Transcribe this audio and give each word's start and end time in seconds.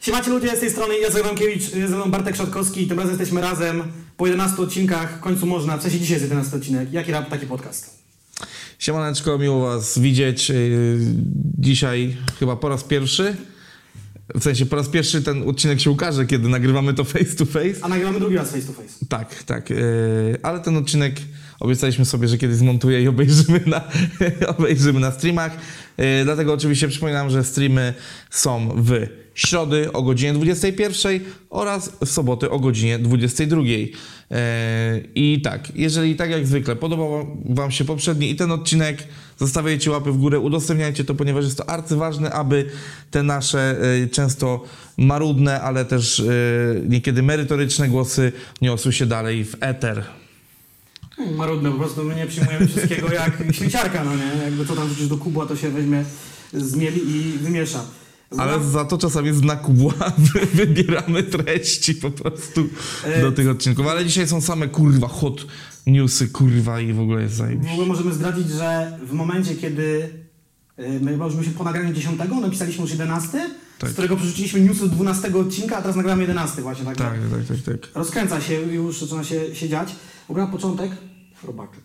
Siemacie 0.00 0.30
ludzie, 0.30 0.56
z 0.56 0.60
tej 0.60 0.70
strony 0.70 0.98
Jacek 0.98 1.24
Adamkiewicz, 1.24 1.74
jest 1.74 1.90
ze 1.90 1.96
mną 1.96 2.10
Bartek 2.10 2.36
Szatkowski 2.36 2.82
i 2.82 2.86
tym 2.86 2.98
razem 2.98 3.10
jesteśmy 3.18 3.40
razem 3.40 3.82
po 4.16 4.26
11 4.26 4.62
odcinkach, 4.62 5.18
w 5.18 5.20
końcu 5.20 5.46
można, 5.46 5.76
w 5.76 5.82
sensie 5.82 5.98
dzisiaj 5.98 6.14
jest 6.14 6.24
11 6.24 6.56
odcinek, 6.56 6.92
jaki 6.92 7.12
rap, 7.12 7.30
taki 7.30 7.46
podcast. 7.46 7.98
Siemaneczko, 8.78 9.38
miło 9.38 9.60
Was 9.60 9.98
widzieć. 9.98 10.48
Yy, 10.48 10.98
Dzisiaj 11.58 12.16
chyba 12.38 12.56
po 12.56 12.68
raz 12.68 12.84
pierwszy, 12.84 13.36
w 14.34 14.42
sensie 14.42 14.66
po 14.66 14.76
raz 14.76 14.88
pierwszy 14.88 15.22
ten 15.22 15.48
odcinek 15.48 15.80
się 15.80 15.90
ukaże, 15.90 16.26
kiedy 16.26 16.48
nagrywamy 16.48 16.94
to 16.94 17.04
face 17.04 17.36
to 17.36 17.44
face. 17.44 17.74
A 17.82 17.88
nagrywamy 17.88 18.20
drugi 18.20 18.36
raz 18.36 18.50
face 18.50 18.66
to 18.66 18.72
face. 18.72 19.06
Tak, 19.08 19.42
tak. 19.42 19.70
yy, 19.70 19.76
Ale 20.42 20.60
ten 20.60 20.76
odcinek 20.76 21.14
obiecaliśmy 21.60 22.04
sobie, 22.04 22.28
że 22.28 22.38
kiedyś 22.38 22.56
zmontuję 22.56 23.02
i 23.02 23.08
obejrzymy 23.08 23.60
na, 23.66 23.84
obejrzymy 24.58 25.00
na 25.00 25.10
streamach. 25.10 25.56
Yy, 25.98 26.04
Dlatego 26.24 26.52
oczywiście 26.52 26.88
przypominam, 26.88 27.30
że 27.30 27.44
streamy 27.44 27.94
są 28.30 28.68
w 28.76 29.06
środy 29.34 29.92
o 29.92 30.02
godzinie 30.02 30.32
21 30.32 31.20
oraz 31.50 31.92
w 32.04 32.08
soboty 32.08 32.50
o 32.50 32.58
godzinie 32.58 32.98
22. 32.98 33.62
Yy, 33.62 33.88
I 35.14 35.40
tak, 35.44 35.76
jeżeli 35.76 36.16
tak 36.16 36.30
jak 36.30 36.46
zwykle 36.46 36.76
podobał 36.76 37.26
Wam 37.44 37.70
się 37.70 37.84
poprzedni 37.84 38.30
i 38.30 38.36
ten 38.36 38.52
odcinek, 38.52 39.04
zostawiajcie 39.38 39.90
łapy 39.90 40.12
w 40.12 40.16
górę, 40.16 40.40
udostępniajcie 40.40 41.04
to, 41.04 41.14
ponieważ 41.14 41.44
jest 41.44 41.58
to 41.58 41.70
arcyważne, 41.70 42.30
aby 42.30 42.64
te 43.10 43.22
nasze 43.22 43.76
yy, 44.00 44.08
często 44.08 44.64
marudne, 44.96 45.60
ale 45.60 45.84
też 45.84 46.22
niekiedy 46.88 47.22
merytoryczne 47.22 47.88
głosy 47.88 48.32
niosły 48.62 48.92
się 48.92 49.06
dalej 49.06 49.44
w 49.44 49.56
eter. 49.60 50.19
Hmm, 51.20 51.36
Marudne, 51.36 51.70
po 51.70 51.76
prostu 51.78 52.04
my 52.04 52.14
nie 52.14 52.26
przyjmujemy 52.26 52.66
wszystkiego 52.68 53.12
jak 53.12 53.42
śmieciarka, 53.56 54.04
no 54.04 54.10
nie? 54.16 54.44
Jakby 54.44 54.66
co 54.66 54.76
tam 54.76 54.86
wrzucisz 54.88 55.08
do 55.08 55.16
kubła, 55.16 55.46
to 55.46 55.56
się 55.56 55.70
weźmie, 55.70 56.04
zmieli 56.52 57.00
i 57.16 57.38
wymiesza. 57.38 57.84
Ale 58.38 58.64
za 58.64 58.84
to 58.84 58.98
czasami 58.98 59.32
z 59.32 59.42
nakubła 59.42 59.92
wy- 60.34 60.46
wybieramy 60.54 61.22
treści 61.22 61.94
po 61.94 62.10
prostu 62.10 62.66
E, 63.04 63.20
do 63.22 63.32
tych 63.32 63.48
odcinków. 63.48 63.86
Ale 63.86 64.06
dzisiaj 64.06 64.28
są 64.28 64.40
same 64.40 64.68
kurwa 64.68 65.08
hot 65.08 65.46
newsy, 65.86 66.28
kurwa 66.28 66.80
i 66.80 66.92
w 66.92 67.00
ogóle 67.00 67.22
jest 67.22 67.34
W 67.34 67.36
zajebiście. 67.36 67.72
ogóle 67.72 67.86
możemy 67.88 68.14
zdradzić, 68.14 68.48
że 68.50 68.98
w 69.06 69.12
momencie, 69.12 69.54
kiedy 69.54 70.10
y, 70.78 71.00
my 71.00 71.12
już 71.12 71.44
się 71.46 71.50
po 71.50 71.64
nagraniu 71.64 71.94
10, 71.94 72.18
napisaliśmy 72.42 72.82
już 72.82 72.90
11, 72.90 73.50
Tak. 73.78 73.90
z 73.90 73.92
którego 73.92 74.16
przerzuciliśmy 74.16 74.60
newsy 74.60 74.80
do 74.80 74.88
12 74.88 75.36
odcinka, 75.36 75.76
a 75.76 75.80
teraz 75.80 75.96
nagramy 75.96 76.22
11 76.22 76.62
właśnie, 76.62 76.84
tak? 76.84 76.96
Tak, 76.96 77.14
tak, 77.30 77.56
tak, 77.64 77.80
tak. 77.80 77.90
Rozkręca 77.94 78.40
się, 78.40 78.54
już 78.54 79.00
zaczyna 79.00 79.24
się, 79.24 79.54
się 79.54 79.68
dziać. 79.68 79.92
W 80.26 80.30
ogóle 80.30 80.46
na 80.46 80.52
początek, 80.52 80.90
robaczek. 81.44 81.80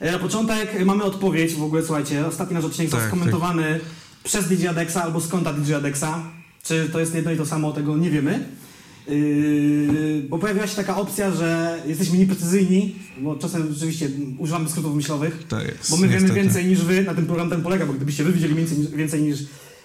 E, 0.00 0.12
Na 0.12 0.18
początek 0.18 0.84
mamy 0.86 1.02
odpowiedź, 1.04 1.54
w 1.54 1.62
ogóle 1.62 1.82
słuchajcie, 1.82 2.26
ostatni 2.26 2.54
nasz 2.54 2.64
odcinek 2.64 2.90
Tak, 2.90 3.00
został 3.00 3.16
skomentowany 3.18 3.80
przez 4.24 4.48
DJ 4.48 4.66
Adexa 4.66 4.96
albo 4.96 5.20
z 5.20 5.28
konta 5.28 5.52
DJ 5.52 5.74
Adexa. 5.74 6.22
Czy 6.62 6.88
to 6.92 7.00
jest 7.00 7.14
jedno 7.14 7.30
i 7.32 7.36
to 7.36 7.46
samo, 7.46 7.72
tego 7.72 7.96
nie 7.96 8.10
wiemy. 8.10 8.48
Yy, 9.08 10.22
bo 10.28 10.38
pojawiła 10.38 10.66
się 10.66 10.76
taka 10.76 10.96
opcja, 10.96 11.30
że 11.32 11.78
jesteśmy 11.86 12.18
nieprecyzyjni, 12.18 12.96
bo 13.20 13.36
czasem 13.36 13.72
rzeczywiście 13.72 14.08
używamy 14.38 14.68
skrótów 14.68 14.94
myślowych, 14.96 15.42
Tak 15.48 15.64
jest. 15.68 15.90
bo 15.90 15.96
my 15.96 16.02
wiemy 16.08 16.20
niestety. 16.22 16.40
więcej 16.40 16.66
niż 16.66 16.82
wy, 16.84 17.02
na 17.04 17.14
tym 17.14 17.26
program 17.26 17.50
ten 17.50 17.62
polega, 17.62 17.86
bo 17.86 17.92
gdybyście 17.92 18.24
wy 18.24 18.32
wiedzieli 18.32 18.54
więcej, 18.54 18.78
więcej 18.96 19.22
niż 19.22 19.38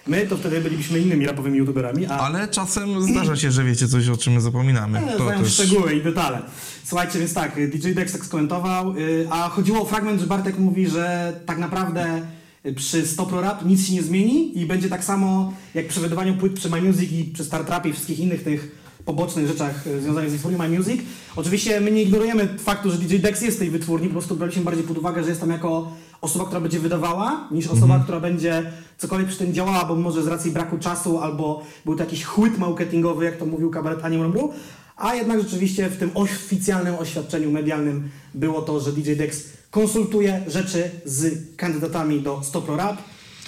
my, 0.06 0.26
to 0.26 0.36
wtedy 0.36 0.60
bylibyśmy 0.60 0.98
innymi 0.98 1.26
rapowymi 1.26 1.58
youtuberami, 1.58 2.06
a 2.06 2.18
Ale 2.18 2.48
czasem 2.48 3.02
zdarza 3.02 3.36
się, 3.36 3.50
że 3.50 3.64
wiecie 3.64 3.88
coś, 3.88 4.08
o 4.08 4.16
czym 4.16 4.32
my 4.32 4.40
zapominamy. 4.40 5.00
nie, 5.00 5.12
To 5.12 5.24
znają 5.24 5.42
też... 5.42 5.52
szczegóły 5.52 5.94
i 5.94 6.02
detale. 6.02 6.42
Słuchajcie, 6.84 7.18
więc 7.18 7.34
tak, 7.34 7.70
DJ 7.70 7.92
Dex 7.92 8.12
tak 8.12 8.24
skomentował, 8.24 8.96
y, 8.98 9.26
a 9.30 9.48
chodziło 9.48 9.80
o 9.82 9.84
fragment, 9.84 10.20
że 10.20 10.26
Bartek 10.26 10.58
mówi, 10.58 10.86
że 10.88 11.32
tak 11.46 11.58
naprawdę 11.58 12.22
y, 12.66 12.72
przy 12.74 13.06
Stopro 13.06 13.40
Rap 13.40 13.64
nic 13.64 13.86
się 13.86 13.94
nie 13.94 14.02
zmieni 14.02 14.58
i 14.60 14.66
będzie 14.66 14.88
tak 14.88 15.04
samo 15.04 15.52
jak 15.74 15.88
przy 15.88 16.00
wydawaniu 16.00 16.34
płyt 16.34 16.52
przy 16.52 16.70
My 16.70 16.82
Music 16.82 17.12
i 17.12 17.24
przy 17.24 17.44
Startrapie 17.44 17.88
i 17.90 17.92
wszystkich 17.92 18.18
innych 18.18 18.42
tych 18.42 18.84
pobocznych 19.04 19.46
rzeczach 19.46 19.86
y, 19.86 20.00
związanych 20.00 20.30
z 20.30 20.32
wytwórnią 20.32 20.58
My 20.58 20.68
Music. 20.68 21.00
Oczywiście 21.36 21.80
my 21.80 21.90
nie 21.90 22.02
ignorujemy 22.02 22.48
faktu, 22.58 22.90
że 22.90 22.98
DJ 22.98 23.16
Dex 23.16 23.42
jest 23.42 23.56
w 23.56 23.60
tej 23.60 23.70
wytwórni, 23.70 24.06
po 24.08 24.12
prostu 24.12 24.36
braliśmy 24.36 24.62
bardziej 24.62 24.84
pod 24.84 24.98
uwagę, 24.98 25.22
że 25.22 25.28
jest 25.28 25.40
tam 25.40 25.50
jako 25.50 25.92
osoba, 26.24 26.44
która 26.44 26.60
będzie 26.60 26.78
wydawała, 26.80 27.48
niż 27.50 27.66
osoba, 27.66 28.00
która 28.04 28.20
będzie 28.20 28.72
cokolwiek 28.98 29.28
przy 29.28 29.38
tym 29.38 29.54
działała, 29.54 29.84
bo 29.84 29.94
może 29.96 30.22
z 30.22 30.26
racji 30.26 30.50
braku 30.50 30.78
czasu 30.78 31.18
albo 31.18 31.62
był 31.84 31.96
to 31.96 32.02
jakiś 32.04 32.24
chłyt 32.24 32.58
marketingowy, 32.58 33.24
jak 33.24 33.36
to 33.36 33.46
mówił 33.46 33.70
kabaret 33.70 34.04
Ani 34.04 34.18
Mromru. 34.18 34.52
A 34.96 35.14
jednak 35.14 35.42
rzeczywiście 35.42 35.88
w 35.88 35.96
tym 35.96 36.10
oficjalnym 36.14 36.94
oświadczeniu 36.94 37.50
medialnym 37.50 38.08
było 38.34 38.62
to, 38.62 38.80
że 38.80 38.92
DJ 38.92 39.12
Dex 39.14 39.42
konsultuje 39.70 40.42
rzeczy 40.48 40.90
z 41.04 41.34
kandydatami 41.56 42.20
do 42.20 42.40
Stopro 42.44 42.76
Rap. 42.76 42.96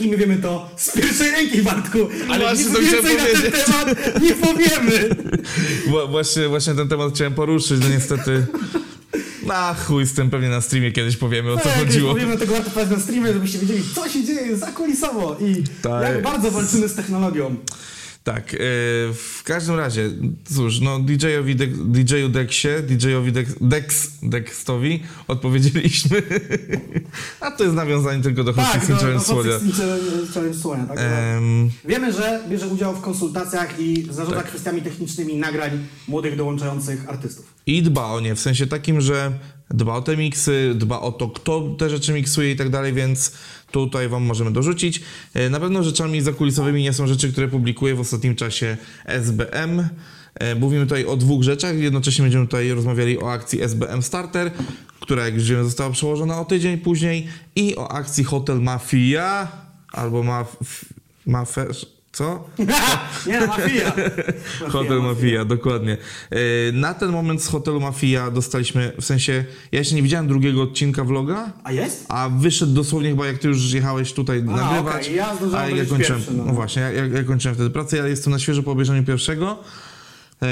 I 0.01 0.09
my 0.09 0.17
wiemy 0.17 0.37
to 0.37 0.69
z 0.77 0.93
pierwszej 0.93 1.31
ręki, 1.31 1.63
Bartku, 1.63 1.99
ale 2.31 2.39
Właśnie 2.45 2.65
nic 2.65 2.93
więcej 2.93 3.17
na 3.17 3.25
ten 3.43 3.53
temat 3.53 4.23
nie 4.23 4.33
powiemy. 4.35 5.09
Wła- 5.89 6.11
Właśnie, 6.11 6.49
właśnie 6.49 6.75
ten 6.75 6.89
temat 6.89 7.13
chciałem 7.15 7.35
poruszyć, 7.35 7.81
no 7.83 7.89
niestety... 7.89 8.47
Na 9.47 9.75
chuj 9.75 10.07
z 10.07 10.15
tym, 10.15 10.31
pewnie 10.31 10.49
na 10.49 10.61
streamie 10.61 10.93
kiedyś 10.93 11.17
powiemy 11.17 11.53
o 11.53 11.57
co 11.57 11.63
Tak, 11.63 11.79
chodziło. 11.79 12.13
Powiemy 12.13 12.37
tego 12.39 12.53
warto 12.55 12.71
powiedzieć 12.71 12.97
na 12.97 13.03
streamie, 13.03 13.33
żebyście 13.33 13.59
wiedzieli, 13.59 13.83
co 13.95 14.09
się 14.09 14.25
dzieje 14.25 14.57
zakulisowo 14.57 15.37
i 15.41 15.65
Tak. 15.83 16.03
jak 16.03 16.23
bardzo 16.23 16.51
walczymy 16.51 16.89
z 16.89 16.95
technologią. 16.95 17.57
Tak, 18.27 18.55
e, 18.55 18.59
w 19.15 19.43
każdym 19.45 19.77
razie, 19.77 20.11
cóż, 20.45 20.81
no 20.81 20.99
DJ-owi 20.99 21.57
Dex, 21.57 21.73
DJ-u 21.79 22.29
Dexie, 22.29 22.83
DJ-owi 22.83 23.33
Dex, 23.33 23.55
Dex, 23.61 24.11
Dextowi 24.23 25.03
odpowiedzieliśmy, 25.29 26.23
a 27.41 27.51
to 27.51 27.65
jest 27.65 27.77
nawiązanie 27.77 28.23
tylko 28.23 28.45
do 28.45 28.53
no, 28.53 28.63
Challenge 28.63 29.15
no, 30.49 30.55
Słonia. 30.55 30.87
Tak? 30.87 30.99
Em, 30.99 31.71
Wiemy, 31.85 32.13
że 32.13 32.41
bierze 32.49 32.69
udział 32.69 32.95
w 32.95 33.01
konsultacjach 33.01 33.81
i 33.81 34.07
zarządza 34.11 34.37
Tak. 34.37 34.47
kwestiami 34.47 34.83
technicznymi 34.83 35.37
nagrań 35.37 35.87
młodych 36.09 36.37
dołączających 36.37 37.09
artystów. 37.09 37.55
I 37.67 37.83
dba 37.83 38.07
o 38.07 38.21
nie, 38.21 38.35
w 38.35 38.41
sensie 38.41 38.67
takim, 38.67 39.01
że 39.01 39.33
dba 39.71 39.95
o 39.95 40.03
te 40.03 40.17
miksy, 40.17 40.73
dba 40.75 41.01
o 41.01 41.13
to, 41.13 41.29
kto 41.29 41.75
te 41.79 41.91
rzeczy 41.91 42.13
miksuje 42.13 42.51
i 42.51 42.57
tak 42.57 42.71
dalej, 42.71 42.93
więc 42.93 43.33
tutaj 43.71 44.09
wam 44.09 44.23
możemy 44.23 44.51
dorzucić. 44.53 45.03
E, 45.35 45.51
Na 45.51 45.61
pewno 45.61 45.83
rzeczami 45.83 46.21
zakulisowymi 46.21 46.83
nie 46.83 46.93
są 46.93 47.07
rzeczy, 47.07 47.33
które 47.33 47.49
publikuje 47.49 47.95
w 47.95 48.01
ostatnim 48.01 48.37
czasie 48.37 48.77
SBM. 49.05 49.89
E, 50.35 50.55
Mówimy 50.55 50.85
tutaj 50.85 51.05
o 51.05 51.17
dwóch 51.17 51.43
rzeczach, 51.43 51.79
jednocześnie 51.79 52.23
będziemy 52.23 52.47
tutaj 52.47 52.71
rozmawiali 52.71 53.19
o 53.21 53.33
akcji 53.33 53.63
SBM 53.63 54.03
Starter, 54.03 54.51
która 55.01 55.25
jak 55.25 55.35
już 55.35 55.51
wiemy 55.51 55.65
została 55.65 55.91
przełożona 55.91 56.41
o 56.41 56.45
tydzień 56.45 56.79
później 56.79 57.29
i 57.57 57.77
o 57.77 57.89
akcji 57.93 58.25
Hotel 58.25 58.61
Mafia, 58.61 59.49
albo 59.93 60.23
Maf... 61.27 61.57
Co? 62.17 62.45
Nie, 63.27 63.41
no, 63.41 63.47
mafia. 63.47 63.93
Hotel 64.73 65.03
Mafia, 65.03 65.45
dokładnie. 65.45 65.97
Yy, 66.31 66.39
Na 66.73 66.95
ten 66.95 67.11
moment 67.11 67.43
z 67.43 67.49
Hotelu 67.49 67.81
Mafia 67.81 68.31
dostaliśmy, 68.31 68.93
w 69.01 69.05
sensie, 69.05 69.45
ja 69.73 69.79
jeszcze 69.79 69.95
nie 69.95 70.03
widziałem 70.03 70.29
drugiego 70.29 70.63
odcinka 70.63 71.05
vloga, 71.05 71.53
A 71.65 71.73
jest? 71.73 72.07
a 72.09 72.29
wyszedł 72.29 72.73
dosłownie 72.73 73.11
chyba 73.11 73.27
jak 73.27 73.39
ty 73.39 73.49
już 73.49 73.73
jechałeś 73.73 74.13
tutaj 74.13 74.43
nagrywać. 74.43 75.05
okej, 75.05 75.17
ja 75.17 75.33
a 75.57 75.69
ja 75.69 75.85
kończyłem, 75.85 75.99
pierwszy, 75.99 76.37
no. 76.37 76.45
no. 76.45 76.53
właśnie, 76.53 76.83
ja, 76.83 76.93
ja, 76.93 77.07
ja 77.07 77.25
kończyłem 77.25 77.55
wtedy 77.55 77.71
pracę, 77.71 77.97
ja 77.97 78.09
jestem 78.09 78.33
na 78.33 78.39
świeżo 78.39 78.63
po 78.63 78.71
obejrzeniu 78.73 79.05
pierwszego. 79.05 79.59
Yy, 80.43 80.49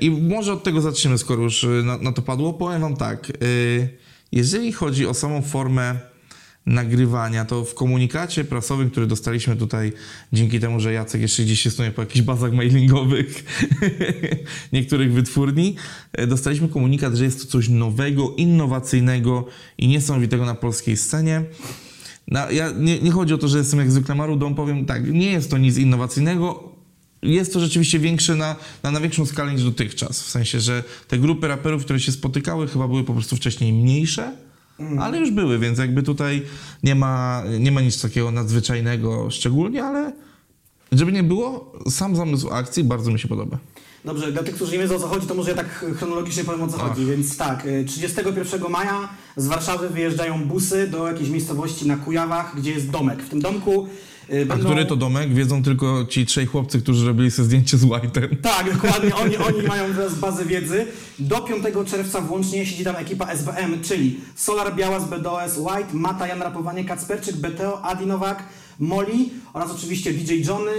I 0.00 0.10
może 0.10 0.52
od 0.52 0.62
tego 0.62 0.80
zaczniemy, 0.80 1.18
skoro 1.18 1.42
już 1.42 1.62
yy, 1.62 1.82
na, 1.82 1.98
na 1.98 2.12
to 2.12 2.22
padło. 2.22 2.52
Powiem 2.52 2.80
wam 2.80 2.96
tak, 2.96 3.28
yy, 3.28 3.88
jeżeli 4.32 4.72
chodzi 4.72 5.06
o 5.06 5.14
samą 5.14 5.42
formę 5.42 6.13
nagrywania, 6.66 7.44
to 7.44 7.64
w 7.64 7.74
komunikacie 7.74 8.44
prasowym, 8.44 8.90
który 8.90 9.06
dostaliśmy 9.06 9.56
tutaj 9.56 9.92
dzięki 10.32 10.60
temu, 10.60 10.80
że 10.80 10.92
Jacek 10.92 11.20
jeszcze 11.20 11.42
gdzieś 11.42 11.72
stoi 11.72 11.90
po 11.90 12.02
jakichś 12.02 12.22
bazach 12.22 12.52
mailingowych 12.52 13.44
niektórych 14.72 15.12
wytwórni, 15.12 15.76
e, 16.12 16.26
dostaliśmy 16.26 16.68
komunikat, 16.68 17.14
że 17.14 17.24
jest 17.24 17.42
to 17.42 17.46
coś 17.46 17.68
nowego, 17.68 18.34
innowacyjnego 18.36 19.46
i 19.78 19.88
niesamowitego 19.88 20.44
na 20.44 20.54
polskiej 20.54 20.96
scenie. 20.96 21.44
No, 22.28 22.50
ja, 22.50 22.70
nie, 22.70 22.98
nie 22.98 23.10
chodzi 23.10 23.34
o 23.34 23.38
to, 23.38 23.48
że 23.48 23.58
jestem 23.58 23.80
jak 23.80 23.90
zwykle 23.90 24.14
marudą, 24.14 24.54
powiem 24.54 24.86
tak, 24.86 25.12
nie 25.12 25.32
jest 25.32 25.50
to 25.50 25.58
nic 25.58 25.76
innowacyjnego, 25.76 26.72
jest 27.22 27.52
to 27.52 27.60
rzeczywiście 27.60 27.98
większe 27.98 28.36
na, 28.36 28.56
na, 28.82 28.90
na 28.90 29.00
większą 29.00 29.26
skalę 29.26 29.52
niż 29.52 29.64
dotychczas. 29.64 30.22
W 30.22 30.30
sensie, 30.30 30.60
że 30.60 30.84
te 31.08 31.18
grupy 31.18 31.48
raperów, 31.48 31.84
które 31.84 32.00
się 32.00 32.12
spotykały, 32.12 32.68
chyba 32.68 32.88
były 32.88 33.04
po 33.04 33.12
prostu 33.12 33.36
wcześniej 33.36 33.72
mniejsze, 33.72 34.36
ale 35.00 35.18
już 35.18 35.30
były, 35.30 35.58
więc 35.58 35.78
jakby 35.78 36.02
tutaj 36.02 36.42
nie 36.82 36.94
ma, 36.94 37.42
nie 37.60 37.72
ma 37.72 37.80
nic 37.80 38.02
takiego 38.02 38.30
nadzwyczajnego 38.30 39.30
szczególnie, 39.30 39.84
ale 39.84 40.12
żeby 40.92 41.12
nie 41.12 41.22
było, 41.22 41.72
sam 41.90 42.16
zamysł 42.16 42.50
akcji 42.50 42.84
bardzo 42.84 43.10
mi 43.10 43.18
się 43.18 43.28
podoba. 43.28 43.58
Dobrze, 44.04 44.32
dla 44.32 44.42
tych, 44.42 44.54
którzy 44.54 44.72
nie 44.72 44.78
wiedzą 44.78 44.94
o 44.94 44.98
co 44.98 45.08
chodzi, 45.08 45.26
to 45.26 45.34
może 45.34 45.50
ja 45.50 45.56
tak 45.56 45.84
chronologicznie 45.96 46.44
powiem 46.44 46.62
o 46.62 46.68
co 46.68 46.78
chodzi. 46.78 47.06
Więc 47.06 47.36
tak, 47.36 47.66
y, 47.66 47.84
31 47.88 48.70
maja 48.70 49.08
z 49.36 49.46
Warszawy 49.46 49.88
wyjeżdżają 49.88 50.44
busy 50.44 50.88
do 50.88 51.08
jakiejś 51.08 51.28
miejscowości 51.28 51.88
na 51.88 51.96
Kujawach, 51.96 52.56
gdzie 52.56 52.70
jest 52.70 52.90
domek. 52.90 53.22
W 53.22 53.28
tym 53.28 53.40
domku 53.40 53.88
y, 54.32 54.42
A 54.42 54.46
będą... 54.46 54.64
który 54.64 54.86
to 54.86 54.96
domek? 54.96 55.34
Wiedzą 55.34 55.62
tylko 55.62 56.04
ci 56.04 56.26
trzej 56.26 56.46
chłopcy, 56.46 56.80
którzy 56.80 57.06
robili 57.06 57.30
sobie 57.30 57.46
zdjęcie 57.46 57.76
z 57.76 57.84
White'em. 57.84 58.36
Tak, 58.42 58.72
dokładnie, 58.74 59.14
oni, 59.22 59.36
oni 59.36 59.62
mają 59.62 59.94
teraz 59.94 60.14
bazę 60.14 60.44
wiedzy. 60.44 60.86
Do 61.18 61.40
5 61.40 61.64
czerwca 61.86 62.20
włącznie 62.20 62.66
siedzi 62.66 62.84
tam 62.84 62.96
ekipa 62.96 63.26
SBM, 63.26 63.82
czyli 63.82 64.20
Solar 64.34 64.74
Białas, 64.74 65.08
BDOS, 65.10 65.58
White, 65.58 65.94
Mata, 65.94 66.26
Jan 66.26 66.42
Rapowanie, 66.42 66.84
Kacperczyk, 66.84 67.36
BTO, 67.36 67.82
Adi 67.82 68.06
Nowak, 68.06 68.44
Moli 68.78 69.30
oraz 69.52 69.70
oczywiście 69.70 70.12
DJ 70.12 70.42
Johnny, 70.48 70.72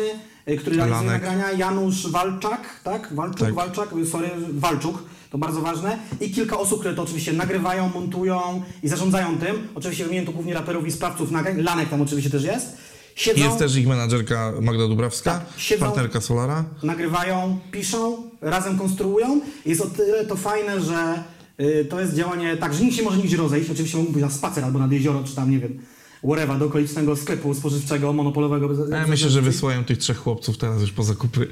y, 0.50 0.58
który 0.58 0.76
realizuje 0.78 1.10
nagrania, 1.12 1.52
Janusz 1.52 2.08
Walczak, 2.12 2.80
tak? 2.84 3.14
Walczuk, 3.14 3.40
Tak. 3.40 3.54
Walczak, 3.54 3.90
sorry, 4.12 4.30
Walczuk, 4.54 5.04
to 5.32 5.38
bardzo 5.38 5.62
ważne. 5.62 5.98
I 6.22 6.32
kilka 6.32 6.58
osób, 6.60 6.80
które 6.80 6.94
to 6.96 7.04
oczywiście 7.04 7.34
nagrywają, 7.34 7.90
montują 7.94 8.64
i 8.84 8.88
zarządzają 8.88 9.38
tym. 9.38 9.68
Oczywiście 9.76 10.06
wymienię 10.06 10.26
tu 10.26 10.32
głównie 10.32 10.54
raperów 10.54 10.88
i 10.88 10.92
sprawców 10.92 11.32
nagrań. 11.32 11.62
Lanek 11.62 11.90
tam 11.90 12.02
oczywiście 12.02 12.30
też 12.30 12.44
jest. 12.44 12.78
Siedzą, 13.16 13.44
Jest 13.46 13.58
też 13.60 13.76
ich 13.76 13.88
menadżerka 13.88 14.54
Magda 14.62 14.88
Dubrawska, 14.88 15.32
Tak, 15.32 15.46
siedzą- 15.58 15.80
partnerka 15.86 16.22
Solara. 16.22 16.66
nagrywają, 16.84 17.60
piszą, 17.72 18.30
razem 18.42 18.78
konstruują. 18.78 19.42
Jest 19.66 19.82
o 19.82 19.86
tyle 19.86 20.26
to 20.26 20.36
fajne, 20.36 20.82
że 20.82 21.24
y, 21.62 21.86
to 21.90 22.00
jest 22.00 22.14
działanie 22.14 22.58
tak, 22.58 22.74
że 22.74 22.84
nikt 22.84 22.96
się 22.96 23.04
może 23.04 23.18
nigdzie 23.18 23.38
rozejść. 23.38 23.70
Oczywiście 23.70 23.98
mógł 23.98 24.12
być 24.12 24.22
na 24.22 24.30
spacer 24.30 24.64
albo 24.66 24.80
nad 24.80 24.92
jezioro, 24.92 25.24
czy 25.24 25.36
tam, 25.36 25.52
nie 25.52 25.60
wiem, 25.60 25.80
whatever, 26.26 26.58
do 26.58 26.66
okolicznego 26.66 27.16
sklepu 27.16 27.54
spożywczego, 27.54 28.14
monopolowego. 28.14 28.70
Ja 28.92 29.08
myślę, 29.08 29.30
że 29.30 29.42
wysyłają 29.42 29.84
tych 29.84 29.98
trzech 29.98 30.18
chłopców 30.18 30.58
teraz 30.58 30.82
już 30.82 30.92
po 30.92 31.04
zakupy. 31.04 31.48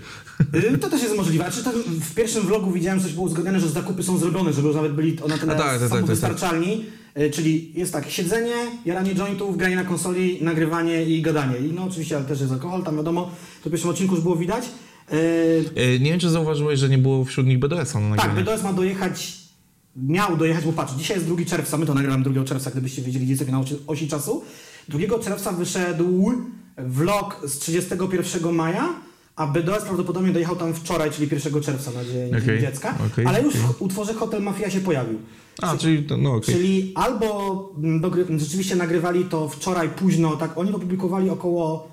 Y, 0.73 0.77
To 0.77 0.89
też 0.89 1.03
jest 1.03 1.15
możliwe. 1.15 1.43
Znaczy, 1.43 1.63
tam 1.63 1.73
w 2.01 2.15
pierwszym 2.15 2.43
vlogu 2.43 2.71
widziałem, 2.71 2.99
że 2.99 3.05
coś 3.05 3.13
było 3.13 3.25
uzgodnione, 3.25 3.59
że 3.59 3.69
zakupy 3.69 4.03
są 4.03 4.17
zrobione, 4.17 4.53
żeby 4.53 4.67
już 4.67 4.75
nawet 4.75 4.93
byli 4.93 5.17
na 5.27 5.37
tyle 5.37 5.53
A 5.53 5.57
tak, 5.57 5.67
tak, 5.67 5.79
tak, 5.79 5.89
samowystarczalni. 5.89 6.85
Y, 7.19 7.29
Czyli 7.31 7.71
jest 7.75 7.93
tak, 7.93 8.09
siedzenie, 8.09 8.55
jaranie 8.85 9.15
jointów, 9.15 9.57
granie 9.57 9.75
na 9.75 9.83
konsoli, 9.83 10.37
nagrywanie 10.41 11.03
i 11.03 11.21
gadanie. 11.21 11.57
I 11.57 11.73
no 11.73 11.83
oczywiście, 11.83 12.15
ale 12.17 12.25
też 12.25 12.39
jest 12.41 12.51
alkohol, 12.53 12.83
tam 12.83 12.95
wiadomo, 12.97 13.31
to 13.63 13.69
w 13.69 13.71
pierwszym 13.71 13.89
odcinku 13.89 14.15
już 14.15 14.23
było 14.23 14.35
widać. 14.35 14.65
Y, 15.13 15.99
Nie 15.99 16.11
wiem, 16.11 16.19
czy 16.19 16.29
zauważyłeś, 16.29 16.79
że 16.79 16.89
nie 16.89 16.97
było 16.97 17.25
wśród 17.25 17.47
nich 17.47 17.59
BDS-a 17.59 17.99
na 17.99 18.15
Tak. 18.15 18.35
BDS 18.35 18.63
ma 18.63 18.73
dojechać, 18.73 19.42
miał 19.95 20.37
dojechać, 20.37 20.65
bo 20.65 20.73
patrz, 20.73 20.93
dzisiaj 20.93 21.17
jest 21.17 21.27
2 21.27 21.45
czerwca, 21.45 21.77
my 21.77 21.85
to 21.85 21.93
nagramy 21.93 22.23
2 22.23 22.43
czerwca, 22.43 22.71
gdybyście 22.71 23.01
wiedzieli 23.01 23.25
gdzie 23.25 23.37
sobie 23.37 23.51
na 23.51 23.61
osi, 23.87 24.07
czasu. 24.07 24.43
2 24.89 25.19
czerwca 25.19 25.51
wyszedł 25.51 26.33
vlog 26.77 27.41
z 27.47 27.59
31 27.59 28.51
maja, 28.55 28.89
a 29.35 29.47
BDS 29.47 29.83
prawdopodobnie 29.83 30.33
dojechał 30.33 30.55
tam 30.55 30.73
wczoraj, 30.73 31.11
czyli 31.11 31.29
1 31.31 31.61
czerwca 31.61 31.91
na 31.91 32.03
Dzień, 32.05 32.13
dzień 32.31 32.41
Okej, 32.43 32.61
Dziecka, 32.61 32.97
okej, 33.11 33.25
ale 33.25 33.41
już 33.41 33.53
w 33.53 33.81
utworze 33.81 34.13
Hotel 34.13 34.43
Mafia 34.43 34.69
się 34.69 34.79
pojawił. 34.81 35.19
A, 35.61 35.77
czyli 35.77 36.03
to, 36.03 36.17
no 36.17 36.33
okej. 36.33 36.55
Czyli 36.55 36.91
albo 36.95 37.69
mm, 37.77 38.01
dogry, 38.01 38.25
rzeczywiście 38.37 38.75
nagrywali 38.75 39.25
to 39.25 39.49
wczoraj 39.49 39.89
późno, 39.89 40.35
tak, 40.37 40.57
oni 40.57 40.71
opublikowali 40.73 41.29
około, 41.29 41.87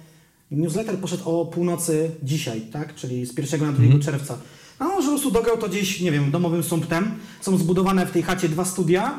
newsletter 0.50 0.98
poszedł 0.98 1.40
o 1.40 1.46
północy 1.46 2.10
dzisiaj, 2.22 2.60
tak, 2.60 2.94
czyli 2.94 3.26
z 3.26 3.38
1 3.38 3.60
na 3.60 3.72
2 3.72 3.82
Mhm. 3.84 4.02
czerwca. 4.02 4.38
A 4.80 4.84
może 4.84 5.02
po 5.06 5.12
prostu 5.12 5.30
dograł 5.30 5.56
to 5.58 5.68
gdzieś, 5.68 6.00
nie 6.00 6.12
wiem, 6.12 6.30
domowym 6.30 6.62
sumptem. 6.62 7.10
Są 7.40 7.56
zbudowane 7.58 8.06
w 8.06 8.10
tej 8.10 8.22
chacie 8.22 8.48
dwa 8.48 8.64
studia, 8.64 9.18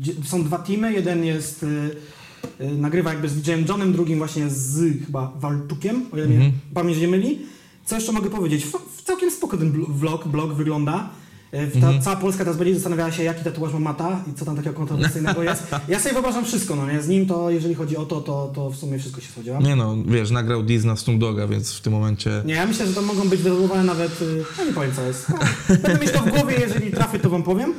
gdzie- 0.00 0.12
są 0.24 0.44
dwa 0.44 0.58
teamy, 0.58 0.92
jeden 0.92 1.24
jest, 1.24 1.62
yy, 1.62 2.66
yy, 2.66 2.78
nagrywa 2.78 3.12
jakby 3.12 3.28
z 3.28 3.34
DJ-em 3.42 3.64
Johnem, 3.68 3.92
drugim 3.92 4.18
właśnie 4.18 4.50
z 4.50 4.98
chyba 5.06 5.32
Walczukiem, 5.36 6.02
o 6.12 6.16
ile 6.16 6.26
mnie 6.26 6.36
Mhm. 6.36 6.52
pamięć 6.74 6.98
nie 7.00 7.08
myli. 7.08 7.38
Co 7.84 7.94
jeszcze 7.94 8.12
mogę 8.12 8.30
powiedzieć? 8.30 8.66
Całkiem 9.04 9.30
spoko 9.30 9.56
ten 9.56 9.72
vlog, 9.88 10.28
blog 10.28 10.52
wygląda. 10.54 11.08
E, 11.52 11.66
Ta, 11.66 11.76
Mhm. 11.76 12.02
Cała 12.02 12.16
Polska 12.16 12.44
teraz 12.44 12.56
będzie 12.56 12.74
zastanawiała 12.74 13.12
się, 13.12 13.22
jaki 13.24 13.44
tatuaż 13.44 13.72
ma 13.72 13.78
Mata 13.78 14.20
i 14.30 14.34
co 14.34 14.44
tam 14.44 14.56
takiego 14.56 14.74
kontrowersyjnego 14.74 15.42
jest. 15.42 15.62
Ja 15.88 16.00
sobie 16.00 16.12
wyobrażam 16.12 16.44
wszystko, 16.44 16.76
no 16.76 16.86
nie? 16.92 17.02
Z 17.02 17.08
nim 17.08 17.26
to, 17.26 17.50
jeżeli 17.50 17.74
chodzi 17.74 17.96
o 17.96 18.06
to, 18.06 18.20
to, 18.20 18.52
to 18.54 18.70
w 18.70 18.76
sumie 18.76 18.98
wszystko 18.98 19.20
się 19.20 19.28
spodziewam. 19.28 19.62
Nie 19.62 19.76
no, 19.76 19.96
wiesz, 20.06 20.30
nagrał 20.30 20.62
Diz 20.62 20.84
na 20.84 20.96
Snoop 20.96 21.18
Doga, 21.20 21.46
więc 21.46 21.72
w 21.74 21.80
tym 21.80 21.92
momencie... 21.92 22.42
Nie, 22.44 22.54
ja 22.54 22.66
myślę, 22.66 22.86
że 22.86 22.94
to 22.94 23.02
mogą 23.02 23.28
być 23.28 23.42
wywoływane 23.42 23.84
nawet... 23.84 24.22
y, 24.22 24.44
No 24.58 24.64
nie 24.64 24.72
powiem, 24.72 24.92
co 24.96 25.02
jest. 25.02 25.28
No, 25.28 25.36
będę 25.82 25.98
mieć 26.00 26.12
to 26.12 26.18
w 26.22 26.30
głowie, 26.30 26.54
jeżeli 26.60 26.90
trafię, 26.90 27.18
to 27.18 27.30
wam 27.30 27.42
powiem. 27.42 27.74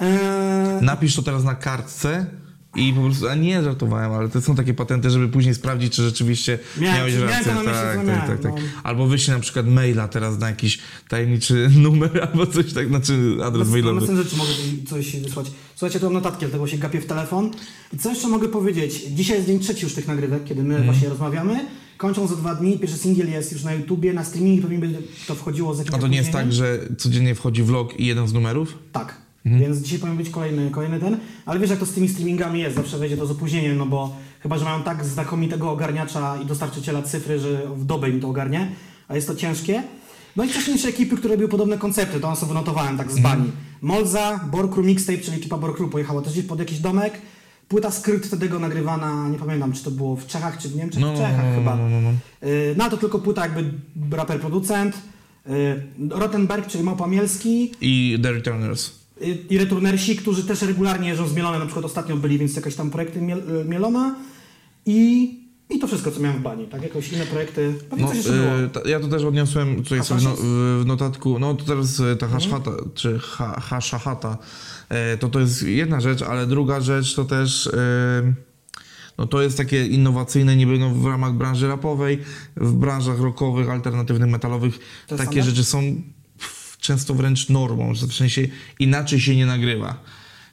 Eee, 0.00 0.08
Napisz 0.84 1.16
to 1.16 1.22
teraz 1.22 1.44
na 1.44 1.54
kartce 1.54 2.26
i 2.76 2.92
po 2.92 3.00
prostu, 3.02 3.28
a 3.28 3.34
nie 3.34 3.62
żartowałem, 3.62 4.12
ale 4.12 4.28
to 4.28 4.40
są 4.40 4.54
takie 4.54 4.74
patenty, 4.74 5.10
żeby 5.10 5.28
później 5.28 5.54
sprawdzić, 5.54 5.92
czy 5.92 6.02
rzeczywiście 6.02 6.58
Miałem- 6.80 6.96
miałeś 6.96 7.14
miałem 7.14 7.28
rację. 7.28 7.44
to 7.44 7.54
na 7.54 7.60
myśli, 7.62 7.72
tak, 7.72 7.96
tak, 7.96 8.06
miałem, 8.06 8.26
tak, 8.26 8.40
tak. 8.40 8.52
no. 8.52 8.58
Albo 8.82 9.06
wyślij 9.06 9.36
na 9.36 9.40
przykład 9.42 9.66
maila 9.68 10.08
teraz 10.08 10.38
na 10.38 10.48
jakiś 10.48 10.78
tajemniczy 11.08 11.70
numer 11.82 12.28
albo 12.32 12.46
coś 12.46 12.72
tak, 12.72 12.88
znaczy 12.88 13.36
adres 13.44 13.66
Na 13.68 13.72
mailowy. 13.72 13.94
następne 14.00 14.24
rzeczy 14.24 14.36
mogę 14.36 14.50
coś 14.88 15.16
wysłać. 15.16 15.46
Słuchajcie, 15.74 15.98
tu 16.00 16.06
mam 16.06 16.14
notatki, 16.14 16.40
dlatego 16.40 16.66
się 16.66 16.78
gapię 16.78 17.00
w 17.00 17.06
telefon. 17.06 17.50
I 17.92 17.98
co 17.98 18.08
jeszcze 18.10 18.28
mogę 18.28 18.48
powiedzieć? 18.48 18.94
Dzisiaj 18.94 19.36
jest 19.36 19.46
dzień 19.48 19.58
trzeci 19.58 19.84
już 19.84 19.94
tych 19.94 20.08
nagrywek, 20.08 20.44
kiedy 20.44 20.62
my 20.64 20.82
właśnie 20.82 21.08
rozmawiamy. 21.08 21.66
Kończą 21.96 22.26
za 22.26 22.36
dwa 22.36 22.54
dni, 22.54 22.78
pierwszy 22.78 22.98
singiel 22.98 23.30
jest 23.30 23.52
już 23.52 23.64
na 23.64 23.72
YouTubie, 23.74 24.12
na 24.12 24.24
streamingi 24.24 24.62
pewnie 24.62 24.78
będzie 24.78 24.98
to 25.26 25.34
wchodziło 25.34 25.74
z 25.74 25.78
jakimś 25.78 25.94
A 25.96 25.98
to 26.00 26.08
nie 26.08 26.16
jest 26.16 26.30
tak, 26.32 26.52
że 26.52 26.78
codziennie 26.98 27.34
wchodzi 27.34 27.62
vlog 27.62 28.00
i 28.00 28.06
jeden 28.06 28.28
z 28.28 28.32
numerów? 28.32 28.78
Tak. 28.92 29.16
Mhm. 29.46 29.62
Więc 29.62 29.78
dzisiaj 29.78 29.98
powinien 29.98 30.18
być 30.18 30.30
kolejny, 30.30 30.70
kolejny 30.70 31.00
ten. 31.00 31.16
Ale 31.46 31.60
wiesz, 31.60 31.70
jak 31.70 31.78
to 31.78 31.86
z 31.86 31.92
tymi 31.92 32.08
streamingami 32.08 32.60
jest, 32.60 32.76
zawsze 32.76 32.98
wejdzie 32.98 33.16
to 33.16 33.26
z 33.26 33.30
opóźnieniem, 33.30 33.78
no 33.78 33.86
bo 33.86 34.16
chyba, 34.40 34.58
że 34.58 34.64
mają 34.64 34.82
tak 34.82 35.04
znakomitego 35.04 35.70
ogarniacza 35.70 36.36
i 36.42 36.46
dostarczyciela 36.46 37.02
cyfry, 37.02 37.38
że 37.38 37.62
w 37.76 37.84
dobę 37.84 38.10
im 38.10 38.20
to 38.20 38.28
ogarnie, 38.28 38.72
a 39.08 39.14
jest 39.14 39.26
to 39.26 39.34
ciężkie. 39.34 39.82
No 40.36 40.44
i 40.44 40.48
wcześniejsze 40.48 40.88
ekipy, 40.88 41.16
które 41.16 41.34
robiły 41.34 41.48
podobne 41.48 41.78
koncepty, 41.78 42.20
to 42.20 42.28
on 42.28 42.36
sobie 42.36 42.54
notowałem 42.54 42.98
tak 42.98 43.12
z 43.12 43.16
Mhm. 43.16 43.38
bani. 43.38 43.52
Molza, 43.82 44.40
Borkru 44.52 44.82
Mixtape, 44.82 45.18
czyli 45.18 45.36
ekipa 45.36 45.58
Borkru 45.58 45.88
pojechała 45.88 46.22
też 46.22 46.32
gdzieś 46.32 46.44
pod 46.44 46.58
jakiś 46.58 46.78
domek. 46.78 47.14
Płyta 47.68 47.90
skrypt 47.90 48.26
wtedy 48.26 48.48
go 48.48 48.58
nagrywana, 48.58 49.28
nie 49.28 49.38
pamiętam, 49.38 49.72
czy 49.72 49.84
to 49.84 49.90
było 49.90 50.16
w 50.16 50.26
Czechach, 50.26 50.58
czy 50.58 50.68
w 50.68 50.76
Niemczech, 50.76 51.00
No, 51.02 51.08
w 51.08 51.12
no, 51.12 51.18
Czechach 51.18 51.44
no, 51.50 51.54
chyba. 51.58 51.76
no, 51.76 51.88
no, 51.88 52.00
no. 52.00 52.10
Yy, 52.48 52.74
No 52.78 52.90
to 52.90 52.96
tylko 52.96 53.18
płyta 53.18 53.42
jakby 53.42 53.64
raper-producent. 54.16 54.92
Yy, 55.46 55.82
Rottenberg, 56.10 56.66
czyli 56.66 56.84
Małpa 56.84 57.06
Mielski. 57.06 57.72
I 57.80 58.18
The 58.22 58.32
Returners. 58.32 59.01
I 59.50 59.58
returnersi, 59.58 60.16
którzy 60.16 60.44
też 60.44 60.62
regularnie 60.62 61.08
jeżdżą 61.08 61.28
z 61.28 61.34
Mielona, 61.34 61.58
na 61.58 61.64
przykład 61.64 61.84
ostatnio 61.84 62.16
byli, 62.16 62.38
więc 62.38 62.56
jakieś 62.56 62.74
tam 62.74 62.90
projekty 62.90 63.20
Miel 63.20 63.60
y, 63.60 63.64
Mielona 63.64 64.14
i, 64.86 65.30
i 65.70 65.78
to 65.78 65.86
wszystko, 65.86 66.10
co 66.10 66.20
miałem 66.20 66.38
w 66.38 66.42
bani, 66.42 66.66
tak? 66.66 66.82
Jakoś 66.82 67.12
inne 67.12 67.26
projekty, 67.26 67.74
pewnie 67.90 68.04
No, 68.04 68.08
coś 68.08 68.16
jeszcze 68.16 68.32
było. 68.32 68.60
y, 68.60 68.68
ta, 68.68 68.80
ja 68.88 69.00
to 69.00 69.08
też 69.08 69.22
odniosłem 69.24 69.76
tutaj 69.82 70.04
sobie 70.04 70.20
w, 70.20 70.24
no, 70.24 70.34
w 70.80 70.82
notatku, 70.86 71.38
no 71.38 71.54
to 71.54 71.64
teraz 71.64 72.00
y, 72.00 72.16
ta 72.16 72.26
Mhm. 72.26 72.30
haszchata, 72.32 72.70
czy 72.94 73.18
ha, 73.18 73.78
to 75.20 75.28
to 75.28 75.40
jest 75.40 75.62
jedna 75.62 76.00
rzecz, 76.00 76.22
ale 76.22 76.46
druga 76.46 76.80
rzecz 76.80 77.14
to 77.14 77.24
też... 77.24 77.70
no 79.18 79.26
to 79.26 79.42
jest 79.42 79.56
takie 79.56 79.86
innowacyjne 79.86 80.56
niby 80.56 80.78
no, 80.78 80.90
w 80.94 81.06
ramach 81.06 81.32
branży 81.32 81.68
rapowej, 81.68 82.18
w 82.56 82.72
branżach 82.72 83.20
rockowych, 83.20 83.70
alternatywnych, 83.70 84.30
metalowych. 84.30 84.78
To 85.06 85.16
takie 85.16 85.30
same? 85.30 85.42
rzeczy 85.42 85.64
są 85.64 85.82
często 86.82 87.14
wręcz 87.14 87.48
normą, 87.48 87.94
że 87.94 88.06
w 88.06 88.14
sensie 88.14 88.42
inaczej 88.78 89.20
się 89.20 89.36
nie 89.36 89.46
nagrywa. 89.46 90.04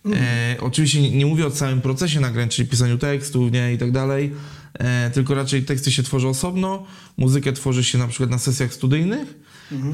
E, 0.05 0.55
oczywiście 0.59 1.01
nie, 1.01 1.11
nie 1.11 1.25
mówię 1.25 1.47
o 1.47 1.51
całym 1.51 1.81
procesie 1.81 2.19
nagrań, 2.19 2.49
czyli 2.49 2.67
pisaniu 2.67 2.97
tekstów 2.97 3.51
nie, 3.51 3.73
i 3.73 3.77
tak 3.77 3.91
dalej, 3.91 4.31
e, 4.73 5.11
tylko 5.13 5.35
raczej 5.35 5.63
teksty 5.63 5.91
się 5.91 6.03
tworzy 6.03 6.27
osobno, 6.27 6.85
muzykę 7.17 7.53
tworzy 7.53 7.83
się 7.83 7.97
na 7.97 8.07
przykład 8.07 8.29
na 8.29 8.37
sesjach 8.37 8.73
studyjnych, 8.73 9.35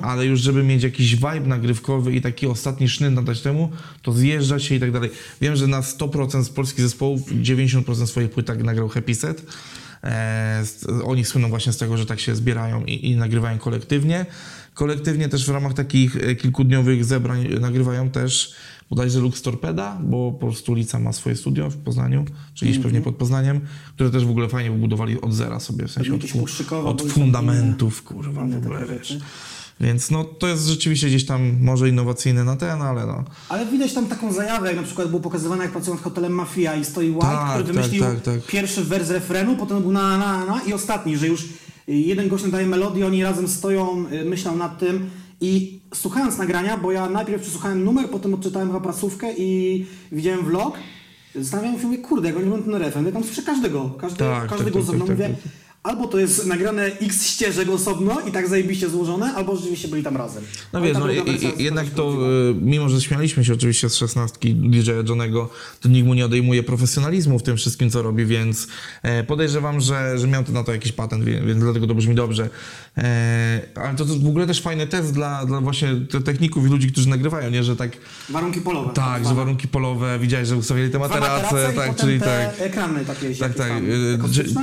ale 0.02 0.26
już 0.26 0.42
żeby 0.42 0.64
mieć 0.64 0.84
jakiś 0.84 1.16
vibe 1.16 1.40
nagrywkowy 1.40 2.16
i 2.16 2.22
taki 2.22 2.48
ostatni 2.48 2.90
sznyt 2.90 3.14
nadać 3.14 3.42
temu, 3.42 3.72
to 4.02 4.14
zjeżdża 4.14 4.60
się 4.60 4.76
i 4.76 4.80
tak 4.80 4.92
dalej. 4.92 5.10
Wiem, 5.42 5.56
że 5.56 5.68
na 5.68 5.82
100% 5.82 6.44
z 6.44 6.50
polskich 6.50 6.82
zespołów 6.82 7.32
90% 7.32 8.08
swoich 8.08 8.30
płyt 8.30 8.46
tak 8.46 8.64
nagrał 8.64 8.90
Happy 8.90 9.16
Set. 9.16 9.46
E, 10.04 10.64
oni 11.04 11.26
słyną 11.26 11.50
właśnie 11.50 11.74
z 11.74 11.78
tego, 11.78 11.98
że 11.98 12.06
tak 12.06 12.20
się 12.20 12.36
zbierają 12.36 12.86
i, 12.86 13.12
i 13.12 13.16
nagrywają 13.16 13.58
kolektywnie. 13.58 14.26
Kolektywnie 14.76 15.30
też 15.30 15.46
w 15.46 15.50
ramach 15.50 15.74
takich 15.74 16.16
e, 16.18 16.36
kilkudniowych 16.36 17.06
zebrań 17.06 17.48
nagrywają 17.60 18.10
też 18.10 18.56
bodajże 18.90 19.20
Lux 19.20 19.42
Torpeda, 19.42 19.98
bo 20.04 20.32
po 20.32 20.48
prostu 20.48 20.74
Lica 20.74 21.00
ma 21.00 21.14
swoje 21.14 21.36
studio 21.36 21.70
w 21.70 21.78
Poznaniu, 21.78 22.26
czyli 22.54 22.72
gdzieś 22.72 22.84
pewnie 22.84 23.02
pod 23.02 23.16
Poznaniem, 23.16 23.62
które 23.94 24.10
też 24.10 24.26
w 24.26 24.30
ogóle 24.30 24.50
fajnie 24.50 24.72
wybudowali 24.72 25.22
od 25.22 25.34
zera 25.34 25.60
sobie, 25.60 25.88
w 25.88 25.92
sensie 25.92 26.14
od, 26.14 26.86
od 26.86 27.12
fundamentów, 27.12 28.04
kurwa, 28.04 28.46
w 28.46 28.56
ogóle, 28.58 28.86
wiesz. 28.86 29.18
Więc 29.80 30.12
no 30.12 30.24
to 30.24 30.48
jest 30.48 30.68
rzeczywiście 30.68 31.08
gdzieś 31.08 31.26
tam 31.26 31.58
może 31.62 31.90
innowacyjne 31.90 32.44
na 32.44 32.56
ten, 32.56 32.82
ale 32.82 33.06
no. 33.06 33.24
Ale 33.50 33.66
widać 33.66 33.94
tam 33.94 34.08
taką 34.08 34.34
zajawę, 34.34 34.68
jak 34.68 34.76
na 34.76 34.84
przykład 34.84 35.10
było 35.10 35.22
pokazywane, 35.22 35.64
jak 35.64 35.72
pracują 35.72 35.98
z 35.98 36.02
hotelem 36.02 36.32
Mafia 36.32 36.76
i 36.76 36.86
stoi 36.86 37.10
White, 37.10 37.28
Tak, 37.28 37.50
który 37.50 37.64
tak, 37.64 37.74
wymyślił 37.74 38.04
tak, 38.04 38.22
tak. 38.22 38.46
pierwszy 38.46 38.84
wers 38.84 39.10
refrenu, 39.10 39.56
potem 39.58 39.82
był 39.82 39.92
na, 39.92 40.18
na, 40.18 40.46
na 40.46 40.62
i 40.62 40.74
ostatni, 40.74 41.18
że 41.18 41.28
już 41.28 41.46
jeden 41.88 42.28
gość 42.28 42.44
nadaje 42.44 42.68
melodię, 42.68 43.06
oni 43.06 43.24
razem 43.24 43.48
stoją, 43.48 44.06
y, 44.12 44.26
myślą 44.26 44.58
nad 44.58 44.80
tym. 44.80 45.10
I 45.42 45.80
słuchając 45.94 46.38
nagrania, 46.38 46.78
bo 46.78 46.92
ja 46.92 47.10
najpierw 47.10 47.42
przesłuchałem 47.42 47.84
numer, 47.84 48.10
potem 48.10 48.34
odczytałem 48.34 48.68
chyba 48.68 48.80
prasówkę 48.80 49.34
i 49.38 49.86
widziałem 50.12 50.46
vlog, 50.46 50.78
zastanawiałem 51.36 51.80
się, 51.80 51.88
mówię, 51.88 51.98
kurde, 51.98 52.28
jak 52.28 52.38
oni 52.38 52.50
robią 52.50 52.64
ten 52.64 52.76
refren, 52.76 53.06
ja 53.06 53.12
tam 53.12 53.24
słyszę 53.24 53.42
każdego, 53.42 53.90
każdy, 54.00 54.18
Tak, 54.20 54.50
każdy 54.50 54.64
tak, 54.64 54.74
głos 54.74 54.86
tak, 54.86 54.92
ze 54.92 54.98
mną, 54.98 55.06
tak, 55.08 55.18
mówię, 55.18 55.30
tak, 55.30 55.44
tak. 55.44 55.65
Albo 55.86 56.08
to 56.08 56.20
jest 56.20 56.46
nagrane 56.46 56.86
x 56.86 57.28
ścieżek 57.28 57.70
osobno 57.70 58.22
i 58.28 58.32
tak 58.32 58.48
zajebiście 58.48 58.90
złożone, 58.90 59.34
albo 59.34 59.56
rzeczywiście 59.56 59.88
byli 59.88 60.04
tam 60.04 60.18
razem. 60.18 60.44
No 60.74 60.82
wiesz, 60.82 60.98
no, 60.98 61.12
i, 61.12 61.16
jest 61.16 61.60
jednak 61.60 61.90
to, 61.90 62.14
y, 62.52 62.56
mimo 62.62 62.90
że 62.90 63.02
śmialiśmy 63.02 63.46
się 63.46 63.54
oczywiście 63.54 63.90
z 63.90 63.96
szesnastki 63.96 64.56
DJ 64.56 64.92
Johnego, 65.08 65.50
to 65.82 65.90
nikt 65.90 66.08
mu 66.08 66.14
nie 66.14 66.26
odejmuje 66.26 66.64
profesjonalizmu 66.64 67.40
w 67.40 67.44
tym 67.44 67.58
wszystkim, 67.58 67.90
co 67.90 68.02
robi, 68.02 68.26
więc 68.26 68.68
e, 69.04 69.24
podejrzewam, 69.24 69.82
że, 69.82 70.18
że 70.20 70.28
miał 70.28 70.44
to 70.44 70.52
na 70.52 70.64
to 70.64 70.72
jakiś 70.72 70.92
patent, 70.92 71.24
więc, 71.24 71.60
dlatego 71.60 71.88
to 71.88 71.96
brzmi 71.96 72.16
dobrze. 72.16 72.50
E, 72.98 73.62
ale 73.76 73.96
to, 73.96 74.06
to 74.06 74.16
w 74.16 74.28
ogóle 74.28 74.48
też 74.48 74.62
fajny 74.62 74.88
test 74.88 75.14
dla, 75.14 75.46
dla 75.46 75.62
właśnie 75.62 75.96
te 76.12 76.22
techników 76.22 76.66
i 76.66 76.70
ludzi, 76.70 76.92
którzy 76.92 77.10
nagrywają, 77.10 77.50
nie, 77.52 77.64
że 77.64 77.76
tak, 77.76 77.92
Warunki 78.30 78.62
polowe. 78.62 78.94
tak, 78.94 79.18
że 79.18 79.24
zwane. 79.24 79.36
warunki 79.36 79.68
polowe, 79.68 80.20
widziałeś, 80.20 80.48
że 80.48 80.56
ustawili 80.56 80.90
te 80.92 80.98
Dwa 80.98 81.08
materace, 81.08 81.74
tak, 81.76 81.96
czyli 81.96 82.20
te 82.20 82.26
tak. 82.58 82.68
ekrany 82.68 83.06
takie 83.06 83.36
Tak, 83.36 83.54
tak. 83.54 83.72
e, 83.72 84.18
nazywa? 84.18 84.62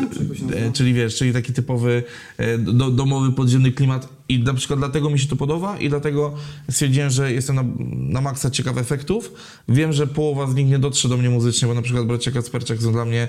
Czyli 0.73 0.95
wiesz, 0.95 1.12
czyli 1.14 1.33
taki 1.33 1.52
typowy 1.52 2.02
e, 2.37 2.59
do, 2.59 2.90
domowy, 2.90 3.33
podziemny 3.33 3.73
klimat 3.73 4.09
i 4.28 4.38
na 4.38 4.54
przykład 4.54 4.78
dlatego 4.78 5.11
mi 5.11 5.19
się 5.19 5.28
to 5.28 5.37
podoba 5.37 5.78
i 5.78 5.88
dlatego 5.88 6.35
stwierdziłem, 6.71 7.11
że 7.11 7.33
jestem 7.33 7.57
na, 7.57 7.64
na 7.90 8.21
maksa 8.21 8.50
ciekaw 8.50 8.78
efektów. 8.78 9.33
Wiem, 9.69 9.92
że 9.92 10.07
połowa 10.07 10.47
z 10.47 10.54
nich 10.54 10.66
nie 10.66 10.78
dotrze 10.78 11.09
do 11.09 11.16
mnie 11.16 11.31
muzycznie, 11.31 11.69
bo 11.69 11.75
na 11.75 11.83
przykład 11.83 12.07
bracia 12.07 12.31
Kacperczak 12.31 12.83
są 12.83 12.92
dla 12.92 13.04
mnie 13.04 13.28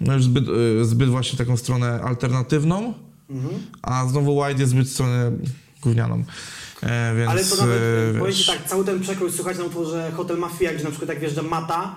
no 0.00 0.14
już 0.14 0.24
zbyt, 0.24 0.44
e, 0.80 0.84
zbyt 0.84 1.08
właśnie 1.08 1.38
taką 1.38 1.56
stronę 1.56 2.00
alternatywną, 2.02 2.94
Mhm. 3.30 3.54
a 3.82 4.06
znowu 4.08 4.36
White 4.38 4.60
jest 4.60 4.72
zbyt 4.72 4.88
stronę 4.88 5.32
gównianą. 5.82 6.24
E, 6.82 7.14
więc, 7.16 7.30
Ale 7.30 7.44
to 7.44 7.56
nawet, 7.56 7.78
e, 8.22 8.26
wiesz, 8.26 8.46
tak, 8.46 8.64
cały 8.66 8.84
ten 8.84 9.00
przekrój, 9.00 9.32
słuchać 9.32 9.58
na 9.58 9.64
utworze 9.64 10.12
Hotel 10.16 10.38
Mafia, 10.38 10.74
gdzie 10.74 10.84
na 10.84 10.90
przykład 10.90 11.08
jak 11.08 11.20
wjeżdża 11.20 11.42
Mata, 11.42 11.94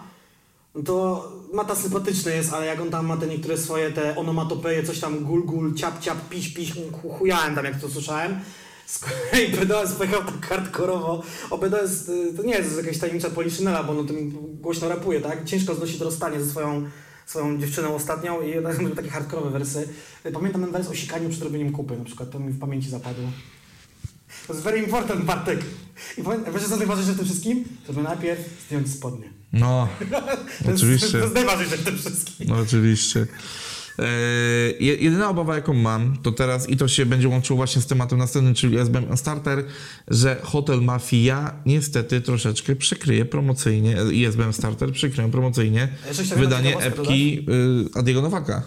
to 0.85 1.31
Mata 1.53 1.75
sympatyczny 1.75 2.35
jest, 2.35 2.53
ale 2.53 2.65
jak 2.65 2.81
on 2.81 2.89
tam 2.89 3.05
ma 3.05 3.17
te 3.17 3.27
niektóre 3.27 3.57
swoje 3.57 3.91
te 3.91 4.15
onomatopeje, 4.15 4.83
coś 4.83 4.99
tam 4.99 5.23
gul 5.23 5.43
gul, 5.45 5.73
ciap 5.75 5.99
ciap, 5.99 6.29
piś 6.29 6.53
piś, 6.53 6.73
chu- 6.73 7.09
chujałem 7.17 7.55
tam 7.55 7.65
jak 7.65 7.81
to 7.81 7.89
słyszałem. 7.89 8.39
Z 8.85 8.99
kolei 8.99 9.49
BDS 9.55 9.93
pojechał 9.93 10.23
tak 10.23 10.45
hardkorowo. 10.45 11.23
O 11.49 11.57
BDS 11.57 12.09
y, 12.09 12.33
to 12.37 12.43
nie 12.43 12.53
jest 12.53 12.77
jakaś 12.77 12.97
tajemnicza 12.97 13.29
poliszynela, 13.29 13.83
bo 13.83 13.99
on 13.99 14.07
tym 14.07 14.31
głośno 14.61 14.89
rapuje, 14.89 15.21
tak? 15.21 15.45
Ciężko 15.45 15.75
znosi 15.75 15.99
to 15.99 16.05
rozstanie 16.05 16.43
ze 16.43 16.51
swoją, 16.51 16.89
swoją 17.25 17.57
dziewczyną 17.57 17.95
ostatnią 17.95 18.41
i 18.41 18.53
są 18.77 18.91
takie 18.91 19.09
hardkorowe 19.09 19.49
wersy. 19.49 19.89
Pamiętam 20.33 20.61
ten 20.61 20.71
wers 20.71 20.87
o 20.87 20.95
sikaniu 20.95 21.29
przed 21.29 21.43
robieniem 21.43 21.71
kupy, 21.71 21.97
na 21.97 22.05
przykład, 22.05 22.29
to 22.31 22.39
mi 22.39 22.51
w 22.51 22.59
pamięci 22.59 22.89
zapadło. 22.89 23.25
To 24.47 24.53
jest 24.53 24.65
very 24.65 24.79
important, 24.79 25.25
Bartek. 25.25 25.59
I 26.17 26.21
wiesz, 26.53 26.63
co 26.69 26.77
najważniejsze 26.77 27.13
w 27.13 27.17
tym 27.17 27.25
wszystkim? 27.25 27.65
Żeby 27.87 28.03
najpierw 28.03 28.41
zdjąć 28.67 28.91
spodnie. 28.91 29.34
No, 29.53 29.87
Oczywiście. 30.75 31.11
To 31.11 31.17
jest 31.17 31.35
najważniejsze 31.35 31.77
w 31.77 31.83
tym 31.83 31.97
wszystkim. 31.97 32.47
No 32.49 32.55
oczywiście. 32.55 33.27
E, 33.99 34.05
je- 34.79 34.95
jedyna 34.95 35.29
obawa, 35.29 35.55
jaką 35.55 35.73
mam, 35.73 36.17
to 36.17 36.31
teraz, 36.31 36.69
i 36.69 36.77
to 36.77 36.87
się 36.87 37.05
będzie 37.05 37.29
łączyło 37.29 37.57
właśnie 37.57 37.81
z 37.81 37.87
tematem 37.87 38.19
następnym, 38.19 38.53
czyli 38.55 38.77
SBM 38.77 39.17
Starter, 39.17 39.65
że 40.07 40.39
Hotel 40.43 40.81
Mafia 40.81 41.53
niestety 41.65 42.21
troszeczkę 42.21 42.75
przykryje 42.75 43.25
promocyjnie, 43.25 43.97
i 44.13 44.25
SBM 44.25 44.53
Starter 44.53 44.91
przykryją 44.91 45.31
promocyjnie 45.31 45.87
chciałem 46.11 46.43
wydanie 46.43 46.77
epki 46.77 47.45
y, 47.95 47.99
Adiego 47.99 48.21
Nowaka. 48.21 48.63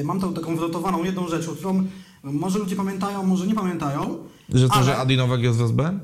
Y, 0.00 0.04
Mam 0.04 0.20
tą 0.20 0.34
taką 0.34 0.56
wynotowaną 0.56 1.04
jedną 1.04 1.28
rzecz, 1.28 1.46
którą 1.46 1.86
może 2.22 2.58
ludzie 2.58 2.76
pamiętają, 2.76 3.22
może 3.22 3.46
nie 3.46 3.54
pamiętają. 3.54 4.18
Że 4.54 4.68
to, 4.68 4.74
ale, 4.74 4.84
że 4.84 4.96
Adi 4.96 5.16
Nowak 5.16 5.40
jest 5.42 5.58
w 5.58 5.62
SBM? 5.62 6.00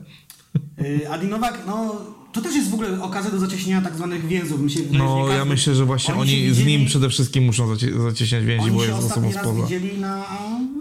y, 0.80 1.10
Adi 1.10 1.26
Nowak, 1.26 1.58
no 1.66 1.96
to 2.32 2.40
też 2.42 2.54
jest 2.54 2.70
w 2.70 2.74
ogóle 2.74 3.02
okazja 3.02 3.30
do 3.30 3.38
zacieśnienia 3.38 3.82
tak 3.82 3.94
zwanych 3.96 4.26
więzów. 4.26 4.60
Mi 4.60 4.70
się 4.70 4.80
No, 4.92 5.28
ja 5.28 5.44
myślę, 5.44 5.74
że 5.74 5.84
właśnie 5.84 6.14
oni 6.14 6.20
oni 6.20 6.30
z 6.54 6.58
widzieli- 6.58 6.78
nim 6.78 6.86
przede 6.86 7.08
wszystkim 7.08 7.44
muszą 7.44 7.68
zacie, 7.74 8.00
zacieśniać 8.02 8.44
więzi, 8.44 8.64
Oni 8.66 8.76
bo 8.76 8.84
jest 8.84 8.98
osobą 8.98 9.32
spoza. 9.32 9.62
widzieli 9.62 9.98
na 10.00 10.24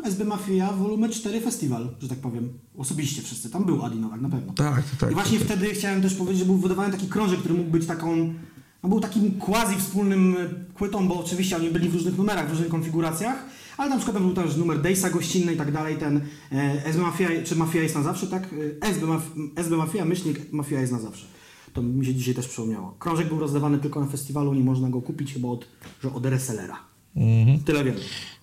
SB 0.04 0.26
Mafia 0.26 0.72
Volume 0.74 1.10
4 1.10 1.42
Festival, 1.42 1.90
że 2.02 2.10
tak 2.10 2.18
powiem. 2.18 2.50
Osobiście 2.78 3.22
wszyscy. 3.22 3.50
Tam 3.50 3.66
był 3.66 3.86
Adi 3.86 4.00
Nowak, 4.00 4.22
na 4.22 4.30
pewno. 4.30 4.54
Tak, 4.54 4.84
tak. 5.00 5.12
I 5.12 5.14
właśnie 5.14 5.38
tak. 5.40 5.48
wtedy 5.48 5.74
chciałem 5.74 6.02
też 6.02 6.14
powiedzieć, 6.14 6.40
że 6.40 6.46
był 6.46 6.58
wydawany 6.58 6.92
taki 6.92 7.08
krążek, 7.08 7.40
który 7.40 7.54
mógł 7.54 7.70
być 7.72 7.86
taką, 7.86 8.34
no 8.84 8.90
był 8.90 9.00
takim 9.00 9.32
quasi 9.32 9.76
wspólnym 9.80 10.36
płytą, 10.78 11.08
bo 11.08 11.20
oczywiście 11.20 11.56
oni 11.58 11.70
byli 11.70 11.90
w 11.90 11.94
różnych 11.94 12.18
numerach, 12.18 12.48
w 12.48 12.50
różnych 12.50 12.70
konfiguracjach, 12.70 13.46
ale 13.78 13.90
na 13.90 13.98
przykład 13.98 14.18
był 14.24 14.34
też 14.34 14.56
numer 14.58 14.82
Dejsa 14.82 15.10
gościnny 15.10 15.54
i 15.54 15.58
tak 15.58 15.72
dalej, 15.72 15.98
ten 15.98 16.22
e, 16.52 16.86
SB 16.86 17.02
Mafia, 17.02 17.28
czy 17.46 17.56
Mafia 17.56 17.82
jest 17.82 17.96
na 17.96 18.04
zawsze, 18.04 18.28
tak? 18.28 18.44
E, 18.84 18.88
SB, 18.88 19.06
Maf, 19.06 19.22
SB 19.56 19.78
Mafia, 19.78 20.06
myślnik 20.06 20.54
Mafia 20.54 20.80
jest 20.82 20.92
na 20.94 21.00
zawsze. 21.00 21.26
To 21.74 21.82
mi 21.82 22.06
się 22.06 22.16
dzisiaj 22.16 22.34
też 22.34 22.48
przypomniało. 22.48 22.96
Krążek 23.00 23.28
był 23.28 23.40
rozdawany 23.40 23.78
tylko 23.78 24.00
na 24.00 24.08
festiwalu, 24.08 24.54
nie 24.54 24.64
można 24.64 24.90
go 24.90 25.02
kupić 25.02 25.34
chyba 25.34 25.48
od, 25.48 25.66
że 26.04 26.14
od 26.14 26.26
resellera. 26.26 26.78
Mhm. 27.16 27.60
Tyle 27.60 27.84
wiem. 27.84 27.96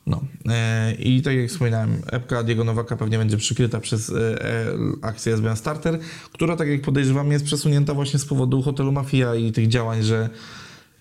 No 0.07 0.21
e, 0.49 0.95
i 0.95 1.23
tak 1.23 1.37
jak 1.37 1.51
wspominałem, 1.51 2.03
epka 2.07 2.43
Diego 2.43 2.65
Nowaka 2.65 2.97
pewnie 2.97 3.19
będzie 3.19 3.37
przykryta 3.37 3.81
przez 3.81 4.11
e, 4.11 4.45
e, 4.45 4.75
akcję 5.03 5.35
SBN 5.35 5.57
Starter, 5.57 5.99
która 6.33 6.57
tak 6.57 6.69
jak 6.69 6.83
podejrzewam 6.83 7.33
jest 7.33 7.45
przesunięta 7.45 7.95
właśnie 7.95 8.19
z 8.19 8.25
powodu 8.25 8.63
hotelu 8.63 8.93
Mafia 8.93 9.35
i 9.35 9.53
tych 9.53 9.69
działań, 9.69 10.03
że 10.03 10.31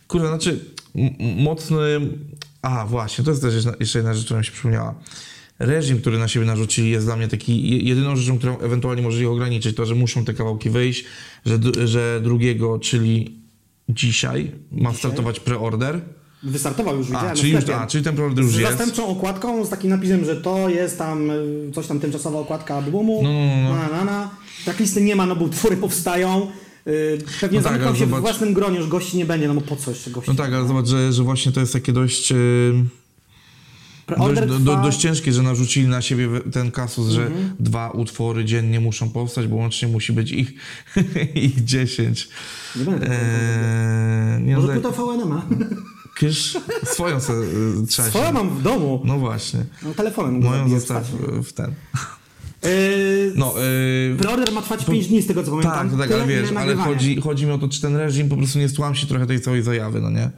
kurde, 0.08 0.28
znaczy 0.28 0.66
mocny... 1.38 2.00
A 2.62 2.86
właśnie, 2.86 3.24
to 3.24 3.32
jest 3.32 3.44
też 3.44 3.66
jeszcze 3.80 4.00
jedna 4.00 4.14
rzecz, 4.14 4.26
która 4.26 4.40
mi 4.40 4.46
się 4.46 4.52
przypomniała. 4.52 4.96
Reżim, 5.60 6.02
który 6.02 6.18
na 6.20 6.28
siebie 6.28 6.46
narzucili 6.46 6.90
jest 6.90 7.06
dla 7.06 7.16
mnie 7.16 7.28
taki 7.28 7.70
je- 7.70 7.78
jedyną 7.80 8.16
rzeczą, 8.16 8.38
którą 8.38 8.58
ewentualnie 8.60 9.02
może 9.02 9.22
ich 9.22 9.28
ograniczyć, 9.30 9.76
to, 9.76 9.86
że 9.86 9.96
muszą 9.96 10.26
te 10.26 10.34
kawałki 10.34 10.70
wyjść, 10.70 11.06
że, 11.46 11.60
że 11.88 12.22
drugiego, 12.24 12.80
czyli 12.80 13.36
dzisiaj 13.90 14.52
ma 14.72 14.94
startować 14.94 15.40
preorder. 15.40 16.02
Wystartował 16.44 16.98
już, 16.98 17.08
A, 17.08 17.10
widziałem 17.10 17.36
czyli, 17.38 17.52
w 17.52 17.56
już, 17.62 17.70
a, 17.70 17.88
czyli 17.88 18.04
ten 18.04 18.16
preorder 18.16 18.44
już 18.44 18.54
z 18.54 18.58
jest. 18.58 18.72
zastępczą 18.72 19.08
okładką, 19.08 19.66
z 19.66 19.70
takim 19.70 19.90
napisem, 19.90 20.26
że 20.26 20.36
to 20.36 20.70
jest 20.70 20.98
tam 20.98 21.32
y, 21.32 21.72
coś 21.76 21.88
tam 21.88 22.00
tymczasowa 22.00 22.40
okładka 22.40 22.76
albumu. 22.76 23.20
No, 23.24 23.30
no, 23.34 23.70
no. 23.70 23.76
Na, 23.76 23.90
na, 23.98 24.06
na. 24.06 24.30
Tak 24.66 24.80
listy 24.80 25.02
nie 25.02 25.16
ma, 25.16 25.26
no 25.26 25.36
bo 25.36 25.46
utwory 25.46 25.78
powstają. 25.78 26.48
Y, 26.88 27.18
Pewnie 27.42 27.58
No 27.58 27.64
tak, 27.64 27.72
zamykał 27.74 27.88
ale 27.90 27.98
się 27.98 28.06
zobacz- 28.06 28.20
w 28.20 28.22
własnym 28.22 28.54
gronie, 28.54 28.78
już 28.78 28.88
gości 28.88 29.18
nie 29.18 29.26
będzie, 29.26 29.48
no 29.48 29.54
bo 29.54 29.62
po 29.62 29.76
co 29.76 29.92
jeszcze 29.92 30.12
gości? 30.12 30.32
No 30.32 30.36
tak, 30.38 30.54
ale 30.54 30.68
zobacz, 30.68 30.88
że, 30.88 31.14
że 31.14 31.24
właśnie 31.24 31.52
to 31.52 31.60
jest 31.60 31.74
takie 31.74 31.94
dość, 31.94 32.32
yy, 32.32 32.38
dość, 34.08 34.64
do, 34.64 34.76
dość 34.76 34.98
ciężkie, 35.00 35.34
że 35.34 35.42
narzucili 35.44 35.88
na 35.88 36.02
siebie 36.02 36.28
ten 36.52 36.72
kasus, 36.72 37.10
że 37.10 37.26
Mhm. 37.28 37.50
dwa 37.60 37.90
utwory 37.92 38.46
dziennie 38.46 38.80
muszą 38.80 39.10
powstać, 39.10 39.48
bo 39.48 39.56
łącznie 39.56 39.88
musi 39.88 40.14
być 40.14 40.32
ich, 40.32 40.54
ich 41.36 41.64
10. 41.66 42.30
Nie 42.76 42.86
będę 42.86 43.08
Eee, 43.12 44.44
nie 44.44 44.56
Może 44.58 44.68
płyta 44.74 44.92
VNM-a? 44.92 45.42
Kysz, 46.16 46.58
swoją 46.84 47.20
se, 47.20 47.34
y, 47.34 47.88
trzeba 47.88 48.10
Swoją 48.10 48.32
mam 48.32 48.50
w 48.50 48.62
domu. 48.62 49.02
No 49.06 49.20
właśnie, 49.20 49.66
No, 49.84 49.94
telefonem 49.94 50.42
moją 50.44 50.70
zostaw 50.70 51.04
w 51.44 51.54
ten. 51.54 51.74
Y, 52.66 53.34
No, 53.36 53.54
yy, 54.10 54.16
Preorder 54.18 54.52
ma 54.54 54.62
trwać 54.62 54.86
5 54.86 55.08
dni, 55.08 55.22
z 55.22 55.28
tego 55.28 55.44
co 55.44 55.50
pamiętam. 55.52 55.90
tak, 55.90 56.00
tak, 56.00 56.12
ale 56.12 56.28
wiesz, 56.28 56.50
ale 56.58 56.76
chodzi, 56.76 57.22
chodzi 57.22 57.46
mi 57.46 57.52
o 57.52 57.58
to, 57.58 57.68
czy 57.68 57.82
ten 57.82 57.96
reżim 57.96 58.30
po 58.30 58.38
prostu 58.38 58.60
nie 58.60 58.70
stłam 58.70 58.96
się 58.96 59.08
trochę 59.08 59.26
tej 59.28 59.42
całej 59.42 59.62
zajawy, 59.64 60.02
no 60.02 60.10
nie? 60.10 60.32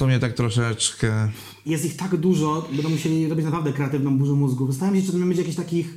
To 0.00 0.06
mnie 0.06 0.18
tak 0.18 0.32
troszeczkę... 0.32 1.28
jest 1.66 1.84
ich 1.84 1.96
tak 1.96 2.16
dużo, 2.16 2.68
będą 2.72 2.88
musieli 2.88 3.28
robić 3.28 3.44
naprawdę 3.44 3.72
kreatywną 3.72 4.18
burzę 4.18 4.32
mózgu. 4.32 4.66
Zastanawiam 4.66 5.00
się, 5.00 5.06
czy 5.06 5.12
to 5.12 5.18
będzie 5.18 5.42
jakichś 5.42 5.56
takich... 5.56 5.94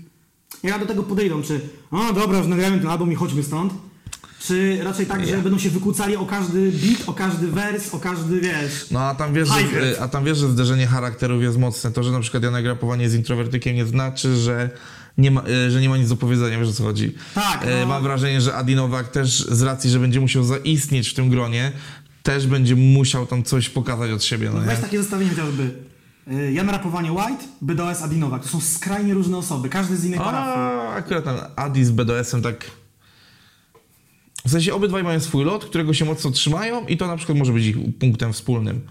Jak 0.63 0.79
do 0.79 0.85
tego 0.85 1.03
podejdą, 1.03 1.41
czy 1.41 1.59
o 1.91 2.13
dobra, 2.13 2.37
już 2.37 2.47
nagramy 2.47 2.79
ten 2.79 2.87
album 2.87 3.11
i 3.11 3.15
chodźmy 3.15 3.43
stąd. 3.43 3.73
Czy 4.41 4.79
raczej 4.83 5.05
tak, 5.05 5.27
że 5.27 5.37
będą 5.37 5.57
się 5.59 5.69
wykłócali 5.69 6.15
o 6.15 6.25
każdy 6.25 6.71
beat, 6.71 7.09
o 7.09 7.13
każdy 7.13 7.47
wers, 7.47 7.93
o 7.93 7.99
każdy, 7.99 8.41
wiesz... 8.41 8.91
No 8.91 8.99
a 8.99 9.15
tam 9.15 9.33
wiesz, 9.33 9.47
że, 9.47 10.01
a 10.01 10.07
tam 10.07 10.25
wiesz, 10.25 10.37
że 10.37 10.49
zderzenie 10.49 10.87
charakterów 10.87 11.43
jest 11.43 11.57
mocne. 11.57 11.91
To, 11.91 12.03
że 12.03 12.11
na 12.11 12.19
przykład 12.19 12.43
Janek 12.43 12.65
rapowanie 12.65 13.09
z 13.09 13.15
introwertykiem 13.15 13.75
nie 13.75 13.85
znaczy, 13.85 14.35
że 14.35 14.69
nie 15.17 15.31
ma, 15.31 15.41
e, 15.41 15.71
że 15.71 15.81
nie 15.81 15.89
ma 15.89 15.97
nic 15.97 16.09
do 16.09 16.15
powiedzenia, 16.15 16.59
wiesz 16.59 16.69
o 16.69 16.73
co 16.73 16.83
chodzi. 16.83 17.15
Tak, 17.35 17.63
E, 17.65 17.81
no. 17.81 17.87
Mam 17.87 18.03
wrażenie, 18.03 18.41
że 18.41 18.55
Adi 18.55 18.75
Nowak 18.75 19.07
też 19.07 19.39
z 19.39 19.61
racji, 19.61 19.89
że 19.89 19.99
będzie 19.99 20.19
musiał 20.19 20.43
zaistnieć 20.43 21.09
w 21.09 21.13
tym 21.13 21.29
gronie, 21.29 21.71
też 22.23 22.47
będzie 22.47 22.75
musiał 22.75 23.25
tam 23.25 23.43
coś 23.43 23.69
pokazać 23.69 24.11
od 24.11 24.23
siebie, 24.23 24.49
no 24.53 24.59
Weź 24.59 24.77
nie? 24.77 24.83
takie 24.83 24.97
zestawienie 25.01 25.31
chociażby. 25.31 25.71
y, 26.31 26.53
Jan 26.53 26.69
Rapowanie 26.69 27.11
White, 27.11 27.43
BDOS 27.61 28.01
Adinowak. 28.01 28.43
To 28.43 28.49
są 28.49 28.61
skrajnie 28.61 29.13
różne 29.13 29.37
osoby, 29.37 29.69
każdy 29.69 29.97
z 29.97 30.05
innej 30.05 30.19
parafii. 30.19 30.97
Akurat 30.97 31.23
ten 31.23 31.35
Adi 31.55 31.85
z 31.85 31.91
BDS-em 31.91 32.41
tak... 32.41 32.65
W 34.45 34.51
sensie 34.51 34.73
obydwaj 34.73 35.03
mają 35.03 35.19
swój 35.19 35.45
lot, 35.45 35.65
którego 35.65 35.93
się 35.93 36.05
mocno 36.05 36.31
trzymają 36.31 36.85
i 36.85 36.97
to 36.97 37.07
na 37.07 37.17
przykład 37.17 37.37
może 37.37 37.53
być 37.53 37.65
ich 37.65 37.77
punktem 37.99 38.33
wspólnym. 38.33 38.81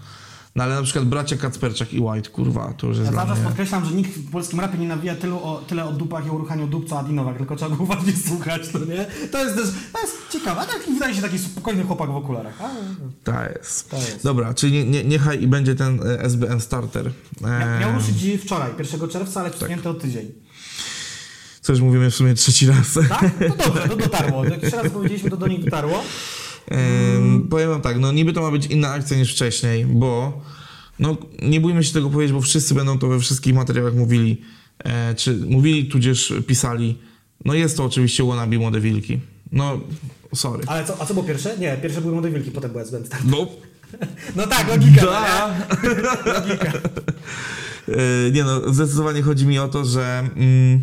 No 0.55 0.63
ale 0.63 0.75
na 0.75 0.81
przykład 0.83 1.05
bracia 1.05 1.37
Kacperczak 1.37 1.93
i 1.93 1.99
White, 1.99 2.29
kurwa, 2.29 2.73
to 2.77 2.87
już 2.87 2.97
jest 2.97 3.11
Ja 3.11 3.17
cały 3.17 3.29
czas 3.29 3.37
mnie... 3.37 3.47
podkreślam, 3.47 3.85
że 3.85 3.91
nikt 3.91 4.11
w 4.11 4.31
polskim 4.31 4.59
rapie 4.59 4.77
nie 4.77 4.87
nawija 4.87 5.15
tylu 5.15 5.37
o, 5.37 5.63
tyle 5.67 5.85
o 5.85 5.91
dupach 5.91 6.25
i 6.25 6.29
o 6.29 6.37
ruchaniu 6.37 6.67
dup 6.67 6.89
co 6.89 6.99
Adinowak, 6.99 7.37
tylko 7.37 7.55
trzeba 7.55 7.75
go 7.75 7.83
uważnie 7.87 8.13
słuchać, 8.27 8.61
no 8.73 8.79
nie? 8.79 9.05
To 9.31 9.43
jest 9.43 9.55
też, 9.55 9.65
to 9.93 10.01
jest 10.01 10.13
ciekawe, 10.31 10.61
a 10.61 10.65
tak 10.65 10.79
wydaje 10.93 11.15
się 11.15 11.21
taki 11.21 11.39
spokojny 11.39 11.83
chłopak 11.83 12.09
w 12.11 12.15
okularach. 12.15 12.61
A, 12.61 12.69
Tak 13.23 13.55
jest. 13.57 13.89
To 13.89 13.95
jest. 13.97 14.23
Dobra, 14.23 14.53
czyli 14.53 14.71
nie, 14.73 14.83
nie, 14.85 15.03
niechaj 15.03 15.43
i 15.43 15.47
będzie 15.47 15.75
ten 15.75 15.99
e, 16.07 16.21
SBN 16.23 16.61
starter. 16.61 17.11
E, 17.45 17.79
Miał 17.79 17.91
ruszyć 17.93 18.15
wczoraj, 18.43 18.71
1 18.93 19.09
czerwca, 19.09 19.39
ale 19.39 19.49
przesunięty 19.49 19.89
o 19.89 19.93
tydzień. 19.93 20.31
co 21.61 21.71
już 21.73 21.81
mówimy 21.81 22.11
w 22.11 22.15
sumie 22.15 22.33
trzeci 22.33 22.67
raz. 22.67 22.93
Tak? 23.09 23.31
No 23.49 23.55
dobrze, 23.65 23.87
to 23.89 23.95
dotarło. 23.95 24.45
Jak 24.45 24.63
jeszcze 24.63 24.83
raz 24.83 24.91
powiedzieliśmy, 24.91 25.29
to 25.29 25.37
do 25.37 25.47
nich 25.47 25.63
dotarło. 25.65 26.03
Em, 26.67 27.47
powiem 27.49 27.69
wam 27.69 27.81
tak, 27.81 27.99
no 27.99 28.11
niby 28.11 28.33
to 28.33 28.41
ma 28.41 28.51
być 28.51 28.65
inna 28.65 28.89
akcja 28.89 29.17
niż 29.17 29.31
wcześniej, 29.33 29.85
bo 29.85 30.41
no 30.99 31.17
nie 31.41 31.61
bójmy 31.61 31.83
się 31.83 31.93
tego 31.93 32.09
powiedzieć, 32.09 32.33
bo 32.33 32.41
wszyscy 32.41 32.73
będą 32.73 32.99
to 32.99 33.07
we 33.07 33.19
wszystkich 33.19 33.53
materiałach 33.55 33.93
mówili, 33.95 34.41
e, 34.79 35.15
czy 35.15 35.33
mówili, 35.49 35.85
tudzież 35.85 36.33
pisali. 36.47 36.97
No 37.45 37.53
jest 37.53 37.77
to 37.77 37.83
oczywiście 37.83 38.23
wannabe 38.23 38.57
Młode 38.57 38.79
Wilki. 38.81 39.19
No, 39.51 39.79
sorry. 40.35 40.63
Ale 40.67 40.85
co, 40.85 41.01
a 41.01 41.05
co 41.05 41.13
było 41.13 41.25
pierwsze? 41.25 41.57
Nie, 41.57 41.77
pierwsze 41.81 42.01
były 42.01 42.13
Młode 42.13 42.31
Wilki, 42.31 42.51
potem 42.51 42.71
był 42.71 42.81
SBM 42.81 43.05
Star. 43.05 43.19
No, 43.25 43.47
No 44.35 44.47
tak, 44.47 44.67
logika, 44.67 45.01
no 45.05 45.11
da. 45.11 45.55
nie? 45.83 45.89
Logika. 46.33 46.71
E, 47.87 48.31
Nie 48.31 48.43
no, 48.43 48.73
zdecydowanie 48.73 49.21
chodzi 49.21 49.45
mi 49.45 49.59
o 49.59 49.67
to, 49.67 49.85
że... 49.85 50.19
Mm, 50.35 50.81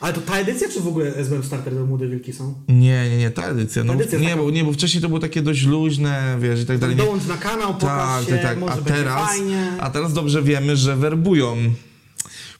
Ale 0.00 0.12
to 0.12 0.20
ta 0.20 0.36
edycja, 0.38 0.68
czy 0.68 0.80
w 0.80 0.86
ogóle 0.88 1.14
SBM 1.16 1.42
Starter 1.42 1.74
to 1.74 1.86
Młode 1.86 2.08
Wilki 2.08 2.32
są? 2.32 2.54
nie, 2.68 3.10
nie, 3.10 3.18
nie, 3.18 3.30
ta 3.30 3.42
edycja. 3.46 3.84
No, 3.84 3.92
Ta 3.92 3.98
edycja 4.00 4.18
nie, 4.18 4.28
taka- 4.30 4.42
bo, 4.42 4.50
nie, 4.50 4.64
bo 4.64 4.72
wcześniej 4.72 5.02
to 5.02 5.08
było 5.08 5.20
takie 5.20 5.42
dość 5.42 5.62
luźne, 5.64 6.36
wiesz, 6.40 6.60
i 6.60 6.66
tak 6.66 6.78
dalej. 6.78 6.96
Nie- 6.96 7.02
Dołącz 7.02 7.26
na 7.26 7.36
kanał, 7.36 7.74
pokaż 7.74 8.20
Tak, 8.20 8.24
się, 8.26 8.32
tak, 8.32 8.42
tak. 8.42 8.58
może 8.58 8.72
A 8.72 8.76
teraz, 8.76 9.28
fajnie. 9.28 9.72
a 9.80 9.90
teraz 9.90 10.12
dobrze 10.12 10.42
wiemy, 10.42 10.76
że 10.76 10.96
werbują 10.96 11.56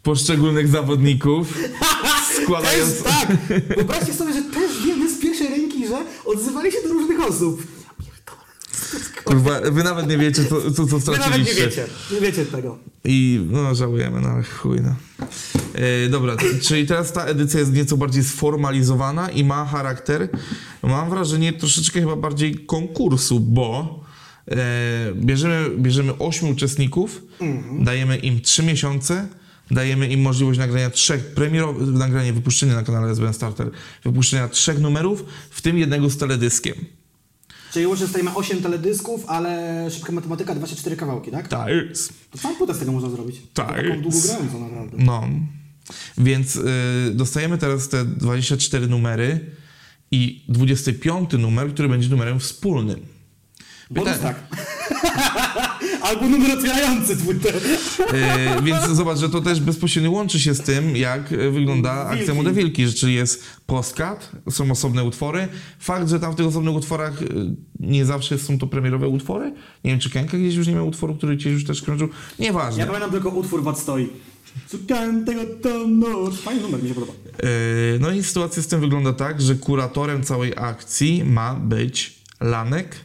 poszczególnych 0.03 0.69
zawodników, 0.69 1.59
składając... 2.43 3.03
Też, 3.03 3.13
tak! 3.13 3.37
Wyobraźcie 3.77 4.15
sobie, 4.15 4.33
że 4.33 4.43
też 4.43 4.87
wiemy 4.87 5.11
z 5.11 5.21
pierwszej 5.21 5.49
ręki, 5.49 5.89
że 5.89 5.97
odzywali 6.25 6.73
się 6.73 6.79
do 6.89 6.89
różnych 6.95 7.21
osób. 7.29 7.63
Kurwa, 9.25 9.61
wy 9.61 9.83
nawet 9.85 10.09
nie 10.09 10.19
wiecie, 10.19 10.45
co, 10.45 10.71
co, 10.71 10.87
co 11.01 11.13
Wy 11.13 11.19
nawet 11.19 11.39
nie 11.39 11.45
straciliście. 11.45 11.65
wiecie. 11.67 11.87
Nie 12.15 12.21
wiecie 12.21 12.47
tego. 12.47 12.79
I 13.05 13.47
no, 13.51 13.75
żałujemy, 13.75 14.21
no 14.21 14.29
ale 14.29 14.43
chuj, 14.43 14.79
no. 14.81 14.95
E, 15.75 16.09
dobra, 16.09 16.37
czyli 16.62 16.87
teraz 16.87 17.12
ta 17.12 17.25
edycja 17.25 17.61
jest 17.61 17.73
nieco 17.73 17.97
bardziej 17.97 18.25
sformalizowana 18.25 19.31
i 19.31 19.45
ma 19.45 19.65
charakter, 19.65 20.29
mam 20.83 21.11
wrażenie, 21.11 21.53
troszeczkę 21.53 22.00
chyba 22.00 22.17
bardziej 22.17 22.55
konkursu, 22.55 23.41
bo 23.41 24.00
e, 24.49 24.57
bierzemy, 25.15 25.77
bierzemy 25.77 26.19
ośmiu 26.19 26.50
uczestników, 26.50 27.23
dajemy 27.81 28.17
im 28.17 28.41
trzy 28.41 28.62
miesiące, 28.62 29.29
dajemy 29.71 30.09
im 30.09 30.21
możliwość 30.21 30.59
nagrania 30.59 30.91
trzech 30.91 31.35
premierowych, 31.35 31.89
nagrania, 31.89 32.33
wypuszczenia 32.33 32.75
na 32.75 32.83
kanale 32.83 33.12
SBN 33.12 33.33
Starter, 33.33 33.71
wypuszczenia 34.05 34.49
trzech 34.49 34.81
numerów, 34.81 35.25
w 35.50 35.62
tym 35.62 35.79
jednego 35.79 36.11
z 36.11 36.17
teledyskiem. 36.17 36.75
Czyli 37.73 37.87
łącznie 37.87 38.07
dostajemy 38.07 38.35
8 38.35 38.62
teledysków, 38.62 39.25
ale 39.27 39.87
szybka 39.91 40.12
matematyka 40.12 40.55
24 40.55 40.97
kawałki, 40.97 41.31
tak? 41.31 41.49
Tak. 41.49 41.69
To 42.31 42.39
całą 42.39 42.55
płytę 42.57 42.75
z 42.75 42.79
tego 42.79 42.93
można 42.93 43.11
zrobić. 43.11 43.43
Tak. 43.55 43.69
Taką 43.69 44.00
długogrającą 44.00 44.61
naprawdę. 44.61 44.97
No. 44.99 45.29
Więc 46.19 46.57
y, 46.57 46.63
dostajemy 47.15 47.59
teraz 47.59 47.89
te 47.89 48.05
24 48.05 48.87
numery 48.89 49.41
i 50.11 50.45
25 50.49 51.33
numer, 51.33 51.73
który 51.73 51.89
będzie 51.89 52.09
numerem 52.09 52.41
wspólnym. 52.41 53.01
Bonus 53.91 54.13
Pyta- 54.13 54.23
tak. 54.23 54.37
Albo 56.03 56.29
numer 56.29 56.51
otwierający 56.59 57.17
płytę. 57.17 57.49
Y, 57.49 58.63
więc 58.63 58.85
zobacz, 58.87 59.19
że 59.19 59.29
to 59.29 59.41
też 59.41 59.61
bezpośrednio 59.61 60.11
łączy 60.11 60.41
się 60.41 60.55
z 60.55 60.61
tym, 60.61 60.97
jak 60.97 61.29
wygląda 61.29 61.93
akcja 61.93 62.17
Wilki. 62.19 62.33
Młode 62.33 62.53
Wilki, 62.53 62.93
czyli 62.93 63.15
jest 63.15 63.45
postcard, 63.67 64.31
są 64.51 64.71
osobne 64.71 65.05
utwory. 65.05 65.49
Fakt, 65.79 66.09
że 66.09 66.21
tam 66.21 66.33
w 66.33 66.37
tych 66.37 66.47
osobnych 66.47 66.75
utworach 66.75 67.23
y, 67.23 67.27
nie 67.81 68.05
zawsze 68.05 68.39
są 68.39 68.59
to 68.59 68.67
premierowe 68.67 69.09
utwory. 69.09 69.53
Nie 69.85 69.91
wiem, 69.91 70.01
czy 70.01 70.11
Kenka 70.11 70.39
gdzieś 70.39 70.55
już 70.55 70.67
nie 70.67 70.75
miał 70.75 70.89
utworu, 70.89 71.15
który 71.15 71.37
gdzieś 71.37 71.53
już 71.53 71.65
też 71.65 71.83
krążył. 71.83 72.09
Nieważne. 72.39 72.81
Ja 72.81 72.87
pamiętam 72.87 73.11
tylko 73.11 73.29
utwór 73.29 73.63
Wat 73.63 73.79
stoi. 73.79 74.09
Szukałem 74.71 75.25
tego 75.25 75.40
tam 75.62 75.99
noc. 75.99 76.40
Fajny 76.40 76.62
numer, 76.62 76.83
mi 76.83 76.88
się 76.88 76.95
podoba. 76.95 77.12
Yy, 77.42 77.99
No 78.00 78.11
i 78.11 78.23
sytuacja 78.23 78.62
z 78.62 78.66
tym 78.66 78.80
wygląda 78.80 79.12
tak, 79.12 79.42
że 79.42 79.54
kuratorem 79.54 80.23
całej 80.23 80.52
akcji 80.57 81.25
ma 81.25 81.54
być 81.54 82.21
Lanek 82.40 82.97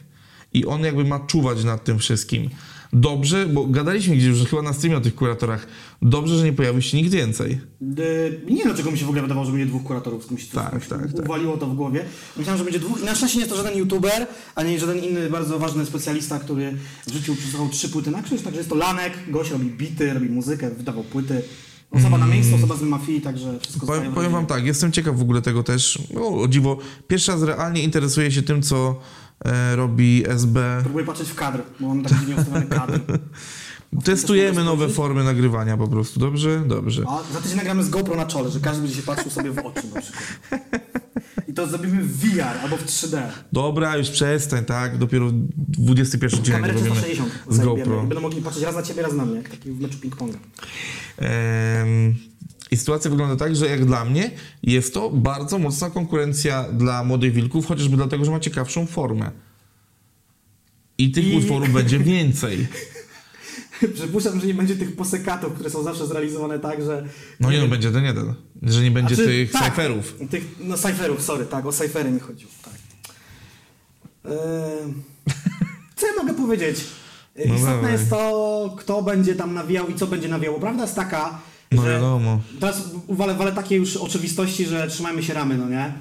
i 0.52 0.66
on 0.66 0.80
jakby 0.82 1.04
ma 1.04 1.20
czuwać 1.20 1.64
nad 1.64 1.84
tym 1.84 1.98
wszystkim. 1.98 2.50
Dobrze, 2.92 3.46
bo 3.46 3.66
gadaliśmy 3.66 4.16
gdzieś 4.16 4.28
już 4.28 4.48
chyba 4.48 4.62
na 4.62 4.72
streamie 4.72 4.96
o 4.96 5.00
tych 5.00 5.14
kuratorach. 5.14 5.66
Dobrze, 6.02 6.38
że 6.38 6.44
nie 6.44 6.52
pojawił 6.52 6.82
się 6.82 6.96
nikt 6.96 7.10
więcej. 7.10 7.50
Y, 7.82 8.40
Nie 8.50 8.56
wiem, 8.56 8.64
dlaczego 8.66 8.90
mi 8.90 8.98
się 8.98 9.04
w 9.04 9.08
ogóle 9.08 9.22
wydawało, 9.22 9.46
że 9.46 9.52
będzie 9.52 9.66
dwóch 9.66 9.82
kuratorów, 9.82 10.28
kimś 10.28 10.44
coś 10.46 10.54
Tak, 10.54 10.86
tak, 10.86 11.12
tak. 11.12 11.24
uwaliło 11.24 11.56
to 11.56 11.66
w 11.66 11.74
głowie. 11.74 12.04
Myślałem, 12.36 12.58
że 12.58 12.64
będzie 12.64 12.80
dwóch. 12.80 13.02
I 13.02 13.04
na 13.04 13.14
szczęście 13.14 13.38
nie 13.38 13.44
jest 13.44 13.50
to 13.56 13.62
żaden 13.62 13.78
youtuber, 13.78 14.26
ani 14.54 14.78
żaden 14.78 14.98
inny 14.98 15.30
bardzo 15.30 15.58
ważny 15.58 15.86
specjalista, 15.86 16.38
który 16.38 16.72
wrzucił 17.06 17.36
przesłuchał 17.36 17.68
trzy 17.68 17.88
płyty 17.88 18.10
na 18.10 18.22
krzyż, 18.22 18.42
także 18.42 18.58
jest 18.58 18.68
to 18.70 18.76
Lanek, 18.76 19.12
gość 19.28 19.50
robi 19.50 19.66
bity, 19.66 20.14
robi 20.14 20.28
muzykę, 20.28 20.70
wydawał 20.70 21.04
płyty. 21.04 21.42
Osoba 21.90 22.18
na 22.18 22.26
miejscu, 22.26 22.54
osoba 22.54 22.76
z 22.76 22.82
mafii, 22.82 23.20
także 23.20 23.58
wszystko 23.60 23.86
Powiem, 23.86 24.10
w 24.12 24.14
powiem 24.14 24.32
wam 24.32 24.46
tak, 24.46 24.64
jestem 24.66 24.92
ciekaw 24.92 25.18
w 25.18 25.22
ogóle 25.22 25.42
tego 25.42 25.62
też. 25.62 25.98
No, 26.14 26.28
o 26.28 26.48
dziwo, 26.48 26.78
pierwszy 27.08 27.32
raz 27.32 27.42
realnie 27.42 27.82
interesuję 27.82 28.30
się 28.32 28.42
tym, 28.42 28.62
co 28.62 29.00
robi 29.74 30.24
SB. 30.28 30.78
Próbuję 30.82 31.04
patrzeć 31.04 31.28
w 31.28 31.34
kadr, 31.34 31.62
bo 31.80 31.88
mam 31.88 32.02
taki 32.02 32.14
dziwnie 32.16 32.36
ustawiony 32.36 32.66
kadr. 32.66 33.00
Testujemy 34.04 34.64
nowe 34.64 34.88
formy 34.88 35.24
nagrywania 35.24 35.76
po 35.76 35.88
prostu. 35.88 36.20
Dobrze? 36.20 36.62
Dobrze. 36.66 37.02
A 37.08 37.32
za 37.32 37.40
tydzień 37.40 37.56
nagramy 37.56 37.84
z 37.84 37.90
GoPro 37.90 38.16
na 38.16 38.26
czole, 38.26 38.50
że 38.50 38.60
każdy 38.60 38.82
będzie 38.82 38.96
się 38.96 39.02
patrzył 39.02 39.30
sobie 39.30 39.50
w 39.50 39.58
oczy 39.58 39.82
na 39.94 40.00
przykład. 40.00 40.22
I 41.48 41.52
to 41.52 41.66
zrobimy 41.66 42.02
w 42.02 42.16
VR 42.18 42.58
albo 42.62 42.76
w 42.76 42.84
3D. 42.86 43.22
Dobra, 43.52 43.96
już 43.96 44.10
przestań, 44.10 44.64
tak? 44.64 44.98
Dopiero 44.98 45.30
21 45.32 46.38
odcinek 46.38 46.60
Kamerę 46.60 46.74
robimy 46.74 46.96
360 46.96 47.32
z 47.48 47.58
GoPro. 47.58 48.04
i 48.04 48.06
będą 48.06 48.20
mogli 48.20 48.42
patrzeć 48.42 48.62
raz 48.62 48.74
na 48.74 48.82
ciebie, 48.82 49.02
raz 49.02 49.12
na 49.12 49.24
mnie, 49.24 49.36
jak 49.36 49.48
taki 49.48 49.70
w 49.70 49.80
meczu 49.80 49.98
ping-ponga. 49.98 50.36
Em, 51.18 52.14
I 52.70 52.76
sytuacja 52.76 53.10
wygląda 53.10 53.36
tak, 53.36 53.56
że 53.56 53.66
jak 53.66 53.84
dla 53.84 54.04
mnie 54.04 54.30
jest 54.62 54.94
to 54.94 55.10
bardzo 55.10 55.58
mocna 55.58 55.90
konkurencja 55.90 56.64
dla 56.72 57.04
młodych 57.04 57.32
wilków, 57.32 57.66
chociażby 57.66 57.96
dlatego, 57.96 58.24
że 58.24 58.30
ma 58.30 58.40
ciekawszą 58.40 58.86
formę. 58.86 59.30
I 60.98 61.10
tych 61.10 61.26
I- 61.26 61.36
utworów 61.36 61.72
będzie 61.72 61.98
więcej. 62.14 62.66
Przypuszczam, 63.94 64.40
że 64.40 64.46
nie 64.46 64.54
będzie 64.54 64.76
tych 64.76 64.96
posekatów, 64.96 65.52
które 65.54 65.70
są 65.70 65.82
zawsze 65.82 66.06
zrealizowane 66.06 66.58
tak, 66.58 66.82
że... 66.82 67.06
No 67.40 67.50
nie 67.52 67.58
no, 67.60 67.68
będzie 67.68 67.90
ten 67.90 68.04
jeden. 68.04 68.34
Że 68.62 68.82
nie 68.82 68.90
będzie 68.90 69.14
Znaczy, 69.14 69.30
tych 69.30 69.52
tak, 69.52 69.64
cyferów. 69.64 70.14
Tych, 70.30 70.44
no 70.60 70.76
cyferów, 70.76 71.22
sorry, 71.22 71.46
tak, 71.46 71.66
o 71.66 71.72
cyfery 71.72 72.10
mi 72.10 72.20
chodziło, 72.20 72.50
tak. 72.64 72.72
Ehm, 74.24 75.02
co 75.96 76.06
ja 76.06 76.12
mogę 76.22 76.34
powiedzieć? 76.34 76.84
No 77.36 77.54
Istotne 77.54 77.76
dawaj. 77.76 77.92
jest 77.92 78.10
to, 78.10 78.74
kto 78.78 79.02
będzie 79.02 79.34
tam 79.34 79.54
nawijał 79.54 79.88
i 79.88 79.94
co 79.94 80.06
będzie 80.06 80.28
nawijało. 80.28 80.60
Prawda 80.60 80.82
jest 80.82 80.94
taka, 80.96 81.38
No 81.72 81.82
wiadomo. 81.82 82.40
Teraz 82.60 82.82
uwalę, 83.06 83.34
walę 83.34 83.52
takie 83.52 83.76
już 83.76 83.96
oczywistości, 83.96 84.66
że 84.66 84.88
trzymajmy 84.88 85.22
się 85.22 85.34
ramy, 85.34 85.56
no 85.56 85.68
nie? 85.68 85.92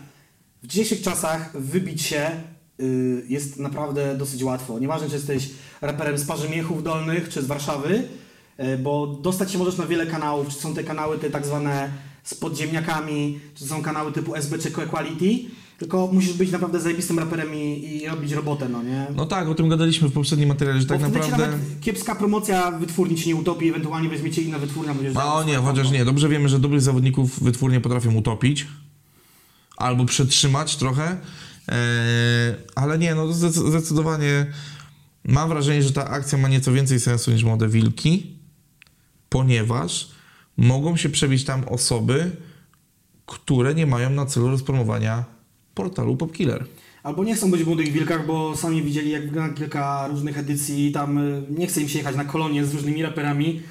W 0.63 0.67
dzisiejszych 0.67 1.01
czasach 1.01 1.62
wybić 1.62 2.01
się 2.01 2.32
y, 2.80 3.25
jest 3.30 3.60
naprawdę 3.60 4.17
dosyć 4.17 4.43
łatwo. 4.43 4.80
Nieważne, 4.80 5.08
czy 5.08 5.15
jesteś 5.15 5.49
raperem 5.82 6.17
z 6.17 6.25
Parzymiechów 6.25 6.84
Dolnych, 6.84 7.30
czy 7.30 7.41
z 7.41 7.45
Warszawy, 7.45 8.08
y, 8.60 8.78
bo 8.78 9.08
dostać 9.08 9.51
się 9.51 9.58
możesz 9.58 9.78
na 9.78 9.86
wiele 9.86 10.06
kanałów, 10.06 10.47
czy 10.47 10.56
są 10.56 10.73
te 10.73 10.84
kanały 10.84 11.17
te 11.17 11.30
tak 11.30 11.45
zwane 11.45 11.89
z 12.23 12.34
podziemniakami, 12.34 13.39
czy 13.56 13.65
są 13.65 13.82
kanały 13.82 14.12
typu 14.12 14.36
SB 14.36 14.58
czy 14.60 14.71
Quality, 14.71 15.49
tylko 15.77 16.07
musisz 16.13 16.33
być 16.33 16.51
naprawdę 16.51 16.79
zajebistym 16.79 17.19
raperem 17.19 17.55
i, 17.55 17.99
i 18.03 18.07
robić 18.07 18.31
robotę, 18.31 18.69
no 18.69 18.83
nie? 18.83 19.07
No 19.15 19.25
tak, 19.25 19.47
o 19.47 19.55
tym 19.55 19.69
gadaliśmy 19.69 20.07
w 20.07 20.13
poprzednim 20.13 20.49
materiale, 20.49 20.81
że 20.81 20.88
tak 20.88 20.99
Bo 20.99 21.05
ci 21.19 21.31
naprawdę... 21.31 21.59
kiepska 21.81 22.15
promocja 22.15 22.71
wytwórni 22.71 23.15
ci 23.15 23.27
nie 23.27 23.35
utopi, 23.35 23.69
ewentualnie 23.69 24.09
weźmiecie 24.09 24.41
inne 24.41 24.59
wytwórnia, 24.59 24.93
będziesz... 24.93 25.17
A 25.17 25.33
o 25.33 25.43
nie, 25.43 25.57
chociaż 25.57 25.91
nie. 25.91 26.05
Dobrze 26.05 26.29
wiemy, 26.29 26.49
że 26.49 26.59
dobrych 26.59 26.81
zawodników 26.81 27.43
wytwórnie 27.43 27.81
potrafią 27.81 28.15
utopić. 28.15 28.67
Albo 29.77 30.05
przetrzymać 30.05 30.75
trochę. 30.75 31.17
Eee, 31.67 31.75
ale 32.75 32.97
nie, 32.97 33.15
no 33.15 33.27
zdecy- 33.27 33.69
zdecydowanie 33.69 34.45
mam 35.23 35.49
wrażenie, 35.49 35.83
że 35.83 35.91
ta 35.91 36.09
akcja 36.09 36.38
ma 36.38 36.47
nieco 36.47 36.71
więcej 36.71 36.99
sensu 36.99 37.31
niż 37.31 37.43
Młode 37.43 37.67
Wilki, 37.67 38.35
ponieważ 39.29 40.11
mogą 40.57 40.97
się 40.97 41.09
przebić 41.09 41.45
tam 41.45 41.63
osoby, 41.67 42.31
które 43.25 43.75
nie 43.75 43.85
mają 43.85 44.09
na 44.09 44.25
celu 44.25 44.47
rozpromowania 44.47 45.35
portalu 45.75 46.17
Popkiller. 46.17 46.65
Albo 47.03 47.23
nie 47.23 47.35
chcą 47.35 47.51
być 47.51 47.63
w 47.63 47.67
Młodych 47.67 47.91
Wilkach, 47.91 48.25
bo 48.25 48.55
sami 48.57 48.81
widzieli, 48.81 49.11
jak 49.11 49.25
wygląda 49.25 49.53
kilka 49.53 50.07
różnych 50.07 50.38
edycji 50.38 50.88
i 50.88 50.91
tam 50.91 51.17
y, 51.17 51.43
nie 51.49 51.67
chce 51.67 51.81
im 51.81 51.89
się 51.89 51.97
jechać 51.97 52.15
na 52.15 52.25
kolonie 52.25 52.65
z 52.65 52.73
różnymi 52.73 53.01
raperami 53.01 53.61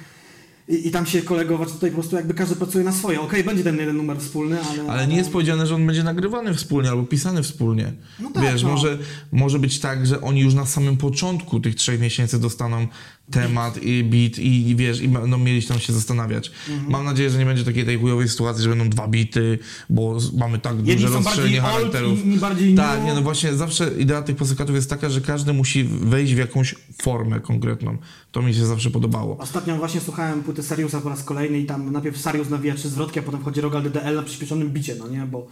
i, 0.67 0.87
i 0.87 0.91
tam 0.91 1.05
się 1.05 1.21
kolegować. 1.21 1.71
Tutaj 1.71 1.89
po 1.89 1.95
prostu 1.95 2.15
jakby 2.15 2.33
każdy 2.33 2.55
pracuje 2.55 2.83
na 2.83 2.91
swoje. 2.91 3.21
Okej, 3.21 3.43
będzie 3.43 3.63
ten 3.63 3.77
jeden 3.77 3.97
numer 3.97 4.17
wspólny, 4.17 4.57
ale... 4.61 4.91
Ale 4.91 5.07
nie 5.07 5.17
jest 5.17 5.31
powiedziane, 5.31 5.67
że 5.67 5.75
on 5.75 5.85
będzie 5.87 6.03
nagrywany 6.03 6.53
wspólnie 6.53 6.89
albo 6.89 7.03
pisany 7.03 7.43
wspólnie. 7.43 7.93
No 8.19 8.31
tak, 8.31 8.43
Wiesz, 8.43 8.63
no. 8.63 8.69
może, 8.69 8.97
może 9.31 9.59
być 9.59 9.79
tak, 9.79 10.07
że 10.07 10.21
oni 10.21 10.41
już 10.41 10.53
na 10.53 10.65
samym 10.65 10.97
początku 10.97 11.59
tych 11.59 11.75
trzech 11.75 11.99
miesięcy 11.99 12.39
dostaną 12.39 12.87
temat 13.31 13.83
i 13.83 14.03
beat 14.03 14.39
i, 14.39 14.75
wiesz, 14.75 15.01
i 15.01 15.09
no, 15.09 15.37
mieliśmy 15.37 15.69
tam 15.69 15.79
się 15.79 15.93
zastanawiać. 15.93 16.51
Mhm. 16.69 16.91
Mam 16.91 17.05
nadzieję, 17.05 17.29
że 17.29 17.37
nie 17.39 17.45
będzie 17.45 17.63
takiej 17.63 17.85
tej 17.85 17.97
chujowej 17.99 18.29
sytuacji, 18.29 18.63
że 18.63 18.69
będą 18.69 18.89
dwa 18.89 19.07
bity, 19.07 19.59
bo 19.89 20.17
mamy 20.37 20.59
tak 20.59 20.75
Jedni 20.77 20.95
duże 20.95 21.07
są 21.07 21.13
bardziej 21.13 21.25
rozszerzenie 21.43 21.63
old, 21.63 21.73
charakterów. 21.75 22.25
inni 22.25 22.37
bardziej 22.37 22.75
Tak, 22.75 22.97
new. 22.97 23.05
nie, 23.07 23.13
no 23.13 23.21
właśnie 23.21 23.53
zawsze 23.53 23.91
idea 23.97 24.21
tych 24.21 24.35
posykatów 24.35 24.75
jest 24.75 24.89
taka, 24.89 25.09
że 25.09 25.21
każdy 25.21 25.53
musi 25.53 25.83
wejść 25.83 26.33
w 26.33 26.37
jakąś 26.37 26.75
formę 27.01 27.39
konkretną. 27.39 27.97
To 28.31 28.41
mi 28.41 28.53
się 28.53 28.65
zawsze 28.65 28.91
podobało. 28.91 29.37
Ostatnio 29.37 29.75
właśnie 29.77 30.01
słuchałem 30.01 30.43
płyty 30.43 30.63
Sariusa 30.63 31.01
po 31.01 31.09
raz 31.09 31.23
kolejny 31.23 31.59
i 31.59 31.65
tam 31.65 31.91
najpierw 31.91 32.17
Sarius 32.21 32.49
nawija 32.49 32.75
trzy 32.75 32.89
zwrotki, 32.89 33.19
a 33.19 33.23
potem 33.23 33.41
wchodzi 33.41 33.61
Rogal 33.61 33.83
DDL 33.83 34.15
na 34.15 34.23
przyspieszonym 34.23 34.69
bicie, 34.69 34.95
no 34.99 35.07
nie? 35.07 35.25
Bo, 35.25 35.47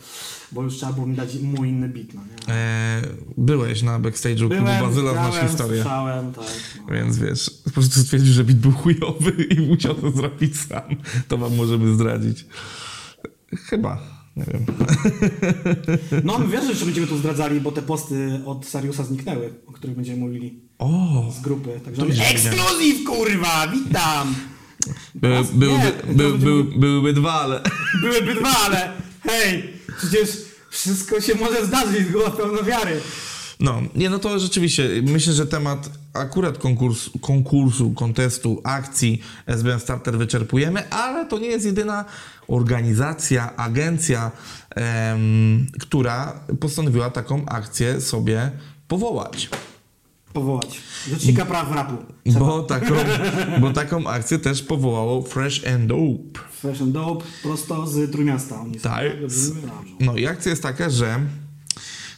bo 0.53 0.63
już 0.63 0.75
trzeba 0.77 0.93
było 0.93 1.05
mi 1.07 1.15
dać 1.15 1.35
mu 1.41 1.65
inny 1.65 1.89
bit, 1.89 2.13
no 2.13 2.21
nie? 2.21 2.53
E, 2.53 3.01
byłeś 3.37 3.81
na 3.81 3.99
backstage'u 3.99 4.47
klubu 4.47 4.65
Bazyla, 4.81 5.11
znasz 5.11 5.49
historię. 5.49 5.81
słyszałem, 5.81 6.33
tak. 6.33 6.45
No. 6.87 6.93
Więc 6.93 7.17
wiesz, 7.17 7.51
po 7.63 7.71
prostu 7.71 7.99
stwierdził, 7.99 8.33
że 8.33 8.43
bit 8.43 8.57
był 8.57 8.71
chujowy 8.71 9.31
i 9.43 9.61
musiał 9.61 9.95
to 9.95 10.11
zrobić 10.11 10.57
sam. 10.57 10.81
To 11.27 11.37
wam 11.37 11.55
możemy 11.55 11.93
zdradzić. 11.93 12.45
Chyba, 13.57 14.01
nie 14.35 14.45
wiem. 14.53 14.65
no 16.23 16.39
wiesz, 16.39 16.63
że 16.63 16.69
jeszcze 16.69 16.85
będziemy 16.85 17.07
tu 17.07 17.17
zdradzali, 17.17 17.61
bo 17.61 17.71
te 17.71 17.81
posty 17.81 18.41
od 18.45 18.65
Sariusa 18.65 19.03
zniknęły, 19.03 19.53
o 19.67 19.71
których 19.71 19.95
będziemy 19.95 20.19
mówili 20.19 20.59
O! 20.79 21.31
z 21.37 21.41
grupy. 21.41 21.79
Także 21.85 22.01
To. 22.01 22.07
Ekskluzyw, 22.07 23.03
kurwa! 23.07 23.67
Witam! 23.67 24.35
By, 25.15 25.27
to 25.29 25.43
by, 25.53 26.37
by, 26.37 26.63
byłyby 26.79 27.13
dwa, 27.13 27.33
ale... 27.33 27.61
Byłyby 28.01 28.35
dwa, 28.35 28.49
ale 28.65 28.91
hej, 29.23 29.72
przecież 29.97 30.29
wszystko 30.69 31.21
się 31.21 31.36
może 31.36 31.65
zdarzyć, 31.65 32.03
była 32.03 32.32
pełna 32.32 32.63
wiary. 32.63 33.01
No, 33.60 33.82
nie, 33.95 34.10
no 34.10 34.19
to 34.19 34.39
rzeczywiście, 34.39 34.89
myślę, 35.03 35.34
że 35.34 35.47
temat 35.47 35.89
akurat 36.13 36.58
konkursu, 36.58 37.19
konkursu, 37.19 37.91
kontestu, 37.91 38.62
akcji 38.63 39.21
SBM 39.47 39.79
Starter 39.79 40.17
wyczerpujemy, 40.17 40.89
ale 40.89 41.25
to 41.25 41.39
nie 41.39 41.47
jest 41.47 41.65
jedyna 41.65 42.06
organizacja, 42.47 43.56
agencja, 43.56 44.32
em, 44.69 45.67
która 45.79 46.39
postanowiła 46.60 47.10
taką 47.10 47.45
akcję 47.45 48.01
sobie 48.01 48.51
powołać. 48.88 49.49
Powołać. 50.34 50.80
Rzecznika 51.10 51.46
praw 51.46 51.72
rapu. 51.72 51.98
Bo 52.39 52.63
taką, 52.63 52.96
bo 53.62 53.74
taką 53.74 54.08
akcję 54.08 54.39
też 54.39 54.63
powołało 54.63 55.22
Fresh 55.22 55.67
and 55.67 55.88
Dope. 55.88 56.39
Fresh 56.52 56.82
and 56.82 56.91
Dope, 56.91 57.26
prosto 57.43 57.88
z 57.88 58.12
Trójmiasta. 58.12 58.62
Oni 58.62 58.80
są, 58.80 58.89
Tak. 58.89 59.04
No 60.00 60.15
i 60.15 60.28
akcja 60.28 60.50
jest 60.50 60.63
taka, 60.63 60.89
że 60.89 61.19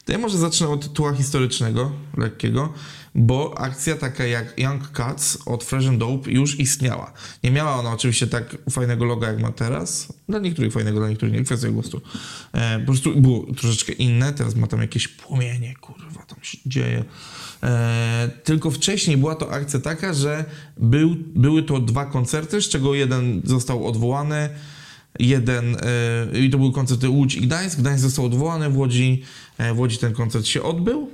to 0.06 0.12
ja 0.12 0.18
może 0.18 0.38
zacznę 0.38 0.68
od 0.68 0.82
tytułu 0.82 1.14
historycznego, 1.14 1.92
lekkiego, 2.18 2.74
bo 3.16 3.58
akcja 3.58 3.96
taka 3.96 4.26
jak 4.26 4.60
Young 4.60 4.92
Cats 4.92 5.38
od 5.46 5.64
Fresh 5.64 5.88
and 5.88 6.00
Dope 6.00 6.32
już 6.32 6.60
istniała. 6.60 7.14
Nie 7.44 7.52
miała 7.52 7.76
ona 7.76 7.92
oczywiście 7.92 8.28
tak 8.28 8.58
fajnego 8.70 9.06
loga 9.06 9.28
jak 9.28 9.42
ma 9.42 9.52
teraz. 9.52 10.14
Dla 10.30 10.40
niektórych 10.40 10.74
fajnego, 10.74 11.00
dla 11.00 11.10
niektórych 11.10 11.34
nie, 11.36 11.44
kwestia 11.44 11.70
gustu. 11.70 12.02
E, 12.54 12.80
po 12.80 12.86
prostu 12.86 13.22
było 13.22 13.46
troszeczkę 13.54 13.94
inne, 13.94 14.34
teraz 14.34 14.56
ma 14.56 14.68
tam 14.68 14.82
jakieś 14.82 15.08
płomienie, 15.08 15.76
kurwa, 15.76 16.26
tam 16.26 16.40
się 16.42 16.58
dzieje. 16.66 17.04
E, 17.66 18.30
tylko 18.44 18.72
wcześniej 18.72 19.18
była 19.18 19.36
to 19.36 19.52
akcja 19.52 19.80
taka, 19.80 20.14
że 20.14 20.46
był, 20.78 21.16
były 21.36 21.64
to 21.64 21.80
dwa 21.80 22.06
koncerty, 22.06 22.62
z 22.62 22.70
czego 22.70 22.96
jeden 22.96 23.42
został 23.44 23.88
odwołany, 23.88 24.50
jeden, 25.20 25.78
e, 26.34 26.40
i 26.40 26.50
to 26.50 26.58
były 26.58 26.72
koncerty 26.72 27.10
Łódź 27.10 27.36
i 27.36 27.42
Gdańsk. 27.42 27.80
Gdańsk 27.80 28.02
został 28.04 28.26
odwołany 28.26 28.70
w 28.70 28.78
Łodzi, 28.78 29.24
e, 29.58 29.74
w 29.74 29.80
Łodzi 29.80 29.98
ten 29.98 30.14
koncert 30.14 30.46
się 30.46 30.64
odbył. 30.64 31.10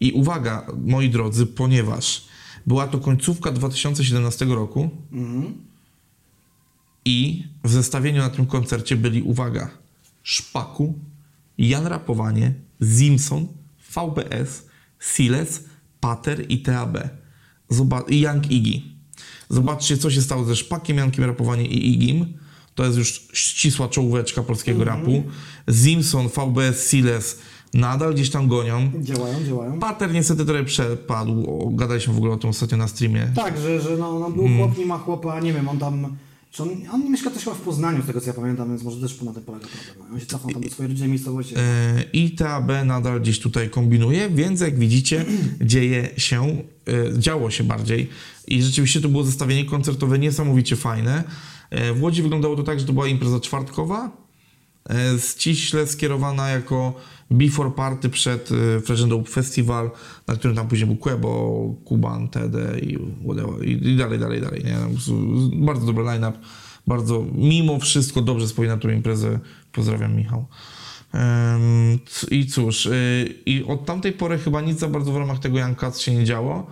I 0.00 0.12
uwaga, 0.12 0.66
moi 0.84 1.10
drodzy, 1.10 1.46
ponieważ 1.46 2.24
była 2.66 2.86
to 2.86 2.98
końcówka 2.98 3.52
2017 3.52 4.44
roku 4.54 4.90
i 7.04 7.44
w 7.64 7.70
zestawieniu 7.70 8.22
na 8.22 8.30
tym 8.30 8.46
koncercie 8.46 8.96
byli, 8.96 9.22
uwaga, 9.22 9.70
Szpaku, 10.22 10.94
Jan 11.58 11.86
Rapowanie, 11.86 12.54
Zimson, 12.82 13.46
VBS, 13.94 14.66
Siles, 15.00 15.64
Pater 16.04 16.44
i 16.48 16.58
TAB. 16.58 16.98
Zoba- 17.70 18.08
i 18.08 18.20
Young 18.20 18.50
Iggy. 18.50 18.80
Zobaczcie, 19.48 19.96
co 19.96 20.10
się 20.10 20.22
stało 20.22 20.44
ze 20.44 20.56
Szpakiem, 20.56 20.96
Jankiem 20.96 21.24
Rapowanie 21.24 21.66
i 21.66 21.92
Igim. 21.94 22.26
To 22.74 22.84
jest 22.84 22.98
już 22.98 23.28
ścisła 23.32 23.88
czołóweczka 23.88 24.42
polskiego 24.42 24.84
rapu. 24.84 25.22
Zimson, 25.70 26.28
VBS, 26.28 26.90
Siles 26.90 27.38
nadal 27.74 28.14
gdzieś 28.14 28.30
tam 28.30 28.48
gonią. 28.48 28.90
Działają, 29.00 29.44
działają. 29.44 29.78
Pater 29.78 30.12
niestety 30.12 30.44
trochę 30.44 30.64
przepadł. 30.64 31.70
Gadaliśmy 31.76 32.14
w 32.14 32.16
ogóle 32.16 32.32
o 32.32 32.36
tym 32.36 32.50
ostatnio 32.50 32.76
na 32.76 32.88
streamie. 32.88 33.32
Tak, 33.34 33.58
że, 33.58 33.80
że 33.80 33.96
no, 33.96 34.18
no 34.18 34.30
był 34.30 34.48
chłop, 34.56 34.78
nie 34.78 34.86
ma 34.86 34.98
chłopa, 34.98 35.40
nie 35.40 35.52
wiem, 35.52 35.68
on 35.68 35.78
tam... 35.78 36.16
Czy 36.54 36.62
on, 36.62 36.68
on 36.92 37.10
mieszka 37.10 37.30
też 37.30 37.44
chyba 37.44 37.56
w 37.56 37.60
Poznaniu, 37.60 38.02
z 38.02 38.06
tego 38.06 38.20
co 38.20 38.26
ja 38.26 38.32
pamiętam, 38.32 38.68
więc 38.68 38.82
może 38.82 39.00
też 39.00 39.22
na 39.22 39.32
tym 39.32 39.42
polega 39.42 39.66
problem. 39.66 40.14
On 40.14 40.20
się 40.20 40.26
cofnął 40.26 40.52
tam 40.52 40.62
do 40.62 40.70
swojej 40.70 40.88
rodzinnej 40.88 41.10
miejscowości. 41.10 41.54
E, 41.56 42.04
I 42.12 42.30
TAB 42.30 42.68
nadal 42.84 43.20
gdzieś 43.20 43.40
tutaj 43.40 43.70
kombinuje, 43.70 44.30
więc 44.30 44.60
jak 44.60 44.78
widzicie, 44.78 45.24
dzieje 45.60 46.08
się, 46.16 46.62
e, 46.88 47.18
działo 47.18 47.50
się 47.50 47.64
bardziej. 47.64 48.08
I 48.48 48.62
rzeczywiście 48.62 49.00
to 49.00 49.08
było 49.08 49.24
zestawienie 49.24 49.64
koncertowe 49.64 50.18
niesamowicie 50.18 50.76
fajne. 50.76 51.24
E, 51.70 51.92
W 51.92 52.02
Łodzi 52.02 52.22
wyglądało 52.22 52.56
to 52.56 52.62
tak, 52.62 52.80
że 52.80 52.86
to 52.86 52.92
była 52.92 53.06
impreza 53.06 53.40
czwartkowa, 53.40 54.10
e, 54.90 55.18
ściśle 55.18 55.86
skierowana 55.86 56.48
jako 56.48 56.94
before 57.34 57.70
party 57.70 58.08
przed 58.08 58.50
e, 58.52 58.80
Fresh 58.80 59.04
Dope 59.04 59.30
Festival, 59.30 59.90
na 60.26 60.34
którym 60.34 60.56
tam 60.56 60.68
później 60.68 60.86
był 60.86 60.96
Quebo, 60.96 61.74
Kuban, 61.84 62.28
TD 62.28 62.78
i, 62.80 62.98
whatever, 63.24 63.68
i, 63.68 63.96
dalej, 63.96 64.18
dalej, 64.18 64.40
dalej. 64.40 64.64
Nie? 64.64 64.76
Bardzo 65.66 65.86
dobry 65.86 66.04
line-up, 66.04 66.38
bardzo, 66.86 67.24
mimo 67.34 67.78
wszystko 67.78 68.22
dobrze 68.22 68.46
wspominam 68.46 68.80
tą 68.80 68.88
imprezę. 68.88 69.38
Pozdrawiam 69.72 70.16
Michał. 70.16 70.46
I 72.30 72.46
cóż, 72.46 72.86
y, 72.86 73.34
i 73.46 73.64
od 73.64 73.86
tamtej 73.86 74.12
pory 74.12 74.38
chyba 74.38 74.60
nic 74.60 74.78
za 74.78 74.88
bardzo 74.88 75.12
w 75.12 75.16
ramach 75.16 75.38
tego 75.38 75.58
Cats 75.76 76.00
się 76.00 76.14
nie 76.14 76.24
działo. 76.24 76.66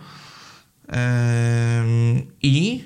I 2.43 2.85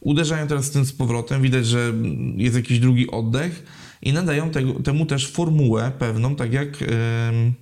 uderzają 0.00 0.46
teraz 0.46 0.64
z 0.64 0.70
tym 0.70 0.84
z 0.84 0.92
powrotem. 0.92 1.42
Widać, 1.42 1.66
że 1.66 1.92
jest 2.36 2.56
jakiś 2.56 2.78
drugi 2.78 3.10
oddech 3.10 3.62
i 4.02 4.12
nadają 4.12 4.50
tego, 4.50 4.72
temu 4.72 5.06
też 5.06 5.30
formułę 5.30 5.92
pewną, 5.98 6.36
tak 6.36 6.52
jak, 6.52 6.82
em, 6.82 7.54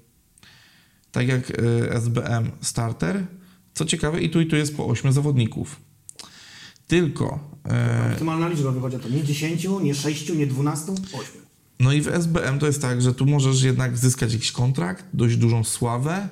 tak 1.12 1.28
jak 1.28 1.50
e, 1.50 1.92
SBM 1.92 2.50
Starter. 2.60 3.26
Co 3.74 3.84
ciekawe, 3.84 4.20
i 4.20 4.30
tu 4.30 4.40
i 4.40 4.46
tu 4.46 4.56
jest 4.56 4.76
po 4.76 4.86
8 4.86 5.12
zawodników. 5.12 5.80
Tylko 6.86 7.50
e, 7.68 8.10
Optymalna 8.12 8.48
liczba 8.48 8.70
wychodzi 8.70 8.98
to. 8.98 9.08
Nie 9.08 9.24
10, 9.24 9.66
nie 9.82 9.94
6, 9.94 10.28
nie 10.28 10.46
12, 10.46 10.92
8. 10.92 11.44
No 11.80 11.92
i 11.92 12.00
w 12.00 12.08
SBM 12.08 12.58
to 12.58 12.66
jest 12.66 12.82
tak, 12.82 13.02
że 13.02 13.14
tu 13.14 13.26
możesz 13.26 13.62
jednak 13.62 13.98
zyskać 13.98 14.32
jakiś 14.32 14.52
kontrakt, 14.52 15.04
dość 15.12 15.36
dużą 15.36 15.64
sławę. 15.64 16.28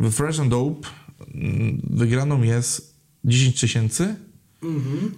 W 0.00 0.12
Fresh 0.12 0.40
and 0.40 0.50
Dope 0.50 0.88
mm, 1.34 1.82
wygraną 1.90 2.42
jest 2.42 2.96
10 3.24 3.60
tysięcy. 3.60 4.14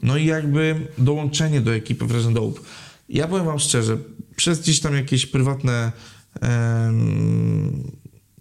No 0.03 0.16
i 0.16 0.27
jakby 0.27 0.87
dołączenie 0.98 1.61
do 1.61 1.74
ekipy 1.74 2.09
Fresh 2.09 2.27
and 2.27 2.35
Dope. 2.35 2.61
Ja 3.08 3.28
powiem 3.28 3.46
wam 3.46 3.58
szczerze, 3.58 3.98
przez 4.36 4.60
gdzieś 4.60 4.80
tam 4.80 4.94
jakieś 4.94 5.26
prywatne 5.26 5.92
em, 6.40 7.92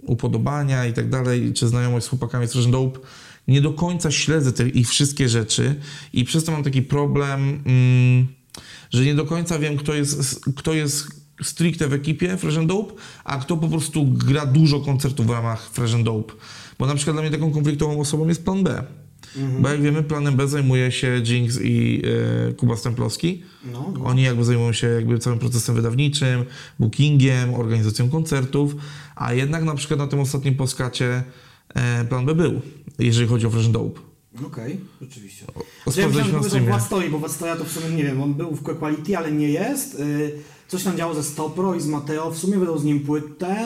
upodobania 0.01 0.85
i 0.85 0.93
tak 0.93 1.09
dalej, 1.09 1.53
czy 1.53 1.67
znajomość 1.67 2.05
z 2.05 2.09
chłopakami 2.09 2.47
z 2.47 2.71
Dope, 2.71 2.99
nie 3.47 3.61
do 3.61 3.73
końca 3.73 4.11
śledzę 4.11 4.53
te 4.53 4.69
ich 4.69 4.89
wszystkie 4.89 5.29
rzeczy 5.29 5.75
i 6.13 6.23
przez 6.23 6.43
to 6.43 6.51
mam 6.51 6.63
taki 6.63 6.81
problem, 6.81 7.63
mm, 7.65 8.27
że 8.91 9.05
nie 9.05 9.15
do 9.15 9.25
końca 9.25 9.59
wiem, 9.59 9.77
kto 9.77 9.93
jest, 9.93 10.41
kto 10.55 10.73
jest 10.73 11.07
stricte 11.43 11.87
w 11.87 11.93
ekipie 11.93 12.37
Fresh 12.37 12.65
Dope, 12.65 12.93
a 13.23 13.37
kto 13.37 13.57
po 13.57 13.67
prostu 13.67 14.05
gra 14.05 14.45
dużo 14.45 14.79
koncertów 14.79 15.27
w 15.27 15.29
ramach 15.29 15.69
Fresh 15.69 16.03
Dope. 16.03 16.33
Bo 16.79 16.85
na 16.85 16.95
przykład 16.95 17.15
dla 17.15 17.21
mnie 17.21 17.31
taką 17.31 17.51
konfliktową 17.51 17.99
osobą 17.99 18.27
jest 18.27 18.45
plan 18.45 18.63
B. 18.63 18.83
Bo 19.59 19.69
jak 19.69 19.81
wiemy, 19.81 20.03
planem 20.03 20.35
B 20.35 20.47
zajmuje 20.47 20.91
się 20.91 21.21
Jinx 21.25 21.59
i 21.61 22.01
e, 22.49 22.53
Kuba 22.53 22.77
Stemplowski. 22.77 23.43
No, 23.73 23.93
no. 23.97 24.05
Oni 24.05 24.23
jakby 24.23 24.43
zajmują 24.45 24.73
się 24.73 24.87
jakby 24.87 25.19
całym 25.19 25.39
procesem 25.39 25.75
wydawniczym, 25.75 26.45
bookingiem, 26.79 27.53
organizacją 27.53 28.09
koncertów, 28.09 28.75
a 29.15 29.33
jednak 29.33 29.63
na 29.63 29.75
przykład 29.75 29.99
na 29.99 30.07
tym 30.07 30.19
ostatnim 30.19 30.55
poskacie 30.55 31.23
e, 31.75 32.05
plan 32.05 32.25
B 32.25 32.35
był, 32.35 32.61
jeżeli 32.99 33.27
chodzi 33.27 33.45
o 33.45 33.49
Fresh 33.49 33.67
Dope. 33.67 33.99
Okej, 34.47 34.79
rzeczywiście. 35.01 35.45
O, 35.55 35.61
Ja 35.85 35.91
sprawdzaliśmy 35.91 36.33
na 36.37 36.43
streamie. 36.43 36.79
Stoi, 36.79 37.09
bo 37.09 37.29
stoja 37.29 37.55
to 37.55 37.63
w 37.65 37.71
sumie 37.71 37.95
nie 37.95 38.03
wiem, 38.03 38.21
on 38.21 38.33
był 38.33 38.51
w 38.55 38.63
Quality, 38.63 39.17
ale 39.17 39.31
nie 39.31 39.49
jest. 39.49 39.99
Y, 39.99 40.31
Coś 40.67 40.83
tam 40.83 40.97
działo 40.97 41.13
ze 41.13 41.23
Stopro 41.23 41.75
i 41.75 41.81
z 41.81 41.87
Mateo, 41.87 42.31
w 42.31 42.37
sumie 42.37 42.57
wydał 42.57 42.79
z 42.79 42.83
nim 42.83 42.99
płytę. 42.99 43.65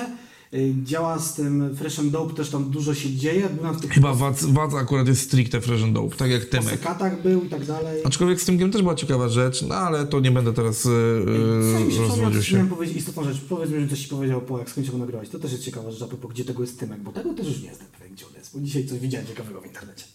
Y, 0.53 0.75
Działa 0.83 1.19
z 1.19 1.33
tym 1.33 1.75
Fresh 1.75 1.99
and 1.99 2.11
Dope, 2.11 2.33
też 2.33 2.49
tam 2.49 2.69
dużo 2.71 2.95
się 2.95 3.15
dzieje. 3.15 3.49
Był 3.49 3.63
na 3.63 3.73
tych 3.73 3.91
Chyba 3.91 4.13
Wac, 4.13 4.43
Wac 4.45 4.73
akurat 4.73 5.07
jest 5.07 5.21
stricte 5.21 5.61
Fresh 5.61 5.83
and 5.83 5.93
Dope, 5.93 6.15
tak 6.15 6.31
jak 6.31 6.45
Tymek. 6.45 6.69
sekatach 6.69 7.21
był 7.21 7.43
i 7.43 7.49
tak 7.49 7.65
dalej. 7.65 8.01
Aczkolwiek 8.05 8.41
z 8.41 8.45
Tymkiem 8.45 8.71
też 8.71 8.81
była 8.81 8.95
ciekawa 8.95 9.29
rzecz, 9.29 9.61
no 9.61 9.75
ale 9.75 10.05
to 10.05 10.19
nie 10.19 10.31
będę 10.31 10.53
teraz 10.53 10.83
się 10.83 12.01
rozwodził 12.01 12.43
się. 12.43 12.55
miałem 12.55 12.69
powiedzieć 12.69 12.97
istotną 12.97 13.23
rzecz. 13.23 13.41
Powiedz 13.49 13.71
mi, 13.71 13.81
że 13.81 13.87
coś 13.87 13.99
ci 13.99 14.07
powiedział 14.09 14.41
po 14.41 14.59
jak 14.59 14.69
skończył 14.69 14.97
nagrywać. 14.97 15.29
To 15.29 15.39
też 15.39 15.51
jest 15.51 15.63
ciekawa 15.63 15.91
rzecz, 15.91 16.01
a 16.01 16.07
propos 16.07 16.31
gdzie 16.31 16.45
tego 16.45 16.61
jest 16.61 16.79
Tymek, 16.79 16.99
bo 17.01 17.11
tego 17.11 17.33
też 17.33 17.47
już 17.47 17.61
nie 17.61 17.67
jestem 17.67 17.87
pewien, 17.99 18.13
gdzie 18.15 18.25
on 18.27 18.33
jest, 18.33 18.53
bo 18.53 18.59
dzisiaj 18.65 18.85
coś 18.85 18.99
widziałem 18.99 19.27
ciekawego 19.27 19.61
w 19.61 19.65
internecie. 19.65 20.05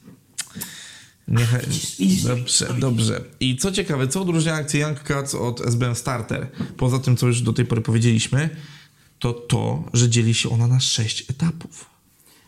Nie, 1.29 1.47
dobrze, 2.25 2.75
dobrze. 2.79 3.25
I 3.41 3.57
co 3.57 3.73
ciekawe, 3.73 4.09
co 4.09 4.23
odróżnia 4.23 4.55
akcję 4.55 4.81
Young 4.81 5.01
Cats 5.01 5.35
od 5.35 5.61
SBM 5.67 5.95
Starter? 5.95 6.51
Poza 6.77 6.99
tym, 6.99 7.17
co 7.17 7.27
już 7.27 7.43
do 7.43 7.53
tej 7.53 7.65
pory 7.67 7.81
powiedzieliśmy, 7.83 8.51
to 9.23 9.33
to, 9.33 9.85
że 9.93 10.09
dzieli 10.09 10.35
się 10.35 10.51
ona 10.51 10.67
na 10.67 10.81
sześć 10.81 11.31
etapów. 11.31 11.92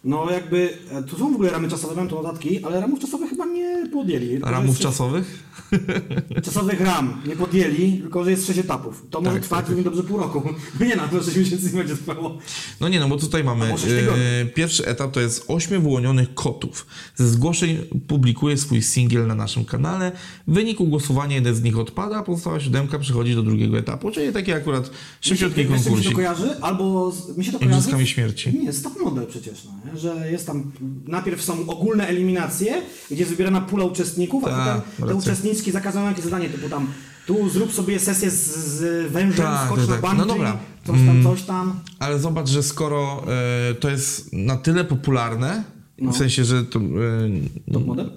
No 0.05 0.31
jakby, 0.31 0.79
e, 0.91 1.03
tu 1.03 1.19
są 1.19 1.33
w 1.33 1.35
ogóle 1.35 1.51
ramy 1.51 1.69
czasowe, 1.69 1.95
mam 1.95 2.09
tu 2.09 2.23
notatki, 2.23 2.65
ale 2.65 2.81
ramów 2.81 3.01
czasowych 3.01 3.31
chyba 3.31 3.47
nie 3.47 3.89
podjęli. 3.93 4.39
Ramów 4.39 4.79
czasowych? 4.79 5.45
Czasowych 6.45 6.81
ram 6.81 7.23
nie 7.27 7.37
podjęli, 7.37 7.99
tylko 8.01 8.25
że 8.25 8.31
jest 8.31 8.47
sześć 8.47 8.59
etapów. 8.59 9.07
To 9.11 9.21
może 9.21 9.35
Tak, 9.35 9.43
trwać 9.43 9.61
tak, 9.61 9.69
równie 9.69 9.85
dobrze 9.85 10.03
pół 10.03 10.19
roku. 10.19 10.43
No 10.81 10.87
nie 10.87 10.97
na 10.97 11.09
to 11.09 11.23
6 11.23 11.37
miesięcy 11.37 11.67
nie 11.67 11.79
będzie 11.79 11.97
trwało. 11.97 12.39
No 12.81 12.89
nie, 12.89 13.01
no 13.01 13.09
bo 13.09 13.17
tutaj 13.17 13.45
mamy. 13.45 13.67
E, 13.67 14.47
pierwszy 14.47 14.87
etap 14.87 15.13
to 15.13 15.21
jest 15.21 15.45
ośmiu 15.49 15.83
wyłonionych 15.83 16.35
kotów. 16.35 16.87
Ze 17.15 17.29
zgłoszeń 17.29 17.79
publikuje 18.09 18.57
swój 18.57 18.83
singiel 18.83 19.27
na 19.27 19.35
naszym 19.35 19.65
kanale. 19.65 20.13
W 20.49 20.55
wyniku 20.55 20.87
głosowania 20.87 21.35
jeden 21.35 21.55
z 21.55 21.63
nich 21.63 21.79
odpada, 21.79 22.17
a 22.17 22.23
pozostała 22.23 22.61
siódemka 22.61 22.99
przechodzi 22.99 23.35
do 23.35 23.43
drugiego 23.43 23.79
etapu. 23.79 24.11
Czyli 24.11 24.33
taki 24.33 24.53
akurat 24.53 24.91
szybciutki 25.21 25.67
co 25.67 25.71
mi 25.73 25.79
się 25.79 25.85
to 25.85 25.91
konkursik. 25.91 26.15
kojarzy? 26.15 26.61
Albo 26.61 27.11
z, 27.11 27.37
mi 27.37 27.45
się 27.45 27.53
to 27.53 27.59
kojarzy... 27.59 27.77
Igrzyskami 27.79 28.07
śmierci. 28.07 28.59
Nie, 28.59 28.65
jest 28.65 28.85
top 28.85 29.01
model 29.01 29.27
przecież, 29.27 29.65
no, 29.65 29.93
nie? 29.93 29.94
Że 29.99 30.31
jest 30.33 30.47
tam, 30.47 30.73
najpierw 31.07 31.43
są 31.43 31.67
ogólne 31.67 32.07
eliminacje, 32.09 32.83
gdzie 33.11 33.19
jest 33.21 33.31
wybierana 33.31 33.61
pula 33.61 33.85
uczestników, 33.85 34.45
a 34.45 34.49
Tak, 34.49 34.83
potem 34.83 35.09
te 35.09 35.15
uczestniczki 35.15 35.71
zakazują 35.73 36.05
jakieś 36.05 36.25
zadanie, 36.25 36.49
typu 36.49 36.69
tam, 36.69 36.87
tu 37.27 37.49
zrób 37.49 37.73
sobie 37.73 38.01
sesję 38.01 38.31
z, 38.31 38.57
z 38.57 39.13
wężem, 39.13 39.47
Tak, 39.47 39.67
skocz 39.67 39.79
tak, 39.81 39.89
na 39.89 39.95
tak. 39.95 40.01
bungee, 40.03 40.19
No 40.19 40.27
dobra. 40.27 40.57
coś 40.87 40.97
tam, 41.07 41.23
coś 41.23 41.43
tam. 41.43 41.81
Ale 41.99 42.19
zobacz, 42.19 42.49
że 42.49 42.63
skoro 42.63 43.25
e, 43.71 43.75
to 43.75 43.91
jest 43.91 44.33
na 44.33 44.57
tyle 44.57 44.85
popularne, 44.85 45.65
No. 45.99 46.13
w 46.13 46.17
sensie, 46.17 46.45
że 46.45 46.65
to. 46.65 46.79
E, 46.79 47.73
Top 47.73 47.87
model? 47.87 48.11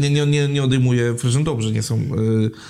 Nie, 0.00 0.10
nie, 0.10 0.26
nie, 0.26 0.48
nie 0.48 0.62
odejmuje 0.62 1.14
Fresh 1.14 1.36
dobrze, 1.36 1.72
nie 1.72 1.82
są 1.82 1.96
e, 1.96 2.00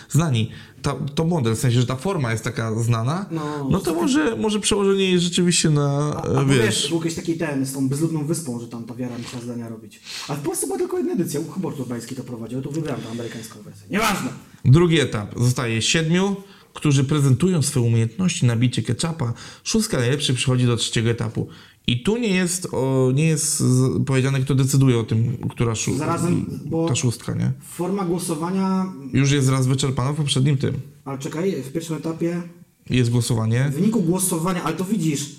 znani. 0.09 0.51
Ta, 0.83 0.95
to 1.14 1.25
model, 1.25 1.55
w 1.55 1.59
sensie, 1.59 1.81
że 1.81 1.87
ta 1.87 1.97
forma 1.97 2.33
jest 2.33 2.45
taka 2.45 2.75
znana, 2.75 3.27
no, 3.31 3.69
No, 3.71 3.79
to 3.79 3.95
może, 3.95 4.37
może 4.37 4.61
przełożenie 4.61 5.11
jest 5.11 5.25
rzeczywiście 5.25 5.71
na, 5.71 6.23
A, 6.25 6.29
e, 6.29 6.38
a 6.38 6.45
wiesz, 6.45 6.59
wiesz, 6.59 6.88
był 6.88 6.99
jakiś 6.99 7.14
taki 7.14 7.35
ten, 7.35 7.66
z 7.66 7.73
tą 7.73 7.88
bezludną 7.88 8.27
wyspą, 8.27 8.61
że 8.61 8.69
tam 8.69 8.85
ta 8.85 8.95
wiara 8.95 9.19
musiała 9.19 9.42
zadania 9.42 9.69
robić. 9.69 10.01
Ale 10.29 10.38
w 10.38 10.42
Polsce 10.42 10.66
była 10.66 10.79
tylko 10.79 10.99
jedna 10.99 11.12
edycja, 11.12 11.40
Hubert 11.49 11.81
Urbański 11.81 12.14
to 12.14 12.25
prowadził, 12.25 12.62
to 12.62 12.71
wybrałem 12.71 13.01
tę 13.03 13.11
amerykańską 13.11 13.62
wersję. 13.62 13.87
Nieważne. 13.90 14.31
Drugi 14.64 15.01
etap. 15.01 15.35
Zostaje 15.37 15.83
siedmiu, 15.83 16.37
którzy 16.75 17.05
prezentują 17.05 17.62
swoje 17.62 17.87
umiejętności 17.87 18.47
na 18.47 18.57
bicie 18.57 18.83
ketchupa. 18.83 19.33
Szóstka 19.64 19.99
najlepszych 19.99 20.37
przychodzi 20.37 20.66
do 20.66 20.77
trzeciego 20.77 21.11
etapu. 21.11 21.49
I 21.87 22.03
tu 22.03 22.16
nie 22.16 22.29
jest, 22.29 22.68
o, 22.72 23.11
nie 23.14 23.25
jest 23.27 23.62
powiedziane, 24.07 24.40
kto 24.40 24.55
decyduje 24.55 24.99
o 24.99 25.05
tym, 25.05 25.37
która 25.51 25.72
szó- 25.72 25.96
Zarazem, 25.96 26.61
bo- 26.66 26.88
ta 26.88 26.94
szóstka, 26.94 27.35
nie? 27.35 27.53
Forma 27.62 28.05
głosowania, 28.05 28.92
Już 29.12 29.31
jest 29.31 29.49
raz 29.49 29.66
wyczerpana 29.66 30.12
w 30.12 30.16
poprzednim 30.16 30.57
tym. 30.59 30.75
ale 31.05 31.18
czekaj, 31.18 31.62
w 31.62 31.72
pierwszym 31.72 31.96
etapie, 31.96 32.42
Jest 32.90 33.11
głosowanie. 33.11 33.68
w 33.70 33.75
wyniku 33.75 34.03
głosowania, 34.03 34.62
ale 34.62 34.77
to 34.77 34.85
widzisz, 34.85 35.37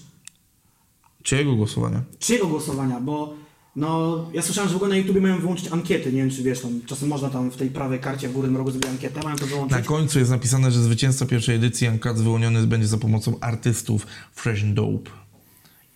Czyjego 1.23 1.55
głosowania? 1.55 2.01
czyjego 2.19 2.47
głosowania, 2.47 2.99
bo 2.99 3.33
no, 3.75 4.17
ja 4.33 4.41
słyszałem, 4.41 4.67
że 4.69 4.73
w 4.73 4.75
ogóle 4.77 4.89
na 4.89 4.97
YouTube 4.97 5.21
mają 5.21 5.39
wyłączyć 5.39 5.67
ankiety, 5.71 6.13
nie 6.13 6.17
wiem 6.21 6.29
czy 6.29 6.43
wiesz, 6.43 6.61
tam, 6.61 6.81
czasem 6.85 7.09
można 7.09 7.29
tam 7.29 7.51
w 7.51 7.55
tej 7.57 7.69
prawej 7.69 7.99
karcie 7.99 8.29
w 8.29 8.33
górnym 8.33 8.57
rogu 8.57 8.71
zrobić 8.71 8.89
ankietę, 8.89 9.19
mają 9.23 9.35
to 9.35 9.45
wyłączyć. 9.47 9.77
Na 9.77 9.83
końcu 9.83 10.19
jest 10.19 10.31
napisane, 10.31 10.71
że 10.71 10.81
zwycięzca 10.83 11.25
pierwszej 11.25 11.55
edycji 11.55 11.87
Cats 11.99 12.21
wyłoniony 12.21 12.67
będzie 12.67 12.87
za 12.87 12.97
pomocą 12.97 13.39
artystów 13.39 14.07
Fresh 14.33 14.63
Dope. 14.63 15.11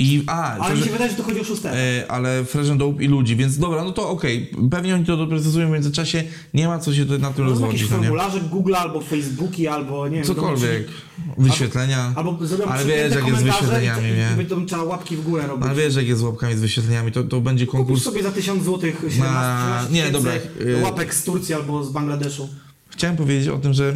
I, 0.02 0.24
a, 0.28 0.58
ale 0.58 0.74
to, 0.74 0.80
mi 0.80 0.86
się 0.86 0.92
wydaje, 0.92 1.10
że 1.12 1.18
to 1.18 1.24
chodzi 1.24 1.40
o 1.40 1.44
szóstego. 1.44 1.76
E, 1.78 2.12
ale 2.12 2.46
Fresh 2.46 2.70
and 2.70 2.80
Dope 2.80 3.04
i 3.04 3.08
ludzi, 3.08 3.36
więc 3.36 3.58
dobra, 3.58 3.84
no 3.84 3.92
to 3.92 4.10
okej, 4.10 4.52
pewnie 4.72 4.96
oni 4.96 5.06
to 5.06 5.18
doprecyzują 5.18 5.68
w 5.70 5.72
międzyczasie, 5.72 6.24
nie 6.54 6.68
ma 6.68 6.80
co 6.80 6.94
się 6.94 7.04
tutaj 7.04 7.20
na 7.20 7.34
tym 7.34 7.46
No, 7.46 7.56
są 7.56 7.66
jakieś 7.66 7.82
rozwodzić, 7.82 7.92
no 7.92 7.98
formularze 7.98 8.42
Google 8.42 8.76
albo 8.76 9.02
Facebooki, 9.02 9.68
albo 9.68 10.08
nie 10.08 10.16
wiem. 10.16 10.26
Cokolwiek, 10.26 10.88
będą 11.28 11.44
wyświetlenia, 11.44 12.14
Albo 12.16 12.46
zrobią 12.46 12.66
ale 12.66 12.86
wiesz 12.86 13.16
jak 13.16 13.28
jest 13.28 13.40
z 13.40 13.44
wyświetleniami, 13.44 14.08
nie? 14.08 14.34
będą 14.38 14.66
trzeba 14.66 14.84
łapki 14.84 15.18
w 15.18 15.24
górę 15.24 15.48
robić. 15.48 15.66
Ale 15.66 15.76
wiesz 15.76 15.96
jak 15.96 16.08
jest 16.08 16.20
z 16.22 16.24
łapkami, 16.24 16.56
z 16.56 16.62
wyświetleniami, 16.62 17.12
to, 17.12 17.24
to 17.24 17.42
będzie 17.42 17.66
Kupisz 17.66 17.78
konkurs. 17.78 18.04
sobie 18.04 18.24
za 18.24 18.32
1000 18.32 18.64
zł 18.64 18.80
17 18.82 19.20
Na- 19.20 19.86
13 19.90 19.94
nie, 19.94 20.12
dobra, 20.12 20.32
y- 20.62 20.82
łapek 20.84 21.14
z 21.16 21.24
Turcji 21.24 21.56
albo 21.56 21.84
z 21.84 21.92
Bangladeszu. 21.92 22.50
Chciałem 22.90 23.18
powiedzieć 23.18 23.48
o 23.48 23.58
tym, 23.58 23.74
że 23.74 23.94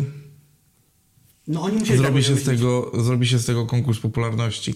No 1.48 1.62
oni 1.62 1.78
musieli 1.78 1.98
zrobi 2.00 2.16
tak 2.16 2.26
się, 2.28 2.36
z 2.36 2.44
tego, 2.44 2.92
zrobi 3.04 3.28
się 3.28 3.40
z 3.40 3.46
tego 3.46 3.66
konkurs 3.66 4.00
popularności. 4.00 4.74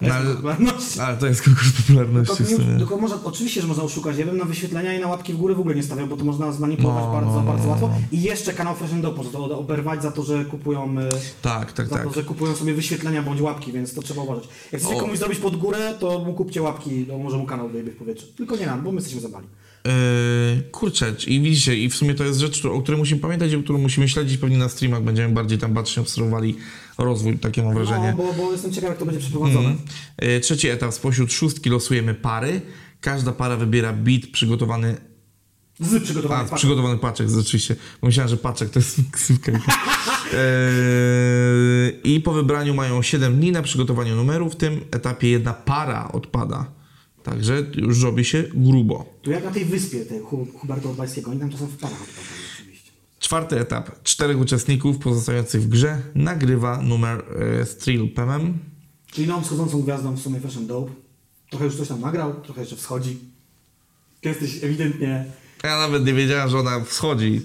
No, 0.00 0.14
ale, 0.14 0.34
Popularności. 0.34 1.00
ale 1.00 1.16
to 1.16 1.26
jest 1.26 1.42
konkurs 1.42 1.72
popularności 1.72 2.42
nie, 2.42 2.48
sumie. 2.56 2.78
tylko 2.78 2.96
można, 2.96 3.18
oczywiście, 3.24 3.60
że 3.60 3.66
można 3.66 3.82
oszukać. 3.82 4.18
Ja 4.18 4.26
bym 4.26 4.36
na 4.36 4.44
wyświetlenia 4.44 4.94
i 4.94 5.00
na 5.00 5.06
łapki 5.06 5.32
w 5.32 5.36
górę 5.36 5.54
w 5.54 5.60
ogóle 5.60 5.74
nie 5.74 5.82
stawiał, 5.82 6.06
bo 6.06 6.16
to 6.16 6.24
można 6.24 6.52
zmanipulować 6.52 7.04
No, 7.04 7.12
bardzo, 7.12 7.32
no, 7.32 7.40
bardzo 7.42 7.64
no, 7.64 7.70
łatwo. 7.70 7.88
no. 7.88 7.94
I 8.12 8.22
jeszcze 8.22 8.52
kanał 8.52 8.74
Fresh 8.74 8.92
and 8.92 9.02
Dope 9.02 9.16
może 9.16 9.30
to 9.30 9.58
oberwać 9.58 10.02
za 10.02 10.10
to, 10.12 10.22
że 10.22 10.44
kupują, 10.44 10.94
e, 10.98 11.08
Tak, 11.42 11.72
tak, 11.72 11.88
za 11.88 11.96
tak. 11.96 12.04
to, 12.04 12.12
że 12.12 12.22
kupują 12.22 12.54
sobie 12.56 12.74
wyświetlenia 12.74 13.22
bądź 13.22 13.40
łapki, 13.40 13.72
więc 13.72 13.94
to 13.94 14.02
trzeba 14.02 14.22
uważać. 14.22 14.44
Jak 14.72 14.80
chcecie 14.82 14.96
O. 14.96 15.00
komuś 15.00 15.18
zrobić 15.18 15.38
pod 15.38 15.56
górę, 15.56 15.94
to 16.00 16.18
mu 16.18 16.34
kupcie 16.34 16.62
łapki, 16.62 17.04
to 17.06 17.18
może 17.18 17.36
mu 17.36 17.46
kanał 17.46 17.68
wyjdzie 17.68 17.90
w 17.90 17.96
powietrze. 17.96 18.26
Tylko 18.36 18.56
nie 18.56 18.66
nam, 18.66 18.82
bo 18.82 18.90
my 18.92 18.96
jesteśmy 18.96 19.20
zabali. 19.20 19.46
Yy, 19.88 20.62
kurczę, 20.70 21.14
i 21.26 21.40
widzicie, 21.40 21.76
i 21.76 21.88
w 21.90 21.96
sumie 21.96 22.14
to 22.14 22.24
jest 22.24 22.38
rzecz, 22.40 22.64
o 22.64 22.82
której 22.82 22.98
musimy 22.98 23.20
pamiętać 23.20 23.52
i 23.52 23.56
o 23.56 23.62
którą 23.62 23.78
musimy 23.78 24.08
śledzić 24.08 24.38
pewnie 24.38 24.58
na 24.58 24.68
streamach, 24.68 25.02
będziemy 25.02 25.34
bardziej 25.34 25.58
tam 25.58 25.72
bacznie 25.74 26.02
obserwowali 26.02 26.56
rozwój, 26.98 27.38
takie 27.38 27.62
mam 27.62 27.74
wrażenie. 27.74 28.14
No, 28.18 28.24
bo, 28.24 28.32
bo 28.32 28.52
jestem 28.52 28.72
ciekaw, 28.72 28.90
jak 28.90 28.98
to 28.98 29.04
będzie 29.04 29.20
przeprowadzone. 29.20 29.74
Yy, 30.22 30.40
trzeci 30.40 30.68
etap, 30.68 30.94
spośród 30.94 31.32
szóstki 31.32 31.70
losujemy 31.70 32.14
pary, 32.14 32.60
każda 33.00 33.32
para 33.32 33.56
wybiera 33.56 33.92
beat 33.92 34.22
przygotowany, 34.32 34.96
Z 35.80 35.94
a, 35.94 36.00
przygotowanych 36.00 36.44
paczek. 36.44 36.58
przygotowany 36.58 36.98
paczek, 36.98 37.28
rzeczywiście, 37.28 37.76
myślałem, 38.02 38.28
że 38.30 38.36
paczek 38.36 38.70
to 38.70 38.78
jest 38.78 38.96
ksywka. 39.12 39.52
Yy, 39.52 39.60
I 42.04 42.20
po 42.20 42.32
wybraniu 42.32 42.74
mają 42.74 43.02
7 43.02 43.36
dni 43.36 43.52
na 43.52 43.62
przygotowanie 43.62 44.14
numeru, 44.14 44.50
w 44.50 44.56
tym 44.56 44.80
etapie 44.90 45.28
jedna 45.28 45.52
para 45.54 46.12
odpada. 46.12 46.77
Także 47.30 47.64
już 47.74 48.02
robi 48.02 48.24
się 48.24 48.44
grubo. 48.54 49.06
Tu 49.22 49.30
jak 49.30 49.44
na 49.44 49.50
tej 49.50 49.64
wyspie, 49.64 50.04
Hu- 50.24 50.46
Huberta 50.54 50.88
Urbańskiego, 50.88 51.30
oni 51.30 51.40
tam 51.40 51.50
czasem 51.50 51.66
w 51.66 51.76
parach. 51.76 51.98
Czwarty 53.20 53.60
etap. 53.60 54.02
Czterech 54.02 54.38
uczestników 54.40 54.98
pozostających 54.98 55.62
w 55.62 55.68
grze 55.68 55.98
nagrywa 56.14 56.82
numer 56.82 57.24
e, 57.60 57.66
Strill 57.66 58.08
Pemem. 58.14 58.58
Czyli 59.12 59.26
nową 59.28 59.42
wschodzącą 59.42 59.82
gwiazdą 59.82 60.14
w 60.14 60.20
sumie 60.20 60.40
Fashion 60.40 60.66
Dope. 60.66 60.92
Trochę 61.50 61.64
już 61.64 61.76
coś 61.76 61.88
tam 61.88 62.00
nagrał, 62.00 62.40
trochę 62.40 62.60
jeszcze 62.60 62.76
wschodzi. 62.76 63.18
Ty 64.20 64.28
jesteś 64.28 64.64
ewidentnie... 64.64 65.24
Ja 65.64 65.78
nawet 65.78 66.04
nie 66.06 66.12
wiedziałem, 66.14 66.48
że 66.50 66.58
ona 66.58 66.84
wschodzi. 66.84 67.40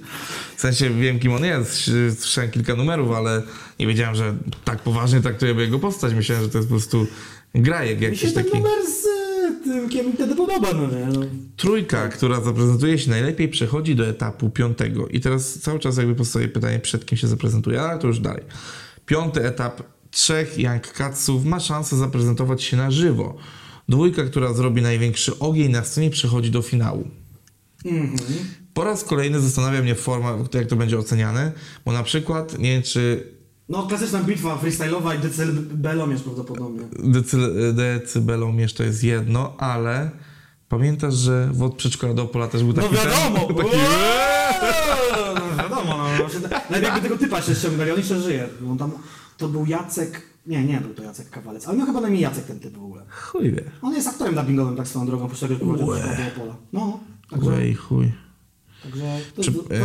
W 0.58 0.62
sensie 0.62 0.90
wiem, 0.90 1.20
kim 1.20 1.34
on 1.34 1.44
jest. 1.46 1.92
Słyszałem 2.20 2.52
kilka 2.52 2.76
numerów, 2.76 3.12
ale 3.12 3.42
nie 3.80 3.88
wiedziałem, 3.88 4.16
że 4.16 4.36
tak 4.66 4.80
poważnie 4.80 5.22
traktuje 5.22 5.54
jego 5.54 5.80
postać. 5.80 6.14
Myślałem, 6.14 6.44
że 6.44 6.50
to 6.50 6.58
jest 6.58 6.70
po 6.70 6.76
prostu 6.76 7.08
grajek 7.56 7.96
Mi 8.00 8.02
się 8.06 8.06
jakiś 8.12 8.34
ten 8.34 8.44
taki. 8.44 8.58
numer 8.58 8.72
z 8.88 9.13
tym, 9.64 9.90
kim 9.90 10.06
mi 10.06 10.14
wtedy 10.14 10.36
podoba, 10.36 10.74
no 10.74 10.88
nie? 10.88 11.06
No. 11.06 11.26
Trójka, 11.58 12.10
która 12.10 12.42
zaprezentuje 12.42 13.00
się 13.00 13.10
najlepiej, 13.10 13.50
przechodzi 13.50 13.96
do 13.96 14.08
etapu 14.08 14.50
piątego. 14.50 15.08
I 15.08 15.20
teraz 15.20 15.60
cały 15.60 15.80
czas 15.80 15.98
jakby 15.98 16.16
powstaje 16.16 16.48
pytanie, 16.48 16.80
przed 16.80 17.06
kim 17.06 17.18
się 17.18 17.28
zaprezentuje, 17.28 17.82
ale 17.82 18.00
to 18.00 18.08
już 18.08 18.20
dalej. 18.20 18.44
Piąty 19.06 19.46
etap. 19.46 19.82
Trzech 20.12 20.60
Young 20.60 20.88
Catsów 20.88 21.46
ma 21.46 21.60
szansę 21.60 21.98
zaprezentować 21.98 22.64
się 22.64 22.78
na 22.78 22.92
żywo. 22.92 23.38
Dwójka, 23.90 24.24
która 24.24 24.54
zrobi 24.54 24.82
największy 24.82 25.40
ogień 25.40 25.72
na 25.72 25.84
scenie, 25.84 26.10
przechodzi 26.10 26.52
do 26.52 26.62
finału. 26.62 27.08
Mhm. 27.86 28.18
Po 28.74 28.84
raz 28.84 29.04
kolejny 29.04 29.40
zastanawia 29.40 29.82
mnie 29.82 29.96
forma, 29.96 30.38
jak 30.54 30.68
to 30.68 30.76
będzie 30.76 30.98
oceniane, 30.98 31.52
bo 31.86 31.92
na 31.92 32.04
przykład, 32.04 32.60
nie 32.60 32.72
wiem 32.72 32.82
czy 32.82 33.33
No, 33.70 33.84
klasyczna 33.88 34.24
bitwa 34.24 34.56
freestyle'owa 34.64 35.16
i 35.16 35.20
decybelomierz 35.20 36.22
prawdopodobnie. 36.22 36.82
decy- 37.00 37.74
decybelomierz 37.74 38.74
to 38.74 38.84
jest 38.84 39.04
jedno, 39.04 39.54
ale 39.58 40.12
pamiętasz, 40.70 41.14
że 41.14 41.50
w 41.54 41.64
od 41.64 41.76
przedszkola 41.76 42.14
do 42.14 42.24
Opola 42.24 42.48
też 42.48 42.64
był 42.64 42.74
No 42.74 42.82
taki 42.82 42.96
wiadomo! 42.96 43.48
ten, 43.48 43.56
taki, 43.58 43.70
Uuu, 43.70 45.36
no 45.58 45.64
wiadomo, 45.64 45.98
no. 45.98 46.50
Nawet 46.70 46.84
jakby 46.84 47.02
tego 47.02 47.18
typa 47.18 47.38
jeszcze 47.38 47.56
ściągnęli, 47.56 47.92
on 47.92 47.98
jeszcze 47.98 48.20
żyje. 48.22 48.48
On 48.72 48.78
tam, 48.78 48.92
to 49.38 49.48
był 49.48 49.66
Jacek... 49.66 50.22
Nie, 50.48 50.64
nie 50.64 50.82
był 50.82 50.94
to 50.94 51.04
Jacek 51.04 51.30
Kawalec, 51.30 51.68
ale 51.68 51.78
miał 51.78 51.88
chyba 51.88 52.02
na 52.02 52.08
imię 52.10 52.20
Jacek 52.22 52.46
ten 52.46 52.60
typ 52.60 52.78
w 52.78 52.84
ogóle. 52.84 53.04
chuj 53.10 53.52
wie. 53.52 53.64
On 53.82 53.94
jest 53.94 54.08
aktorem 54.08 54.36
dubbingowym, 54.36 54.76
tak 54.76 54.88
swoją 54.88 55.06
drogą, 55.06 55.28
poszedł 55.30 55.56
do 55.56 55.74
Opola. 55.74 56.56
No, 56.74 57.00
także, 57.30 57.50
Wej, 57.52 57.74
chuj. 57.76 58.12
Także 58.84 59.20
to, 59.36 59.44
Czy, 59.44 59.52
to, 59.52 59.64
to, 59.64 59.76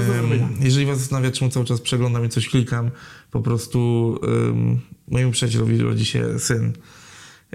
jeżeli 0.61 0.87
was 0.87 0.98
zastanawia, 0.98 1.30
czemu 1.30 1.50
cały 1.50 1.66
czas 1.66 1.80
przeglądam 1.80 2.24
i 2.24 2.28
coś 2.28 2.48
klikam, 2.48 2.90
po 3.30 3.40
prostu 3.40 3.78
um, 4.22 4.80
mojemu 5.08 5.32
przyjacielowi 5.32 5.78
rodzi 5.78 6.04
się 6.04 6.38
syn. 6.38 6.72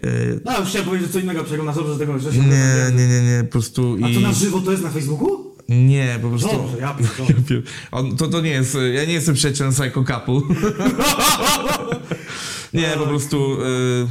Y, 0.06 0.42
No, 0.46 0.60
już 0.60 0.70
chciałem 0.70 0.88
powiedzieć, 0.88 1.08
że 1.08 1.14
co 1.14 1.20
innego 1.20 1.44
przeglądasz, 1.44 1.76
dobrze, 1.76 1.94
że 1.94 2.00
tego 2.00 2.20
że 2.20 2.34
się 2.34 2.40
nie, 2.40 2.92
nie, 2.96 3.08
nie, 3.08 3.22
nie, 3.22 3.44
po 3.44 3.52
prostu 3.52 3.98
A 4.04 4.10
i... 4.10 4.16
to 4.16 4.20
na 4.20 4.34
żywo 4.34 4.62
to 4.62 4.72
jest 4.72 4.84
na 4.84 4.90
Facebooku? 4.90 5.54
Nie, 5.70 6.20
po 6.22 6.30
prostu... 6.30 6.48
Dobrze, 6.48 6.78
ja 6.78 6.94
pierdolę. 6.98 7.30
Ja 7.50 7.58
On, 7.92 8.18
to, 8.18 8.28
to 8.28 8.42
nie 8.42 8.50
jest, 8.50 8.78
ja 8.94 9.06
nie 9.06 9.14
jestem 9.14 9.36
przyjacielem 9.36 9.74
Psycho 9.74 10.04
Couple. 10.04 10.42
nie, 12.82 12.88
po 12.98 13.08
prostu 13.08 13.58
y, 13.62 14.08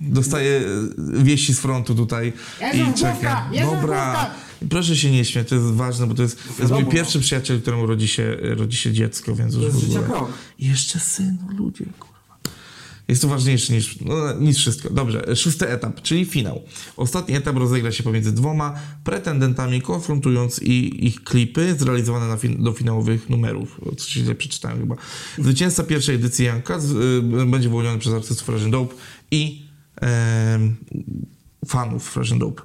dostaję 0.00 0.62
wieści 0.98 1.54
z 1.54 1.60
frontu 1.60 1.94
tutaj 1.94 2.32
Jezu, 2.60 2.90
i 2.90 2.94
czekam. 2.94 3.54
Jezu, 3.54 3.70
Dobra. 3.70 4.30
Proszę 4.70 4.96
się 4.96 5.10
nie 5.10 5.24
śmiać, 5.24 5.48
to 5.48 5.54
jest 5.54 5.66
ważne, 5.66 6.06
bo 6.06 6.14
to 6.14 6.22
jest, 6.22 6.36
to 6.36 6.42
jest 6.48 6.58
mój 6.60 6.68
Wiadomo, 6.68 6.92
pierwszy 6.92 7.20
przyjaciel, 7.20 7.60
któremu 7.62 7.86
rodzi 7.86 8.08
się, 8.08 8.36
rodzi 8.40 8.76
się 8.76 8.92
dziecko, 8.92 9.34
więc 9.36 9.54
już 9.54 9.64
jest 9.64 9.76
w 9.76 9.84
ogóle. 9.96 10.02
krok. 10.02 10.32
Jeszcze 10.58 11.00
syn, 11.00 11.38
ludzie, 11.58 11.84
kurwa. 11.98 12.16
Jest 13.08 13.22
to 13.22 13.28
ważniejsze 13.28 13.72
niż, 13.72 14.00
no, 14.00 14.32
niż 14.40 14.56
wszystko. 14.58 14.90
Dobrze, 14.90 15.36
szósty 15.36 15.68
etap, 15.68 16.02
czyli 16.02 16.24
finał. 16.24 16.62
Ostatni 16.96 17.34
etap 17.34 17.56
rozegra 17.56 17.92
się 17.92 18.02
pomiędzy 18.02 18.32
dwoma 18.32 18.74
pretendentami, 19.04 19.82
konfrontując 19.82 20.62
i, 20.62 21.06
ich 21.06 21.24
klipy 21.24 21.76
zrealizowane 21.78 22.28
na 22.28 22.36
fin- 22.36 22.62
do 22.62 22.72
finałowych 22.72 23.30
numerów. 23.30 23.80
O, 23.86 23.94
Coś 23.94 24.08
źle 24.08 24.34
przeczytałem 24.34 24.78
chyba. 24.80 24.96
Zwycięzca 25.38 25.84
pierwszej 25.84 26.14
edycji 26.14 26.46
Cats 26.64 26.84
y, 26.84 27.46
będzie 27.46 27.68
wyłoniony 27.68 27.98
przez 27.98 28.12
artystów 28.12 28.46
Fresh 28.46 28.70
Dope 28.70 28.94
i 29.30 29.62
em, 30.00 30.76
fanów 31.66 32.10
Fresh 32.10 32.32
Dope. 32.38 32.62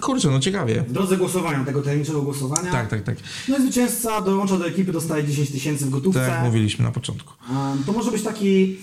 Kurczę, 0.00 0.30
no 0.30 0.40
ciekawie. 0.40 0.82
W 0.88 0.92
drodze 0.92 1.16
głosowania, 1.16 1.64
tego 1.64 1.82
tajemniczego 1.82 2.22
głosowania. 2.22 2.72
Tak, 2.72 2.88
tak, 2.88 3.02
tak. 3.02 3.16
No 3.48 3.58
i 3.58 3.62
zwycięzca 3.62 4.20
dołącza 4.20 4.56
do 4.56 4.66
ekipy, 4.66 4.92
dostaje 4.92 5.24
10 5.24 5.50
tysięcy 5.50 5.86
w 5.86 5.90
gotówce. 5.90 6.20
Tak 6.20 6.28
jak 6.28 6.44
mówiliśmy 6.44 6.84
na 6.84 6.90
początku. 6.92 7.32
Um, 7.50 7.84
to 7.84 7.92
może 7.92 8.10
być 8.10 8.22
taki... 8.22 8.76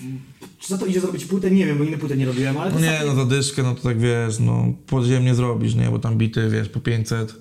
Czy 0.58 0.68
za 0.68 0.78
to 0.78 0.86
idzie 0.86 1.00
zrobić 1.00 1.24
płótę? 1.24 1.50
Nie 1.50 1.66
wiem, 1.66 1.78
bo 1.78 1.84
inne 1.84 1.98
płyty 1.98 2.16
nie 2.16 2.26
robiłem, 2.26 2.56
ale 2.56 2.72
No 2.72 2.80
nie, 2.80 2.90
taki... 2.90 3.06
no 3.06 3.14
za 3.14 3.24
dyszkę, 3.24 3.62
no 3.62 3.74
to 3.74 3.82
tak 3.82 4.00
wiesz, 4.00 4.38
no 4.40 4.72
podziemnie 4.86 5.34
zrobisz, 5.34 5.74
nie, 5.74 5.90
bo 5.90 5.98
tam 5.98 6.18
bity, 6.18 6.48
wiesz, 6.48 6.68
po 6.68 6.80
500, 6.80 7.34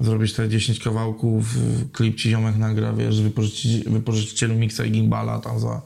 zrobisz 0.00 0.32
te 0.32 0.48
10 0.48 0.80
kawałków, 0.80 1.44
klip 1.92 2.16
ci 2.16 2.30
ziomek 2.30 2.56
nagra, 2.56 2.92
wiesz, 2.92 3.22
wypożyczyci, 3.22 3.84
wypożyczycielu 3.86 4.54
miksa 4.54 4.84
i 4.84 4.90
gimbala 4.90 5.40
tam 5.40 5.60
za 5.60 5.82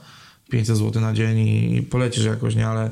500 0.50 0.76
zł 0.76 1.03
na 1.03 1.12
dzień 1.14 1.38
i, 1.38 1.76
i 1.76 1.83
polecisz 1.83 2.24
jakoś, 2.24 2.57
nie, 2.57 2.66
ale 2.68 2.90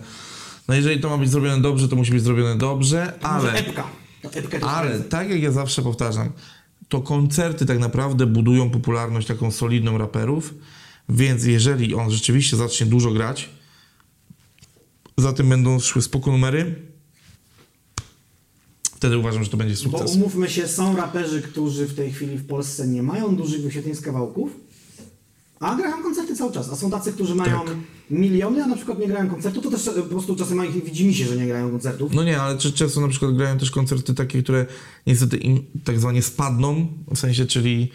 no 0.68 0.74
jeżeli 0.74 1.00
to 1.00 1.08
ma 1.10 1.18
być 1.18 1.30
zrobione 1.30 1.62
dobrze, 1.62 1.88
to 1.88 1.96
musi 1.96 2.12
być 2.12 2.22
zrobione 2.22 2.56
dobrze, 2.56 3.12
Może 3.22 3.34
ale, 3.34 3.52
epka. 3.52 3.86
To 4.22 4.28
to 4.60 4.70
ale 4.70 5.00
tak 5.00 5.30
jak 5.30 5.42
ja 5.42 5.52
zawsze 5.52 5.82
powtarzam, 5.82 6.32
to 6.88 7.00
koncerty 7.00 7.66
tak 7.66 7.78
naprawdę 7.78 8.26
budują 8.26 8.70
popularność 8.70 9.26
taką 9.26 9.50
solidną 9.50 9.98
raperów, 9.98 10.54
więc 11.08 11.44
jeżeli 11.44 11.94
on 11.94 12.10
rzeczywiście 12.10 12.56
zacznie 12.56 12.86
dużo 12.86 13.10
grać, 13.10 13.48
za 15.18 15.32
tym 15.32 15.48
będą 15.48 15.80
szły 15.80 16.02
spoko 16.02 16.30
numery, 16.30 16.74
wtedy 18.96 19.18
uważam, 19.18 19.44
że 19.44 19.50
to 19.50 19.56
będzie 19.56 19.74
Bo 19.74 19.80
sukces. 19.80 20.14
umówmy 20.16 20.50
się, 20.50 20.68
są 20.68 20.96
raperzy, 20.96 21.42
którzy 21.42 21.86
w 21.86 21.94
tej 21.94 22.12
chwili 22.12 22.36
w 22.36 22.46
Polsce 22.46 22.88
nie 22.88 23.02
mają 23.02 23.36
dużych 23.36 23.62
wyświetleń 23.62 23.94
z 23.94 24.00
kawałków, 24.00 24.50
a 25.60 25.74
grają 25.76 26.02
koncerty 26.02 26.36
cały 26.36 26.52
czas. 26.52 26.70
A 26.72 26.76
są 26.76 26.90
tacy, 26.90 27.12
którzy 27.12 27.34
mają 27.34 27.60
Tak. 27.64 27.74
miliony, 28.10 28.64
a 28.64 28.66
na 28.66 28.76
przykład 28.76 28.98
nie 28.98 29.06
grają 29.06 29.30
koncertu, 29.30 29.60
to 29.62 29.70
też 29.70 29.88
e, 29.88 29.92
po 29.92 30.02
prostu 30.02 30.36
czasem 30.36 30.64
ich 30.64 30.84
widzi 30.84 31.06
mi 31.06 31.14
się, 31.14 31.24
że 31.26 31.36
nie 31.36 31.46
grają 31.46 31.70
koncertów. 31.70 32.12
No 32.14 32.24
nie, 32.24 32.40
ale 32.40 32.58
czy- 32.58 32.72
często 32.72 33.00
na 33.00 33.08
przykład 33.08 33.36
grają 33.36 33.58
też 33.58 33.70
koncerty 33.70 34.14
takie, 34.14 34.42
które 34.42 34.66
niestety 35.06 35.36
im 35.36 35.64
tak 35.84 36.00
zwanie 36.00 36.22
spadną, 36.22 36.86
w 37.14 37.18
sensie, 37.18 37.46
czyli 37.46 37.90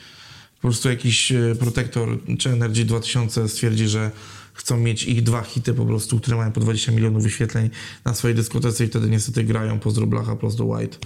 po 0.55 0.61
prostu 0.67 0.89
jakiś 0.89 1.31
e, 1.31 1.55
protektor 1.59 2.17
czy 2.39 2.49
Energy 2.49 2.85
2000 2.85 3.49
stwierdzi, 3.49 3.87
że 3.87 4.11
chcą 4.53 4.77
mieć 4.77 5.03
ich 5.03 5.23
dwa 5.23 5.41
hity 5.41 5.73
po 5.73 5.85
prostu, 5.85 6.19
które 6.19 6.37
mają 6.37 6.51
po 6.51 6.59
20 6.59 6.91
milionów 6.91 7.23
wyświetleń 7.23 7.69
na 8.05 8.13
swojej 8.13 8.35
dyskotece 8.35 8.85
i 8.85 8.87
wtedy 8.87 9.09
niestety 9.09 9.43
grają 9.43 9.79
pozdro 9.79 10.07
Blacha, 10.07 10.35
pozdro 10.35 10.65
White. 10.65 10.97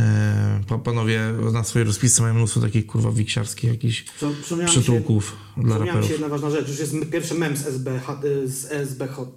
E, 0.00 0.60
pa- 0.68 0.78
panowie 0.78 1.20
na 1.52 1.64
swojej 1.64 1.86
rozpisce 1.86 2.22
mają 2.22 2.34
mnóstwo 2.34 2.60
takich 2.60 2.86
kurwa 2.86 3.10
wiksiarskich 3.10 3.70
jakichś 3.70 4.04
mi 4.22 4.58
się- 4.58 4.66
przytułków 4.66 5.36
dla 5.56 5.78
raperów. 5.78 6.06
się 6.06 6.12
jedna 6.12 6.28
ważna 6.28 6.50
rzecz, 6.50 6.68
już 6.68 6.78
jest 6.78 6.94
pierwszy 7.12 7.34
mem 7.34 7.56
z 7.56 7.66
SB, 7.66 8.00
z 8.44 8.72
SB 8.72 9.08
Hot. 9.08 9.28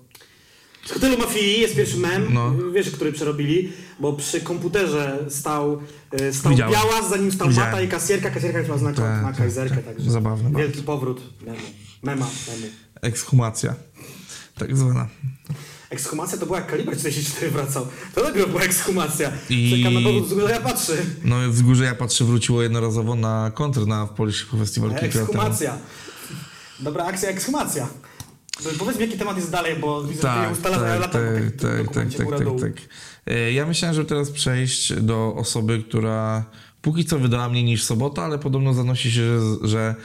Z 0.86 0.92
hotelu 0.92 1.18
Mafii 1.18 1.62
jest 1.62 1.76
pierwszy 1.76 1.98
mem, 1.98 2.34
No. 2.34 2.54
wiesz, 2.74 2.92
który 2.92 3.12
przerobili, 3.12 3.72
bo 4.00 4.14
przy 4.14 4.42
komputerze 4.42 5.26
stał, 5.30 5.82
e, 6.12 6.34
stał 6.34 6.52
Widziałem. 6.52 6.74
biała, 6.74 7.10
zanim 7.10 7.32
stał 7.32 7.48
Widziałem. 7.50 7.72
Mata 7.72 7.84
i 7.84 7.88
kasjerka, 7.88 8.30
kasjerka 8.32 8.60
już 8.60 8.70
oznacza 8.70 9.02
Tak, 9.02 9.22
na 9.22 9.28
tak, 9.28 9.38
kajzerkę, 9.38 9.76
tak. 9.76 9.86
także 9.86 10.12
Zabawne 10.12 10.44
bardzo. 10.44 10.60
wielki 10.60 10.84
powrót 10.84 11.22
memu, 11.46 11.58
mema, 12.04 12.26
memu. 12.48 12.68
Ekshumacja. 13.02 13.76
Tak 14.58 14.78
zwana. 14.78 15.08
Ekshumacja 15.94 16.38
to 16.38 16.46
była 16.46 16.58
jak 16.58 16.68
Kaliber 16.68 16.98
44 16.98 17.52
wracał. 17.52 17.88
To 18.16 18.24
dopiero 18.24 18.48
była 18.48 18.62
ekshumacja. 18.62 19.32
I- 19.50 19.72
Czekam 19.78 19.94
na 19.94 20.02
powrót, 20.02 20.30
z 20.30 20.34
góry 20.34 20.54
ja 20.54 20.62
patrzę. 20.62 20.94
No 21.24 21.36
z 21.54 21.62
górze 21.62 21.84
ja 21.84 21.96
patrzę 21.96 22.26
wróciło 22.26 22.64
jednorazowo 22.64 23.16
na 23.16 23.52
koncert 23.54 23.88
na 23.88 24.08
Polish 24.08 24.46
Festival 24.60 24.90
temu. 24.90 25.02
Ekshumacja. 25.06 25.78
Dobra 26.80 27.06
akcja, 27.06 27.30
ekshumacja. 27.30 27.88
Powiedz 28.80 28.98
mi, 29.00 29.06
jaki 29.06 29.18
temat 29.18 29.38
jest 29.38 29.52
dalej, 29.52 29.76
bo 29.76 30.04
widzę, 30.04 30.16
że 30.22 30.28
Tak, 30.28 30.48
ty 30.48 30.54
ustalasz 30.54 30.80
tak, 30.82 31.00
lata 31.00 31.20
po 31.20 31.26
tak, 31.26 31.36
tym 31.36 31.52
tak, 31.86 31.94
tak, 31.96 32.14
tak, 32.18 32.26
góra 32.26 32.38
tak, 32.38 32.48
dół. 32.48 32.60
tak. 32.60 32.72
E, 33.28 33.52
Ja 33.52 33.66
myślałem, 33.66 33.96
żeby 33.96 34.10
teraz 34.10 34.30
przejść 34.32 34.94
do 34.94 35.34
osoby, 35.36 35.84
która 35.90 36.46
póki 36.82 37.06
co 37.06 37.20
wydała 37.20 37.50
mniej 37.50 37.64
niż 37.64 37.84
sobota, 37.84 38.24
ale 38.24 38.40
podobno 38.40 38.74
zanosi 38.74 39.12
się, 39.12 39.22
że, 39.62 39.68
że 39.68 39.96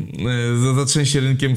e, 0.00 0.58
za- 0.62 0.74
zatrzęsie 0.74 1.20
rynkiem 1.20 1.54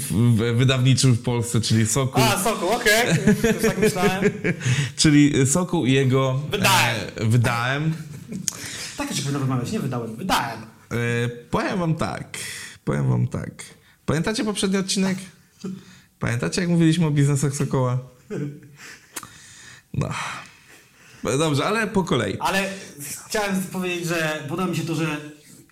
wydawniczym 0.55 1.13
w 1.13 1.21
Polsce, 1.21 1.61
czyli 1.61 1.85
Sokół, 1.87 2.23
A, 2.23 2.43
Sokół, 2.43 2.69
okej. 2.69 3.07
Już 3.53 3.63
tak 3.67 3.77
myślałem. 3.77 4.23
czyli 4.95 5.47
Sokół 5.47 5.85
i 5.85 5.91
jego 5.91 6.33
Wydałem. 6.51 6.95
E, 7.15 7.25
wydałem. 7.25 7.93
Tak 8.97 9.13
się 9.13 9.21
powinno 9.21 9.39
wymawiać, 9.39 9.71
nie 9.71 9.79
wydałem, 9.79 10.15
wydałem. 10.15 10.59
E, 10.91 11.29
powiem 11.29 11.79
wam 11.79 11.95
tak, 11.95 12.37
powiem 12.85 13.09
wam 13.09 13.27
tak. 13.27 13.63
Pamiętacie 14.05 14.43
poprzedni 14.45 14.77
odcinek? 14.77 15.17
Pamiętacie, 16.19 16.61
jak 16.61 16.69
mówiliśmy 16.69 17.05
o 17.05 17.11
biznesach 17.11 17.55
Sokoła? 17.55 17.99
No. 19.93 20.09
Dobrze, 21.23 21.65
ale 21.65 21.87
po 21.87 22.03
kolei. 22.03 22.37
Ale 22.39 22.69
chciałem 23.27 23.61
powiedzieć, 23.61 24.07
że 24.07 24.43
podoba 24.49 24.67
mi 24.69 24.77
się 24.77 24.83
to, 24.83 24.95
że 24.95 25.17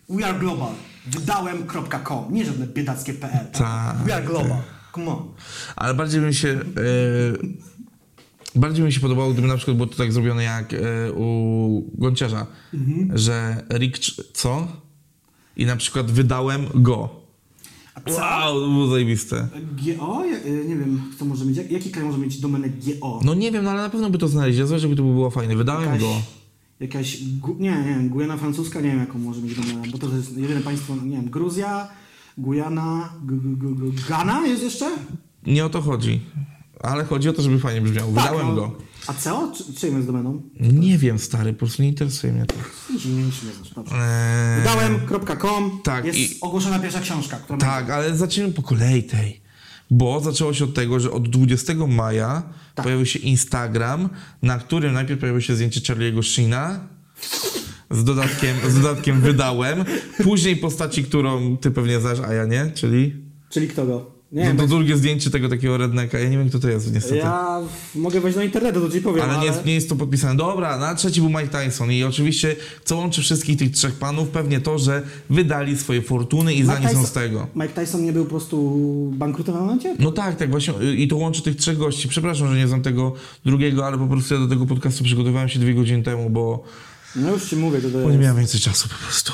we 0.10 0.26
are 0.26 0.40
global. 0.40 0.70
Wydałem.com, 1.08 2.34
nie 2.34 2.46
żadne 2.46 2.68
biedackie.pl. 2.68 3.48
Tak, 3.52 3.98
We 4.06 4.16
are 4.16 4.26
global. 4.26 4.58
Come 4.96 5.08
on. 5.08 5.28
Ale 5.76 5.94
bardziej 5.94 6.22
mi 6.22 6.34
się. 6.34 6.50
E, 6.50 6.60
bardziej 8.60 8.86
mi 8.86 8.94
się 8.94 9.00
podobało, 9.00 9.34
gdyby 9.34 9.48
na 9.48 9.56
przykład 9.58 9.78
było 9.78 9.88
to 9.90 9.98
tak 9.98 10.14
zrobione 10.14 10.44
jak 10.44 10.74
e, 10.74 10.78
u 11.16 11.92
Gonciarza, 11.98 12.46
że 13.14 13.64
Rick 13.74 13.98
co? 14.34 14.68
I 15.58 15.66
na 15.66 15.76
przykład 15.76 16.12
wydałem 16.12 16.66
go. 16.76 17.10
A? 17.96 18.12
Wow, 18.12 18.60
to 18.60 18.68
było 18.70 18.88
zajebiste. 18.88 19.48
GO? 19.86 20.26
Y, 20.26 20.66
nie 20.68 20.76
wiem, 20.76 21.02
kto 21.16 21.26
może 21.26 21.46
mieć. 21.46 21.58
jak- 21.58 21.72
Jaki 21.72 21.92
kraj 21.92 22.06
może 22.06 22.18
mieć 22.18 22.40
domenę 22.40 22.70
GO? 22.70 23.20
No 23.24 23.34
nie 23.34 23.52
wiem, 23.52 23.64
no 23.64 23.72
ale 23.72 23.82
na 23.82 23.90
pewno 23.90 24.10
by 24.10 24.18
to 24.18 24.28
znaleźli. 24.28 24.60
Ja 24.62 24.68
zobacz, 24.68 24.82
jakby 24.82 24.98
to 24.98 25.04
by 25.04 25.10
było 25.14 25.30
fajne. 25.30 25.56
Wydałem 25.56 25.86
Jakaś- 25.86 26.02
go. 26.02 26.22
Jakaś, 26.80 27.18
nie, 27.60 27.84
nie, 28.02 28.10
Gujana 28.10 28.38
francuska, 28.38 28.82
nie 28.82 28.90
wiem 28.90 29.00
jaką 29.00 29.20
może 29.20 29.42
mieć 29.42 29.56
domenę, 29.56 29.82
bo 29.92 29.98
to 29.98 30.16
jest 30.16 30.38
jedyne 30.38 30.62
państwo, 30.62 30.96
nie 30.96 31.16
wiem, 31.16 31.30
Gruzja, 31.30 31.88
Gujana, 32.38 33.14
Ghana 34.08 34.48
jest 34.48 34.64
jeszcze? 34.64 34.92
Nie 35.46 35.66
o 35.66 35.70
to 35.70 35.82
chodzi. 35.82 36.22
Ale 36.84 37.06
chodzi 37.06 37.30
o 37.30 37.34
to, 37.34 37.42
żeby 37.42 37.60
fajnie 37.60 37.82
brzmiał. 37.82 38.10
Wydałem 38.12 38.48
no. 38.48 38.56
go. 38.56 38.76
A 39.08 39.14
CO? 39.14 39.52
Czy, 39.56 39.74
czyim 39.74 39.96
jest 39.96 40.08
domeną? 40.08 40.42
Nie 40.60 40.98
wiem, 40.98 41.20
stary, 41.20 41.54
po 41.54 41.60
prostu 41.60 41.82
nie 41.82 41.88
interesuje 41.90 42.34
mnie 42.34 42.46
to. 42.46 42.56
Nie, 43.06 43.24
nie 43.24 43.32
znasz, 43.32 43.74
dobrze. 43.76 43.96
Eee, 43.96 44.60
Wydałem.com, 44.60 45.80
tak, 45.84 46.06
jest 46.06 46.20
i- 46.20 46.38
ogłoszona 46.42 46.80
pierwsza 46.80 47.00
książka, 47.00 47.38
która 47.38 47.60
Tak, 47.60 47.90
ale 47.90 48.18
zacznijmy 48.18 48.54
po 48.54 48.62
kolei 48.62 49.04
tej. 49.04 49.42
Bo 49.92 50.20
zaczęło 50.20 50.54
się 50.54 50.64
od 50.64 50.74
tego, 50.74 51.00
że 51.00 51.12
od 51.12 51.30
20 51.30 51.74
maja 51.88 52.44
Tak. 52.80 52.84
pojawił 52.84 53.06
się 53.06 53.20
Instagram, 53.20 54.10
na 54.42 54.58
którym 54.58 54.94
najpierw 54.94 55.20
pojawiło 55.20 55.42
się 55.42 55.56
zdjęcie 55.56 55.80
Charlie'ego 55.80 56.24
Sheena 56.24 56.80
z 57.92 58.04
dodatkiem, 58.04 58.58
z 58.70 58.82
dodatkiem 58.82 59.22
wydałem, 59.22 59.86
później 60.24 60.58
postaci, 60.58 61.04
którą 61.04 61.58
ty 61.58 61.72
pewnie 61.72 62.00
znasz, 62.00 62.20
a 62.20 62.34
ja 62.34 62.46
nie, 62.46 62.72
czyli 62.72 63.16
Czyli 63.50 63.68
kto 63.68 63.86
go? 63.86 64.19
Nie 64.32 64.52
to 64.52 64.58
tak- 64.58 64.68
drugie 64.68 64.98
zdjęcie 64.98 65.30
tego 65.30 65.50
takiego 65.50 65.78
redneka, 65.78 66.20
ja 66.20 66.30
nie 66.30 66.38
wiem 66.38 66.50
kto 66.50 66.60
to 66.60 66.70
jest 66.70 66.94
niestety. 66.94 67.18
ja 67.18 67.60
mogę 67.96 68.22
wejść 68.22 68.38
do 68.38 68.44
internetu, 68.44 68.82
to 68.82 68.90
ci 68.90 69.02
powiem, 69.02 69.24
Ale 69.24 69.34
ale... 69.34 69.42
nie 69.42 69.48
jest, 69.48 69.66
nie 69.66 69.74
jest 69.74 69.90
to 69.90 69.96
podpisane. 69.96 70.36
Dobra, 70.38 70.78
na 70.78 70.96
trzeci 70.96 71.22
był 71.22 71.30
Mike 71.30 71.48
Tyson 71.48 71.92
i 71.92 72.04
oczywiście 72.04 72.56
co 72.84 72.98
łączy 72.98 73.22
wszystkich 73.22 73.60
tych 73.60 73.72
trzech 73.72 73.94
panów? 73.94 74.30
Pewnie 74.30 74.62
to, 74.62 74.80
że 74.80 75.02
wydali 75.30 75.78
swoje 75.78 76.02
fortuny 76.02 76.54
i 76.54 76.64
znani 76.64 76.88
są 76.88 77.06
z 77.06 77.12
tego. 77.12 77.48
Mike 77.56 77.70
Tyson 77.70 78.06
nie 78.06 78.14
był 78.14 78.24
po 78.24 78.30
prostu 78.30 78.80
bankrutem 79.14 79.56
w 79.56 79.58
momencie? 79.58 79.96
No 80.00 80.12
tak, 80.12 80.36
tak 80.36 80.52
właśnie 80.52 80.74
i 80.98 81.08
to 81.08 81.18
łączy 81.18 81.42
tych 81.42 81.56
trzech 81.56 81.78
gości. 81.78 82.08
Przepraszam, 82.08 82.48
że 82.48 82.56
nie 82.56 82.68
znam 82.68 82.82
tego 82.82 83.14
drugiego, 83.46 83.88
ale 83.88 83.98
po 83.98 84.08
prostu 84.08 84.34
ja 84.34 84.40
do 84.40 84.48
tego 84.48 84.66
podcastu 84.66 85.04
przygotowałem 85.04 85.50
się 85.50 85.60
dwie 85.60 85.74
godziny 85.74 86.04
temu, 86.04 86.30
bo, 86.30 86.64
No 87.16 87.32
już 87.32 87.50
ci 87.50 87.56
mówię, 87.56 87.82
to, 87.82 87.90
to 87.90 87.94
bo 87.94 88.00
nie 88.00 88.08
jest... 88.08 88.22
miałem 88.22 88.38
więcej 88.38 88.60
czasu 88.60 88.90
po 88.90 88.96
prostu. 89.06 89.34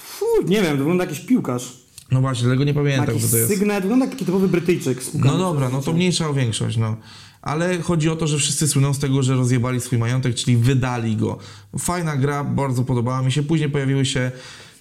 Fuh, 0.00 0.48
nie 0.48 0.62
wiem, 0.62 0.72
to 0.72 0.76
wygląda 0.78 1.04
jak 1.04 1.12
jakiś 1.12 1.26
piłkarz. 1.26 1.87
No 2.10 2.20
właśnie, 2.20 2.48
tego 2.48 2.64
nie 2.64 2.72
Ma 2.74 2.80
pamiętam, 2.80 3.18
kto 3.18 3.28
to 3.28 3.36
jest. 3.36 3.50
sygnet, 3.50 3.82
wygląda 3.82 4.04
jak 4.04 4.14
taki 4.14 4.24
typowy 4.24 4.48
Brytyjczyk. 4.48 5.00
No 5.14 5.38
dobra, 5.38 5.68
no 5.68 5.82
to 5.82 5.92
mniejsza 5.92 6.28
o 6.28 6.34
większość, 6.34 6.76
no. 6.76 6.96
Ale 7.42 7.82
chodzi 7.82 8.08
o 8.08 8.16
to, 8.16 8.26
że 8.26 8.38
wszyscy 8.38 8.68
słyną 8.68 8.94
z 8.94 8.98
tego, 8.98 9.22
że 9.22 9.34
rozjebali 9.34 9.80
swój 9.80 9.98
majątek, 9.98 10.34
czyli 10.34 10.56
wydali 10.56 11.16
go. 11.16 11.38
Fajna 11.78 12.16
gra, 12.16 12.44
bardzo 12.44 12.84
podobała 12.84 13.22
mi 13.22 13.32
się. 13.32 13.42
Później 13.42 13.70
pojawiły 13.70 14.04
się 14.06 14.30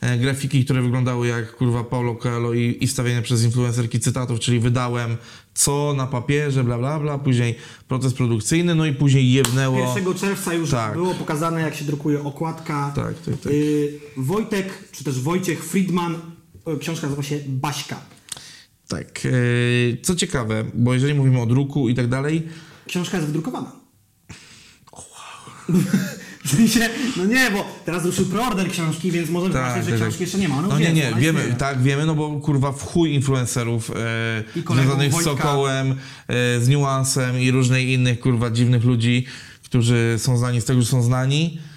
e, 0.01 0.17
grafiki, 0.17 0.65
które 0.65 0.81
wyglądały 0.81 1.27
jak 1.27 1.55
kurwa 1.55 1.83
Paulo 1.83 2.15
Coelho 2.15 2.53
i, 2.53 2.77
i 2.81 2.87
przez 3.23 3.43
influencerki 3.43 3.99
cytatów, 3.99 4.39
czyli 4.39 4.59
wydałem 4.59 5.17
co 5.53 5.93
na 5.97 6.07
papierze, 6.07 6.63
bla 6.63 6.77
bla 6.77 6.99
bla, 6.99 7.17
później 7.17 7.55
proces 7.87 8.13
produkcyjny, 8.13 8.75
no 8.75 8.85
i 8.85 8.93
później 8.93 9.33
jebnęło... 9.33 9.95
1 9.97 10.13
czerwca 10.13 10.53
już 10.53 10.69
Tak. 10.69 10.93
było 10.93 11.13
pokazane, 11.13 11.61
jak 11.61 11.75
się 11.75 11.85
drukuje 11.85 12.23
okładka. 12.23 12.91
Tak, 12.95 13.13
tak, 13.25 13.39
tak. 13.43 13.51
Y, 13.51 13.99
Wojtek, 14.17 14.89
czy 14.91 15.03
też 15.03 15.19
Wojciech 15.19 15.65
Friedman, 15.65 16.15
książka 16.79 17.07
nazywa 17.07 17.23
się 17.23 17.39
Baśka. 17.47 17.99
Tak. 18.87 19.21
e, 19.25 19.29
Co 20.01 20.15
ciekawe, 20.15 20.63
bo 20.73 20.93
jeżeli 20.93 21.13
mówimy 21.13 21.41
o 21.41 21.45
druku 21.45 21.89
i 21.89 21.95
tak 21.95 22.07
dalej, 22.07 22.47
Książka 22.87 23.17
jest 23.17 23.27
wydrukowana. 23.27 23.71
W 26.47 26.55
sensie, 26.55 26.89
no 27.17 27.25
nie, 27.25 27.51
bo 27.51 27.65
teraz 27.85 28.05
ruszył 28.05 28.25
preorder 28.25 28.71
książki, 28.71 29.11
więc 29.11 29.29
możemy 29.29 29.53
Tak, 29.53 29.83
że 29.83 29.89
tak, 29.91 29.99
książki 29.99 30.11
tak. 30.11 30.21
jeszcze 30.21 30.37
nie 30.37 30.49
ma. 30.49 30.61
No 30.61 30.79
już 30.79 30.79
nie, 30.87 30.93
nie, 30.93 31.07
ona 31.07 31.17
wiemy, 31.17 31.55
tak, 31.57 31.81
wiemy, 31.81 32.05
no 32.05 32.15
bo 32.15 32.39
kurwa 32.39 32.71
w 32.71 32.83
chuj 32.83 33.13
influencerów 33.13 33.91
e, 33.91 34.43
związanych 34.55 35.13
z. 35.13 35.23
Sokołem, 35.23 35.91
e, 35.91 35.95
z 36.61 36.67
Niuansem 36.67 37.39
i 37.39 37.51
różnych 37.51 37.87
innych 37.87 38.19
kurwa 38.19 38.49
dziwnych 38.49 38.83
ludzi, 38.83 39.25
którzy 39.63 40.15
są 40.17 40.37
znani 40.37 40.61
z 40.61 40.65
tego, 40.65 40.81
że 40.81 40.87
są 40.87 41.01
znani, 41.03 41.59
e, 41.59 41.76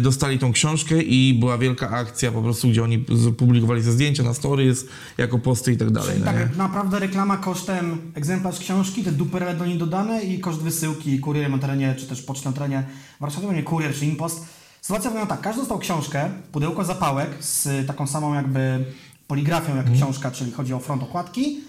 dostali 0.00 0.38
tą 0.38 0.52
książkę 0.52 1.02
i 1.02 1.34
była 1.34 1.58
wielka 1.58 1.90
akcja 1.90 2.32
po 2.32 2.42
prostu, 2.42 2.68
gdzie 2.68 2.84
oni 2.84 3.04
publikowali 3.38 3.82
te 3.82 3.92
zdjęcia 3.92 4.22
na 4.22 4.34
stories, 4.34 4.84
jako 5.18 5.38
posty 5.38 5.72
i 5.72 5.76
tak 5.76 5.90
dalej. 5.90 6.10
Czyli 6.10 6.24
no 6.24 6.32
nie? 6.32 6.38
tak 6.38 6.56
naprawdę 6.56 6.98
reklama 6.98 7.36
kosztem 7.36 8.12
egzemplarz 8.14 8.58
książki, 8.58 9.04
te 9.04 9.12
duperele 9.12 9.54
do 9.54 9.66
niej 9.66 9.78
dodane 9.78 10.22
i 10.22 10.40
koszt 10.40 10.60
wysyłki 10.60 11.18
kurierem 11.18 11.52
na 11.52 11.58
terenie, 11.58 11.94
czy 11.98 12.06
też 12.06 12.22
pocztą 12.22 12.50
na 12.50 12.56
terenie 12.56 12.84
Warszawy, 13.20 13.54
nie 13.54 13.62
kurier 13.62 13.94
czy 13.94 14.06
impost. 14.06 14.44
Sytuacja 14.80 15.10
wygląda 15.10 15.34
tak, 15.34 15.44
każdy 15.44 15.60
dostał 15.60 15.78
książkę, 15.78 16.30
pudełko 16.52 16.84
zapałek 16.84 17.30
z 17.40 17.86
taką 17.86 18.06
samą 18.06 18.34
jakby 18.34 18.84
poligrafią 19.26 19.76
jak 19.76 19.92
książka, 19.92 20.30
czyli 20.30 20.52
chodzi 20.52 20.74
o 20.74 20.78
front 20.78 21.02
okładki 21.02 21.60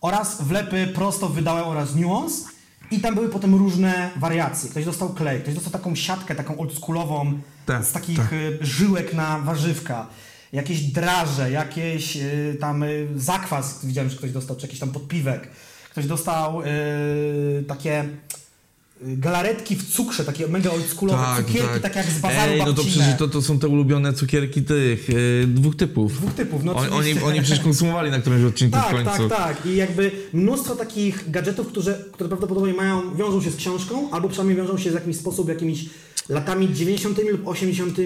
oraz 0.00 0.42
wlepy 0.42 0.86
prosto 0.94 1.28
wydałe 1.28 1.64
oraz 1.64 1.94
nuance 1.94 2.55
i 2.90 3.00
tam 3.00 3.14
były 3.14 3.28
potem 3.28 3.54
różne 3.54 4.10
wariacje. 4.16 4.70
Ktoś 4.70 4.84
dostał 4.84 5.08
klej, 5.08 5.40
ktoś 5.40 5.54
dostał 5.54 5.72
taką 5.72 5.94
siatkę, 5.94 6.34
taką 6.34 6.58
oldschoolową 6.58 7.38
Tak, 7.66 7.84
z 7.84 7.92
takich 7.92 8.16
tak. 8.18 8.32
y, 8.32 8.58
żyłek 8.60 9.14
na 9.14 9.38
warzywka, 9.38 10.06
jakieś 10.52 10.80
draże, 10.80 11.50
jakieś 11.50 12.16
y, 12.16 12.56
tam 12.60 12.82
y, 12.82 13.08
zakwas, 13.16 13.86
widziałem, 13.86 14.10
że 14.10 14.16
ktoś 14.16 14.32
dostał, 14.32 14.56
czy 14.56 14.66
jakiś 14.66 14.80
tam 14.80 14.90
podpiwek. 14.92 15.48
Ktoś 15.90 16.06
dostał 16.06 16.62
y, 16.62 17.64
takie 17.68 18.04
galaretki 19.00 19.76
w 19.76 19.94
cukrze, 19.94 20.24
takie 20.24 20.48
mega 20.48 20.70
oldschoolowe, 20.70 21.24
cukierki, 21.36 21.80
tak. 21.80 21.96
jak 21.96 22.06
z 22.06 22.18
bazaru 22.18 22.52
Ej, 22.52 22.58
no 22.58 22.72
to 22.72 22.84
przecież 22.84 23.16
to, 23.18 23.28
to 23.28 23.42
są 23.42 23.58
te 23.58 23.68
ulubione 23.68 24.12
cukierki 24.12 24.62
tych, 24.62 25.10
e, 25.10 25.46
dwóch 25.46 25.76
typów. 25.76 26.12
Dwóch 26.12 26.34
typów, 26.34 26.64
no 26.64 26.74
oni, 26.74 26.90
oni, 26.90 27.22
oni 27.22 27.40
przecież 27.40 27.60
konsumowali 27.60 28.10
na 28.10 28.20
którymś 28.20 28.44
odcinku 28.44 28.78
w 28.78 28.82
Tak, 28.82 28.92
końcu. 28.92 29.28
tak, 29.28 29.38
tak. 29.38 29.66
I 29.66 29.76
jakby 29.76 30.10
mnóstwo 30.32 30.76
takich 30.76 31.30
gadżetów, 31.30 31.68
które, 31.68 31.94
które 32.12 32.28
prawdopodobnie 32.28 32.74
mają, 32.74 33.16
wiążą 33.16 33.42
się 33.42 33.50
z 33.50 33.56
książką, 33.56 34.10
albo 34.10 34.28
przynajmniej 34.28 34.56
wiążą 34.56 34.78
się 34.78 34.90
w 34.90 34.94
jakiś 34.94 35.16
sposób, 35.16 35.48
jakimiś 35.48 35.84
latami 36.28 36.74
90. 36.74 37.18
lub 37.30 37.48
80. 37.48 37.96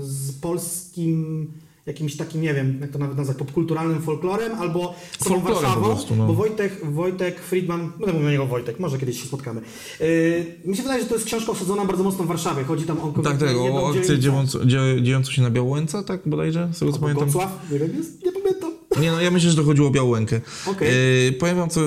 z 0.00 0.32
polskim 0.32 1.46
jakimś 1.86 2.16
takim, 2.16 2.42
nie 2.42 2.54
wiem, 2.54 2.78
jak 2.80 2.90
to 2.90 2.98
nawet 2.98 3.16
nazwać, 3.16 3.36
popkulturalnym 3.36 4.02
folklorem, 4.02 4.52
albo 4.58 4.94
samą 5.18 5.40
Warszawą, 5.40 5.84
prostu, 5.84 6.16
no. 6.16 6.26
bo 6.26 6.34
Wojtek, 6.34 6.92
Wojtek 6.92 7.40
Friedman, 7.40 7.92
będę 7.98 8.12
mówił 8.12 8.24
na 8.24 8.30
niego 8.30 8.46
Wojtek, 8.46 8.80
może 8.80 8.98
kiedyś 8.98 9.20
się 9.20 9.26
spotkamy. 9.26 9.60
Yy, 10.00 10.46
mi 10.64 10.76
się 10.76 10.82
wydaje, 10.82 11.02
że 11.02 11.08
to 11.08 11.14
jest 11.14 11.26
książka 11.26 11.52
osadzona 11.52 11.84
bardzo 11.84 12.04
mocno 12.04 12.24
w 12.24 12.26
Warszawie. 12.26 12.64
Chodzi 12.64 12.84
tam 12.84 13.00
o 13.00 13.22
Tak, 13.22 13.38
tak, 13.38 13.56
o 13.56 13.90
akcję 13.96 14.18
dziejącą, 14.18 14.58
dzie- 14.66 15.02
dziejącą 15.02 15.32
się 15.32 15.42
na 15.42 15.50
Białołęce, 15.50 16.02
tak 16.04 16.20
bodajże, 16.26 16.68
z 16.72 16.78
tego 16.78 16.92
co 16.92 16.98
pamiętam. 16.98 17.26
Gocław, 17.26 17.70
nie 17.70 17.78
nie 18.26 18.32
pamiętam. 18.32 18.72
Nie 19.00 19.12
no, 19.12 19.20
ja 19.20 19.30
myślę, 19.30 19.50
że 19.50 19.56
to 19.56 19.64
chodziło 19.64 19.88
o 19.88 19.90
Białołękę. 19.90 20.40
Okej. 20.66 20.88
Yy, 21.24 21.32
powiem 21.32 21.56
wam 21.56 21.70
co, 21.70 21.80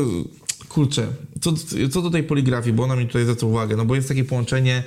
kurczę, 0.70 1.08
co, 1.42 1.54
co 1.92 2.02
do 2.02 2.10
tej 2.12 2.24
poligrafii, 2.24 2.74
bo 2.74 2.84
ona 2.84 2.96
mi 2.96 3.08
tutaj 3.08 3.24
zwraca 3.24 3.46
uwagę, 3.46 3.76
no 3.76 3.86
bo 3.86 3.96
jest 3.96 4.08
takie 4.08 4.24
połączenie 4.24 4.84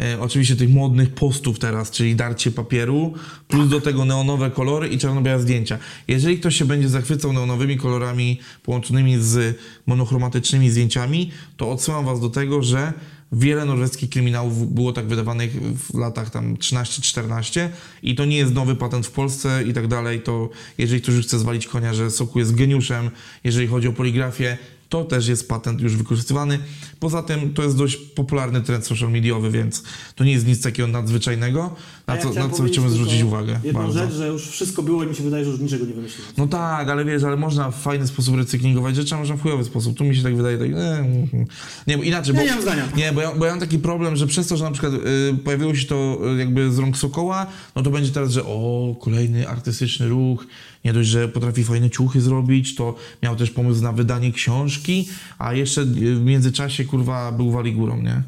e, 0.00 0.20
oczywiście 0.20 0.56
tych 0.56 0.70
modnych 0.70 1.14
postów 1.14 1.58
teraz, 1.58 1.90
czyli 1.90 2.16
darcie 2.16 2.50
papieru, 2.50 3.14
plus 3.48 3.68
do 3.68 3.80
tego 3.80 4.04
neonowe 4.04 4.50
kolory 4.50 4.88
i 4.88 4.98
czarno-białe 4.98 5.42
zdjęcia. 5.42 5.78
Jeżeli 6.08 6.38
ktoś 6.38 6.56
się 6.56 6.64
będzie 6.64 6.88
zachwycał 6.88 7.32
neonowymi 7.32 7.76
kolorami 7.76 8.40
połączonymi 8.62 9.16
z 9.20 9.58
monochromatycznymi 9.86 10.70
zdjęciami, 10.70 11.30
to 11.56 11.70
odsyłam 11.70 12.04
was 12.04 12.20
do 12.20 12.30
tego, 12.30 12.62
że 12.62 12.92
Wiele 13.34 13.64
norweskich 13.64 14.10
kryminałów 14.10 14.74
było 14.74 14.92
tak 14.92 15.06
wydawanych 15.06 15.52
w 15.76 15.98
latach 15.98 16.30
tam 16.30 16.56
13-14 16.56 17.68
i 18.02 18.14
to 18.14 18.24
nie 18.24 18.36
jest 18.36 18.54
nowy 18.54 18.76
patent 18.76 19.06
w 19.06 19.10
Polsce 19.10 19.64
i 19.66 19.72
tak 19.72 19.86
dalej, 19.86 20.20
to 20.20 20.50
jeżeli 20.78 21.02
ktoś 21.02 21.14
już 21.14 21.26
chce 21.26 21.38
zwalić 21.38 21.66
konia, 21.66 21.94
że 21.94 22.10
Soku 22.10 22.38
jest 22.38 22.54
geniuszem, 22.54 23.10
jeżeli 23.44 23.66
chodzi 23.66 23.88
o 23.88 23.92
poligrafię, 23.92 24.58
to 24.88 25.04
też 25.04 25.28
jest 25.28 25.48
patent 25.48 25.80
już 25.80 25.96
wykorzystywany. 25.96 26.58
Poza 27.04 27.22
tym 27.22 27.54
to 27.54 27.62
jest 27.62 27.76
dość 27.76 27.96
popularny 27.96 28.60
trend 28.60 28.86
social 28.86 29.10
mediowy, 29.10 29.50
więc 29.50 29.82
to 30.14 30.24
nie 30.24 30.32
jest 30.32 30.46
nic 30.46 30.62
takiego 30.62 30.88
nadzwyczajnego, 30.88 31.74
na 32.06 32.16
ja 32.16 32.22
co, 32.22 32.32
na 32.32 32.48
co 32.48 32.64
chcemy 32.64 32.90
zwrócić 32.90 33.22
uwagę. 33.22 33.60
Jedną 33.64 33.82
bardzo. 33.82 33.98
rzecz, 33.98 34.12
że 34.12 34.28
już 34.28 34.48
wszystko 34.48 34.82
było 34.82 35.04
i 35.04 35.06
mi 35.06 35.14
się 35.14 35.22
wydaje, 35.22 35.44
że 35.44 35.50
już 35.50 35.60
niczego 35.60 35.86
nie 35.86 35.94
wymyśliłem. 35.94 36.32
No 36.36 36.46
tak, 36.46 36.88
ale 36.88 37.04
wiesz, 37.04 37.22
ale 37.22 37.36
można 37.36 37.70
w 37.70 37.82
fajny 37.82 38.06
sposób 38.06 38.36
recyklingować 38.36 38.96
rzeczy, 38.96 39.14
a 39.14 39.18
można 39.18 39.36
w 39.36 39.42
chujowy 39.42 39.64
sposób. 39.64 39.96
Tu 39.96 40.04
mi 40.04 40.16
się 40.16 40.22
tak 40.22 40.36
wydaje, 40.36 40.58
tak, 40.58 40.70
e, 40.70 40.98
mhm. 40.98 41.46
nie, 41.86 41.96
bo 41.96 42.02
inaczej, 42.02 42.34
Ja 42.34 42.40
bo, 42.40 42.46
nie 42.46 42.52
mam 42.52 42.62
zdania. 42.62 42.88
nie, 42.96 43.12
bo 43.12 43.20
ja, 43.20 43.34
bo 43.34 43.44
ja 43.44 43.50
mam 43.50 43.60
taki 43.60 43.78
problem, 43.78 44.16
że 44.16 44.26
przez 44.26 44.46
to, 44.46 44.56
że 44.56 44.64
na 44.64 44.70
przykład 44.70 44.92
y, 44.94 44.98
pojawiło 45.44 45.74
się 45.74 45.86
to 45.86 46.18
y, 46.34 46.38
jakby 46.38 46.72
z 46.72 46.78
rąk 46.78 46.96
Sokoła, 46.96 47.46
no 47.76 47.82
to 47.82 47.90
będzie 47.90 48.10
teraz, 48.10 48.30
że 48.30 48.44
o, 48.44 48.96
kolejny 49.00 49.48
artystyczny 49.48 50.08
ruch, 50.08 50.46
nie 50.84 50.92
dość, 50.92 51.08
że 51.08 51.28
potrafi 51.28 51.64
fajne 51.64 51.90
ciuchy 51.90 52.20
zrobić, 52.20 52.74
to 52.74 52.94
miał 53.22 53.36
też 53.36 53.50
pomysł 53.50 53.82
na 53.82 53.92
wydanie 53.92 54.32
książki, 54.32 55.08
a 55.38 55.54
jeszcze 55.54 55.80
y, 55.80 55.84
w 56.14 56.24
międzyczasie, 56.24 56.84
kurwa, 56.94 57.32
był 57.32 57.50
wali 57.50 57.72
górą, 57.72 58.02
nie? 58.02 58.22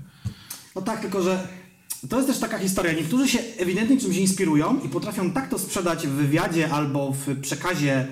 No 0.77 0.83
tak, 0.83 1.01
tylko 1.01 1.23
że 1.23 1.49
to 2.09 2.17
jest 2.17 2.29
też 2.29 2.39
taka 2.39 2.59
historia. 2.59 2.93
Niektórzy 2.93 3.29
się 3.29 3.39
ewidentnie 3.59 4.01
czymś 4.01 4.17
inspirują 4.17 4.81
i 4.85 4.89
potrafią 4.89 5.31
tak 5.31 5.49
to 5.49 5.59
sprzedać 5.59 6.07
w 6.07 6.11
wywiadzie 6.11 6.71
albo 6.71 7.13
w 7.13 7.41
przekazie 7.41 8.07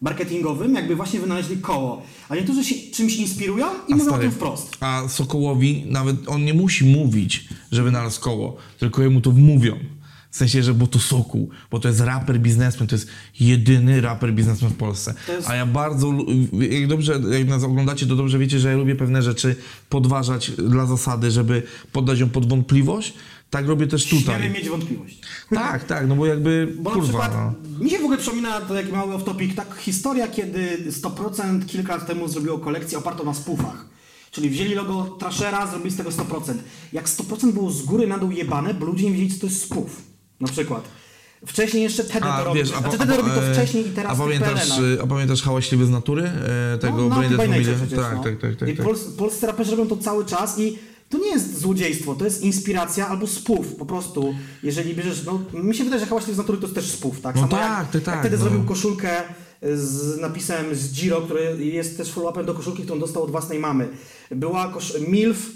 marketingowym, 0.00 0.74
jakby 0.74 0.96
właśnie 0.96 1.20
wynaleźli 1.20 1.56
koło. 1.56 2.02
A 2.28 2.34
niektórzy 2.36 2.64
się 2.64 2.74
czymś 2.92 3.16
inspirują 3.16 3.66
i 3.88 3.92
A 3.92 3.96
mówią 3.96 4.10
o 4.10 4.14
stary, 4.14 4.22
tym 4.22 4.32
wprost. 4.32 4.76
A 4.80 5.08
Sokołowi 5.08 5.84
nawet 5.88 6.28
on 6.28 6.44
nie 6.44 6.54
musi 6.54 6.84
mówić, 6.84 7.48
że 7.72 7.82
wynalazł 7.82 8.20
koło, 8.20 8.56
tylko 8.78 9.02
jemu 9.02 9.20
to 9.20 9.30
wmówią. 9.30 9.78
W 10.30 10.36
sensie, 10.36 10.62
że 10.62 10.74
bo 10.74 10.86
to 10.86 10.98
Sokół, 10.98 11.50
bo 11.70 11.78
to 11.78 11.88
jest 11.88 12.00
raper 12.00 12.40
biznesmen, 12.40 12.88
to 12.88 12.94
jest 12.94 13.08
jedyny 13.40 14.00
raper 14.00 14.32
biznesmen 14.34 14.70
w 14.70 14.76
Polsce. 14.76 15.14
Jest- 15.28 15.50
A 15.50 15.54
ja 15.54 15.66
bardzo, 15.66 16.12
jak 16.70 16.86
dobrze, 16.86 17.20
jak 17.38 17.48
nas 17.48 17.62
oglądacie, 17.62 18.06
to 18.06 18.16
dobrze 18.16 18.38
wiecie, 18.38 18.58
że 18.58 18.70
ja 18.70 18.76
lubię 18.76 18.96
pewne 18.96 19.22
rzeczy 19.22 19.56
podważać 19.88 20.50
dla 20.50 20.86
zasady, 20.86 21.30
żeby 21.30 21.62
poddać 21.92 22.18
ją 22.20 22.28
pod 22.28 22.48
wątpliwość. 22.48 23.14
Tak 23.50 23.66
robię 23.66 23.86
też 23.86 24.04
Śmiemy 24.04 24.24
tutaj. 24.24 24.50
mieć 24.50 24.68
wątpliwość. 24.68 25.20
Tak, 25.50 25.84
tak, 25.84 26.08
no 26.08 26.16
bo 26.16 26.26
jakby, 26.26 26.74
Bo 26.78 26.90
na 26.90 26.94
kurwa, 26.96 27.08
przykład 27.08 27.32
no. 27.78 27.84
mi 27.84 27.90
się 27.90 27.98
w 27.98 28.02
ogóle 28.02 28.18
przypomina 28.18 28.60
to 28.60 28.74
taki 28.74 28.92
mały 28.92 29.14
off-topic, 29.14 29.54
tak 29.54 29.74
historia, 29.78 30.28
kiedy 30.28 30.78
100% 30.90 31.66
kilka 31.66 31.96
lat 31.96 32.06
temu 32.06 32.28
zrobiło 32.28 32.58
kolekcję 32.58 32.98
opartą 32.98 33.24
na 33.24 33.34
spufach. 33.34 33.86
Czyli 34.30 34.50
wzięli 34.50 34.74
logo 34.74 35.04
Trashera, 35.20 35.66
zrobili 35.66 35.90
z 35.90 35.96
tego 35.96 36.10
100%. 36.10 36.54
Jak 36.92 37.08
100% 37.08 37.52
było 37.52 37.70
z 37.70 37.82
góry 37.82 38.06
na 38.06 38.18
dół 38.18 38.30
jebane, 38.30 38.74
bo 38.74 38.86
ludzie 38.86 39.04
nie 39.04 39.10
wiedzieli, 39.12 39.30
co 39.34 39.40
to 39.40 39.46
jest 39.46 39.62
spuf. 39.62 40.07
Na 40.40 40.48
przykład. 40.48 40.88
Wcześniej 41.46 41.82
jeszcze 41.82 42.04
to 42.04 42.24
A 42.24 42.44
robił. 42.44 42.62
wiesz, 42.64 42.72
a, 42.74 42.78
Znaczy 42.78 42.98
po- 42.98 43.04
Tede 43.04 43.14
a, 43.14 43.16
robi 43.16 43.30
to 43.30 43.46
e, 43.46 43.52
wcześniej 43.54 43.86
i 43.86 43.90
teraz 43.90 44.12
a 44.12 44.16
pamiętasz, 44.22 44.68
PLN-ach. 44.68 45.04
a 45.04 45.06
pamiętasz 45.06 45.42
Hałaśliwy 45.42 45.86
z 45.86 45.90
natury? 45.90 46.22
E, 46.74 46.78
tego 46.78 47.08
no, 47.08 47.16
Brain 47.16 47.36
Dead 47.36 47.76
przecież, 47.76 47.98
Tak, 47.98 48.16
no. 48.16 48.24
tak, 48.24 48.38
tak, 48.40 48.56
tak, 48.56 48.68
I 48.68 48.76
tak. 48.76 48.86
pols, 48.86 49.04
polscy 49.04 49.46
raperzy 49.46 49.70
robią 49.70 49.86
to 49.88 49.96
cały 49.96 50.24
czas 50.24 50.58
i 50.58 50.78
to 51.08 51.18
nie 51.18 51.28
jest 51.30 51.58
złodziejstwo, 51.60 52.14
to 52.14 52.24
jest 52.24 52.42
inspiracja 52.42 53.08
albo 53.08 53.26
spów 53.26 53.74
po 53.74 53.86
prostu. 53.86 54.34
Jeżeli 54.62 54.94
bierzesz, 54.94 55.24
no 55.24 55.40
mi 55.62 55.74
się 55.74 55.84
wydaje, 55.84 56.00
że 56.00 56.06
Hałaśliwy 56.06 56.34
z 56.34 56.38
natury 56.38 56.58
to 56.58 56.64
jest 56.64 56.74
też 56.74 56.84
spów, 56.90 57.20
tak? 57.20 57.34
No 57.34 57.40
Samo 57.40 57.50
tak, 57.52 57.78
jak, 57.78 57.90
ty 57.90 58.00
tak, 58.00 58.14
jak 58.14 58.20
wtedy 58.24 58.36
no. 58.36 58.42
zrobił 58.42 58.64
koszulkę 58.64 59.22
z 59.74 60.18
napisem 60.20 60.74
z 60.74 60.92
Giro, 60.94 61.20
który 61.20 61.64
jest 61.66 61.96
też 61.96 62.12
follow-upem 62.12 62.44
do 62.44 62.54
koszulki, 62.54 62.82
którą 62.82 62.98
dostał 63.00 63.22
od 63.22 63.30
własnej 63.30 63.58
mamy. 63.58 63.88
Była 64.30 64.68
kosz 64.68 64.92
MILF, 65.08 65.46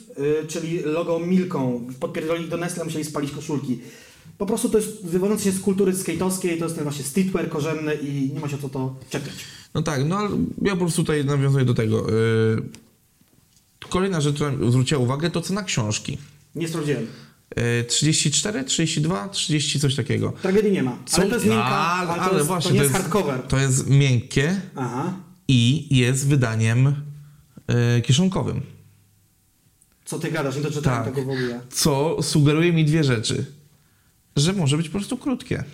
y, 0.42 0.46
czyli 0.48 0.80
logo 0.84 1.18
Milką. 1.18 1.86
Podpierdolili 2.00 2.48
do 2.48 2.56
Nestle, 2.56 2.84
musieli 2.84 3.04
spalić 3.04 3.30
koszulki. 3.30 3.78
Po 4.43 4.47
prostu 4.47 4.68
to 4.68 4.78
jest 4.78 5.07
wywodzące 5.07 5.45
się 5.45 5.53
z 5.53 5.61
kultury 5.61 5.93
skate'owskiej, 5.93 6.59
to 6.59 6.64
jest 6.64 6.74
ten 6.74 6.84
właśnie 6.84 7.05
streetwear 7.05 7.49
korzenny 7.49 7.95
i 7.95 8.32
nie 8.34 8.40
ma 8.40 8.49
się 8.49 8.57
o 8.57 8.59
co 8.59 8.68
to 8.68 8.97
czepiać. 9.11 9.34
No 9.74 9.82
tak, 9.82 10.05
no 10.05 10.16
ale 10.18 10.28
ja 10.62 10.72
po 10.72 10.78
prostu 10.78 11.03
tutaj 11.03 11.24
nawiązuję 11.24 11.64
do 11.64 11.74
tego. 11.74 12.11
Yy, 12.11 12.62
kolejna 13.88 14.20
rzecz, 14.20 14.34
która 14.34 14.53
zwróciła 14.70 15.01
uwagę, 15.01 15.30
to 15.30 15.40
cena 15.40 15.62
książki. 15.62 16.18
Nie 16.55 16.68
sprawdziłem. 16.68 17.07
Yy, 17.57 17.84
34, 17.84 18.64
32, 18.64 19.28
30, 19.28 19.80
coś 19.80 19.95
takiego. 19.95 20.32
Tragedii 20.43 20.72
nie 20.72 20.82
ma. 20.82 20.99
Ale 21.12 21.26
to 21.26 21.34
jest 21.34 21.47
miękka, 21.47 21.64
A, 21.64 22.07
ale, 22.07 22.30
to, 22.30 22.36
jest, 22.36 22.47
właśnie, 22.47 22.70
to 22.70 22.74
nie 22.74 22.82
jest 22.82 22.93
hardcover. 22.93 23.43
To 23.43 23.59
jest 23.59 23.90
miękkie 23.90 24.61
Aha. 24.76 25.14
i 25.49 25.86
jest 25.97 26.28
wydaniem 26.28 26.95
yy, 27.68 28.03
kieszonkowym. 28.03 28.61
Co 30.05 30.18
ty 30.18 30.30
gadasz? 30.30 30.57
Nie 30.57 30.62
doczytałem 30.62 31.05
Tak. 31.05 31.14
tego 31.14 31.26
w 31.26 31.30
ogóle. 31.30 31.61
Co 31.70 32.22
sugeruje 32.22 32.72
mi 32.72 32.84
dwie 32.84 33.05
rzeczy. 33.05 33.61
Że 34.36 34.52
może 34.52 34.76
być 34.76 34.88
po 34.88 34.98
prostu 34.98 35.16
krótkie. 35.16 35.64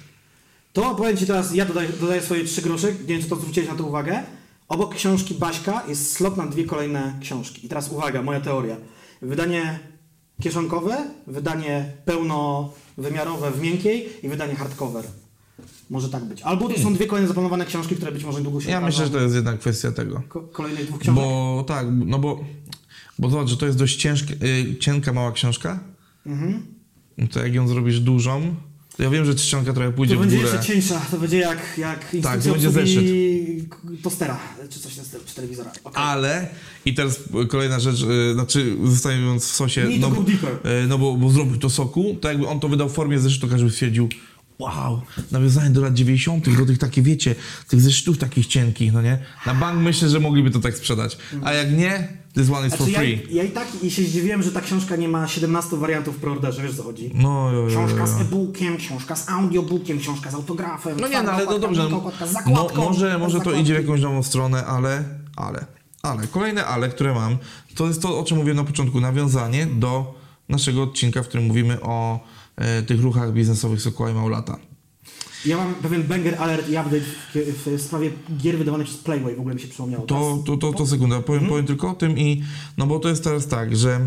To 0.73 0.95
powiem 0.95 1.17
Ci 1.17 1.27
teraz, 1.27 1.55
ja 1.55 1.65
dodaję, 1.65 1.89
dodaję 2.01 2.23
swoje 2.23 2.45
trzy 2.45 2.63
grosze, 2.63 2.93
nie 2.93 2.99
wiem 3.07 3.23
czy 3.23 3.29
to 3.29 3.37
zwróciłeś 3.37 3.69
na 3.69 3.75
to 3.75 3.85
uwagę. 3.85 4.23
Obok 4.69 4.95
książki 4.95 5.35
Baśka 5.35 5.83
jest 5.89 6.13
slot 6.13 6.37
na 6.37 6.47
dwie 6.47 6.65
kolejne 6.65 7.19
książki. 7.21 7.67
I 7.67 7.69
teraz 7.69 7.93
uwaga, 7.93 8.23
moja 8.23 8.41
teoria. 8.41 8.77
Wydanie 9.23 9.79
kieszonkowe, 10.43 10.97
wydanie 11.27 11.93
pełnowymiarowe 12.05 13.51
w 13.51 13.61
miękkiej 13.63 14.09
i 14.23 14.29
wydanie 14.29 14.55
hardcover. 14.55 15.05
Może 15.91 16.09
tak 16.09 16.25
być. 16.25 16.43
Albo 16.43 16.69
to 16.69 16.79
są 16.81 16.95
dwie 16.95 17.07
kolejne 17.07 17.29
zaplanowane 17.29 17.67
książki, 17.67 17.97
które 17.97 18.13
być 18.13 18.25
może 18.25 18.39
niedługo 18.39 18.61
się 18.61 18.71
Ja 18.71 18.81
myślę, 18.81 19.05
że 19.07 19.11
to 19.13 19.21
jest 19.21 19.35
jednak 19.35 19.59
kwestia 19.59 19.93
tego. 19.93 20.23
Ko- 20.29 20.41
kolejnych 20.43 20.87
dwóch 20.87 21.01
książek. 21.01 21.25
Bo 21.25 21.65
tak, 21.69 21.87
no 22.07 22.19
bo, 22.19 22.45
bo 23.19 23.31
zobacz, 23.31 23.49
że 23.49 23.57
to 23.57 23.67
jest 23.67 23.79
dość 23.79 23.97
ciężka, 23.97 24.35
y, 24.45 24.77
cienka, 24.81 25.13
mała 25.13 25.33
książka. 25.33 25.81
Mhm. 26.27 26.78
No 27.19 27.27
to 27.29 27.41
jak 27.41 27.55
ją 27.55 27.69
zrobisz 27.69 28.01
dużą, 28.01 28.55
to 28.99 29.03
ja 29.03 29.11
wiem, 29.11 29.25
że 29.25 29.35
czcionka 29.35 29.73
trochę 29.73 29.93
pójdzie 29.93 30.15
To 30.15 30.21
w 30.21 30.23
będzie 30.23 30.37
górę. 30.37 30.49
jeszcze 30.53 30.67
cieńsza, 30.67 31.01
to 31.11 31.19
będzie 31.19 31.39
jak, 31.39 31.59
jak 31.79 32.15
instrukcja 32.15 32.53
to 32.53 32.59
będzie 32.59 32.69
obsługi 32.69 33.69
tostera, 34.03 34.39
czy 34.71 34.81
coś 34.81 34.93
czy 35.27 35.35
telewizora. 35.35 35.73
Okay. 35.85 36.03
Ale, 36.03 36.49
i 36.85 36.95
teraz 36.95 37.21
kolejna 37.49 37.81
rzecz, 37.81 38.03
y, 38.03 38.35
znaczy 38.35 38.77
zostając 38.85 39.45
w 39.45 39.55
sosie, 39.55 39.89
no, 39.99 40.11
to 40.11 40.17
y, 40.69 40.87
no 40.89 40.99
bo, 40.99 41.17
bo 41.17 41.31
zrobił 41.31 41.57
to 41.57 41.71
soku, 41.71 42.17
to 42.21 42.29
jakby 42.29 42.47
on 42.47 42.61
to 42.61 42.69
wydał 42.69 42.89
w 42.89 42.93
formie 42.93 43.19
zeszytu, 43.19 43.49
każdy 43.49 43.65
by 43.65 43.73
stwierdził, 43.73 44.09
wow, 44.59 45.03
nawiązanie 45.31 45.71
do 45.71 45.81
lat 45.81 45.95
90., 45.95 46.57
do 46.59 46.67
tych 46.67 46.79
takich, 46.79 47.05
wiecie, 47.05 47.35
tych 47.69 47.81
zeszytów 47.81 48.19
takich 48.19 48.47
cienkich, 48.47 48.93
no 48.93 49.03
nie? 49.03 49.19
Na 49.47 49.55
bank 49.55 49.81
myślę, 49.81 50.09
że 50.09 50.21
mogliby 50.21 50.51
to 50.51 50.59
tak 50.59 50.77
sprzedać. 50.77 51.19
A 51.45 51.53
jak 51.53 51.73
nie, 51.73 52.09
this 52.35 52.51
one 52.51 52.67
is 52.67 52.75
for 52.75 52.87
Znaczy, 52.87 52.93
ja, 52.93 52.99
free. 52.99 53.37
ja 53.37 53.43
i 53.43 53.51
tak 53.51 53.69
i 53.83 53.91
się 53.91 54.03
zdziwiłem, 54.03 54.43
że 54.43 54.53
ta 54.53 54.61
książka 54.61 54.97
nie 54.97 55.09
ma 55.09 55.29
17 55.29 55.77
wariantów 55.77 56.17
w 56.17 56.19
preorderze, 56.19 56.63
wiesz 56.63 56.75
co 56.77 56.83
chodzi? 56.83 57.11
No, 57.15 57.51
jo, 57.53 57.59
jo, 57.59 57.69
jo, 57.69 57.69
Książka 57.69 58.07
z 58.07 58.21
e-bookiem, 58.21 58.77
książka 58.77 59.17
z 59.17 59.29
audiobookiem, 59.29 59.99
książka 59.99 60.31
z 60.31 60.35
autografem. 60.35 61.01
No 61.01 61.09
nie, 61.09 61.23
no 61.23 61.33
ale 61.33 61.45
no 61.45 61.59
dobrze, 61.59 61.89
no, 61.91 61.97
okładka 61.97 62.27
no, 62.27 62.33
zakładką, 62.33 62.85
może, 62.85 63.19
może 63.19 63.41
to 63.41 63.53
idzie 63.53 63.75
w 63.75 63.77
jakąś 63.77 64.01
nową 64.01 64.23
stronę, 64.23 64.67
ale, 64.67 65.05
ale, 65.37 65.67
ale, 66.03 66.27
kolejne 66.27 66.67
ale, 66.67 66.89
które 66.89 67.15
mam, 67.15 67.39
to 67.75 67.87
jest 67.87 68.03
to, 68.03 68.19
o 68.19 68.25
czym 68.25 68.37
mówiłem 68.37 68.57
na 68.57 68.65
początku, 68.65 69.01
nawiązanie 69.01 69.67
do 69.67 70.15
naszego 70.49 70.83
odcinka, 70.83 71.23
w 71.23 71.29
którym 71.29 71.47
mówimy 71.47 71.81
o 71.81 72.21
tych 72.87 73.01
ruchach 73.01 73.33
biznesowych 73.33 73.83
Sokoła 73.83 74.11
i 74.11 74.15
Małolata. 74.15 74.59
Ja 75.47 75.57
mam 75.57 75.75
pewien 75.75 76.03
banger 76.03 76.35
alert 76.39 76.69
i 76.69 76.73
update 76.73 77.01
w, 77.67 77.83
sprawie 77.83 78.11
gier 78.39 78.59
wydawanych 78.59 78.87
przez 78.87 78.99
Playway, 78.99 79.37
w 79.37 79.41
ogóle 79.41 79.55
mi 79.55 79.61
się 79.61 79.69
przypomniało. 79.69 80.07
To, 80.07 80.43
to, 80.47 80.57
to, 80.57 80.73
to 80.73 80.87
sekunda, 80.87 81.23
powiem, 81.23 81.47
powiem 81.47 81.67
tylko 81.67 81.91
o 81.91 81.95
tym 81.95 82.19
i, 82.19 82.43
no 82.79 82.87
bo 82.87 82.99
to 82.99 83.09
jest 83.09 83.25
teraz 83.25 83.47
tak, 83.47 83.77
że 83.77 84.01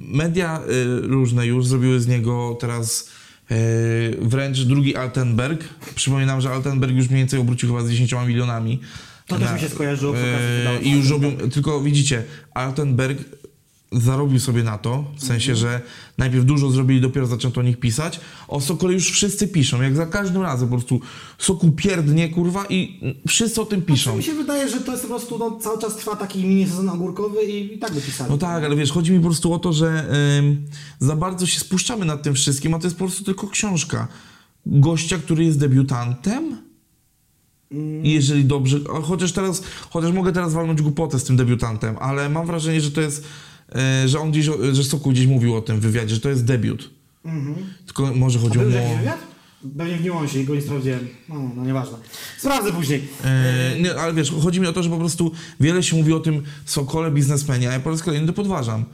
media 0.00 0.60
y, 0.60 1.00
różne 1.00 1.46
już 1.46 1.66
zrobiły 1.66 2.00
z 2.00 2.06
niego 2.06 2.56
teraz 2.60 3.10
y, 3.50 3.54
wręcz 4.20 4.60
drugi 4.60 4.96
Altenberg. 4.96 5.64
Przypominam, 5.94 6.40
że 6.40 6.50
Altenberg 6.50 6.92
już 6.92 7.08
mniej 7.08 7.18
więcej 7.18 7.40
obrócił 7.40 7.68
chyba 7.68 7.82
z 7.82 7.90
10 7.90 8.14
milionami. 8.26 8.80
To 9.26 9.38
też 9.38 9.52
mi 9.52 9.60
się 9.60 9.68
skojarzyło 9.68 10.16
E, 10.16 10.80
I 10.82 10.90
już 10.90 11.10
robią, 11.10 11.36
tylko 11.36 11.80
widzicie, 11.80 12.24
Altenberg 12.54 13.18
zarobił 13.92 14.40
sobie 14.40 14.62
na 14.62 14.78
to, 14.78 15.04
w 15.16 15.24
sensie, 15.24 15.56
że 15.56 15.80
najpierw 16.18 16.44
dużo 16.44 16.70
zrobili, 16.70 17.00
dopiero 17.00 17.26
zaczęto 17.26 17.60
o 17.60 17.64
nich 17.64 17.80
pisać. 17.80 18.20
O 18.48 18.60
Sokole 18.60 18.92
już 18.92 19.10
wszyscy 19.10 19.48
piszą, 19.48 19.82
jak 19.82 19.96
za 19.96 20.06
każdym 20.06 20.42
razem 20.42 20.68
po 20.68 20.76
prostu 20.76 21.00
Sokół 21.38 21.72
pierdnie, 21.72 22.28
kurwa 22.28 22.66
i 22.68 23.00
wszyscy 23.28 23.60
o 23.60 23.66
tym 23.66 23.82
piszą. 23.82 24.16
Mi 24.16 24.22
się 24.22 24.34
wydaje, 24.34 24.68
że 24.68 24.80
to 24.80 24.92
jest 24.92 25.02
po 25.02 25.08
prostu, 25.08 25.38
no, 25.38 25.58
cały 25.60 25.78
czas 25.78 25.96
trwa 25.96 26.16
taki 26.16 26.44
mini 26.44 26.66
sezon 26.66 26.88
ogórkowy 26.88 27.44
i, 27.44 27.74
i 27.74 27.78
tak 27.78 27.94
by 27.94 28.00
pisali. 28.00 28.30
No 28.30 28.38
tak, 28.38 28.64
ale 28.64 28.76
wiesz, 28.76 28.92
chodzi 28.92 29.12
mi 29.12 29.18
po 29.18 29.24
prostu 29.24 29.52
o 29.52 29.58
to, 29.58 29.72
że 29.72 30.04
ym, 30.38 30.66
za 30.98 31.16
bardzo 31.16 31.46
się 31.46 31.60
spuszczamy 31.60 32.04
nad 32.04 32.22
tym 32.22 32.34
wszystkim, 32.34 32.74
a 32.74 32.78
to 32.78 32.86
jest 32.86 32.96
po 32.96 33.04
prostu 33.04 33.24
tylko 33.24 33.48
książka. 33.48 34.08
Gościa, 34.66 35.18
który 35.18 35.44
jest 35.44 35.58
debiutantem? 35.58 36.56
I 38.02 38.12
jeżeli 38.12 38.44
dobrze, 38.44 38.78
chociaż 39.02 39.32
teraz, 39.32 39.62
chociaż 39.90 40.12
mogę 40.12 40.32
teraz 40.32 40.52
walnąć 40.52 40.82
głupotę 40.82 41.18
z 41.18 41.24
tym 41.24 41.36
debiutantem, 41.36 41.96
ale 42.00 42.28
mam 42.28 42.46
wrażenie, 42.46 42.80
że 42.80 42.90
to 42.90 43.00
jest, 43.00 43.24
że 44.06 44.20
on 44.20 44.30
gdzieś, 44.30 44.48
że 44.72 44.84
Sokół 44.84 45.12
gdzieś 45.12 45.26
mówił 45.26 45.56
o 45.56 45.60
tym 45.60 45.76
w 45.76 45.82
wywiadzie, 45.82 46.14
że 46.14 46.20
to 46.20 46.28
jest 46.28 46.44
debiut. 46.44 46.90
Tylko 47.86 48.14
może 48.14 48.38
chodziło 48.38 48.64
mu 48.64 48.70
o... 48.70 48.96
wywiad? 48.98 49.18
Pewnie 49.78 49.96
w 49.96 50.04
niuansie 50.04 50.40
i 50.40 50.44
go 50.44 50.54
nie 50.54 50.62
sprawdziłem. 50.62 51.08
No, 51.28 51.50
no 51.56 51.64
nieważne. 51.64 51.98
Sprawdzę 52.38 52.72
później. 52.72 53.08
E, 53.24 53.76
nie, 53.80 53.94
ale 53.94 54.14
wiesz, 54.14 54.32
chodzi 54.42 54.60
mi 54.60 54.66
o 54.66 54.72
to, 54.72 54.82
że 54.82 54.90
po 54.90 54.98
prostu 54.98 55.32
wiele 55.60 55.82
się 55.82 55.96
mówi 55.96 56.12
o 56.12 56.20
tym 56.20 56.42
Sokole 56.64 57.10
biznesmenie, 57.10 57.70
a 57.70 57.72
ja 57.72 57.80
po 57.80 57.90
raz 57.90 58.02
kolejny 58.02 58.26
to 58.26 58.32
podważam. 58.32 58.84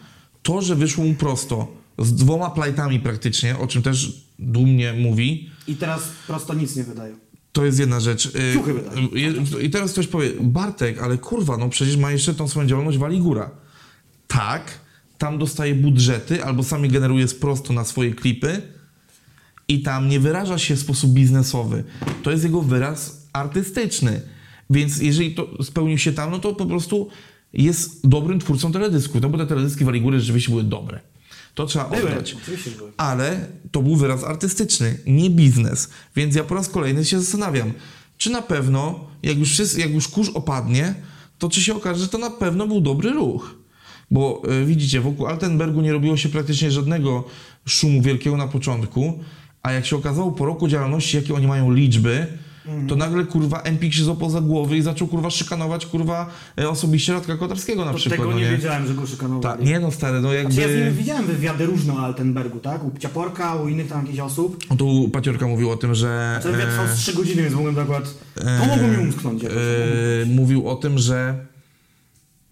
To, 0.42 0.62
że 0.62 0.76
wyszło 0.76 1.04
mu 1.04 1.14
prosto, 1.14 1.68
z 1.98 2.14
dwoma 2.14 2.50
plajtami 2.50 3.00
praktycznie, 3.00 3.58
o 3.58 3.66
czym 3.66 3.82
też 3.82 4.24
dumnie 4.38 4.92
mówi, 4.92 5.50
I 5.68 5.74
teraz 5.76 6.02
prosto 6.26 6.54
nic 6.54 6.76
nie 6.76 6.84
wydają. 6.84 7.16
to 7.52 7.64
jest 7.64 7.78
jedna 7.78 8.00
rzecz. 8.00 8.26
E, 8.26 8.52
Ciuchy 8.52 8.74
wydają. 8.74 9.08
I 9.62 9.70
teraz 9.70 9.92
ktoś 9.92 10.06
powie, 10.06 10.30
Bartek, 10.40 11.02
ale 11.02 11.18
kurwa, 11.18 11.56
no 11.56 11.68
przecież 11.68 11.96
ma 11.96 12.12
jeszcze 12.12 12.34
tą 12.34 12.48
swoją 12.48 12.66
działalność 12.66 12.98
Wali 12.98 13.18
Góra. 13.18 13.50
Tak, 14.26 14.78
tam 15.18 15.38
dostaje 15.38 15.74
budżety, 15.74 16.44
albo 16.44 16.62
sami 16.62 16.88
generuje 16.88 17.26
prosto 17.28 17.72
na 17.72 17.84
swoje 17.84 18.14
klipy 18.14 18.62
i 19.68 19.82
tam 19.82 20.08
nie 20.08 20.20
wyraża 20.20 20.58
się 20.58 20.76
w 20.76 20.80
sposób 20.80 21.10
biznesowy. 21.10 21.84
To 22.22 22.30
jest 22.30 22.44
jego 22.44 22.62
wyraz 22.62 23.28
artystyczny. 23.32 24.20
Więc 24.70 25.00
jeżeli 25.00 25.34
to 25.34 25.64
spełnił 25.64 25.98
się 25.98 26.12
tam, 26.12 26.30
no 26.30 26.38
to 26.38 26.54
po 26.54 26.66
prostu 26.66 27.08
jest 27.52 28.08
dobrym 28.08 28.40
twórcą 28.40 28.72
teledysków. 28.72 29.22
No 29.22 29.28
bo 29.28 29.38
te 29.38 29.46
teledyski 29.46 29.84
Wali 29.84 30.00
Góry 30.00 30.20
rzeczywiście 30.20 30.50
były 30.50 30.64
dobre. 30.64 31.00
To 31.54 31.66
trzeba 31.66 31.86
oddać 31.88 32.36
ale 32.96 33.48
to 33.70 33.82
był 33.82 33.96
wyraz 33.96 34.24
artystyczny, 34.24 34.98
nie 35.06 35.30
biznes. 35.30 35.90
Więc 36.16 36.34
ja 36.34 36.44
po 36.44 36.54
raz 36.54 36.68
kolejny 36.68 37.04
się 37.04 37.20
zastanawiam, 37.20 37.72
czy 38.18 38.30
na 38.30 38.42
pewno, 38.42 39.06
jak 39.22 39.38
już, 39.38 39.52
wszyscy, 39.52 39.80
jak 39.80 39.90
już 39.90 40.08
kurz 40.08 40.28
opadnie, 40.28 40.94
to 41.38 41.48
czy 41.48 41.62
się 41.62 41.74
okaże, 41.74 42.00
że 42.00 42.08
to 42.08 42.18
na 42.18 42.30
pewno 42.30 42.66
był 42.66 42.80
dobry 42.80 43.10
ruch. 43.10 43.54
Bo 44.10 44.42
e, 44.62 44.64
widzicie, 44.64 45.00
wokół 45.00 45.26
Altenbergu 45.26 45.80
nie 45.80 45.92
robiło 45.92 46.16
się 46.16 46.28
praktycznie 46.28 46.70
żadnego 46.70 47.24
szumu 47.66 48.02
wielkiego 48.02 48.36
na 48.36 48.48
początku, 48.48 49.18
a 49.62 49.72
jak 49.72 49.86
się 49.86 49.96
okazało 49.96 50.32
po 50.32 50.44
roku 50.46 50.68
działalności, 50.68 51.16
jakie 51.16 51.34
oni 51.34 51.46
mają 51.46 51.72
liczby, 51.72 52.26
to 52.88 52.96
nagle 52.96 53.24
kurwa 53.24 53.60
Empik 53.60 53.94
się 53.94 54.04
złapał 54.04 54.30
za 54.30 54.40
głowy 54.40 54.76
i 54.76 54.82
zaczął 54.82 55.08
kurwa 55.08 55.30
szykanować 55.30 55.86
kurwa 55.86 56.30
e, 56.58 56.68
osobiście 56.68 57.12
Radka 57.12 57.36
Kotarskiego 57.36 57.84
na 57.84 57.90
To 57.90 57.96
przykład. 57.96 58.20
tego 58.20 58.30
no 58.32 58.38
nie, 58.38 58.50
wiedziałem, 58.50 58.86
że 58.86 58.94
go 58.94 59.06
szykanowali. 59.06 59.42
Tak, 59.58 59.66
nie 59.68 59.80
no 59.80 59.90
stary, 59.90 60.20
no 60.20 60.32
jakby... 60.32 60.52
Znaczy, 60.52 60.68
ja 60.70 60.76
z 60.76 60.84
nim 60.86 60.94
widziałem 60.94 61.26
wywiady 61.26 61.66
różne 61.66 61.94
o 61.94 61.98
Altenbergu, 61.98 62.58
tak? 62.58 62.84
U 62.84 62.98
Ciaporka, 62.98 63.54
u 63.54 63.68
innych 63.68 63.88
tam 63.88 64.00
jakichś 64.00 64.18
osób. 64.20 64.64
No 64.70 64.76
Tu 64.76 65.08
Paciorka 65.12 65.46
mówił 65.46 65.70
o 65.70 65.76
tym, 65.76 65.94
że... 65.94 66.40
Ten 66.42 66.52
wywiad 66.52 66.68
e, 66.68 66.70
trwał 66.70 66.86
z 66.88 66.94
3 66.94 67.12
godziny, 67.12 67.42
więc 67.42 67.54
mogłem 67.54 67.74
tak 67.74 67.84
akurat... 67.84 68.14
Pomogło 68.60 68.88
mi 68.88 68.96
umknąć 68.98 69.42
jakoś. 69.42 69.58
e, 69.58 70.26
mówił 70.26 70.68
o 70.68 70.76
tym, 70.76 70.98
że 70.98 71.34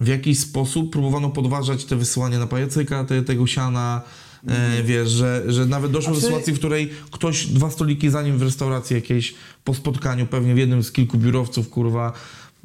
w 0.03 0.07
jakiś 0.07 0.39
sposób 0.39 0.93
próbowano 0.93 1.31
podważać 1.31 1.85
te 1.85 1.97
wysyłanie 1.97 2.39
na 2.39 2.47
pajacyka, 2.47 3.05
te, 3.05 3.23
tego 3.23 3.47
siana, 3.47 4.03
e, 4.47 4.83
wiesz, 4.83 5.11
że, 5.11 5.43
że 5.47 5.67
nawet 5.67 5.93
doszło 5.93 6.15
do 6.15 6.21
sytuacji, 6.21 6.53
w 6.53 6.59
której 6.59 6.91
ktoś 7.11 7.47
dwa 7.47 7.71
stoliki 7.71 8.11
za 8.11 8.23
nim 8.23 8.39
w 8.39 8.43
restauracji 8.43 8.97
jakiejś 8.97 9.35
po 9.65 9.75
spotkaniu, 9.75 10.27
pewnie 10.27 10.55
w 10.55 10.59
jednym 10.59 10.83
z 10.83 10.93
kilku 10.93 11.19
biurowców, 11.19 11.71
kurwa, 11.71 12.13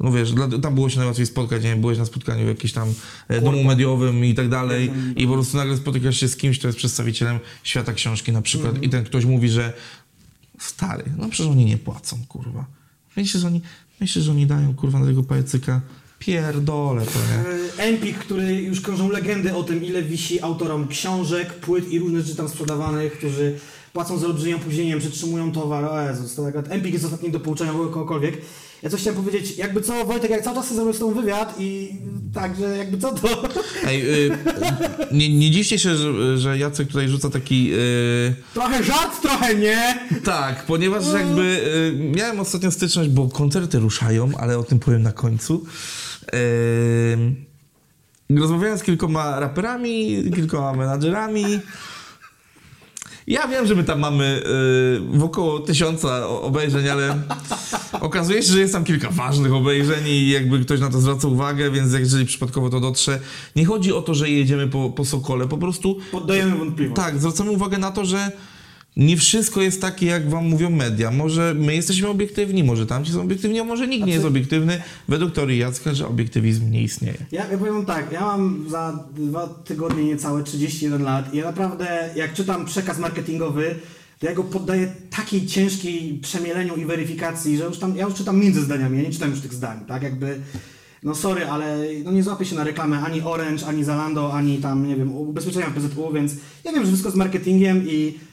no 0.00 0.12
wiesz, 0.12 0.34
tam 0.62 0.74
było 0.74 0.90
się 0.90 0.98
najłatwiej 0.98 1.26
spotkać, 1.26 1.64
nie 1.64 1.76
byłeś 1.76 1.98
na 1.98 2.04
spotkaniu 2.04 2.44
w 2.44 2.48
jakimś 2.48 2.72
tam 2.72 2.88
e, 3.28 3.40
domu 3.40 3.64
mediowym 3.64 4.24
i 4.24 4.34
tak 4.34 4.48
dalej 4.48 4.90
i 5.16 5.26
po 5.26 5.32
prostu 5.32 5.56
nagle 5.56 5.76
spotykasz 5.76 6.16
się 6.16 6.28
z 6.28 6.36
kimś, 6.36 6.58
kto 6.58 6.68
jest 6.68 6.78
przedstawicielem 6.78 7.38
świata 7.62 7.92
książki 7.92 8.32
na 8.32 8.42
przykład 8.42 8.82
i 8.82 8.88
ten 8.88 9.04
ktoś 9.04 9.24
mówi, 9.24 9.48
że 9.48 9.72
stary, 10.58 11.04
no 11.16 11.28
przecież 11.28 11.52
oni 11.52 11.64
nie 11.64 11.78
płacą, 11.78 12.18
kurwa. 12.28 12.64
Myślisz, 13.16 13.42
że 13.42 13.46
oni, 13.46 13.60
myślisz, 14.00 14.24
że 14.24 14.30
oni 14.30 14.46
dają, 14.46 14.74
kurwa, 14.74 14.98
na 14.98 15.06
tego 15.06 15.22
pajacyka? 15.22 15.80
Pierdolę 16.18 17.02
to, 17.06 17.18
nie? 17.18 17.58
E, 17.82 17.88
Empik, 17.88 18.18
który 18.18 18.54
już 18.62 18.80
krążą 18.80 19.08
legendy 19.10 19.54
o 19.54 19.62
tym, 19.62 19.84
ile 19.84 20.02
wisi 20.02 20.40
autorom 20.40 20.88
książek, 20.88 21.54
płyt 21.54 21.92
i 21.92 21.98
różnych 21.98 22.22
rzeczy 22.22 22.36
tam 22.36 22.48
sprzedawanych, 22.48 23.12
którzy 23.18 23.58
płacą 23.92 24.18
z 24.18 24.24
olbrzymim 24.24 24.56
opóźnieniem, 24.56 24.98
przetrzymują 24.98 25.52
towar. 25.52 25.84
O 25.84 26.02
Jezus, 26.02 26.34
to 26.34 26.46
akurat 26.46 26.72
Empik 26.72 26.92
jest 26.92 27.04
ostatni 27.04 27.30
do 27.30 27.40
pouczenia 27.40 27.72
kogokolwiek. 27.72 28.36
Ja 28.82 28.90
coś 28.90 29.00
chciałem 29.00 29.24
powiedzieć, 29.24 29.56
jakby 29.56 29.80
co, 29.80 30.04
Wojtek, 30.04 30.30
jak 30.30 30.44
cały 30.44 30.56
czas 30.56 30.74
zrobił 30.74 30.92
z 30.92 30.98
tą 30.98 31.14
wywiad 31.14 31.54
i 31.58 31.96
tak, 32.34 32.56
że 32.56 32.76
jakby 32.76 32.98
co 32.98 33.14
to... 33.14 33.42
Ej, 33.86 34.24
y, 34.26 34.30
nie, 35.12 35.38
nie 35.38 35.50
dziwcie 35.50 35.78
się, 35.78 35.96
że, 35.96 36.38
że 36.38 36.58
Jacek 36.58 36.88
tutaj 36.88 37.08
rzuca 37.08 37.30
taki... 37.30 37.70
Y, 37.74 38.34
Trochę 38.54 38.84
żart, 38.84 39.22
trochę 39.22 39.54
nie! 39.54 39.98
tak, 40.24 40.66
ponieważ 40.66 41.04
jakby 41.12 41.42
y, 41.42 42.12
miałem 42.16 42.40
ostatnio 42.40 42.70
styczność, 42.70 43.10
bo 43.10 43.28
koncerty 43.28 43.78
ruszają, 43.78 44.30
ale 44.38 44.58
o 44.58 44.62
tym 44.62 44.78
powiem 44.78 45.02
na 45.02 45.12
końcu. 45.12 45.64
Y, 46.34 48.38
rozmawiałem 48.40 48.78
z 48.78 48.82
kilkoma 48.82 49.40
raperami, 49.40 50.24
kilkoma 50.34 50.72
menadżerami. 50.72 51.44
Ja 53.26 53.48
wiem, 53.48 53.66
że 53.66 53.74
my 53.74 53.84
tam 53.84 54.00
mamy 54.00 54.42
y, 55.14 55.18
wokoło 55.18 55.60
tysiąca 55.60 56.28
obejrzeń, 56.28 56.88
ale 56.88 57.18
okazuje 58.00 58.42
się, 58.42 58.52
że 58.52 58.60
jest 58.60 58.72
tam 58.72 58.84
kilka 58.84 59.10
ważnych 59.10 59.52
obejrzeń 59.54 60.06
i 60.06 60.28
jakby 60.28 60.60
ktoś 60.60 60.80
na 60.80 60.90
to 60.90 61.00
zwraca 61.00 61.28
uwagę, 61.28 61.70
więc 61.70 61.92
jeżeli 61.92 62.26
przypadkowo 62.26 62.70
to 62.70 62.80
dotrze, 62.80 63.20
nie 63.56 63.64
chodzi 63.66 63.92
o 63.92 64.02
to, 64.02 64.14
że 64.14 64.30
jedziemy 64.30 64.68
po, 64.68 64.90
po 64.90 65.04
Sokole, 65.04 65.48
po 65.48 65.58
prostu 65.58 65.98
Poddajemy 66.12 66.56
wątpliwość. 66.56 66.96
tak, 66.96 67.18
zwracamy 67.18 67.50
uwagę 67.50 67.78
na 67.78 67.90
to, 67.90 68.04
że 68.04 68.32
nie 68.98 69.16
wszystko 69.16 69.62
jest 69.62 69.80
takie, 69.80 70.06
jak 70.06 70.30
wam 70.30 70.48
mówią 70.48 70.70
media. 70.70 71.10
Może 71.10 71.54
my 71.54 71.74
jesteśmy 71.74 72.08
obiektywni, 72.08 72.64
może 72.64 72.86
tamci 72.86 73.12
są 73.12 73.22
obiektywni, 73.22 73.60
a 73.60 73.64
może 73.64 73.88
nikt 73.88 74.06
nie 74.06 74.12
jest 74.12 74.24
obiektywny. 74.24 74.82
Według 75.08 75.32
teorii 75.32 75.58
Jacka, 75.58 75.94
że 75.94 76.08
obiektywizm 76.08 76.70
nie 76.70 76.82
istnieje. 76.82 77.18
Ja, 77.32 77.46
ja 77.50 77.58
powiem 77.58 77.86
tak, 77.86 78.12
ja 78.12 78.20
mam 78.20 78.64
za 78.70 79.04
dwa 79.16 79.48
tygodnie 79.48 80.04
niecałe 80.04 80.44
31 80.44 81.02
lat 81.02 81.34
i 81.34 81.36
ja 81.36 81.44
naprawdę, 81.44 82.10
jak 82.16 82.34
czytam 82.34 82.64
przekaz 82.64 82.98
marketingowy, 82.98 83.74
to 84.18 84.26
ja 84.26 84.34
go 84.34 84.44
poddaję 84.44 84.92
takiej 85.10 85.46
ciężkiej 85.46 86.18
przemieleniu 86.22 86.76
i 86.76 86.84
weryfikacji, 86.84 87.56
że 87.56 87.64
już 87.64 87.78
tam, 87.78 87.96
ja 87.96 88.04
już 88.04 88.14
czytam 88.14 88.40
między 88.40 88.62
zdaniami, 88.62 88.98
ja 88.98 89.04
nie 89.04 89.10
czytam 89.10 89.30
już 89.30 89.40
tych 89.40 89.54
zdań, 89.54 89.80
tak, 89.88 90.02
jakby, 90.02 90.40
no 91.02 91.14
sorry, 91.14 91.46
ale 91.46 91.78
no 92.04 92.12
nie 92.12 92.22
złapię 92.22 92.44
się 92.44 92.56
na 92.56 92.64
reklamę 92.64 93.00
ani 93.00 93.22
Orange, 93.22 93.66
ani 93.66 93.84
Zalando, 93.84 94.32
ani 94.32 94.58
tam, 94.58 94.88
nie 94.88 94.96
wiem, 94.96 95.16
ubezpieczenia 95.16 95.70
PZU, 95.70 96.12
więc 96.12 96.34
ja 96.64 96.72
wiem, 96.72 96.82
że 96.82 96.88
wszystko 96.88 97.10
z 97.10 97.14
marketingiem 97.14 97.82
i 97.88 98.27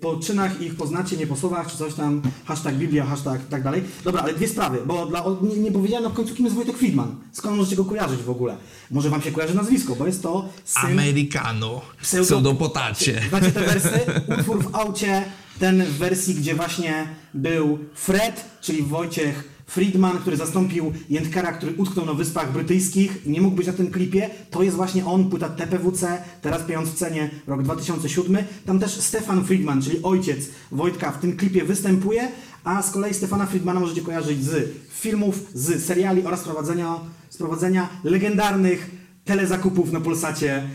po 0.00 0.16
czynach 0.16 0.60
ich 0.60 0.74
poznacie, 0.74 1.16
nie 1.16 1.26
po 1.26 1.36
słowach, 1.36 1.70
czy 1.70 1.76
coś 1.76 1.94
tam, 1.94 2.22
hashtag 2.44 2.74
Biblia, 2.74 3.04
hashtag 3.04 3.40
tak 3.50 3.62
dalej. 3.62 3.82
Dobra, 4.04 4.22
ale 4.22 4.34
dwie 4.34 4.48
sprawy, 4.48 4.78
bo 4.86 5.06
dla, 5.06 5.24
nie, 5.42 5.56
nie 5.56 5.72
powiedziałem 5.72 6.04
na 6.04 6.10
końcu, 6.10 6.34
kim 6.34 6.44
jest 6.44 6.56
Wojtek 6.56 6.76
Friedman. 6.78 7.16
Skąd 7.32 7.56
możecie 7.56 7.76
go 7.76 7.84
kojarzyć 7.84 8.22
w 8.22 8.30
ogóle? 8.30 8.56
Może 8.90 9.10
wam 9.10 9.22
się 9.22 9.32
kojarzy 9.32 9.54
nazwisko, 9.54 9.96
bo 9.96 10.06
jest 10.06 10.22
to 10.22 10.48
syn... 10.64 10.82
Americano. 10.90 11.80
Pseudo- 12.02 12.24
Pseudopotacie. 12.24 13.22
Znacie 13.28 13.52
te 13.52 13.60
wersy? 13.60 14.00
Utwór 14.38 14.62
w 14.62 14.74
aucie, 14.76 15.24
ten 15.58 15.84
w 15.84 15.92
wersji, 15.98 16.34
gdzie 16.34 16.54
właśnie 16.54 17.06
był 17.34 17.78
Fred, 17.94 18.44
czyli 18.60 18.82
Wojciech 18.82 19.51
Friedman, 19.72 20.18
który 20.18 20.36
zastąpił 20.36 20.92
Jędkara, 21.10 21.52
który 21.52 21.74
utknął 21.76 22.06
na 22.06 22.14
Wyspach 22.14 22.52
Brytyjskich 22.52 23.26
i 23.26 23.30
nie 23.30 23.40
mógł 23.40 23.56
być 23.56 23.66
na 23.66 23.72
tym 23.72 23.90
klipie. 23.90 24.30
To 24.50 24.62
jest 24.62 24.76
właśnie 24.76 25.06
on, 25.06 25.30
płyta 25.30 25.48
TPWC, 25.48 26.22
teraz 26.42 26.62
pieniądz 26.62 26.88
w 26.88 26.94
cenie, 26.94 27.30
rok 27.46 27.62
2007. 27.62 28.36
Tam 28.66 28.78
też 28.78 29.00
Stefan 29.00 29.44
Friedman, 29.44 29.82
czyli 29.82 30.02
ojciec 30.02 30.38
Wojtka 30.72 31.12
w 31.12 31.20
tym 31.20 31.36
klipie 31.36 31.64
występuje, 31.64 32.28
a 32.64 32.82
z 32.82 32.90
kolei 32.90 33.14
Stefana 33.14 33.46
Friedmana 33.46 33.80
możecie 33.80 34.00
kojarzyć 34.00 34.44
z 34.44 34.70
filmów, 34.90 35.46
z 35.54 35.84
seriali 35.84 36.26
oraz 36.26 36.42
prowadzenia, 36.42 37.00
z 37.30 37.36
prowadzenia 37.36 37.88
legendarnych 38.04 38.90
telezakupów 39.24 39.92
na 39.92 40.00
Polsacie. 40.00 40.68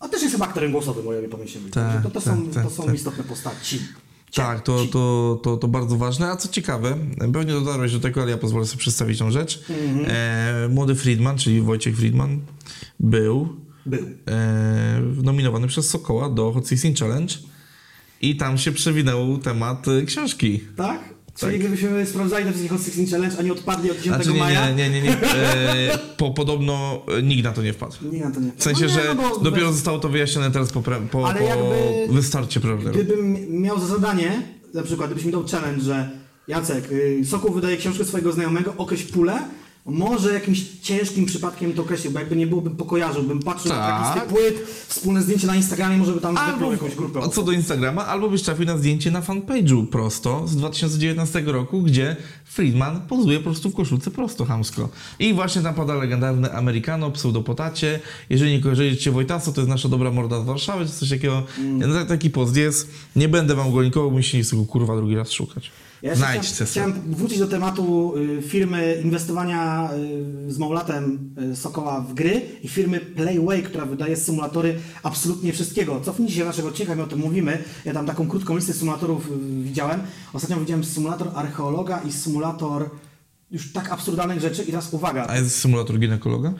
A 0.00 0.08
też 0.08 0.22
jest 0.22 0.34
chyba 0.34 0.46
aktorem 0.46 0.72
głosowym, 0.72 1.08
o 1.08 1.12
ile 1.12 1.22
nie 1.22 1.28
pamiętam. 1.28 1.62
Tak, 1.70 2.02
to, 2.02 2.10
to 2.10 2.20
są, 2.20 2.42
tak, 2.42 2.54
tak, 2.54 2.64
to 2.64 2.70
są 2.70 2.92
istotne 2.92 3.24
postaci. 3.24 3.80
Tak, 4.36 4.62
to, 4.62 4.86
to, 4.92 5.40
to, 5.42 5.56
to 5.56 5.68
bardzo 5.68 5.96
ważne. 5.96 6.30
A 6.30 6.36
co 6.36 6.48
ciekawe, 6.48 6.96
pewnie 7.32 7.52
dotarłeś 7.52 7.92
do 7.92 8.00
tego, 8.00 8.22
ale 8.22 8.30
ja 8.30 8.38
pozwolę 8.38 8.66
sobie 8.66 8.80
przedstawić 8.80 9.18
tą 9.18 9.30
rzecz. 9.30 9.62
E, 10.06 10.68
młody 10.70 10.94
Friedman, 10.94 11.38
czyli 11.38 11.60
Wojciech 11.60 11.96
Friedman, 11.96 12.40
był 13.00 13.56
Był. 13.86 14.06
e, 14.28 15.02
nominowany 15.22 15.66
przez 15.66 15.90
Sokoła 15.90 16.28
do 16.28 16.52
Hot 16.52 16.68
16 16.68 16.94
Challenge 17.04 17.34
i 18.20 18.36
tam 18.36 18.58
się 18.58 18.72
przewinął 18.72 19.38
temat 19.38 19.88
e, 19.88 20.02
książki. 20.02 20.60
Tak? 20.76 21.15
Czyli 21.38 21.58
gdybyśmy 21.58 22.06
sprawdzali 22.06 22.44
te 22.44 22.50
wszystkie 22.50 22.68
Hot 22.68 22.84
16 22.84 23.10
Challenge, 23.16 23.36
a 23.38 23.42
nie 23.42 23.52
odpadli 23.52 23.90
od 23.90 23.96
10 23.96 24.14
Znaczy 24.16 24.32
nie, 24.32 24.38
maja? 24.38 24.70
nie, 24.70 24.90
nie, 24.90 24.90
nie, 24.90 25.02
nie. 25.02 25.16
E, 25.94 25.98
po, 26.16 26.30
podobno 26.30 27.02
e, 27.18 27.22
nikt 27.22 27.44
na 27.44 27.52
to 27.52 27.62
nie 27.62 27.72
wpadł. 27.72 27.94
Nie, 28.12 28.20
na 28.24 28.30
to 28.30 28.40
nie. 28.40 28.50
W 28.56 28.62
sensie, 28.62 28.80
No 28.84 28.86
nie, 28.88 28.94
że 28.94 29.14
no 29.14 29.38
dopiero 29.38 29.66
we- 29.66 29.72
zostało 29.72 29.98
to 29.98 30.08
wyjaśnione 30.08 30.50
teraz 30.50 30.72
po, 30.72 30.82
po, 30.82 31.28
Ale 31.28 31.40
po 31.40 31.44
jakby- 31.46 32.14
wystarcie. 32.14 32.60
Gdybym 32.90 33.36
miał 33.62 33.80
za 33.80 33.86
zadanie, 33.86 34.42
na 34.74 34.82
przykład 34.82 35.06
gdybyś 35.10 35.24
mi 35.24 35.32
dał 35.32 35.44
challenge, 35.48 35.82
że 35.82 36.10
Jacek, 36.48 36.92
y, 36.92 37.24
Sokół 37.30 37.52
wydaje 37.54 37.76
książkę 37.76 38.04
swojego 38.04 38.32
znajomego, 38.32 38.74
określ 38.78 39.12
pulę, 39.12 39.38
może 39.86 40.32
jakimś 40.34 40.64
ciężkim 40.82 41.26
przypadkiem 41.26 41.72
to 41.72 41.82
określił, 41.82 42.12
bo 42.12 42.18
jakby 42.18 42.36
nie 42.36 42.46
byłbym 42.46 42.76
pokojarzył, 42.76 43.22
bym 43.22 43.42
patrzył 43.42 43.72
na 43.72 43.78
Tak. 43.78 44.14
listy 44.14 44.28
płyt, 44.34 44.68
wspólne 44.88 45.22
zdjęcie 45.22 45.46
na 45.46 45.56
Instagramie, 45.56 45.96
może 45.96 46.12
by 46.12 46.20
tam 46.20 46.36
Albo, 46.36 46.72
jakąś 46.72 46.94
grupę. 46.94 47.20
a 47.24 47.28
co 47.28 47.42
do 47.42 47.52
Instagrama, 47.52 48.06
albo 48.06 48.28
byś 48.30 48.42
trafił 48.42 48.66
na 48.66 48.78
zdjęcie 48.78 49.10
na 49.10 49.20
fanpage'u 49.20 49.86
prosto 49.86 50.48
z 50.48 50.56
2019 50.56 51.40
roku, 51.46 51.82
gdzie 51.82 52.16
Friedman 52.44 53.00
pozuje 53.08 53.38
po 53.38 53.44
prostu 53.44 53.70
w 53.70 53.74
koszulce 53.74 54.10
prosto 54.10 54.44
hamsko. 54.44 54.88
I 55.18 55.34
właśnie 55.34 55.62
tam 55.62 55.74
pada 55.74 55.94
legendarny 55.94 56.52
Americano, 56.52 57.10
pseudopotacie. 57.10 58.00
Jeżeli 58.30 58.52
nie 58.52 58.60
kojarzycie 58.60 59.10
Wojtaso, 59.10 59.52
to 59.52 59.60
jest 59.60 59.68
nasza 59.68 59.88
dobra 59.88 60.10
morda 60.10 60.40
z 60.40 60.44
Warszawy, 60.44 60.86
czy 60.86 60.92
coś 60.92 61.10
takiego. 61.10 61.42
Mm. 61.58 61.90
No, 61.90 62.06
taki 62.06 62.30
post 62.30 62.56
jest. 62.56 62.90
Nie 63.16 63.28
będę 63.28 63.54
wam 63.54 63.72
go 63.72 63.82
nikogo, 63.82 64.10
musicie 64.10 64.50
tego 64.50 64.64
kurwa 64.64 64.96
drugi 64.96 65.16
raz 65.16 65.30
szukać. 65.30 65.70
Ja 66.02 66.10
jeszcze 66.10 66.26
Znajdźcie 66.26 66.64
chciałem, 66.64 66.92
chciałem 66.92 67.14
wrócić 67.14 67.38
do 67.38 67.46
tematu 67.46 68.14
y, 68.16 68.42
firmy 68.42 69.00
inwestowania 69.04 69.90
y, 70.48 70.52
z 70.52 70.58
Małolatem 70.58 71.34
y, 71.52 71.56
Sokoła 71.56 72.00
w 72.00 72.14
gry 72.14 72.42
i 72.62 72.68
firmy 72.68 73.00
Playway, 73.00 73.62
która 73.62 73.86
wydaje 73.86 74.16
symulatory 74.16 74.78
absolutnie 75.02 75.52
wszystkiego. 75.52 76.00
Cofnijcie 76.00 76.34
się 76.34 76.44
naszego 76.44 76.68
odcinka, 76.68 76.94
my 76.94 77.02
o 77.02 77.06
tym 77.06 77.18
mówimy. 77.18 77.58
Ja 77.84 77.92
tam 77.92 78.06
taką 78.06 78.28
krótką 78.28 78.56
listę 78.56 78.72
symulatorów 78.72 79.28
widziałem. 79.64 80.00
Ostatnio 80.32 80.56
widziałem 80.56 80.84
symulator 80.84 81.28
archeologa 81.34 82.00
i 82.00 82.12
symulator 82.12 82.90
już 83.50 83.72
tak 83.72 83.92
absurdalnych 83.92 84.40
rzeczy 84.40 84.62
i 84.62 84.66
teraz 84.66 84.94
uwaga, 84.94 85.26
A 85.28 85.36
jest 85.36 85.58
symulator 85.58 85.98
ginekologa? 85.98 86.52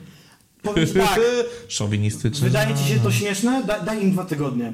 powiem 0.61 0.87
tak, 1.07 1.19
Szowinistyczny. 1.67 2.47
Wydaje 2.47 2.75
ci 2.75 2.83
się 2.83 2.99
to 2.99 3.11
śmieszne? 3.11 3.63
Da, 3.63 3.79
daj 3.79 4.03
im 4.03 4.11
dwa 4.11 4.25
tygodnie. 4.25 4.73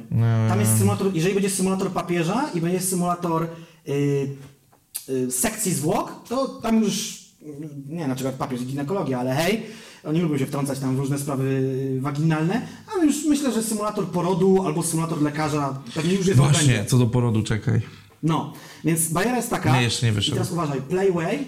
Tam 0.50 0.60
jest 0.60 0.78
symulator, 0.78 1.12
jeżeli 1.14 1.34
będzie 1.34 1.50
symulator 1.50 1.92
papieża 1.92 2.50
i 2.56 2.62
będzie 2.62 2.80
symulator 2.80 3.48
sekcji 5.30 5.74
zwłok, 5.74 6.12
to 6.30 6.48
tam 6.48 6.84
już, 6.84 7.22
y, 7.42 7.70
nie 7.90 8.08
na 8.08 8.16
przykład 8.16 8.36
papież 8.36 8.62
i 8.62 8.66
ginekologia, 8.66 9.20
ale 9.20 9.36
hej, 9.36 9.62
oni 10.04 10.22
lubią 10.22 10.38
się 10.38 10.46
wtrącać 10.46 10.80
tam 10.80 10.96
w 10.96 11.00
różne 11.00 11.20
sprawy 11.20 11.44
y, 11.98 12.02
waginalne, 12.02 12.68
ale 12.94 13.06
już 13.06 13.26
myślę, 13.26 13.54
że 13.54 13.64
symulator 13.64 14.08
porodu 14.08 14.64
albo 14.66 14.84
symulator 14.84 15.22
lekarza 15.22 15.82
pewnie 15.96 16.14
już 16.14 16.28
jest 16.28 16.40
Właśnie, 16.40 16.74
będzie. 16.74 16.86
co 16.90 16.98
do 16.98 17.06
porodu, 17.06 17.44
czekaj. 17.44 17.82
No, 18.24 18.54
więc 18.84 19.12
bajera 19.12 19.38
jest 19.38 19.50
taka. 19.50 19.76
Nie, 19.78 19.84
jeszcze 19.84 20.06
nie 20.06 20.12
wyszedł. 20.12 20.36
I 20.36 20.40
teraz 20.40 20.52
uważaj, 20.52 20.82
Playway, 20.82 21.48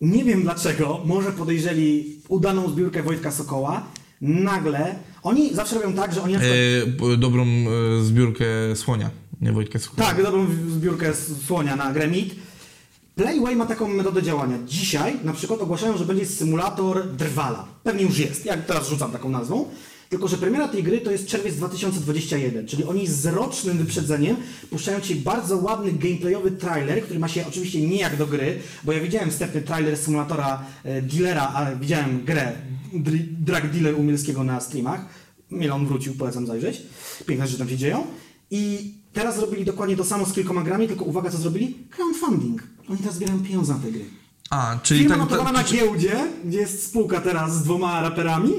nie 0.00 0.24
wiem 0.24 0.42
dlaczego, 0.42 1.00
może 1.04 1.32
podejrzeli 1.32 2.16
udaną 2.28 2.70
zbiórkę 2.70 3.02
Wojtka 3.02 3.30
Sokoła, 3.30 3.82
nagle, 4.20 4.94
oni 5.22 5.54
zawsze 5.54 5.74
robią 5.74 5.92
tak, 5.92 6.14
że 6.14 6.22
oni 6.22 6.32
na 6.32 6.40
przykład... 6.40 7.12
E, 7.12 7.16
dobrą 7.16 7.42
e, 7.44 8.04
zbiórkę 8.04 8.44
słonia, 8.74 9.10
nie 9.40 9.52
Wojtka 9.52 9.78
Sokoła. 9.78 10.08
Tak, 10.08 10.22
dobrą 10.22 10.46
zbiórkę 10.70 11.12
słonia 11.46 11.76
na 11.76 11.92
Gremit. 11.92 12.34
Playway 13.14 13.56
ma 13.56 13.66
taką 13.66 13.88
metodę 13.88 14.22
działania. 14.22 14.58
Dzisiaj 14.66 15.16
na 15.24 15.32
przykład 15.32 15.60
ogłaszają, 15.60 15.98
że 15.98 16.04
będzie 16.04 16.26
symulator 16.26 17.12
drwala. 17.16 17.64
Pewnie 17.82 18.02
już 18.02 18.18
jest, 18.18 18.46
jak 18.46 18.66
teraz 18.66 18.88
rzucam 18.88 19.12
taką 19.12 19.28
nazwą. 19.28 19.68
Tylko, 20.10 20.28
że 20.28 20.36
premiera 20.36 20.68
tej 20.68 20.82
gry 20.82 21.00
to 21.00 21.10
jest 21.10 21.26
czerwiec 21.26 21.56
2021, 21.56 22.66
czyli 22.66 22.84
oni 22.84 23.06
z 23.06 23.26
rocznym 23.26 23.78
wyprzedzeniem 23.78 24.36
puszczają 24.70 25.00
Ci 25.00 25.14
bardzo 25.14 25.56
ładny 25.56 25.92
gameplayowy 25.92 26.50
trailer, 26.50 27.02
który 27.02 27.18
ma 27.18 27.28
się 27.28 27.46
oczywiście 27.48 27.80
nijak 27.80 28.16
do 28.16 28.26
gry, 28.26 28.58
bo 28.84 28.92
ja 28.92 29.00
widziałem 29.00 29.30
wstępny 29.30 29.62
trailer 29.62 29.96
symulatora 29.96 30.62
e, 30.84 31.02
dealera, 31.02 31.48
ale 31.54 31.76
widziałem 31.76 32.24
grę 32.24 32.52
dr- 32.92 33.26
drug 33.30 33.66
dealer 33.72 33.94
umielskiego 33.94 34.44
na 34.44 34.60
streamach. 34.60 35.04
Milon 35.50 35.86
wrócił, 35.86 36.14
polecam 36.14 36.46
zajrzeć. 36.46 36.82
Piękne 37.26 37.46
rzeczy 37.46 37.58
tam 37.58 37.68
się 37.68 37.76
dzieją. 37.76 38.06
I 38.50 38.94
teraz 39.12 39.36
zrobili 39.36 39.64
dokładnie 39.64 39.96
to 39.96 40.04
samo 40.04 40.26
z 40.26 40.32
kilkoma 40.32 40.62
grami, 40.62 40.88
tylko 40.88 41.04
uwaga, 41.04 41.30
co 41.30 41.38
zrobili? 41.38 41.76
Crowdfunding. 41.90 42.62
Oni 42.88 42.98
teraz 42.98 43.14
zbierają 43.14 43.42
pieniądze 43.42 43.72
na 43.72 43.78
te 43.78 43.92
gry. 43.92 44.04
A, 44.50 44.78
czyli 44.82 45.00
Firma 45.00 45.16
tak... 45.16 45.30
notowana 45.30 45.52
na 45.52 45.64
giełdzie, 45.64 46.16
gdzie 46.44 46.58
jest 46.58 46.86
spółka 46.86 47.20
teraz 47.20 47.54
z 47.54 47.62
dwoma 47.62 48.02
raperami, 48.02 48.52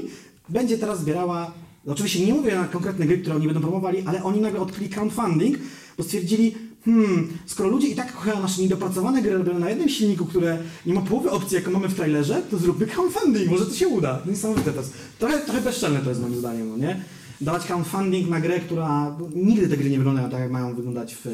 będzie 0.48 0.78
teraz 0.78 1.00
zbierała, 1.00 1.52
oczywiście 1.86 2.26
nie 2.26 2.34
mówię 2.34 2.54
na 2.54 2.64
konkretne 2.64 3.06
gry, 3.06 3.18
które 3.18 3.36
oni 3.36 3.46
będą 3.46 3.60
promowali, 3.60 4.02
ale 4.06 4.24
oni 4.24 4.40
nagle 4.40 4.60
odkryli 4.60 4.90
crowdfunding, 4.90 5.58
bo 5.98 6.04
stwierdzili, 6.04 6.54
hmm, 6.84 7.38
skoro 7.46 7.68
ludzie 7.68 7.88
i 7.88 7.94
tak 7.94 8.12
kochają 8.12 8.42
nasze 8.42 8.62
niedopracowane 8.62 9.22
gry 9.22 9.38
robione 9.38 9.58
na 9.58 9.70
jednym 9.70 9.88
silniku, 9.88 10.26
które 10.26 10.58
nie 10.86 10.94
ma 10.94 11.00
połowy 11.00 11.30
opcji, 11.30 11.54
jaką 11.54 11.70
mamy 11.70 11.88
w 11.88 11.94
trailerze, 11.94 12.42
to 12.50 12.58
zróbmy 12.58 12.86
crowdfunding, 12.86 13.50
może 13.50 13.66
to 13.66 13.74
się 13.74 13.88
uda. 13.88 14.22
Niesamowite 14.26 14.72
to 14.72 14.80
jest. 14.80 14.92
Trochę, 15.18 15.38
trochę 15.38 15.60
bezczelne 15.60 16.00
to 16.00 16.08
jest 16.08 16.20
moim 16.20 16.36
zdaniem, 16.36 16.68
no 16.68 16.76
nie? 16.76 17.04
Dawać 17.42 17.66
crowdfunding 17.66 18.30
na 18.30 18.40
grę, 18.40 18.60
która... 18.60 19.16
Nigdy 19.34 19.68
te 19.68 19.76
gry 19.76 19.90
nie 19.90 19.98
wyglądają 19.98 20.30
tak, 20.30 20.40
jak 20.40 20.50
mają 20.50 20.74
wyglądać 20.74 21.14
w, 21.14 21.26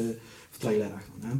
w 0.51 0.59
trailerach, 0.59 1.03
no 1.21 1.29
nie? 1.29 1.35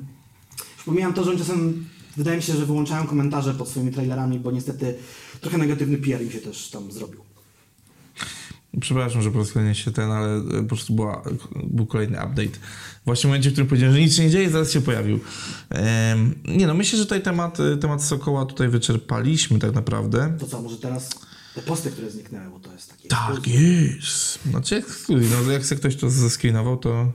Już 0.76 0.84
pomijam 0.86 1.14
to, 1.14 1.24
że 1.24 1.30
oni 1.30 1.40
czasem 1.40 1.86
wydaje 2.18 2.38
mi 2.38 2.44
się, 2.44 2.54
że 2.54 2.66
wyłączają 2.66 3.08
komentarze 3.08 3.54
pod 3.54 3.68
swoimi 3.68 3.92
trailerami, 3.92 4.40
bo 4.40 4.52
niestety 4.52 4.96
trochę 5.42 5.58
negatywny 5.58 5.98
PR 5.98 6.22
im 6.22 6.32
się 6.32 6.40
też 6.40 6.70
tam 6.70 6.92
zrobił. 6.92 7.20
Przepraszam, 8.82 9.22
że 9.22 9.30
rozkłania 9.30 9.74
się 9.74 9.92
ten, 9.92 10.12
ale 10.12 10.38
e, 10.38 10.62
po 10.62 10.68
prostu 10.68 10.94
była, 10.94 11.24
był 11.64 11.86
kolejny 11.86 12.18
update. 12.18 12.60
Właśnie 13.06 13.22
w 13.22 13.32
momencie, 13.32 13.50
w 13.50 13.54
którym 13.54 13.68
powiedziałem, 13.68 13.96
że 13.96 14.02
nic 14.02 14.16
się 14.16 14.24
nie 14.24 14.30
dzieje, 14.30 14.50
zaraz 14.50 14.72
się 14.72 14.82
pojawił. 14.82 15.20
Nie 16.46 16.68
no, 16.68 16.74
myślę, 16.74 16.98
że 16.98 17.06
tutaj 17.06 17.22
temat, 17.22 17.60
e, 17.60 17.78
temat 17.78 18.04
Sokoła 18.04 18.46
tutaj 18.46 18.70
wyczerpaliśmy 18.70 19.60
tak 19.60 19.74
naprawdę. 19.74 20.34
To 20.40 20.48
co, 20.48 20.62
może 20.62 20.78
teraz 20.78 21.29
te 21.60 21.66
posty, 21.66 21.92
które 21.92 22.10
zniknęły, 22.12 22.50
bo 22.50 22.60
to 22.60 22.74
jest 22.74 22.90
takie... 22.90 23.10
Tak 23.10 23.48
jest. 23.48 24.40
Znaczy, 24.50 24.76
jak, 24.76 24.86
no, 25.46 25.52
jak 25.52 25.64
ktoś 25.64 25.96
to 25.96 26.10
zeskrinował, 26.10 26.78
to... 26.78 27.12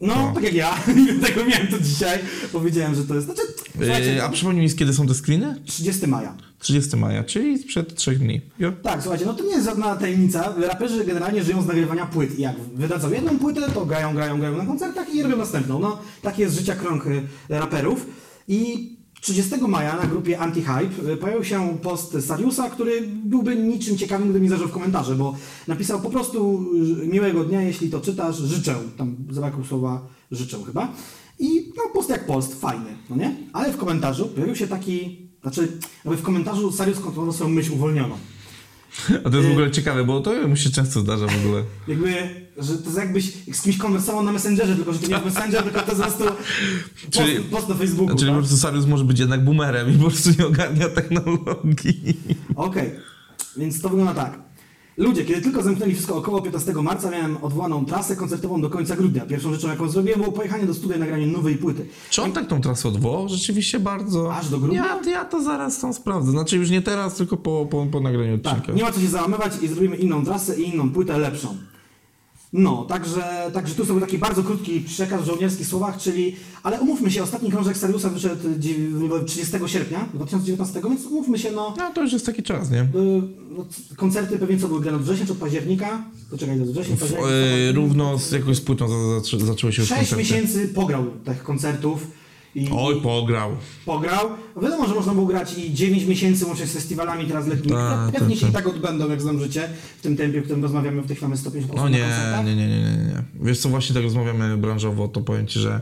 No, 0.00 0.14
No. 0.14 0.32
tak 0.34 0.44
jak 0.44 0.54
ja, 0.54 0.78
tego 1.26 1.44
miałem 1.44 1.66
to 1.66 1.80
dzisiaj, 1.80 2.18
powiedziałem, 2.52 2.94
że 2.94 3.04
to 3.04 3.14
jest... 3.14 3.26
Znaczy, 3.26 3.42
Yy, 3.80 4.22
a 4.24 4.28
przypomnij 4.28 4.62
mi, 4.62 4.74
kiedy 4.74 4.94
są 4.94 5.06
te 5.06 5.14
screeny? 5.14 5.60
30 5.66 6.06
maja. 6.06 6.36
30 6.58 6.96
maja, 6.96 7.24
czyli 7.24 7.58
sprzed 7.58 7.94
trzech 7.94 8.18
dni. 8.18 8.40
Jo. 8.58 8.72
Tak, 8.82 9.02
słuchajcie, 9.02 9.26
no 9.26 9.34
to 9.34 9.44
nie 9.44 9.50
jest 9.50 9.64
żadna 9.64 9.96
tajemnica. 9.96 10.54
Raperzy 10.66 11.04
generalnie 11.04 11.42
żyją 11.44 11.62
z 11.62 11.66
nagrywania 11.66 12.06
płyt 12.06 12.38
i 12.38 12.42
jak 12.42 12.56
wydadzą 12.74 13.12
jedną 13.12 13.38
płytę, 13.38 13.70
to 13.74 13.86
grają, 13.86 14.14
grają, 14.14 14.38
grają 14.38 14.56
na 14.56 14.66
koncertach 14.66 15.14
i 15.14 15.22
robią 15.22 15.36
następną. 15.36 15.78
No, 15.78 15.98
taki 16.22 16.42
jest 16.42 16.58
życia 16.58 16.74
krąg 16.74 17.06
y, 17.06 17.22
raperów. 17.48 18.06
I 18.48 18.90
30 19.20 19.60
maja 19.68 19.96
na 19.96 20.06
grupie 20.06 20.38
Anti-Hype 20.38 21.12
y, 21.12 21.16
pojawił 21.16 21.44
się 21.44 21.78
post 21.82 22.26
Sariusa, 22.26 22.70
który 22.70 23.02
byłby 23.24 23.56
niczym 23.56 23.98
ciekawym, 23.98 24.30
gdyby 24.30 24.44
nie 24.44 24.50
zażył 24.50 24.68
w 24.68 24.72
komentarze, 24.72 25.14
bo 25.14 25.36
napisał 25.68 26.00
po 26.00 26.10
prostu 26.10 26.66
y, 27.02 27.06
miłego 27.06 27.44
dnia, 27.44 27.62
jeśli 27.62 27.90
to 27.90 28.00
czytasz, 28.00 28.36
życzę. 28.36 28.74
Tam 28.96 29.16
zabrakło 29.30 29.64
słowa 29.64 30.06
życzę 30.30 30.58
chyba. 30.66 30.92
I 31.38 31.72
no 31.76 31.82
post 31.94 32.10
jak 32.10 32.26
post, 32.26 32.60
fajny, 32.60 32.96
no 33.10 33.16
nie? 33.16 33.36
Ale 33.52 33.72
w 33.72 33.76
komentarzu 33.76 34.26
pojawił 34.26 34.56
się 34.56 34.68
taki, 34.68 35.28
znaczy 35.42 35.68
jakby 36.04 36.16
w 36.16 36.22
komentarzu 36.22 36.72
Sarius 36.72 37.00
kontrolował 37.00 37.32
swoją 37.32 37.50
myśl 37.50 37.72
uwolnioną. 37.72 38.14
A 39.24 39.30
to 39.30 39.36
jest 39.36 39.48
w 39.48 39.52
ogóle 39.52 39.70
ciekawe, 39.70 40.04
bo 40.04 40.20
to 40.20 40.48
mu 40.48 40.56
się 40.56 40.70
często 40.70 41.00
zdarza 41.00 41.26
w 41.26 41.46
ogóle. 41.46 41.64
Jakby, 41.88 42.10
że 42.60 42.78
to 42.78 42.84
jest 42.84 42.96
jakbyś 42.96 43.32
z 43.52 43.62
kimś 43.62 43.78
konwersował 43.78 44.22
na 44.22 44.32
Messengerze, 44.32 44.76
tylko 44.76 44.92
że 44.92 44.98
to 44.98 45.06
nie 45.06 45.12
jest 45.12 45.24
Messenger, 45.24 45.62
tylko 45.62 45.80
to 45.80 45.92
jest 45.92 46.02
po 46.02 46.08
prostu 46.08 46.24
post, 47.04 47.10
Czyli- 47.10 47.44
post 47.44 47.68
na 47.68 47.74
Facebooku. 47.74 48.16
Czyli 48.16 48.30
po 48.30 48.36
tak? 48.36 48.38
prostu 48.38 48.56
Sarius 48.56 48.86
może 48.86 49.04
być 49.04 49.18
jednak 49.18 49.44
boomerem 49.44 49.94
i 49.94 49.98
po 49.98 50.04
prostu 50.10 50.30
nie 50.38 50.46
ogarnia 50.46 50.88
technologii. 50.88 52.16
Okej, 52.56 52.90
więc 53.56 53.80
to 53.80 53.88
wygląda 53.88 54.14
tak. 54.14 54.50
Ludzie, 54.96 55.24
kiedy 55.24 55.40
tylko 55.40 55.62
zamknęli 55.62 55.94
wszystko 55.94 56.16
około 56.16 56.42
15 56.42 56.72
marca, 56.72 57.10
miałem 57.10 57.36
odwołaną 57.36 57.84
trasę 57.84 58.16
koncertową 58.16 58.60
do 58.60 58.70
końca 58.70 58.96
grudnia. 58.96 59.26
Pierwszą 59.26 59.52
rzeczą, 59.52 59.68
jaką 59.68 59.88
zrobiłem, 59.88 60.20
było 60.20 60.32
pojechanie 60.32 60.66
do 60.66 60.74
studia 60.74 60.96
i 60.96 61.00
nagranie 61.00 61.26
nowej 61.26 61.56
płyty. 61.56 61.86
Czy 62.10 62.22
on 62.22 62.32
tak 62.32 62.46
tą 62.46 62.60
trasę 62.60 62.88
odwołał? 62.88 63.28
Rzeczywiście 63.28 63.80
bardzo. 63.80 64.34
Aż 64.34 64.48
do 64.48 64.58
grudnia? 64.58 64.86
Ja, 65.04 65.10
ja 65.10 65.24
to 65.24 65.42
zaraz 65.42 65.80
tam 65.80 65.94
sprawdzę. 65.94 66.30
Znaczy 66.30 66.56
już 66.56 66.70
nie 66.70 66.82
teraz, 66.82 67.14
tylko 67.14 67.36
po, 67.36 67.66
po, 67.70 67.86
po 67.86 68.00
nagraniu 68.00 68.34
odcinka. 68.34 68.60
Tak, 68.60 68.76
nie 68.76 68.82
ma 68.82 68.92
co 68.92 69.00
się 69.00 69.08
załamywać 69.08 69.52
i 69.62 69.68
zrobimy 69.68 69.96
inną 69.96 70.24
trasę 70.24 70.60
i 70.60 70.74
inną 70.74 70.90
płytę 70.90 71.18
lepszą. 71.18 71.56
No, 72.52 72.84
także, 72.84 73.50
także 73.54 73.74
tu 73.74 73.84
sobie 73.86 74.00
taki 74.00 74.18
bardzo 74.18 74.42
krótki 74.42 74.80
przekaz 74.80 75.22
w 75.22 75.26
żołnierskich 75.26 75.66
słowach, 75.66 75.98
czyli, 75.98 76.36
ale 76.62 76.80
umówmy 76.80 77.10
się, 77.10 77.22
ostatni 77.22 77.50
krążek 77.50 77.76
Sariusa 77.76 78.08
wyszedł 78.08 78.42
dziew- 78.58 79.24
30 79.26 79.56
sierpnia 79.66 80.08
2019, 80.14 80.80
więc 80.88 81.04
umówmy 81.06 81.38
się, 81.38 81.52
no, 81.52 81.74
No 81.78 81.90
to 81.94 82.02
już 82.02 82.12
jest 82.12 82.26
taki 82.26 82.42
czas, 82.42 82.70
nie? 82.70 82.80
y, 82.80 82.86
no 83.50 83.66
koncerty 83.96 84.38
pewnie 84.38 84.58
co 84.58 84.68
były 84.68 84.80
grane 84.80 84.96
od 84.98 85.02
września 85.04 85.26
czy 85.26 85.32
od 85.32 85.38
października, 85.38 86.04
to 86.30 86.38
czekaj, 86.38 86.58
do 86.58 86.72
września, 86.72 86.96
W, 86.96 87.00
październik, 87.00 87.26
e, 87.30 87.56
listopad, 87.56 87.76
równo 87.76 88.18
z 88.18 88.32
jakąś 88.32 88.60
płytą 88.60 88.88
za, 88.88 89.38
za, 89.38 89.46
zaczęły 89.46 89.72
się 89.72 89.82
już 89.82 89.88
6 89.88 89.98
koncerty. 90.00 90.16
miesięcy 90.16 90.68
pograł 90.68 91.04
tych 91.24 91.42
koncertów 91.42 92.06
i 92.54 92.68
Oj, 92.72 93.00
pograł. 93.00 93.50
pograł. 93.84 94.28
Wiadomo, 94.62 94.88
że 94.88 94.94
można 94.94 95.14
było 95.14 95.26
grać 95.26 95.58
i 95.58 95.74
9 95.74 96.04
miesięcy 96.04 96.46
łącznie 96.46 96.66
z 96.66 96.72
festiwalami 96.72 97.26
teraz 97.26 97.46
letnimi, 97.46 97.76
które 97.76 98.10
pewnie 98.12 98.34
tak, 98.36 98.40
się 98.40 98.48
i 98.48 98.52
tak. 98.52 98.64
tak 98.64 98.74
odbędą, 98.74 99.10
jak 99.10 99.22
znam 99.22 99.40
życie, 99.40 99.68
w 99.98 100.02
tym 100.02 100.16
tempie, 100.16 100.40
w 100.40 100.44
którym 100.44 100.62
rozmawiamy, 100.62 101.02
w 101.02 101.06
tej 101.06 101.16
chwili 101.16 101.28
mamy 101.28 101.36
150 101.36 101.74
osób 101.74 101.84
O 101.86 101.90
na 101.90 101.96
nie, 102.42 102.56
nie, 102.56 102.56
nie, 102.56 102.68
nie, 102.68 102.80
nie, 102.80 103.04
nie. 103.04 103.22
Wiesz 103.42 103.58
co, 103.58 103.68
właśnie 103.68 103.94
tak 103.94 104.02
rozmawiamy 104.02 104.56
branżowo, 104.56 105.08
to 105.08 105.20
powiem 105.20 105.46
ci, 105.46 105.58
że 105.58 105.80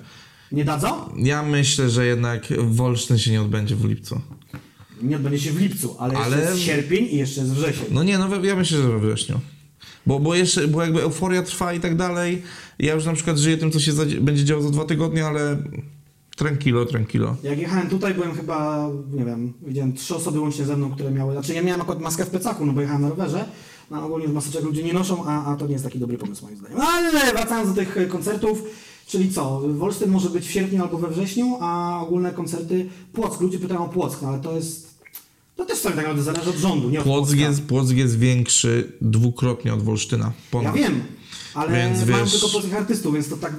Nie 0.53 0.65
dadzą? 0.65 0.89
ja 1.17 1.43
myślę, 1.43 1.91
że 1.91 2.07
jednak 2.07 2.47
Wolsztyn 2.59 3.19
się 3.19 3.31
nie 3.31 3.43
odbędzie 3.43 3.77
w 3.77 3.85
lipcu. 3.85 4.21
Nie 5.03 5.17
odbędzie 5.17 5.39
się 5.39 5.53
w 5.53 5.61
lipcu, 5.61 5.97
ale, 5.99 6.19
Ale- 6.19 6.37
jeszcze 6.37 6.51
jest 6.51 6.63
sierpień 6.63 7.05
i 7.11 7.17
jeszcze 7.17 7.41
jest 7.41 7.53
wrzesień. 7.53 7.85
No 7.91 8.03
nie, 8.03 8.19
no 8.19 8.45
ja 8.45 8.57
myślę, 8.57 8.83
że 8.83 8.89
we 8.89 8.99
wrześniu. 8.99 9.41
Bo, 10.07 10.19
bo 10.21 10.35
jeszcze, 10.35 10.69
bo 10.69 10.83
jakby 10.83 11.03
euforia 11.03 11.43
trwa 11.43 11.73
i 11.75 11.81
tak 11.81 11.97
dalej. 11.97 12.43
Ja 12.79 12.95
już 12.95 13.05
na 13.05 13.13
przykład 13.13 13.39
żyję 13.39 13.59
tym, 13.59 13.71
co 13.71 13.81
się 13.81 13.93
będzie 14.21 14.45
działo 14.45 14.63
za 14.63 14.71
dwa 14.71 14.85
tygodnie, 14.85 15.27
ale 15.27 15.57
tranquilo, 16.39 16.85
tranquilo. 16.87 17.37
Jak 17.43 17.59
jechałem 17.59 17.89
tutaj, 17.89 18.15
byłem 18.15 18.35
chyba, 18.35 18.89
nie 19.13 19.25
wiem, 19.25 19.53
widziałem 19.63 19.93
trzy 19.93 20.15
osoby 20.17 20.41
łącznie 20.41 20.65
ze 20.65 20.77
mną, 20.77 20.91
które 20.91 21.11
miały, 21.11 21.33
znaczy 21.33 21.55
ja 21.55 21.63
miałem 21.63 21.81
akurat 21.81 22.01
maskę 22.01 22.25
w 22.25 22.31
plecaku, 22.31 22.67
no 22.67 22.73
bo 22.73 22.81
jechałem 22.81 23.03
na 23.03 23.09
rowerze, 23.09 23.45
no 23.91 24.05
ogólnie 24.07 24.25
już 24.25 24.35
maseczek 24.35 24.65
ludzie 24.65 24.83
nie 24.83 24.93
noszą, 24.93 25.25
a, 25.27 25.45
a 25.53 25.57
to 25.57 25.67
nie 25.67 25.73
jest 25.73 25.85
taki 25.85 25.99
dobry 25.99 26.19
pomysł 26.19 26.45
moim 26.45 26.57
zdaniem. 26.57 26.79
No 26.79 26.85
ale 26.85 27.33
wracając 27.33 27.69
do 27.69 27.75
tych 27.75 27.97
e, 27.97 28.07
koncertów, 28.07 28.63
czyli 29.07 29.33
co, 29.33 29.61
Wolsztyn 29.61 30.11
może 30.11 30.31
być 30.31 30.47
w 30.47 30.51
sierpniu 30.51 30.83
albo 30.83 30.99
we 30.99 31.09
wrześniu, 31.09 31.57
a 31.61 32.01
ogólne 32.03 32.33
koncerty 32.33 32.87
Płock, 33.13 33.41
ludzie 33.41 33.59
pytają 33.59 33.85
o 33.85 33.89
Płock, 33.89 34.23
no 34.23 34.29
ale 34.29 34.39
to 34.41 34.57
jest, 34.57 34.99
to 35.57 35.65
też 35.67 35.81
tak 35.81 35.97
naprawdę 35.97 36.23
zależy 36.23 36.51
od 36.51 36.57
rządu, 36.57 36.91
nie 36.91 36.99
od 36.99 37.05
Płock 37.05 37.27
Płocka. 37.29 37.49
jest, 37.49 37.63
Płock 37.63 37.91
jest 37.93 38.19
większy 38.19 38.93
dwukrotnie 39.01 39.75
od 39.75 39.83
Wolsztyna. 39.83 40.25
Ja 40.27 40.33
Ponad. 40.51 40.75
wiem, 40.75 41.03
ale 41.55 41.73
Więc 41.73 42.07
mają 42.09 42.25
wiesz- 42.25 42.33
tylko 42.33 42.49
polskich 42.49 42.75
artystów, 42.77 43.15
więc 43.15 43.29
to 43.29 43.37
tak, 43.37 43.53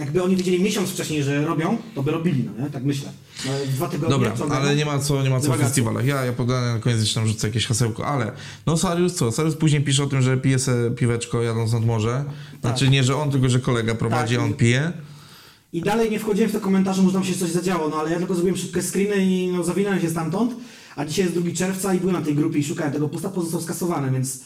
jakby 0.00 0.22
oni 0.22 0.36
wiedzieli 0.36 0.62
miesiąc 0.62 0.90
wcześniej, 0.90 1.22
że 1.22 1.46
robią, 1.46 1.76
to 1.94 2.02
by 2.02 2.10
robili, 2.10 2.44
no 2.44 2.64
nie? 2.64 2.70
Tak 2.70 2.84
myślę. 2.84 3.12
Ale 3.48 3.66
dwa 3.66 3.88
tygodnie 3.88 4.10
Dobra, 4.10 4.32
co 4.36 4.50
ale 4.56 4.76
nie 4.76 4.84
ma 4.84 4.98
co, 4.98 5.22
nie 5.22 5.30
ma 5.30 5.36
co 5.36 5.42
Dywagacja. 5.42 5.66
festiwalach. 5.66 6.06
Ja, 6.06 6.24
ja 6.24 6.32
na 6.48 6.78
koniec 6.80 7.00
jeszcze 7.00 7.14
tam 7.20 7.28
rzucę 7.28 7.46
jakieś 7.46 7.66
hasełko, 7.66 8.06
ale 8.06 8.32
no 8.66 8.76
Sarius 8.76 9.14
co? 9.14 9.32
Sarius 9.32 9.56
później 9.56 9.82
pisze 9.84 10.04
o 10.04 10.06
tym, 10.06 10.22
że 10.22 10.36
pije 10.36 10.58
se 10.58 10.90
piweczko 10.96 11.42
jadąc 11.42 11.72
nad 11.72 11.84
morze. 11.84 12.24
Znaczy 12.60 12.88
nie, 12.88 13.04
że 13.04 13.16
on, 13.16 13.30
tylko 13.30 13.48
że 13.48 13.60
kolega 13.60 13.94
prowadzi, 13.94 14.34
Tak. 14.34 14.44
on 14.44 14.54
pije. 14.54 14.92
I 15.72 15.80
dalej 15.80 16.10
nie 16.10 16.18
wchodziłem 16.18 16.50
w 16.50 16.52
te 16.52 16.60
komentarze, 16.60 17.02
może 17.02 17.14
tam 17.14 17.24
się 17.24 17.34
coś 17.34 17.50
zadziało, 17.50 17.88
no 17.88 17.96
ale 17.96 18.10
ja 18.10 18.18
tylko 18.18 18.34
zrobiłem 18.34 18.56
szybkie 18.56 18.82
screeny 18.82 19.24
i 19.24 19.52
no, 19.52 19.64
zawinąłem 19.64 20.00
się 20.00 20.10
stamtąd, 20.10 20.54
a 20.96 21.04
dzisiaj 21.04 21.24
jest 21.24 21.38
2 21.38 21.50
czerwca 21.56 21.94
i 21.94 21.98
byłem 22.00 22.16
na 22.16 22.22
tej 22.22 22.34
grupie 22.34 22.58
i 22.58 22.64
szukałem 22.64 22.92
tego 22.92 23.08
posta, 23.08 23.28
pozostał 23.28 23.60
skasowany, 23.60 24.10
więc 24.10 24.40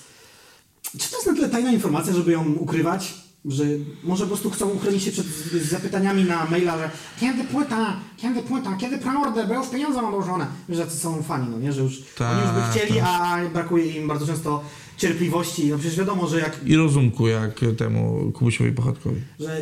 czy 0.99 1.11
to 1.11 1.17
jest 1.17 1.27
na 1.27 1.35
tyle 1.35 1.49
tajna 1.49 1.73
informacja, 1.73 2.13
żeby 2.13 2.33
ją 2.33 2.53
ukrywać? 2.53 3.15
Że 3.45 3.65
może 4.05 4.25
po 4.25 4.29
prostu 4.29 4.51
chcą 4.51 4.71
uchronić 4.71 5.03
się 5.03 5.13
przed 5.13 5.27
zapytaniami 5.71 6.25
na 6.25 6.45
maila, 6.45 6.79
że 6.79 6.91
kiedy 7.21 7.45
płyta, 7.45 7.97
kiedy 8.17 8.43
płyta, 8.43 8.77
kiedy 8.77 8.99
preorder, 8.99 9.49
bo 9.49 9.55
już 9.55 9.69
pieniądze 9.69 10.03
mam 10.03 10.11
dołożone. 10.11 10.47
Wiesz, 10.69 10.79
jacy 10.79 10.99
są 10.99 11.23
fani, 11.23 11.47
no 11.51 11.59
nie, 11.59 11.73
że 11.73 11.83
już 11.83 12.03
Tak, 12.19 12.33
oni 12.33 12.41
już 12.43 12.51
by 12.51 12.71
chcieli, 12.79 13.01
tak. 13.01 13.09
a 13.09 13.39
brakuje 13.53 13.87
im 13.87 14.09
bardzo 14.09 14.27
często 14.27 14.65
cierpliwości. 14.97 15.67
No 15.71 15.79
przecież 15.79 15.99
wiadomo, 15.99 16.29
że 16.29 16.41
jak 16.41 16.61
I 16.67 16.77
rozumku 16.77 17.29
jak 17.29 17.61
temu 17.79 18.33
Kubusiowi 18.35 18.73
Pochodkowi. 18.73 19.21
że 19.41 19.61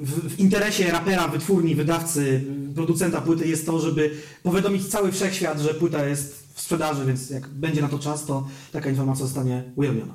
w, 0.00 0.34
w 0.34 0.40
interesie 0.40 0.90
rapera, 0.90 1.28
wytwórni, 1.28 1.74
wydawcy, 1.74 2.44
producenta 2.74 3.20
płyty 3.20 3.48
jest 3.48 3.66
to, 3.66 3.80
żeby 3.80 4.10
powiadomić 4.42 4.86
cały 4.86 5.12
wszechświat, 5.12 5.60
że 5.60 5.74
płyta 5.74 6.04
jest 6.06 6.46
w 6.54 6.60
sprzedaży, 6.60 7.04
więc 7.06 7.30
jak 7.30 7.48
będzie 7.48 7.82
na 7.82 7.88
to 7.88 7.98
czas, 7.98 8.26
to 8.26 8.46
taka 8.72 8.90
informacja 8.90 9.26
zostanie 9.26 9.64
ujawniona. 9.76 10.14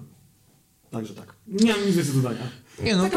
Także 0.91 1.13
tak. 1.13 1.33
Nie 1.47 1.71
mam 1.71 1.85
nic 1.85 1.95
więcej 1.95 2.13
do 2.15 2.21
dodania. 2.21 2.49
Nie 2.83 2.95
no, 2.95 3.03
to, 3.03 3.09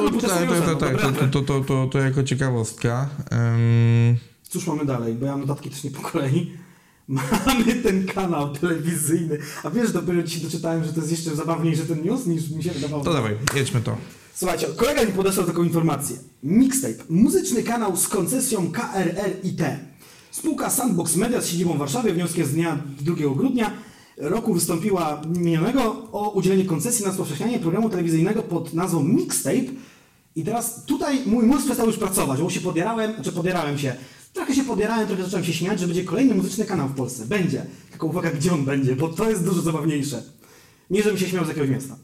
tak, 0.76 1.02
dobra. 1.02 1.12
to, 1.12 1.26
to, 1.26 1.42
to, 1.42 1.60
to, 1.60 1.86
to 1.92 1.98
jako 1.98 2.22
ciekawostka. 2.22 3.08
Ym, 3.32 4.16
Cóż 4.48 4.66
mamy 4.66 4.84
dalej, 4.84 5.14
bo 5.14 5.26
ja 5.26 5.32
mam 5.32 5.40
notatki 5.40 5.70
też 5.70 5.84
nie 5.84 5.90
po 5.90 6.02
kolei. 6.02 6.52
Mamy 7.46 7.74
ten 7.82 8.06
kanał 8.06 8.52
telewizyjny. 8.52 9.38
A 9.62 9.70
wiesz, 9.70 9.92
dopiero 9.92 10.22
dzisiaj 10.22 10.42
doczytałem, 10.42 10.84
że 10.84 10.92
to 10.92 11.00
jest 11.00 11.10
jeszcze 11.10 11.36
zabawniejszy 11.36 11.86
ten 11.86 12.02
news 12.02 12.26
niż 12.26 12.50
mi 12.50 12.62
się 12.62 12.70
wydawało. 12.70 13.04
to 13.04 13.12
dawaj, 13.12 13.36
jedźmy 13.54 13.80
to. 13.80 13.96
Słuchajcie, 14.34 14.66
kolega 14.76 15.04
mi 15.04 15.12
podesłał 15.12 15.46
taką 15.46 15.62
informację. 15.62 16.16
Mixtape. 16.42 17.04
Muzyczny 17.08 17.62
kanał 17.62 17.96
z 17.96 18.08
koncesją 18.08 18.72
KRR-IT. 18.72 19.62
Spółka 20.30 20.70
Sandbox 20.70 21.16
Media 21.16 21.40
z 21.40 21.46
siedzibą 21.46 21.74
w 21.74 21.78
Warszawie 21.78 22.12
wnioskiem 22.12 22.46
z 22.46 22.52
dnia 22.52 22.78
2 23.00 23.14
grudnia 23.36 23.70
roku 24.16 24.54
wystąpiła 24.54 25.22
minionego 25.26 26.08
o 26.12 26.30
udzielenie 26.30 26.64
koncesji 26.64 27.02
na 27.02 27.08
rozpowszechnianie 27.08 27.58
programu 27.58 27.90
telewizyjnego 27.90 28.42
pod 28.42 28.74
nazwą 28.74 29.04
Mixtape. 29.04 29.72
I 30.36 30.44
teraz 30.44 30.84
tutaj 30.84 31.18
mój 31.26 31.46
mózg 31.46 31.64
przestał 31.64 31.86
już 31.86 31.96
pracować, 31.96 32.40
bo 32.40 32.50
się 32.50 32.60
podjarałem, 32.60 33.14
znaczy 33.14 33.32
podjarałem 33.32 33.78
się. 33.78 33.94
Trochę 34.32 34.54
się 34.54 34.64
podjarałem, 34.64 35.06
trochę 35.06 35.24
zacząłem 35.24 35.44
się 35.44 35.52
śmiać, 35.52 35.80
że 35.80 35.86
będzie 35.86 36.04
kolejny 36.04 36.34
muzyczny 36.34 36.64
kanał 36.64 36.88
w 36.88 36.94
Polsce. 36.94 37.26
Będzie. 37.26 37.66
Tylko 37.90 38.06
uwaga, 38.06 38.30
gdzie 38.30 38.52
on 38.52 38.64
będzie, 38.64 38.96
bo 38.96 39.08
to 39.08 39.30
jest 39.30 39.44
dużo 39.44 39.62
zabawniejsze. 39.62 40.22
Nie, 40.90 41.02
żebym 41.02 41.18
się 41.18 41.28
śmiał 41.28 41.44
z 41.44 41.48
jakiegoś 41.48 41.70
miasta 41.70 41.96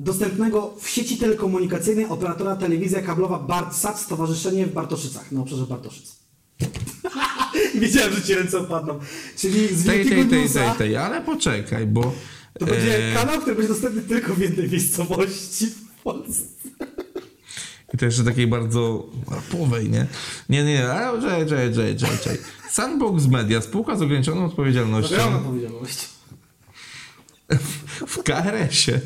dostępnego 0.00 0.74
w 0.80 0.88
sieci 0.88 1.18
telekomunikacyjnej 1.18 2.06
operatora 2.06 2.56
telewizja 2.56 3.02
kablowa 3.02 3.38
BartSat 3.38 4.00
Stowarzyszenie 4.00 4.66
w 4.66 4.72
Bartoszycach, 4.72 5.32
na 5.32 5.40
obszarze 5.40 5.66
Bartoszyc. 5.66 6.16
Wiedziałem, 7.86 8.12
że 8.14 8.22
ci 8.22 8.34
ręce 8.34 8.58
opadną. 8.58 9.00
Czyli 9.36 9.68
z 9.76 9.86
Tej, 9.86 10.04
tej, 10.06 10.26
tej, 10.26 10.48
tej, 10.48 10.70
tej, 10.78 10.96
ale 10.96 11.20
poczekaj, 11.20 11.86
bo... 11.86 12.14
to 12.58 12.66
będzie 12.66 13.10
e, 13.10 13.14
kanał, 13.14 13.40
który 13.40 13.56
będzie 13.56 13.68
dostępny 13.68 14.02
tylko 14.02 14.34
w 14.34 14.38
jednej 14.38 14.68
miejscowości 14.68 15.66
w 15.66 16.02
Polsce. 16.02 16.42
I 17.94 17.98
to 17.98 18.04
jeszcze 18.04 18.24
takiej 18.24 18.46
bardzo 18.46 19.06
rapowej, 19.30 19.90
nie? 19.90 20.06
Nie, 20.48 20.64
nie, 20.64 20.72
nie, 20.72 20.90
ale 20.92 21.20
czekaj, 21.22 21.46
czekaj, 21.46 21.74
czekaj, 21.96 22.18
czekaj. 22.18 22.38
Sandbox 22.70 23.26
Media, 23.26 23.60
spółka 23.60 23.96
z 23.96 24.02
ograniczoną 24.02 24.44
odpowiedzialnością 24.44 25.14
Ogromna 25.16 25.38
odpowiedzialność. 25.38 26.08
w 28.06 28.22
KRS-ie. 28.22 29.00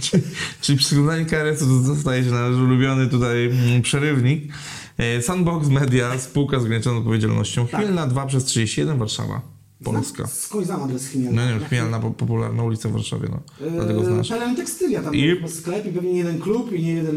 Czyli, 0.00 0.22
czyli 0.60 0.78
przy 0.78 0.88
składaniu 0.88 1.26
KRS-u 1.26 1.82
zostaje 1.82 2.24
się 2.24 2.30
nasz 2.30 2.54
ulubiony 2.54 3.06
tutaj 3.08 3.46
mm, 3.46 3.82
przerywnik. 3.82 4.52
E, 4.98 5.22
Sandbox 5.22 5.68
Media, 5.68 6.18
spółka 6.18 6.60
z 6.60 6.62
ograniczoną 6.64 6.98
odpowiedzialnością. 6.98 7.66
Tak. 7.68 7.80
Chmielna 7.80 8.06
2 8.06 8.26
przez 8.26 8.44
31 8.44 8.98
Warszawa. 8.98 9.40
Polska. 9.84 10.26
Skądś 10.26 10.66
znam 10.66 10.82
adres 10.82 11.02
No 11.04 11.10
Chmielna. 11.20 11.46
nie 11.46 11.50
wiem, 11.58 11.68
Chmielna, 11.68 11.98
po- 12.00 12.10
popularna 12.10 12.62
ulica 12.62 12.88
w 12.88 12.92
Warszawie, 12.92 13.28
no. 13.30 13.40
Dlatego 13.70 14.00
Eee, 14.00 14.06
znasz. 14.06 14.28
Pełen 14.28 14.56
tekstylia, 14.56 15.02
tam 15.02 15.14
I- 15.14 15.48
sklep 15.48 15.86
i 15.86 15.92
pewnie 15.92 16.12
nie 16.12 16.18
jeden 16.18 16.38
klub 16.40 16.72
i 16.72 16.82
nie 16.82 16.92
jeden... 16.92 17.16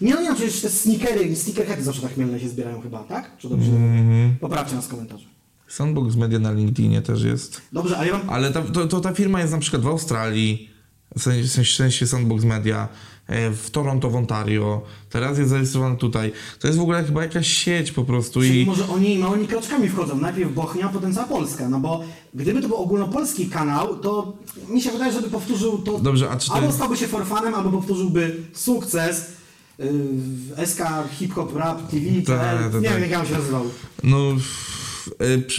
Nie 0.00 0.14
no 0.14 0.20
nie, 0.22 0.28
no, 0.28 0.34
przecież 0.34 0.60
te 0.60 0.70
sneakery, 0.70 1.36
sneakerheady 1.36 1.82
zawsze 1.82 2.02
tak 2.02 2.14
chmielne 2.14 2.40
się 2.40 2.48
zbierają 2.48 2.80
chyba, 2.82 3.04
tak? 3.04 3.36
Czy 3.38 3.48
dobrze? 3.48 3.70
Mhm. 3.70 4.36
Poprawcie 4.40 4.74
nas 4.76 4.86
w 4.86 4.88
komentarzu. 4.88 5.24
Sandbox 5.68 6.16
Media 6.16 6.38
na 6.38 6.52
LinkedInie 6.52 7.02
też 7.02 7.22
jest. 7.22 7.60
Dobrze, 7.72 7.96
ale 7.98 8.06
ja 8.06 8.18
mam... 8.18 8.30
Ale 8.30 8.52
ta, 8.52 8.62
to, 8.62 8.86
to 8.86 9.00
ta 9.00 9.12
firma 9.12 9.40
jest 9.40 9.52
na 9.52 9.58
przykład 9.58 9.82
w 9.82 9.86
Australii, 9.86 10.70
w 11.18 11.22
sensie, 11.22 11.62
w 11.64 11.66
sensie- 11.68 12.06
Sandbox 12.06 12.44
Media, 12.44 12.88
w 13.28 13.70
Toronto, 13.70 14.10
w 14.10 14.16
Ontario, 14.16 14.82
teraz 15.10 15.38
jest 15.38 15.50
zarejestrowany 15.50 15.96
tutaj. 15.96 16.32
To 16.60 16.66
jest 16.66 16.78
w 16.78 16.82
ogóle 16.82 17.04
chyba 17.04 17.22
jakaś 17.22 17.48
sieć 17.48 17.92
po 17.92 18.04
prostu 18.04 18.40
Czyli 18.40 18.62
i... 18.62 18.66
może 18.66 18.88
oni 18.88 19.18
małymi 19.18 19.46
kroczkami 19.48 19.88
wchodzą. 19.88 20.18
Najpierw 20.18 20.54
Bochnia, 20.54 20.88
potem 20.88 21.14
cała 21.14 21.26
Polska. 21.26 21.68
No 21.68 21.80
bo 21.80 22.02
gdyby 22.34 22.62
to 22.62 22.68
był 22.68 22.76
ogólnopolski 22.76 23.46
kanał, 23.46 23.98
to 23.98 24.32
mi 24.68 24.82
się 24.82 24.90
wydaje, 24.90 25.12
żeby 25.12 25.30
powtórzył 25.30 25.78
to... 25.78 25.98
Dobrze, 25.98 26.30
a 26.30 26.36
czy 26.36 26.52
Albo 26.52 26.66
jest... 26.66 26.76
stałby 26.78 26.96
się 26.96 27.08
forfanem, 27.08 27.54
albo 27.54 27.70
powtórzyłby 27.70 28.36
sukces 28.52 29.26
w 29.78 30.66
SK 30.66 30.80
Hip 31.18 31.34
Hop 31.34 31.56
Rap 31.56 31.90
TV, 31.90 32.04
Tak, 32.26 32.40
PL, 32.40 32.70
tak, 32.72 32.82
nie 32.82 32.88
tak. 32.88 33.00
wiem 33.00 33.10
jak 33.10 33.20
on 33.20 33.26
się 33.26 33.32
nazywał. 33.32 33.64
No... 34.02 34.18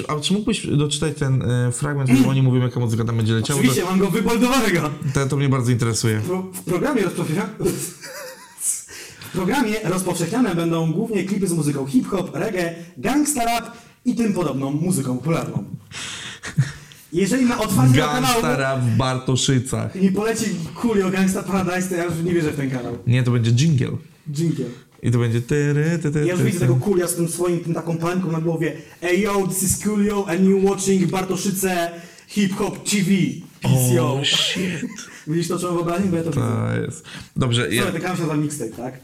e, 0.07 0.11
A 0.11 0.19
czy 0.19 0.33
mógłbyś 0.33 0.67
doczytać 0.67 1.17
ten 1.17 1.41
e, 1.41 1.71
fragment, 1.71 2.09
w 2.09 2.13
którym 2.13 2.29
oni 2.29 2.41
mówią, 2.41 2.61
jaka 2.61 2.79
muzyka 2.79 3.03
tam 3.03 3.17
będzie 3.17 3.33
leciała? 3.33 3.59
Oczywiście, 3.59 3.83
mam 3.83 3.99
go 3.99 4.11
wyboldowanego. 4.11 4.89
To, 5.13 5.25
to 5.25 5.37
mnie 5.37 5.49
bardzo 5.49 5.71
interesuje. 5.71 6.21
Pro, 6.21 6.41
w 6.41 6.61
programie 6.61 7.01
rozpowszechniane... 7.01 7.49
W 9.19 9.31
programie 9.31 9.73
rozpowszechniane 9.83 10.55
będą 10.55 10.91
głównie 10.91 11.23
klipy 11.23 11.47
z 11.47 11.53
muzyką 11.53 11.85
hip-hop, 11.85 12.35
reggae, 12.35 12.75
gangsta 12.97 13.45
rap 13.45 13.77
i 14.05 14.15
tym 14.15 14.33
podobną 14.33 14.71
muzyką 14.71 15.17
popularną. 15.17 15.63
Jeżeli 17.13 17.45
na 17.45 17.59
otwarcie 17.59 17.99
kanału 17.99 18.21
Gangsta 18.23 18.57
rap 18.57 18.81
w 18.81 18.97
Bartoszycach. 18.97 19.95
nie 19.95 20.11
poleci 20.11 20.45
Coolio 20.81 21.09
Gangsta 21.09 21.43
Paradise, 21.43 21.89
to 21.89 21.95
ja 21.95 22.03
już 22.03 22.13
nie 22.23 22.33
wierzę 22.33 22.51
w 22.51 22.55
ten 22.55 22.71
kanał. 22.71 22.97
Nie, 23.07 23.23
to 23.23 23.31
będzie 23.31 23.51
jingle. 23.51 23.91
Dżinkiel. 24.31 24.69
I 25.03 25.11
to 25.11 25.19
będzie... 25.19 25.41
tyry, 25.41 25.99
ty, 26.01 26.11
ty, 26.11 26.25
Ja 26.25 26.33
już 26.33 26.43
widzę 26.43 26.59
tego 26.59 26.75
Coolio 26.75 27.07
z 27.07 27.15
tym 27.15 27.27
swoim, 27.27 27.59
tym 27.59 27.73
taką 27.73 27.97
palenką 27.97 28.31
na 28.31 28.41
głowie. 28.41 28.73
Ey 29.01 29.21
yo, 29.21 29.47
this 29.47 29.63
is 29.63 29.83
Coolio 29.83 30.25
and 30.29 30.41
you 30.41 30.69
watching 30.69 31.11
Bartoszyce 31.11 31.91
Hip 32.27 32.55
Hop 32.55 32.83
TV. 32.89 33.11
Peace 33.61 33.93
yo. 33.93 34.13
O, 34.13 34.25
shit. 34.25 34.85
Widzisz 35.27 35.47
to, 35.47 35.59
czemu 35.59 35.73
wyobraźni? 35.73 36.09
Bo 36.09 36.17
ja 36.17 36.23
to 36.23 36.29
widzę. 36.29 36.41
To 36.41 36.81
jest. 36.81 37.03
Dobrze, 37.35 37.75
ja, 37.75 37.83
ten 37.83 38.01
kanał 38.01 38.17
się 38.17 38.21
nazywa 38.21 38.35
mixtape, 38.35 38.71
tak? 38.71 38.99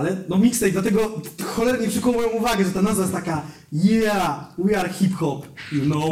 Ale 0.00 0.16
no 0.28 0.38
mixtape, 0.38 0.72
dlatego 0.72 1.20
cholernie 1.44 1.88
przykuł 1.88 2.12
moją 2.12 2.28
uwagę, 2.28 2.64
że 2.64 2.70
ta 2.70 2.82
nazwa 2.82 3.02
jest 3.02 3.14
taka 3.14 3.42
Yeah, 3.72 4.54
we 4.58 4.78
are 4.78 4.88
hip 4.88 5.14
hop, 5.14 5.46
you 5.72 5.82
know? 5.82 6.10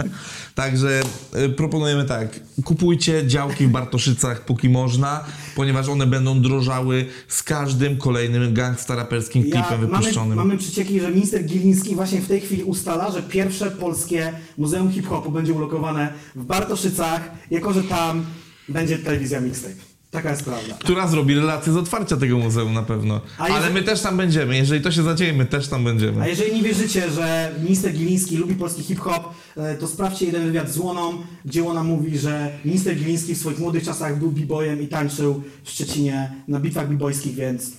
Także 0.54 1.02
y, 1.36 1.48
proponujemy 1.48 2.04
tak. 2.04 2.40
Kupujcie 2.64 3.26
działki 3.26 3.66
w 3.66 3.70
Bartoszycach 3.70 4.44
póki 4.44 4.68
można, 4.68 5.24
ponieważ 5.56 5.88
one 5.88 6.06
będą 6.06 6.40
drożały 6.40 7.06
z 7.28 7.42
każdym 7.42 7.96
kolejnym 7.96 8.54
gangsta 8.54 8.94
raperskim 8.94 9.42
klipem 9.42 9.62
mamy, 9.70 9.86
wypuszczonym. 9.86 10.38
mamy 10.38 10.58
przecieki, 10.58 11.00
że 11.00 11.10
minister 11.10 11.44
Giliński 11.44 11.94
właśnie 11.94 12.20
w 12.20 12.28
tej 12.28 12.40
chwili 12.40 12.62
ustala, 12.62 13.10
że 13.10 13.22
pierwsze 13.22 13.70
polskie 13.70 14.32
Muzeum 14.58 14.92
Hip-Hopu 14.92 15.30
będzie 15.30 15.52
ulokowane 15.52 16.12
w 16.34 16.44
Bartoszycach, 16.44 17.30
jako 17.50 17.72
że 17.72 17.82
tam 17.82 18.24
będzie 18.68 18.98
telewizja 18.98 19.40
mixtape. 19.40 19.89
Taka 20.10 20.30
jest 20.30 20.44
prawda. 20.44 20.74
Która 20.74 21.08
zrobi 21.08 21.34
relację 21.34 21.72
z 21.72 21.76
otwarcia 21.76 22.16
tego 22.16 22.38
muzeum 22.38 22.72
na 22.74 22.82
pewno. 22.82 23.20
A 23.38 23.42
Ale 23.44 23.54
jeżeli- 23.54 23.74
my 23.74 23.82
też 23.82 24.00
tam 24.02 24.16
będziemy. 24.16 24.56
Jeżeli 24.56 24.80
to 24.82 24.90
się 24.92 25.02
zadzieje, 25.02 25.32
my 25.32 25.46
też 25.46 25.68
tam 25.68 25.80
A 25.80 25.84
będziemy. 25.84 26.28
jeżeli 26.28 26.54
nie 26.56 26.62
wierzycie, 26.62 27.10
że 27.10 27.54
minister 27.62 27.92
Giliński 27.92 28.36
lubi 28.36 28.54
polski 28.54 28.82
hip-hop, 28.82 29.34
e, 29.56 29.74
to 29.76 29.86
sprawdźcie 29.88 30.26
jeden 30.26 30.46
wywiad 30.46 30.70
z 30.70 30.78
Łoną, 30.78 31.12
gdzie 31.44 31.62
Łona 31.62 31.84
mówi, 31.84 32.18
że 32.18 32.50
minister 32.64 32.96
Giliński 32.96 33.34
w 33.34 33.38
swoich 33.38 33.58
młodych 33.58 33.84
czasach 33.84 34.18
był 34.18 34.30
b-boyem 34.32 34.82
i 34.82 34.88
tańczył 34.88 35.42
w 35.64 35.70
Szczecinie 35.70 36.32
na 36.48 36.60
bitwach 36.60 36.88
b-boyskich, 36.88 37.34
więc 37.34 37.70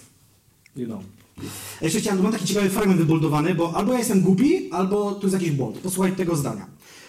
you 0.76 0.86
know. 0.86 1.00
A 1.82 1.86
Jeszcze 1.86 2.00
chciałem, 2.00 2.24
mam 2.24 2.32
taki 2.32 2.46
ciekawy 2.46 2.70
fragment 2.70 3.00
wybuldowany, 3.00 3.56
bo 3.56 3.74
albo 3.76 3.92
ja 3.94 4.00
jestem 4.00 4.22
głupi, 4.22 4.70
albo 4.72 5.12
tu 5.12 5.28
jest 5.28 5.34
jakiś 5.34 5.52
błąd. 5.52 5.78
Posłuchaj 5.78 6.12
tego 6.12 6.36
zdania. 6.36 6.66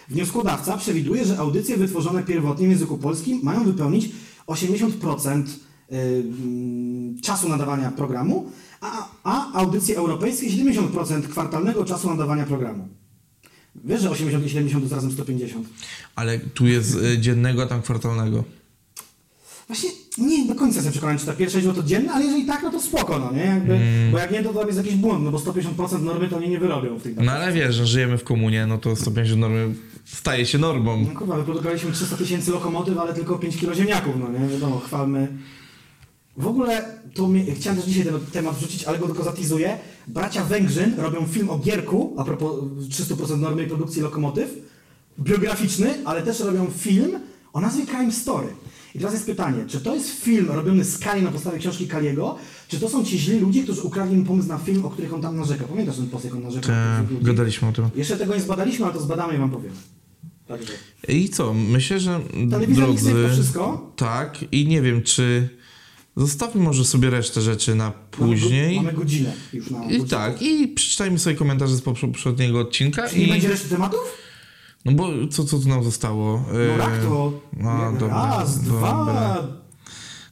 Wnioskodawca 0.09 0.77
przewiduje, 0.77 1.25
że 1.25 1.37
audycje 1.37 1.77
wytworzone 1.77 2.23
pierwotnie 2.23 2.67
w 2.67 2.71
języku 2.71 2.97
polskim 2.97 3.39
mają 3.43 3.63
wypełnić 3.63 4.09
80% 4.47 5.43
y, 5.91 5.95
mm, 5.95 7.21
czasu 7.21 7.49
nadawania 7.49 7.91
programu, 7.91 8.51
a, 8.81 9.07
a 9.23 9.53
audycje 9.53 9.97
europejskie 9.97 10.47
70% 10.49 11.21
kwartalnego 11.27 11.85
czasu 11.85 12.09
nadawania 12.09 12.45
programu. 12.45 12.87
Wiesz, 13.75 14.01
że 14.01 14.09
80 14.09 14.45
i 14.45 14.49
70 14.49 14.89
to 14.89 14.95
razem 14.95 15.11
150. 15.11 15.67
Ale 16.15 16.39
tu 16.39 16.67
jest 16.67 16.95
y, 16.95 17.17
dziennego, 17.19 17.63
a 17.63 17.65
tam 17.67 17.81
kwartalnego. 17.81 18.43
Właśnie 19.73 19.89
nie 20.17 20.45
do 20.45 20.55
końca 20.55 20.75
jestem 20.75 20.91
przekonany, 20.91 21.19
czy 21.19 21.25
ta 21.25 21.33
pierwsza 21.33 21.57
liczba 21.57 21.73
to 21.73 21.83
dzienne, 21.83 22.11
ale 22.11 22.25
jeżeli 22.25 22.45
tak, 22.45 22.63
no 22.63 22.71
to 22.71 22.81
spoko, 22.81 23.19
no 23.19 23.31
nie? 23.31 23.45
Jakby, 23.45 23.79
Bo 24.11 24.17
jak 24.17 24.31
nie, 24.31 24.43
to 24.43 24.53
tam 24.53 24.67
jest 24.67 24.77
jakiś 24.77 24.95
błąd, 24.95 25.23
no 25.23 25.31
bo 25.31 25.37
150% 25.37 26.01
normy 26.01 26.27
to 26.27 26.37
oni 26.37 26.49
nie 26.49 26.59
wyrobią 26.59 26.99
w 26.99 27.03
tych 27.03 27.17
No 27.17 27.31
ale 27.31 27.53
wiesz, 27.53 27.75
że 27.75 27.85
żyjemy 27.87 28.17
w 28.17 28.23
komunie, 28.23 28.65
no 28.67 28.77
to 28.77 28.95
150 28.95 29.41
normy 29.41 29.73
staje 30.05 30.45
się 30.45 30.57
normą. 30.57 31.05
No 31.13 31.19
kurwa, 31.19 31.37
wyprodukowaliśmy 31.37 31.91
300 31.91 32.17
tysięcy 32.17 32.51
lokomotyw, 32.51 32.97
ale 32.97 33.13
tylko 33.13 33.39
5 33.39 33.57
kilo 33.57 33.75
ziemniaków, 33.75 34.15
no 34.19 34.39
nie? 34.39 34.47
Wiadomo, 34.47 34.79
chwalmy. 34.79 35.27
W 36.37 36.47
ogóle, 36.47 36.85
to 37.13 37.27
mnie, 37.27 37.55
chciałem 37.55 37.79
też 37.79 37.87
dzisiaj 37.87 38.05
ten 38.05 38.19
temat 38.31 38.55
wrzucić, 38.55 38.83
ale 38.83 38.99
go 38.99 39.05
tylko 39.05 39.23
zatizuję. 39.23 39.77
Bracia 40.07 40.43
Węgrzyn 40.43 40.95
robią 40.97 41.25
film 41.25 41.49
o 41.49 41.59
Gierku, 41.59 42.15
a 42.17 42.23
propos 42.23 42.55
300% 42.89 43.39
normy 43.39 43.63
i 43.63 43.67
produkcji 43.67 44.01
lokomotyw, 44.01 44.49
biograficzny, 45.19 45.93
ale 46.05 46.21
też 46.21 46.39
robią 46.39 46.67
film 46.77 47.19
o 47.53 47.61
nazwie 47.61 47.85
Crime 47.85 48.11
Story. 48.11 48.47
I 48.95 48.99
teraz 48.99 49.13
jest 49.13 49.25
pytanie, 49.25 49.65
czy 49.67 49.81
to 49.81 49.95
jest 49.95 50.09
film 50.23 50.47
robiony 50.51 50.83
z 50.83 50.97
Kali 50.97 51.21
na 51.23 51.31
podstawie 51.31 51.59
książki 51.59 51.87
Kaliego, 51.87 52.35
czy 52.67 52.79
to 52.79 52.89
są 52.89 53.05
ci 53.05 53.19
źli 53.19 53.39
ludzie, 53.39 53.63
którzy 53.63 53.81
ukradli 53.81 54.17
mu 54.17 54.25
pomysł 54.25 54.47
na 54.49 54.57
film, 54.57 54.85
o 54.85 54.89
których 54.89 55.13
on 55.13 55.21
tam 55.21 55.35
narzeka? 55.37 55.63
Pamiętasz 55.63 55.95
ten 55.95 56.07
post, 56.07 56.25
jak 56.25 56.35
on 56.35 56.43
narzekał? 56.43 56.75
ludzi? 57.11 57.25
gadaliśmy 57.25 57.67
o 57.67 57.71
tym. 57.71 57.89
Jeszcze 57.95 58.17
tego 58.17 58.35
nie 58.35 58.41
zbadaliśmy, 58.41 58.85
ale 58.85 58.93
to 58.93 59.01
zbadamy 59.01 59.35
i 59.35 59.37
wam 59.37 59.51
powiem. 59.51 59.71
Także. 60.47 60.73
I 61.07 61.29
co? 61.29 61.53
Myślę, 61.53 61.99
że 61.99 62.19
Telewizja 62.49 62.85
drodzy... 62.85 63.29
Wszystko? 63.33 63.91
Tak, 63.95 64.45
i 64.51 64.67
nie 64.67 64.81
wiem, 64.81 65.01
czy 65.01 65.49
zostawmy 66.17 66.61
może 66.63 66.85
sobie 66.85 67.09
resztę 67.09 67.41
rzeczy 67.41 67.75
na 67.75 67.91
później. 68.11 68.75
Mamy, 68.75 68.75
go- 68.75 68.81
mamy 68.83 68.93
godzinę 68.97 69.33
już 69.53 69.69
na 69.69 69.85
I 69.85 70.03
tak, 70.03 70.41
i 70.41 70.67
przeczytajmy 70.67 71.19
sobie 71.19 71.35
komentarze 71.35 71.75
z 71.75 71.81
poprze- 71.81 72.07
poprzedniego 72.07 72.59
odcinka. 72.59 73.09
Czy 73.09 73.17
nie 73.19 73.25
I, 73.25 73.29
będzie 73.29 73.49
reszty 73.49 73.69
tematów? 73.69 73.99
No 74.85 74.91
bo 74.91 75.09
co, 75.31 75.43
co 75.43 75.59
tu 75.59 75.69
nam 75.69 75.83
zostało? 75.83 76.45
No 76.77 76.83
tak, 76.83 77.01
to 77.01 77.31
a, 77.69 77.91
nie, 77.91 77.99
dobra, 77.99 78.25
raz, 78.37 78.59
dwa... 78.61 78.91
dobra. 78.97 79.37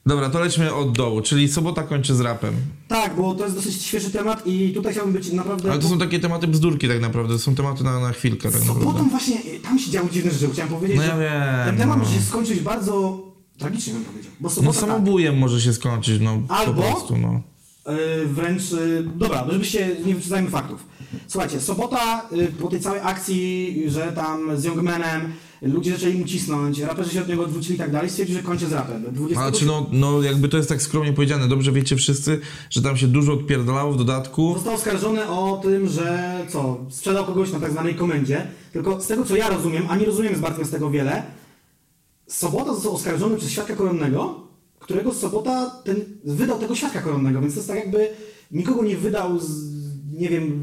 Dobra, 0.06 0.30
to 0.30 0.40
lećmy 0.40 0.74
od 0.74 0.96
dołu, 0.96 1.20
czyli 1.20 1.48
sobota 1.48 1.82
kończy 1.82 2.14
z 2.14 2.20
rapem. 2.20 2.54
Tak, 2.88 3.16
bo 3.16 3.34
to 3.34 3.44
jest 3.44 3.56
dosyć 3.56 3.82
świeży 3.82 4.10
temat 4.10 4.46
i 4.46 4.72
tutaj 4.74 4.92
chciałbym 4.92 5.12
być 5.14 5.32
naprawdę... 5.32 5.70
Ale 5.72 5.80
to 5.80 5.88
są 5.88 5.98
takie 5.98 6.20
tematy 6.20 6.48
bzdurki 6.48 6.88
tak 6.88 7.00
naprawdę, 7.00 7.32
to 7.34 7.38
są 7.38 7.54
tematy 7.54 7.84
na, 7.84 8.00
na 8.00 8.12
chwilkę 8.12 8.50
tak 8.52 8.60
Sobotą 8.60 8.80
naprawdę. 8.84 9.10
właśnie, 9.10 9.36
tam 9.62 9.78
się 9.78 9.90
działy 9.90 10.10
dziwne 10.10 10.30
rzeczy. 10.30 10.52
Chciałem 10.52 10.72
powiedzieć, 10.72 10.96
No 10.96 11.02
ja 11.02 11.08
że 11.16 11.62
ten 11.66 11.66
wiem, 11.66 11.76
temat 11.80 11.98
no. 11.98 12.04
może 12.04 12.16
się 12.16 12.22
skończyć 12.24 12.60
bardzo 12.60 13.22
tragicznie, 13.58 13.92
bym 13.92 14.04
powiedział. 14.04 14.32
Bo 14.40 14.48
No 14.48 14.54
sobota 14.72 14.80
tak, 15.26 15.34
może 15.36 15.60
się 15.60 15.72
skończyć, 15.72 16.20
no 16.22 16.38
Albo- 16.48 16.82
po 16.82 16.82
prostu, 16.90 17.18
no. 17.18 17.40
y, 18.22 18.26
wręcz... 18.26 18.72
y, 18.72 19.04
Dobra, 19.16 19.46
żebyście 19.50 19.96
nie 20.06 20.14
wyczytajmy 20.14 20.50
faktów. 20.50 20.84
Słuchajcie, 21.28 21.60
sobota 21.60 22.28
y, 22.32 22.46
po 22.46 22.68
tej 22.68 22.80
całej 22.80 23.00
akcji, 23.04 23.82
że 23.86 24.12
tam 24.12 24.56
z 24.56 24.64
Youngmanem 24.64 25.32
ludzie 25.62 25.92
zaczęli 25.92 26.18
mu 26.18 26.24
cisnąć, 26.24 26.78
raperzy 26.78 27.10
się 27.10 27.20
od 27.20 27.28
niego 27.28 27.42
odwrócili 27.42 27.74
i 27.74 27.78
tak 27.78 27.92
dalej, 27.92 28.10
stwierdził, 28.10 28.36
że 28.36 28.42
kończy 28.42 28.66
z 28.66 28.72
rapem. 28.72 29.04
20 29.12 29.42
Ale 29.42 29.52
czy 29.52 29.66
no, 29.66 29.86
no 29.92 30.22
jakby 30.22 30.48
to 30.48 30.56
jest 30.56 30.68
tak 30.68 30.82
skromnie 30.82 31.12
powiedziane, 31.12 31.48
dobrze 31.48 31.72
wiecie 31.72 31.96
wszyscy, 31.96 32.40
że 32.70 32.82
tam 32.82 32.96
się 32.96 33.06
dużo 33.06 33.32
odpierdalało 33.32 33.92
w 33.92 33.96
dodatku. 33.96 34.54
Został 34.54 34.74
oskarżony 34.74 35.28
o 35.28 35.60
tym, 35.62 35.88
że 35.88 36.38
co, 36.48 36.86
sprzedał 36.90 37.24
kogoś 37.24 37.52
na 37.52 37.60
tak 37.60 37.70
zwanej 37.70 37.94
komendzie. 37.94 38.46
Tylko 38.72 39.00
z 39.00 39.06
tego 39.06 39.24
co 39.24 39.36
ja 39.36 39.48
rozumiem, 39.48 39.82
a 39.88 39.96
nie 39.96 40.06
rozumiem 40.06 40.36
z 40.36 40.40
Bartkiem 40.40 40.64
z 40.64 40.70
tego 40.70 40.90
wiele, 40.90 41.22
Sobota 42.26 42.74
został 42.74 42.94
oskarżony 42.94 43.36
przez 43.36 43.50
świadka 43.50 43.76
koronnego, 43.76 44.40
którego 44.78 45.14
Sobota 45.14 45.70
ten, 45.84 45.96
wydał 46.24 46.58
tego 46.58 46.74
świadka 46.74 47.02
koronnego, 47.02 47.40
więc 47.40 47.54
to 47.54 47.60
jest 47.60 47.68
tak 47.68 47.78
jakby 47.78 48.08
nikogo 48.50 48.84
nie 48.84 48.96
wydał 48.96 49.38
z, 49.38 49.72
nie 50.12 50.28
wiem, 50.28 50.62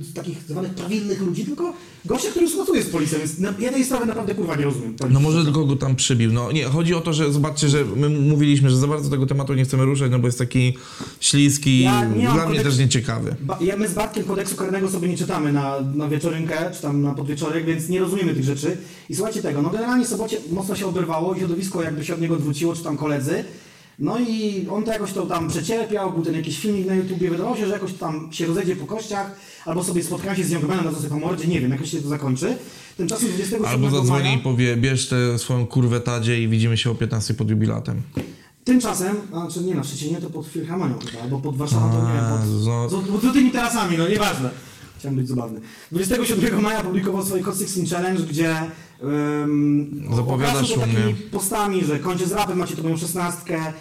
z 0.00 0.14
takich 0.14 0.38
zwanych 0.48 0.74
prawilnych 0.74 1.20
ludzi, 1.20 1.44
tylko 1.44 1.72
gościa, 2.04 2.30
który 2.30 2.46
współpracuje 2.46 2.82
z 2.82 2.88
policją, 2.88 3.18
więc 3.18 3.38
na, 3.38 3.54
ja 3.60 3.72
tej 3.72 3.84
sprawy 3.84 4.06
naprawdę 4.06 4.34
kurwa 4.34 4.56
nie 4.56 4.64
rozumiem. 4.64 4.96
No 5.10 5.20
może 5.20 5.44
tylko 5.44 5.64
go 5.64 5.76
tam 5.76 5.96
przybił. 5.96 6.32
No 6.32 6.52
nie, 6.52 6.64
chodzi 6.64 6.94
o 6.94 7.00
to, 7.00 7.12
że 7.12 7.32
zobaczcie, 7.32 7.68
że 7.68 7.84
my 7.96 8.08
mówiliśmy, 8.08 8.70
że 8.70 8.76
za 8.76 8.86
bardzo 8.86 9.10
tego 9.10 9.26
tematu 9.26 9.54
nie 9.54 9.64
chcemy 9.64 9.84
ruszać, 9.84 10.10
no 10.10 10.18
bo 10.18 10.28
jest 10.28 10.38
taki 10.38 10.76
śliski, 11.20 11.82
Ja 11.82 12.04
nie 12.04 12.22
dla 12.22 12.46
mnie 12.48 12.58
kodeks- 12.60 12.62
też 12.62 12.78
nieciekawy. 12.78 13.36
Ba, 13.40 13.58
ja, 13.60 13.76
my 13.76 13.88
z 13.88 13.94
Bartkiem 13.94 14.24
kodeksu 14.24 14.56
karnego 14.56 14.90
sobie 14.90 15.08
nie 15.08 15.16
czytamy 15.16 15.52
na, 15.52 15.80
na 15.94 16.08
wieczorynkę, 16.08 16.70
czy 16.74 16.82
tam 16.82 17.02
na 17.02 17.14
podwieczorek, 17.14 17.64
więc 17.66 17.88
nie 17.88 18.00
rozumiemy 18.00 18.34
tych 18.34 18.44
rzeczy. 18.44 18.76
I 19.08 19.14
słuchajcie 19.16 19.42
tego, 19.42 19.62
no 19.62 19.70
generalnie 19.70 20.04
w 20.04 20.08
sobocie 20.08 20.38
mocno 20.52 20.76
się 20.76 20.86
oberwało 20.86 21.34
i 21.34 21.38
środowisko 21.38 21.82
jakby 21.82 22.04
się 22.04 22.14
od 22.14 22.20
niego 22.20 22.34
odwróciło, 22.34 22.74
czy 22.74 22.82
tam 22.84 22.96
koledzy. 22.96 23.44
No 24.02 24.18
i 24.18 24.66
on 24.70 24.84
to 24.84 24.92
jakoś 24.92 25.12
to 25.12 25.26
tam 25.26 25.48
przecierpiał, 25.48 26.12
był 26.12 26.22
ten 26.22 26.34
jakiś 26.34 26.58
filmik 26.58 26.86
na 26.86 26.94
YouTubie, 26.94 27.30
wydawało 27.30 27.56
się, 27.56 27.66
że 27.66 27.72
jakoś 27.72 27.92
tam 27.92 28.32
się 28.32 28.46
rozejdzie 28.46 28.76
po 28.76 28.86
kościach, 28.86 29.36
albo 29.66 29.84
sobie 29.84 30.02
spotkają 30.02 30.34
się 30.34 30.44
z 30.44 30.50
Youngmanem, 30.50 30.84
na 30.84 30.92
sobie 30.92 31.08
po 31.08 31.18
mordzie, 31.18 31.48
nie 31.48 31.60
wiem, 31.60 31.70
jakoś 31.70 31.90
się 31.90 32.02
to 32.02 32.08
zakończy. 32.08 32.56
Tymczasem 32.96 33.28
27 33.28 33.66
Albo 33.66 33.90
zadzwoni 33.90 34.24
maja, 34.24 34.36
i 34.36 34.38
powie, 34.38 34.76
bierz 34.76 35.08
tę 35.08 35.38
swoją 35.38 35.66
kurwę 35.66 36.00
tadzie 36.00 36.42
i 36.42 36.48
widzimy 36.48 36.76
się 36.76 36.90
o 36.90 36.94
15 36.94 37.34
pod 37.34 37.50
jubilatem. 37.50 38.02
Tymczasem, 38.64 39.16
znaczy 39.30 39.60
nie 39.60 39.74
na 39.74 39.84
Szczecinie, 39.84 40.16
to 40.16 40.30
pod 40.30 40.46
Filharmonią 40.46 40.98
chyba, 40.98 41.22
albo 41.22 41.38
pod 41.38 41.56
Warszawą, 41.56 41.90
to 41.90 42.08
nie 42.08 42.14
wiem, 42.14 42.24
pod... 42.30 42.66
No. 42.66 42.88
Pod, 42.88 43.20
pod 43.20 43.32
tymi 43.32 43.50
tarasami, 43.50 43.98
no 43.98 44.08
nieważne. 44.08 44.50
Chciałem 44.98 45.16
być 45.16 45.28
zabawny. 45.28 45.60
27 45.92 46.60
maja 46.60 46.80
publikował 46.80 47.24
swój 47.24 47.42
Hot 47.42 47.58
16 47.58 47.96
Challenge, 47.96 48.22
gdzie 48.22 48.56
um, 49.02 50.04
Zapowiadasz 50.16 50.76
mnie. 50.76 50.86
takimi 50.86 51.14
postami, 51.14 51.84
że 51.84 51.98
kończę 51.98 52.26
z 52.26 52.32
rapem, 52.32 52.58
macie 52.58 52.76
tu 52.76 52.82
moją 52.82 52.96
szesnastkę, 52.96 53.72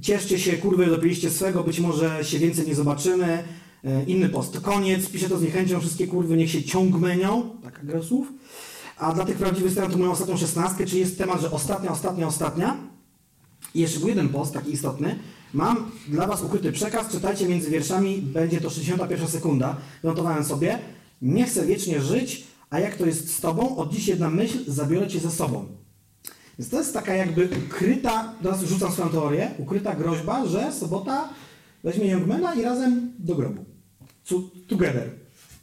cieszcie 0.00 0.38
się, 0.38 0.52
kurwy, 0.52 0.86
dopiliście 0.86 1.30
swego, 1.30 1.64
być 1.64 1.80
może 1.80 2.24
się 2.24 2.38
więcej 2.38 2.66
nie 2.66 2.74
zobaczymy. 2.74 3.44
E, 3.84 4.04
Inny 4.04 4.28
post, 4.28 4.60
koniec, 4.60 5.08
piszę 5.08 5.28
to 5.28 5.38
z 5.38 5.42
niechęcią, 5.42 5.80
wszystkie 5.80 6.06
kurwy 6.06 6.36
niech 6.36 6.50
się 6.50 6.62
ciągmenią, 6.62 7.50
tak 7.62 7.80
agresów. 7.80 8.32
A 8.96 9.12
dla 9.12 9.24
tych 9.24 9.36
prawdziwych 9.36 9.72
stron 9.72 9.90
to 9.90 9.98
moją 9.98 10.10
ostatnią 10.10 10.36
szesnastkę, 10.36 10.86
czyli 10.86 11.00
jest 11.00 11.18
temat, 11.18 11.40
że 11.40 11.50
ostatnia, 11.50 11.90
ostatnia, 11.90 12.26
ostatnia. 12.26 12.76
I 13.74 13.80
jeszcze 13.80 13.98
był 13.98 14.08
jeden 14.08 14.28
post, 14.28 14.52
taki 14.52 14.72
istotny. 14.72 15.18
Mam 15.54 15.90
dla 16.08 16.26
Was 16.26 16.42
ukryty 16.42 16.72
przekaz, 16.72 17.12
czytajcie 17.12 17.48
między 17.48 17.70
wierszami, 17.70 18.22
będzie 18.22 18.60
to 18.60 18.70
61 18.70 19.28
sekunda. 19.28 19.76
Notowałem 20.02 20.44
sobie, 20.44 20.78
nie 21.22 21.44
chcę 21.44 21.66
wiecznie 21.66 22.00
żyć, 22.00 22.44
a 22.70 22.80
jak 22.80 22.96
to 22.96 23.06
jest 23.06 23.36
z 23.36 23.40
Tobą, 23.40 23.76
od 23.76 23.92
dziś 23.92 24.08
jedna 24.08 24.30
myśl, 24.30 24.58
zabiorę 24.66 25.08
Cię 25.08 25.20
ze 25.20 25.30
sobą. 25.30 25.66
Więc 26.58 26.70
to 26.70 26.78
jest 26.78 26.94
taka 26.94 27.14
jakby 27.14 27.48
ukryta, 27.66 28.34
teraz 28.42 28.62
rzucam 28.62 28.92
swoją 28.92 29.08
teorię, 29.08 29.50
ukryta 29.58 29.94
groźba, 29.94 30.46
że 30.46 30.72
sobota 30.72 31.28
weźmie 31.84 32.06
Youngmana 32.06 32.54
i 32.54 32.62
razem 32.62 33.12
do 33.18 33.34
grobu. 33.34 33.64
Together. 34.68 35.10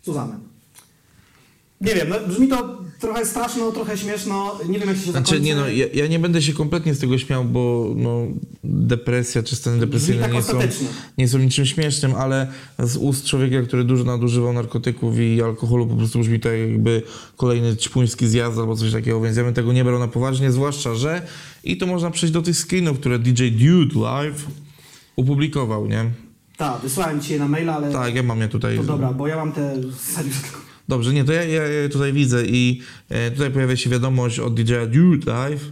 Zusammen. 0.03 0.50
Nie 1.81 1.95
wiem, 1.95 2.09
no, 2.09 2.15
brzmi 2.27 2.47
to 2.47 2.81
trochę 2.99 3.25
straszno, 3.25 3.71
trochę 3.71 3.97
śmieszno, 3.97 4.59
nie 4.69 4.79
wiem 4.79 4.87
jak 4.87 4.97
się 4.97 5.03
Znaczy, 5.11 5.25
zakończy. 5.25 5.41
nie 5.41 5.55
no, 5.55 5.67
ja, 5.69 5.85
ja 5.93 6.07
nie 6.07 6.19
będę 6.19 6.41
się 6.41 6.53
kompletnie 6.53 6.93
z 6.93 6.99
tego 6.99 7.17
śmiał, 7.17 7.45
bo 7.45 7.93
no, 7.95 8.27
depresja 8.63 9.43
czy 9.43 9.55
stany 9.55 9.79
depresyjne 9.79 10.21
tak 10.21 10.33
nie 10.33 10.41
są, 10.41 10.59
nie 11.17 11.27
są 11.27 11.37
niczym 11.37 11.65
śmiesznym, 11.65 12.15
ale 12.15 12.47
z 12.79 12.97
ust 12.97 13.25
człowieka, 13.25 13.67
który 13.67 13.83
dużo 13.83 14.03
nadużywał 14.03 14.53
narkotyków 14.53 15.19
i 15.19 15.41
alkoholu, 15.41 15.87
po 15.87 15.95
prostu 15.95 16.19
brzmi 16.19 16.39
to 16.39 16.49
jakby 16.51 17.01
kolejny 17.37 17.77
ćpuński 17.77 18.27
zjazd 18.27 18.57
albo 18.57 18.75
coś 18.75 18.91
takiego, 18.91 19.21
więc 19.21 19.37
ja 19.37 19.43
bym 19.43 19.53
tego 19.53 19.73
nie 19.73 19.83
brał 19.83 19.99
na 19.99 20.07
poważnie, 20.07 20.51
zwłaszcza, 20.51 20.95
że 20.95 21.21
i 21.63 21.77
to 21.77 21.85
można 21.87 22.11
przejść 22.11 22.33
do 22.33 22.41
tych 22.41 22.55
screenów, 22.57 22.99
które 22.99 23.19
DJ 23.19 23.47
Dude 23.49 23.99
Live 23.99 24.47
opublikował, 25.17 25.87
nie? 25.87 26.05
Tak, 26.57 26.81
wysłałem 26.81 27.21
Ci 27.21 27.33
je 27.33 27.39
na 27.39 27.47
maila, 27.47 27.75
ale 27.75 27.91
Tak, 27.91 28.15
ja 28.15 28.23
mam 28.23 28.41
je 28.41 28.47
tutaj. 28.47 28.77
to 28.77 28.83
dobra, 28.83 29.13
bo 29.13 29.27
ja 29.27 29.35
mam 29.35 29.51
te 29.51 29.75
serio. 29.97 30.31
Dobrze, 30.91 31.13
nie, 31.13 31.23
to 31.23 31.33
ja, 31.33 31.43
ja 31.43 31.89
tutaj 31.89 32.13
widzę 32.13 32.45
i 32.45 32.81
e, 33.09 33.31
tutaj 33.31 33.51
pojawia 33.51 33.75
się 33.75 33.89
wiadomość 33.89 34.39
od 34.39 34.53
DJ-a 34.53 34.85
Dude 34.85 35.31
Live. 35.31 35.71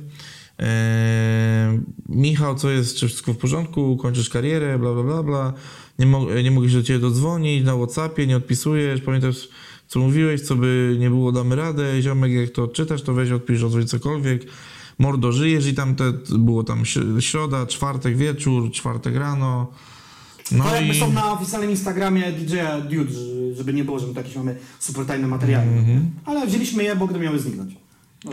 E, 0.60 1.80
Michał, 2.10 2.56
co 2.56 2.70
jest, 2.70 2.98
czy 2.98 3.08
wszystko 3.08 3.34
w 3.34 3.38
porządku, 3.38 3.98
kończysz 3.98 4.30
karierę, 4.30 4.80
bla, 4.80 4.94
bla, 4.94 5.04
bla, 5.04 5.24
bla. 5.24 5.54
Nie, 6.00 6.06
mo- 6.06 6.34
nie 6.44 6.52
mogę 6.52 6.70
się 6.70 6.78
do 6.78 6.84
ciebie 6.84 7.00
dodzwonić 7.00 7.66
na 7.66 7.76
Whatsappie, 7.76 8.28
nie 8.28 8.38
odpisujesz, 8.38 9.02
pamiętasz, 9.02 9.50
co 9.88 10.00
mówiłeś, 10.00 10.42
co 10.42 10.56
by 10.56 10.96
nie 11.00 11.10
było, 11.10 11.32
damy 11.32 11.56
radę. 11.56 12.02
Ziomek, 12.02 12.32
jak 12.32 12.50
to 12.50 12.68
czytasz, 12.68 13.02
to 13.02 13.14
weź, 13.14 13.32
odpisz, 13.32 13.64
odzwoń 13.64 13.88
cokolwiek. 13.88 14.46
Mordo, 15.00 15.32
żyjesz 15.32 15.68
i 15.68 15.74
tam 15.74 15.96
te, 15.96 16.14
było 16.30 16.64
tam 16.64 16.84
śr- 16.84 17.22
środa, 17.22 17.66
czwartek 17.66 18.18
wieczór, 18.18 18.72
czwartek 18.72 19.16
rano. 19.16 19.72
No 20.52 20.64
to 20.64 20.76
jakby 20.76 20.94
i... 20.94 21.00
są 21.00 21.12
na 21.12 21.32
oficjalnym 21.32 21.70
Instagramie 21.72 22.32
DJ-a 22.32 22.82
Dude, 22.82 23.12
że- 23.14 23.56
żeby 23.56 23.74
nie 23.74 23.84
było, 23.84 24.00
że 24.00 24.08
my 24.08 24.14
jakieś 24.14 24.36
mamy 24.36 24.56
super 24.80 25.06
tajne 25.06 25.28
materiały. 25.28 25.66
Mhm. 25.66 26.12
Ale 26.26 26.48
wzięliśmy 26.48 26.84
je, 26.84 26.96
bo 26.96 27.08
gdy 27.08 27.20
miały 27.20 27.40
zniknąć. 27.40 27.74
No. 28.26 28.32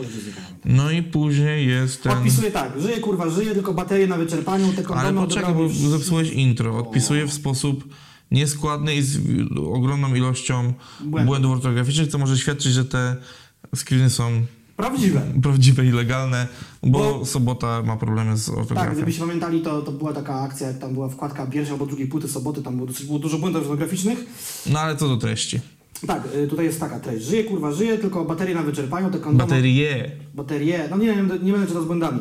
No 0.65 0.91
i 0.91 1.03
później 1.03 1.67
jest 1.67 2.03
ten... 2.03 2.11
Odpisuję 2.11 2.51
tak, 2.51 2.81
żyję 2.81 2.97
kurwa, 2.99 3.29
żyję, 3.29 3.53
tylko 3.53 3.73
baterie 3.73 4.07
na 4.07 4.17
wyczerpaniu, 4.17 4.73
te 4.73 4.83
kondomy 4.83 5.07
Ale 5.19 5.27
poczekaj, 5.27 5.53
bo 5.53 5.61
już- 5.63 5.73
zepsułeś 5.77 6.29
intro. 6.31 6.77
Odpisuję 6.77 7.25
w 7.25 7.33
sposób 7.33 7.93
nieskładny 8.31 8.95
i 8.95 9.01
z 9.01 9.19
ogromną 9.73 10.15
ilością 10.15 10.73
Błędów. 10.99 11.25
błędów 11.27 11.51
ortograficznych, 11.51 12.07
co 12.07 12.17
może 12.17 12.37
świadczyć, 12.37 12.73
że 12.73 12.85
te 12.85 13.15
screeny 13.75 14.09
są 14.09 14.31
Prawdziwe. 14.77 15.21
prawdziwe 15.43 15.85
i 15.85 15.91
legalne, 15.91 16.47
bo, 16.83 16.99
Bo- 16.99 17.25
Sobota 17.25 17.83
ma 17.83 17.97
problemy 17.97 18.37
z 18.37 18.45
Tak, 18.45 18.57
ortografią. 18.57 18.91
gdybyście 18.95 19.21
pamiętali, 19.21 19.61
to, 19.61 19.81
to 19.81 19.91
była 19.91 20.13
taka 20.13 20.41
akcja, 20.41 20.67
jak 20.67 20.77
tam 20.77 20.93
była 20.93 21.09
wkładka 21.09 21.45
pierwszej 21.45 21.73
albo 21.73 21.85
drugiej 21.85 22.07
płyty 22.07 22.27
soboty, 22.27 22.61
tam 22.61 22.75
było, 22.75 22.87
dosyć, 22.87 23.05
było 23.05 23.19
dużo 23.19 23.37
błędów 23.37 23.61
ortograficznych. 23.63 24.25
No 24.69 24.79
ale 24.79 24.95
co 24.95 25.07
do 25.07 25.17
treści. 25.17 25.59
Tak, 26.07 26.23
y, 26.35 26.47
tutaj 26.47 26.65
jest 26.65 26.79
taka 26.79 26.99
treść. 26.99 27.25
Żyję 27.25 27.43
kurwa, 27.43 27.71
żyję, 27.71 27.97
tylko 27.97 28.25
baterie 28.25 28.55
na 28.55 28.63
wyczerpaniu, 28.63 29.11
te 29.11 29.19
kondomy... 29.19 29.49
Baterie. 29.49 30.11
baterie, 30.35 30.87
no 30.91 30.97
nie, 30.97 31.05
nie, 31.15 31.15
nie 31.43 31.51
będę 31.51 31.67
czytał 31.67 31.83
z 31.83 31.85
błędami. 31.85 32.19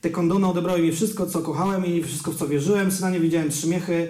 Te 0.00 0.10
kondony 0.10 0.46
odebrały 0.46 0.82
mi 0.82 0.92
wszystko, 0.92 1.26
co 1.26 1.40
kochałem 1.40 1.86
i 1.86 2.02
wszystko, 2.02 2.32
w 2.32 2.36
co 2.36 2.48
wierzyłem. 2.48 2.90
Syna 2.92 3.10
nie 3.10 3.20
widziałem 3.20 3.50
trzy 3.50 3.68
miechy 3.68 4.08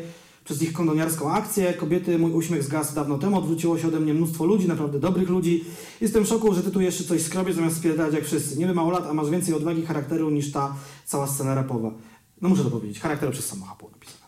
przez 0.49 0.63
ich 0.63 0.73
kondoniarską 0.73 1.33
akcję. 1.33 1.75
Kobiety, 1.75 2.19
mój 2.19 2.33
uśmiech 2.33 2.65
zgasł 2.65 2.95
dawno 2.95 3.19
temu. 3.19 3.39
Odwróciło 3.39 3.79
się 3.79 3.89
ode 3.89 4.01
mnie 4.01 4.15
mnóstwo 4.15 4.45
ludzi, 4.45 4.69
naprawdę 4.69 5.01
dobrych 5.01 5.29
ludzi. 5.29 5.65
Jestem 6.01 6.25
w 6.25 6.29
szoku, 6.29 6.55
że 6.55 6.63
ty 6.63 6.71
tu 6.71 6.81
jeszcze 6.81 7.05
coś 7.05 7.23
skrobiesz 7.23 7.55
zamiast 7.55 7.77
spierdalać 7.77 8.15
jak 8.15 8.25
wszyscy. 8.25 8.59
Nie 8.59 8.67
wiem, 8.67 8.77
mało 8.77 8.91
lat, 8.91 9.07
a 9.07 9.15
masz 9.15 9.31
więcej 9.31 9.55
odwagi 9.55 9.87
charakteru 9.87 10.31
niż 10.31 10.53
ta 10.53 10.77
cała 11.05 11.27
scena 11.27 11.55
rapowa. 11.55 11.91
No 12.41 12.49
muszę 12.49 12.65
to 12.65 12.71
powiedzieć. 12.71 13.01
Charakteru 13.01 13.33
przez 13.33 13.47
samochód 13.47 13.79
było 13.79 13.91
napisane. 13.91 14.25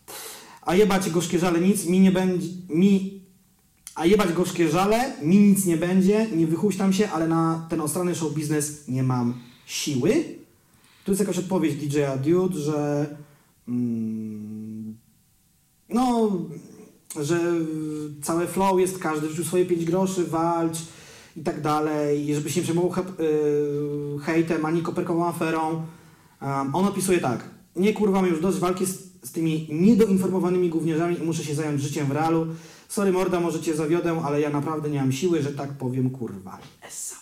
A 0.62 0.74
jebać 0.74 1.10
gorzkie 1.10 1.38
żale 1.38 1.60
nic, 1.60 1.86
mi 1.86 2.00
nie 2.00 2.12
będzie... 2.12 2.48
Mi 2.68 3.20
a 3.94 4.06
jebać 4.06 4.32
gorzkie 4.32 4.68
żale, 4.68 5.12
mi 5.22 5.38
nic 5.38 5.66
nie 5.66 5.76
będzie, 5.76 6.26
nie 6.36 6.46
wychuśtam 6.46 6.92
się, 6.92 7.10
ale 7.10 7.28
na 7.28 7.66
ten 7.70 7.80
ostrany 7.80 8.14
show 8.14 8.34
biznes 8.34 8.88
nie 8.88 9.02
mam 9.02 9.34
siły. 9.66 10.24
Tu 11.04 11.12
jest 11.12 11.20
jakaś 11.20 11.38
odpowiedź 11.38 11.74
DJ-a 11.74 12.16
Dude, 12.16 12.58
że 12.58 13.06
mm, 13.68 14.79
no, 15.92 16.30
że 17.20 17.40
całe 18.22 18.46
flow 18.46 18.80
jest 18.80 18.98
każdy 18.98 19.26
wrzucił 19.26 19.44
swoje 19.44 19.66
5 19.66 19.84
groszy, 19.84 20.24
walcz 20.24 20.78
i 21.36 21.40
tak 21.42 21.60
dalej, 21.60 22.28
i 22.28 22.34
żeby 22.34 22.50
się 22.50 22.60
nie 22.60 22.64
przejmował 22.64 22.90
hep, 22.90 23.18
yy, 23.18 24.18
hejtem 24.22 24.66
ani 24.66 24.82
koperkową 24.82 25.26
aferą. 25.26 25.86
Um, 26.42 26.74
on 26.74 26.86
opisuje 26.86 27.20
tak, 27.20 27.44
nie 27.76 27.92
kurwa, 27.92 28.26
już 28.26 28.40
dość 28.40 28.58
walki 28.58 28.86
z, 28.86 28.98
z 29.22 29.32
tymi 29.32 29.68
niedoinformowanymi 29.70 30.68
gówniarzami 30.68 31.18
i 31.18 31.22
muszę 31.22 31.44
się 31.44 31.54
zająć 31.54 31.82
życiem 31.82 32.06
w 32.06 32.10
realu. 32.10 32.46
Sorry 32.88 33.12
morda, 33.12 33.40
może 33.40 33.60
cię 33.60 33.76
zawiodę, 33.76 34.22
ale 34.24 34.40
ja 34.40 34.50
naprawdę 34.50 34.90
nie 34.90 35.00
mam 35.00 35.12
siły, 35.12 35.42
że 35.42 35.52
tak 35.52 35.72
powiem, 35.72 36.10
kurwa, 36.10 36.58
essa. 36.82 37.16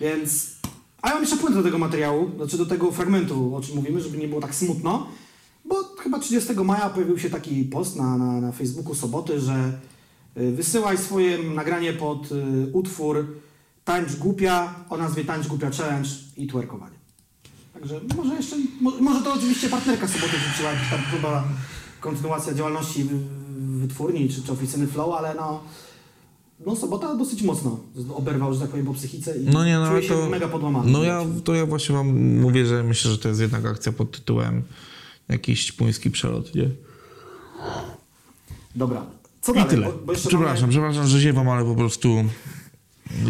Więc... 0.00 0.58
A 1.02 1.08
ja 1.08 1.14
mam 1.14 1.22
jeszcze 1.22 1.36
płynę 1.36 1.56
do 1.56 1.62
tego 1.62 1.78
materiału, 1.78 2.30
znaczy 2.36 2.58
do 2.58 2.66
tego 2.66 2.92
fragmentu, 2.92 3.56
o 3.56 3.60
czym 3.60 3.76
mówimy, 3.76 4.00
żeby 4.00 4.18
nie 4.18 4.28
było 4.28 4.40
tak 4.40 4.54
smutno, 4.54 5.06
bo 5.68 5.84
chyba 5.98 6.18
30 6.18 6.54
maja 6.54 6.90
pojawił 6.90 7.18
się 7.18 7.30
taki 7.30 7.64
post 7.64 7.96
na, 7.96 8.18
na, 8.18 8.40
na 8.40 8.52
Facebooku 8.52 8.94
Soboty, 8.94 9.40
że 9.40 9.72
y, 10.36 10.52
wysyłaj 10.52 10.98
swoje 10.98 11.38
nagranie 11.38 11.92
pod 11.92 12.32
y, 12.32 12.70
utwór 12.72 13.26
Tańcz 13.84 14.16
Głupia 14.16 14.74
o 14.90 14.96
nazwie 14.96 15.24
Tańcz 15.24 15.46
Głupia 15.46 15.70
Challenge 15.70 16.08
i 16.36 16.46
twerkowanie. 16.46 16.98
Także 17.74 18.00
może 18.16 18.34
jeszcze, 18.34 18.56
mo, 18.80 18.92
może 19.00 19.22
to 19.24 19.34
oczywiście 19.34 19.68
partnerka 19.68 20.08
Soboty 20.08 20.36
wrzuciła, 20.36 20.70
jakaś 20.70 20.90
tam 20.90 21.00
próba 21.10 21.44
kontynuacja 22.00 22.54
działalności 22.54 23.08
wytwórni 23.58 24.28
czy, 24.28 24.42
czy 24.42 24.52
oficyny 24.52 24.86
Flow, 24.86 25.14
ale 25.18 25.34
no, 25.34 25.60
no 26.66 26.76
Sobota 26.76 27.14
dosyć 27.14 27.42
mocno 27.42 27.80
oberwał, 28.14 28.54
że 28.54 28.60
tak 28.60 28.70
powiem, 28.70 28.86
po 28.86 28.94
psychice 28.94 29.38
i 29.38 29.44
No 29.44 29.64
nie, 29.64 29.78
no 29.78 29.88
czuję 29.88 30.02
się 30.02 30.08
to... 30.08 30.28
mega 30.28 30.48
podłamany. 30.48 30.90
No 30.90 31.04
ja, 31.04 31.24
to 31.44 31.54
ja 31.54 31.66
właśnie 31.66 31.94
wam 31.94 32.36
mówię, 32.40 32.66
że 32.66 32.82
myślę, 32.82 33.10
że 33.10 33.18
to 33.18 33.28
jest 33.28 33.40
jednak 33.40 33.66
akcja 33.66 33.92
pod 33.92 34.10
tytułem 34.10 34.62
jakiś 35.28 35.66
ćpuński 35.66 36.10
przelot, 36.10 36.54
nie? 36.54 36.68
Dobra, 38.74 39.06
co 39.40 39.52
I 39.52 39.54
dalej? 39.54 39.70
tyle. 39.70 39.86
Bo, 39.86 39.92
bo 39.92 40.12
Przepraszam, 40.14 40.60
mamy 40.60 40.72
przepraszam, 40.72 41.06
że 41.06 41.20
ziewam, 41.20 41.48
ale 41.48 41.64
po 41.64 41.74
prostu 41.74 42.24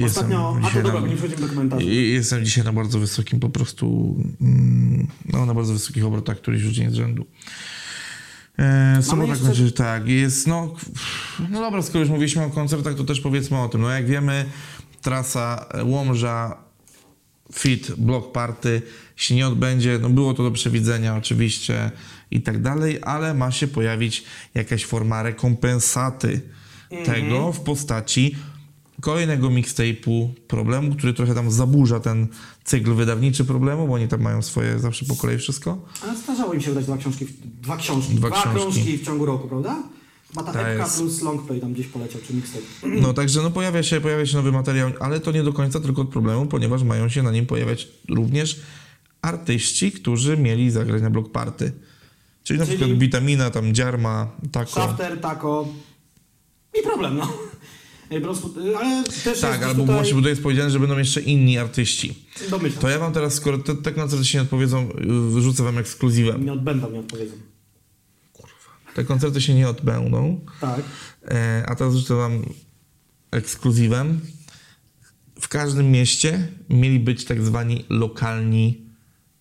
Ostatnio, 0.04 0.06
jestem 0.06 0.64
a 0.64 0.70
to 0.70 0.82
dobra, 0.82 1.00
na, 1.00 1.06
nie 1.06 1.16
wchodzimy 1.16 1.40
do 1.40 1.48
komentarzy. 1.48 1.84
jestem 1.86 2.44
dzisiaj 2.44 2.64
na 2.64 2.72
bardzo 2.72 2.98
wysokim 2.98 3.40
po 3.40 3.48
prostu, 3.50 4.16
mm, 4.40 5.06
no 5.32 5.46
na 5.46 5.54
bardzo 5.54 5.72
wysokich 5.72 6.04
obrotach, 6.04 6.36
któryś 6.36 6.62
już 6.62 6.72
dzień 6.72 6.90
z 6.90 6.94
rzędu. 6.94 7.26
E, 8.58 8.98
sobota 9.02 9.28
jeszcze- 9.28 9.44
kończy, 9.46 9.72
tak, 9.72 10.08
jest, 10.08 10.46
no, 10.46 10.74
no 11.50 11.60
dobra, 11.60 11.82
skoro 11.82 12.00
już 12.00 12.08
mówiliśmy 12.08 12.44
o 12.44 12.50
koncertach, 12.50 12.94
to 12.94 13.04
też 13.04 13.20
powiedzmy 13.20 13.58
o 13.58 13.68
tym. 13.68 13.80
No 13.80 13.90
jak 13.90 14.06
wiemy, 14.06 14.44
trasa 15.02 15.66
Łomża, 15.84 16.56
Fit, 17.52 17.92
Block 17.98 18.32
Party 18.32 18.82
się 19.18 19.34
nie 19.34 19.48
odbędzie. 19.48 19.98
No 20.02 20.10
było 20.10 20.34
to 20.34 20.42
do 20.42 20.50
przewidzenia 20.50 21.16
oczywiście 21.16 21.90
i 22.30 22.42
tak 22.42 22.62
dalej, 22.62 22.98
ale 23.02 23.34
ma 23.34 23.50
się 23.50 23.66
pojawić 23.68 24.24
jakaś 24.54 24.84
forma 24.84 25.22
rekompensaty 25.22 26.40
tego 27.04 27.52
w 27.52 27.60
postaci 27.60 28.36
kolejnego 29.00 29.48
mixtape'u 29.50 30.28
problemu, 30.48 30.94
który 30.94 31.14
trochę 31.14 31.34
tam 31.34 31.50
zaburza 31.50 32.00
ten 32.00 32.26
cykl 32.64 32.94
wydawniczy 32.94 33.44
problemu, 33.44 33.88
bo 33.88 33.94
oni 33.94 34.08
tam 34.08 34.20
mają 34.22 34.42
swoje 34.42 34.78
zawsze 34.78 35.04
po 35.06 35.16
kolei 35.16 35.38
wszystko. 35.38 35.78
Ale 36.02 36.16
zdarzało 36.16 36.54
im 36.54 36.60
się 36.60 36.68
wydać 36.70 36.84
dwa 36.84 36.96
książki, 36.96 37.26
dwa 37.62 37.76
książki, 37.76 38.14
Dwa 38.14 38.28
dwa, 38.30 38.54
książki. 38.54 38.98
w 38.98 39.04
ciągu 39.06 39.26
roku, 39.26 39.48
prawda? 39.48 39.82
Chyba 40.28 40.42
ta 40.42 40.52
Tak 40.52 40.66
epka 40.66 40.84
jest. 40.84 40.98
plus 40.98 41.22
longplay 41.22 41.60
tam 41.60 41.72
gdzieś 41.72 41.86
poleciał, 41.86 42.20
czy 42.26 42.34
mixtape. 42.34 42.64
No 43.00 43.14
także 43.14 43.42
no 43.42 43.50
pojawia 43.50 43.82
się, 43.82 44.00
pojawia 44.00 44.26
się 44.26 44.36
nowy 44.36 44.52
materiał, 44.52 44.90
ale 45.00 45.20
to 45.20 45.32
nie 45.32 45.42
do 45.42 45.52
końca 45.52 45.80
tylko 45.80 46.02
od 46.02 46.08
problemu, 46.08 46.46
ponieważ 46.46 46.82
mają 46.82 47.08
się 47.08 47.22
na 47.22 47.30
nim 47.32 47.46
pojawiać 47.46 47.88
również 48.08 48.60
artyści, 49.22 49.92
którzy 49.92 50.36
mieli 50.36 50.70
zagrać 50.70 51.02
na 51.02 51.10
block 51.10 51.32
party. 51.32 51.72
Czyli 52.44 52.58
na 52.60 52.66
Czyli- 52.66 52.78
przykład 52.78 52.98
Witamina, 52.98 53.50
tam 53.50 53.74
Dziarma, 53.74 54.30
Tako. 54.52 54.70
Shafter, 54.70 55.20
Taco 55.20 55.68
i 56.80 56.82
problem, 56.82 57.16
no. 57.16 57.32
Prostu, 58.22 58.54
ale 58.80 59.04
też 59.24 59.40
Tak, 59.40 59.62
albo 59.62 59.80
tutaj... 59.82 59.96
właśnie, 59.96 60.22
to 60.22 60.28
jest 60.28 60.42
powiedziane, 60.42 60.70
że 60.70 60.80
będą 60.80 60.98
jeszcze 60.98 61.20
inni 61.20 61.58
artyści. 61.58 62.24
Domyślam. 62.50 62.80
To 62.82 62.88
ja 62.88 62.98
wam 62.98 63.12
teraz, 63.12 63.34
skoro 63.34 63.58
te, 63.58 63.74
te 63.74 63.92
koncerty 63.92 64.24
się 64.24 64.38
nie 64.38 64.42
odpowiedzą, 64.42 64.88
y, 64.90 65.30
wyrzucę 65.30 65.62
wam 65.62 65.78
ekskluzywem. 65.78 66.44
Nie 66.44 66.52
odbędą, 66.52 66.90
nie 66.90 66.98
odpowiedzą. 67.00 67.34
Te 68.94 69.04
koncerty 69.04 69.40
się 69.40 69.54
nie 69.54 69.68
odbędą, 69.68 70.40
Tak. 70.60 70.80
e, 71.28 71.64
a 71.66 71.74
teraz 71.74 71.94
rzucę 71.94 72.14
wam 72.14 72.42
ekskluzywem. 73.30 74.20
W 75.40 75.48
każdym 75.48 75.90
mieście 75.90 76.48
mieli 76.70 77.00
być 77.00 77.24
tak 77.24 77.42
zwani 77.42 77.84
lokalni 77.90 78.87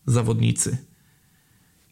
zawodnicy. 0.08 0.78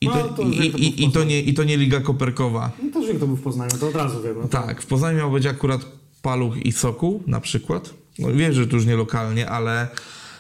I 0.02 0.08
No, 0.08 0.14
to, 0.14 0.30
to 0.30 0.42
i, 0.44 0.72
to 0.72 0.78
i, 0.78 1.04
i, 1.04 1.12
to 1.12 1.24
nie, 1.24 1.42
I 1.42 1.54
to 1.54 1.64
nie 1.64 1.78
Liga 1.78 2.00
Koperkowa. 2.00 2.72
No 2.84 2.90
to 2.94 3.08
wiem, 3.08 3.18
kto 3.18 3.28
był 3.28 3.36
w 3.36 3.42
Poznaniu, 3.42 3.72
to 3.80 3.88
od 3.88 3.96
razu 3.96 4.22
wiem. 4.22 4.36
No. 4.42 4.48
Tak, 4.48 4.82
w 4.82 4.86
Poznaniu 4.86 5.18
miał 5.18 5.32
być 5.32 5.46
akurat 5.46 5.86
Paluch 6.22 6.58
i 6.66 6.72
Sokół 6.72 7.24
na 7.28 7.42
przykład. 7.42 7.94
No 8.20 8.34
wiem, 8.34 8.54
że 8.54 8.68
to 8.68 8.76
już 8.76 8.86
nie 8.86 8.96
lokalnie, 8.96 9.50
ale 9.50 9.88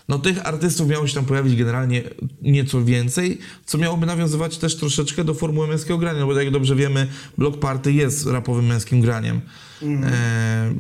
no 0.09 0.19
tych 0.19 0.47
artystów 0.47 0.87
miało 0.87 1.07
się 1.07 1.15
tam 1.15 1.25
pojawić 1.25 1.55
generalnie 1.55 2.03
nieco 2.41 2.83
więcej, 2.83 3.37
co 3.65 3.77
miałoby 3.77 4.05
nawiązywać 4.05 4.57
też 4.57 4.75
troszeczkę 4.77 5.23
do 5.23 5.33
formuły 5.33 5.67
męskiego 5.67 5.97
grania, 5.97 6.19
no 6.19 6.25
bo 6.25 6.39
jak 6.39 6.51
dobrze 6.51 6.75
wiemy, 6.75 7.07
Block 7.37 7.59
Party 7.59 7.93
jest 7.93 8.27
rapowym 8.27 8.65
męskim 8.65 9.01
graniem. 9.01 9.41
E, 9.83 10.73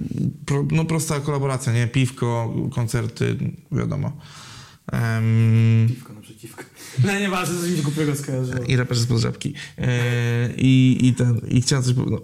pro, 0.45 0.65
no 0.71 0.85
prosta 0.85 1.19
kolaboracja, 1.19 1.73
nie? 1.73 1.87
Piwko, 1.87 2.53
koncerty, 2.73 3.37
wiadomo. 3.71 4.11
Em, 4.91 5.87
Piwko 5.87 6.13
naprzeciwko. 6.35 6.63
No 7.03 7.19
nieważne, 7.19 7.61
że 7.61 7.67
mi 7.67 7.77
się 7.77 7.83
głupiego 7.83 8.15
skojarzyło. 8.15 8.65
i 8.65 8.75
raperzy 8.75 9.01
z 9.01 9.05
podrzepki. 9.05 9.53
E, 9.77 10.49
i, 10.57 10.97
i, 11.01 11.13
ten, 11.13 11.41
I 11.49 11.61
chciałem 11.61 11.83
coś. 11.83 11.95
No. 11.95 12.21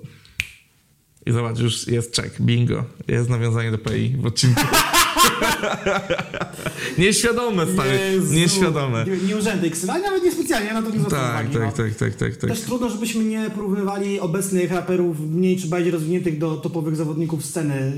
I 1.25 1.31
zobacz, 1.31 1.59
już 1.59 1.87
jest 1.87 2.15
check, 2.15 2.41
bingo. 2.41 2.85
Jest 3.07 3.29
nawiązanie 3.29 3.71
do 3.71 3.77
PI 3.77 4.15
w 4.19 4.25
odcinku. 4.25 4.61
Nieświadome, 6.97 7.67
stary. 7.73 7.99
Jezu. 8.11 8.33
Nieświadome. 8.33 9.05
Nie, 9.05 9.27
nie 9.27 9.37
urzędy 9.37 9.71
ale 9.87 10.01
nawet 10.01 10.23
niespecjalnie, 10.23 10.73
na 10.73 10.81
to 10.81 10.89
nie 10.89 10.99
zwracam 10.99 11.19
Tak, 11.19 11.49
tak, 11.51 11.61
no. 11.61 11.71
tak, 11.71 11.95
tak, 11.95 12.15
tak, 12.15 12.35
tak. 12.35 12.49
Też 12.49 12.61
trudno, 12.61 12.89
żebyśmy 12.89 13.23
nie 13.23 13.49
porównywali 13.49 14.19
obecnych 14.19 14.71
raperów 14.71 15.19
mniej 15.19 15.57
czy 15.57 15.67
bardziej 15.67 15.91
rozwiniętych 15.91 16.37
do 16.37 16.57
topowych 16.57 16.95
zawodników 16.95 17.45
sceny 17.45 17.93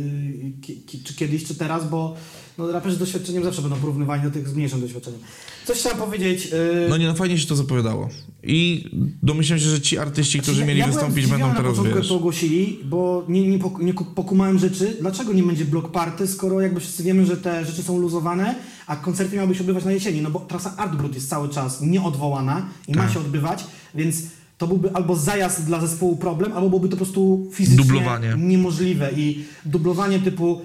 y, 0.94 1.04
czy 1.04 1.16
kiedyś, 1.16 1.44
czy 1.46 1.56
teraz, 1.56 1.90
bo 1.90 2.16
no, 2.58 2.72
raperzy 2.72 2.96
z 2.96 3.00
doświadczeniem 3.00 3.44
zawsze 3.44 3.62
będą 3.62 3.78
porównywani 3.78 4.24
do 4.24 4.32
tych 4.32 4.48
z 4.50 4.54
mniejszym 4.56 4.82
doświadczeniem. 4.82 5.20
Coś 5.66 5.78
chciałem 5.80 5.98
powiedzieć. 5.98 6.46
y, 6.86 6.90
No 6.90 6.98
nie, 6.98 7.08
no 7.08 7.14
fajnie 7.14 7.38
się 7.38 7.48
to 7.48 7.56
zapowiadało. 7.56 8.10
I 8.44 8.86
domyślam 9.24 9.60
się, 9.60 9.66
że 9.66 9.82
ci 9.82 9.98
artyści, 9.98 10.40
którzy 10.40 10.62
ja- 10.62 10.68
mieli 10.68 10.80
ja 10.80 10.88
wystąpić, 10.88 11.28
będą 11.28 11.48
na 11.48 11.56
teraz, 11.56 11.78
jak 11.86 11.96
wiesz... 11.96 12.08
to 12.08 12.16
ogłosili, 12.16 12.80
bo 12.86 13.26
nie, 13.30 13.48
nie, 13.48 13.60
pok- 13.60 13.84
nie 13.84 13.94
ku- 13.94 14.06
pokumałem 14.06 14.60
rzeczy. 14.60 14.98
Dlaczego 15.02 15.34
nie 15.34 15.44
będzie 15.44 15.66
block 15.66 15.92
party, 15.92 16.28
skoro 16.28 16.62
jakby 16.62 16.80
wszyscy 16.80 17.04
wiemy, 17.04 17.26
że 17.26 17.38
te 17.38 17.66
rzeczy 17.66 17.84
są 17.84 17.98
luzowane, 18.00 18.56
a 18.88 18.96
koncerty 18.96 19.36
miały 19.36 19.56
się 19.56 19.60
odbywać 19.62 19.86
na 19.86 19.92
jesieni, 19.92 20.22
no 20.22 20.32
bo 20.32 20.40
trasa 20.40 20.74
Art 20.78 20.96
Brut 20.96 21.16
jest 21.16 21.30
cały 21.30 21.50
czas 21.50 21.82
nieodwołana 21.82 22.66
i 22.88 22.92
ma 22.96 23.04
Tak. 23.04 23.14
się 23.14 23.20
odbywać, 23.20 23.64
więc 23.96 24.18
to 24.58 24.68
byłby 24.68 24.92
albo 24.94 25.16
zajazd 25.16 25.66
dla 25.66 25.82
zespołu 25.88 26.16
problem, 26.16 26.52
albo 26.52 26.70
byłoby 26.70 26.88
to 26.90 26.92
po 26.92 26.98
prostu 26.98 27.50
fizycznie 27.54 27.84
Dublowanie. 27.86 28.36
niemożliwe 28.38 29.12
i 29.18 29.44
dublowanie 29.66 30.20
typu 30.20 30.62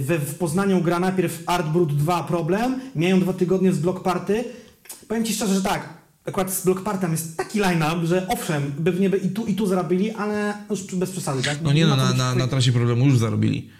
we, 0.00 0.18
w 0.18 0.34
Poznaniu 0.38 0.80
gra 0.82 1.00
najpierw 1.00 1.42
Art 1.46 1.66
Brut 1.68 1.96
2 1.96 2.22
problem, 2.24 2.80
mijają 2.96 3.20
dwa 3.20 3.32
tygodnie 3.32 3.72
z 3.72 3.78
block 3.78 4.02
party. 4.02 4.44
Powiem 5.08 5.24
Ci 5.24 5.34
szczerze, 5.34 5.54
że 5.54 5.62
tak, 5.62 5.88
akurat 6.26 6.52
z 6.52 6.64
block 6.64 6.82
partem 6.82 7.12
jest 7.12 7.36
taki 7.36 7.58
line-up, 7.58 8.06
że 8.06 8.26
owszem, 8.28 8.72
pewnie 8.84 9.10
by 9.10 9.16
i 9.16 9.28
tu 9.30 9.46
i 9.46 9.54
tu 9.54 9.66
zarobili, 9.66 10.10
ale 10.10 10.54
już 10.70 10.94
bez 10.94 11.10
przesady, 11.10 11.42
tak? 11.42 11.58
No 11.62 11.72
nie, 11.72 11.86
no 11.86 11.96
na, 11.96 12.12
na, 12.12 12.32
w- 12.34 12.36
na 12.36 12.46
trasie 12.48 12.72
problemu 12.72 13.06
już 13.06 13.18
zarobili. 13.18 13.70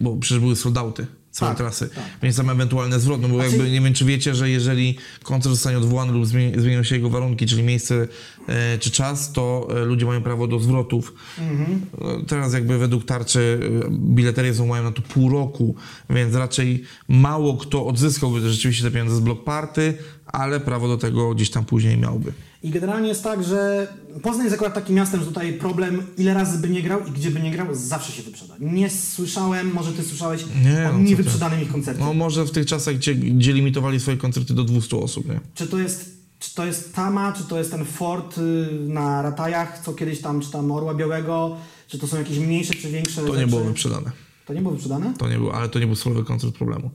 Bo 0.00 0.16
przecież 0.16 0.38
były 0.40 0.56
soldauty 0.56 1.06
całej 1.38 1.50
Tak, 1.56 1.58
trasy. 1.58 1.88
tak. 1.94 2.04
Więc 2.22 2.36
tam 2.36 2.50
ewentualne 2.50 3.00
zwrot, 3.00 3.22
no 3.22 3.28
bo 3.28 3.40
A 3.40 3.44
jakby 3.44 3.70
nie 3.70 3.80
wiem, 3.80 3.94
czy 3.94 4.04
wiecie, 4.04 4.34
że 4.34 4.50
jeżeli 4.50 4.96
koncert 5.22 5.54
zostanie 5.54 5.78
odwołany 5.78 6.12
lub 6.12 6.26
zmieni, 6.26 6.60
zmienią 6.60 6.82
się 6.82 6.94
jego 6.94 7.10
warunki, 7.10 7.46
czyli 7.46 7.62
miejsce 7.62 8.08
e, 8.48 8.78
czy 8.78 8.90
czas, 8.90 9.32
to 9.32 9.68
e, 9.76 9.84
ludzie 9.84 10.06
mają 10.06 10.22
prawo 10.22 10.46
do 10.46 10.58
zwrotów. 10.58 11.14
Mhm. 11.38 11.80
No, 12.00 12.24
Teraz 12.28 12.52
jakby 12.52 12.78
według 12.78 13.04
tarczy 13.04 13.60
e, 13.86 13.90
bileterie 13.90 14.54
są 14.54 14.66
mają 14.66 14.82
na 14.84 14.92
to 14.92 15.02
pół 15.02 15.30
roku, 15.32 15.74
więc 16.10 16.34
raczej 16.34 16.82
mało 17.08 17.56
kto 17.56 17.86
odzyskałby 17.86 18.50
rzeczywiście 18.50 18.84
te 18.84 18.90
pieniądze 18.90 19.16
z 19.16 19.20
block 19.20 19.44
party, 19.44 19.94
ale 20.26 20.60
prawo 20.60 20.88
do 20.88 20.96
tego 20.96 21.34
gdzieś 21.34 21.50
tam 21.50 21.64
później 21.64 21.96
miałby. 21.98 22.32
I 22.62 22.70
generalnie 22.70 23.08
jest 23.08 23.24
tak, 23.24 23.44
że 23.44 23.88
Poznań 24.22 24.44
jest 24.44 24.54
akurat 24.54 24.74
takim 24.74 24.96
miastem, 24.96 25.20
że 25.20 25.26
tutaj 25.26 25.52
problem, 25.52 26.02
ile 26.18 26.34
razy 26.34 26.58
by 26.58 26.68
nie 26.68 26.82
grał 26.82 27.00
i 27.06 27.10
gdzie 27.10 27.30
by 27.30 27.40
nie 27.40 27.50
grał, 27.50 27.66
zawsze 27.72 28.12
się 28.12 28.22
wyprzeda. 28.22 28.54
Nie 28.60 28.90
słyszałem, 28.90 29.72
może 29.72 29.92
ty 29.92 30.02
słyszałeś 30.02 30.44
Nie, 30.64 30.88
o 30.88 30.92
no 30.92 30.98
niewyprzedanym 30.98 31.62
ich 31.62 31.72
koncercie. 31.72 32.04
No 32.04 32.14
może 32.14 32.44
w 32.44 32.50
tych 32.50 32.66
czasach, 32.66 32.94
gdzie, 32.94 33.14
gdzie 33.14 33.52
limitowali 33.52 34.00
swoje 34.00 34.16
koncerty 34.16 34.54
do 34.54 34.64
200 34.64 34.96
osób, 34.96 35.28
nie? 35.28 35.40
Czy 35.54 35.66
to 35.66 35.78
jest 35.78 36.18
czy 36.38 36.54
to 36.54 36.66
jest 36.66 36.94
Tama, 36.94 37.32
czy 37.32 37.44
to 37.44 37.58
jest 37.58 37.70
ten 37.70 37.84
fort 37.84 38.38
y, 38.38 38.68
na 38.88 39.22
Ratajach, 39.22 39.80
co 39.84 39.92
kiedyś 39.94 40.20
tam, 40.20 40.40
czy 40.40 40.50
tam 40.50 40.70
Orła 40.72 40.94
Białego, 40.94 41.56
czy 41.88 41.98
to 41.98 42.06
są 42.06 42.18
jakieś 42.18 42.38
mniejsze, 42.38 42.74
czy 42.74 42.90
większe 42.90 43.22
To 43.22 43.28
nie 43.28 43.34
rzeczy? 43.34 43.46
było 43.46 43.64
wyprzedane. 43.64 44.10
To 44.46 44.54
nie 44.54 44.60
było 44.60 44.72
wyprzedane? 44.74 45.14
To 45.18 45.28
nie 45.28 45.36
było, 45.36 45.54
ale 45.54 45.68
to 45.68 45.78
nie 45.78 45.86
był 45.86 45.96
solowy 45.96 46.24
koncert 46.24 46.54
problemu. 46.54 46.90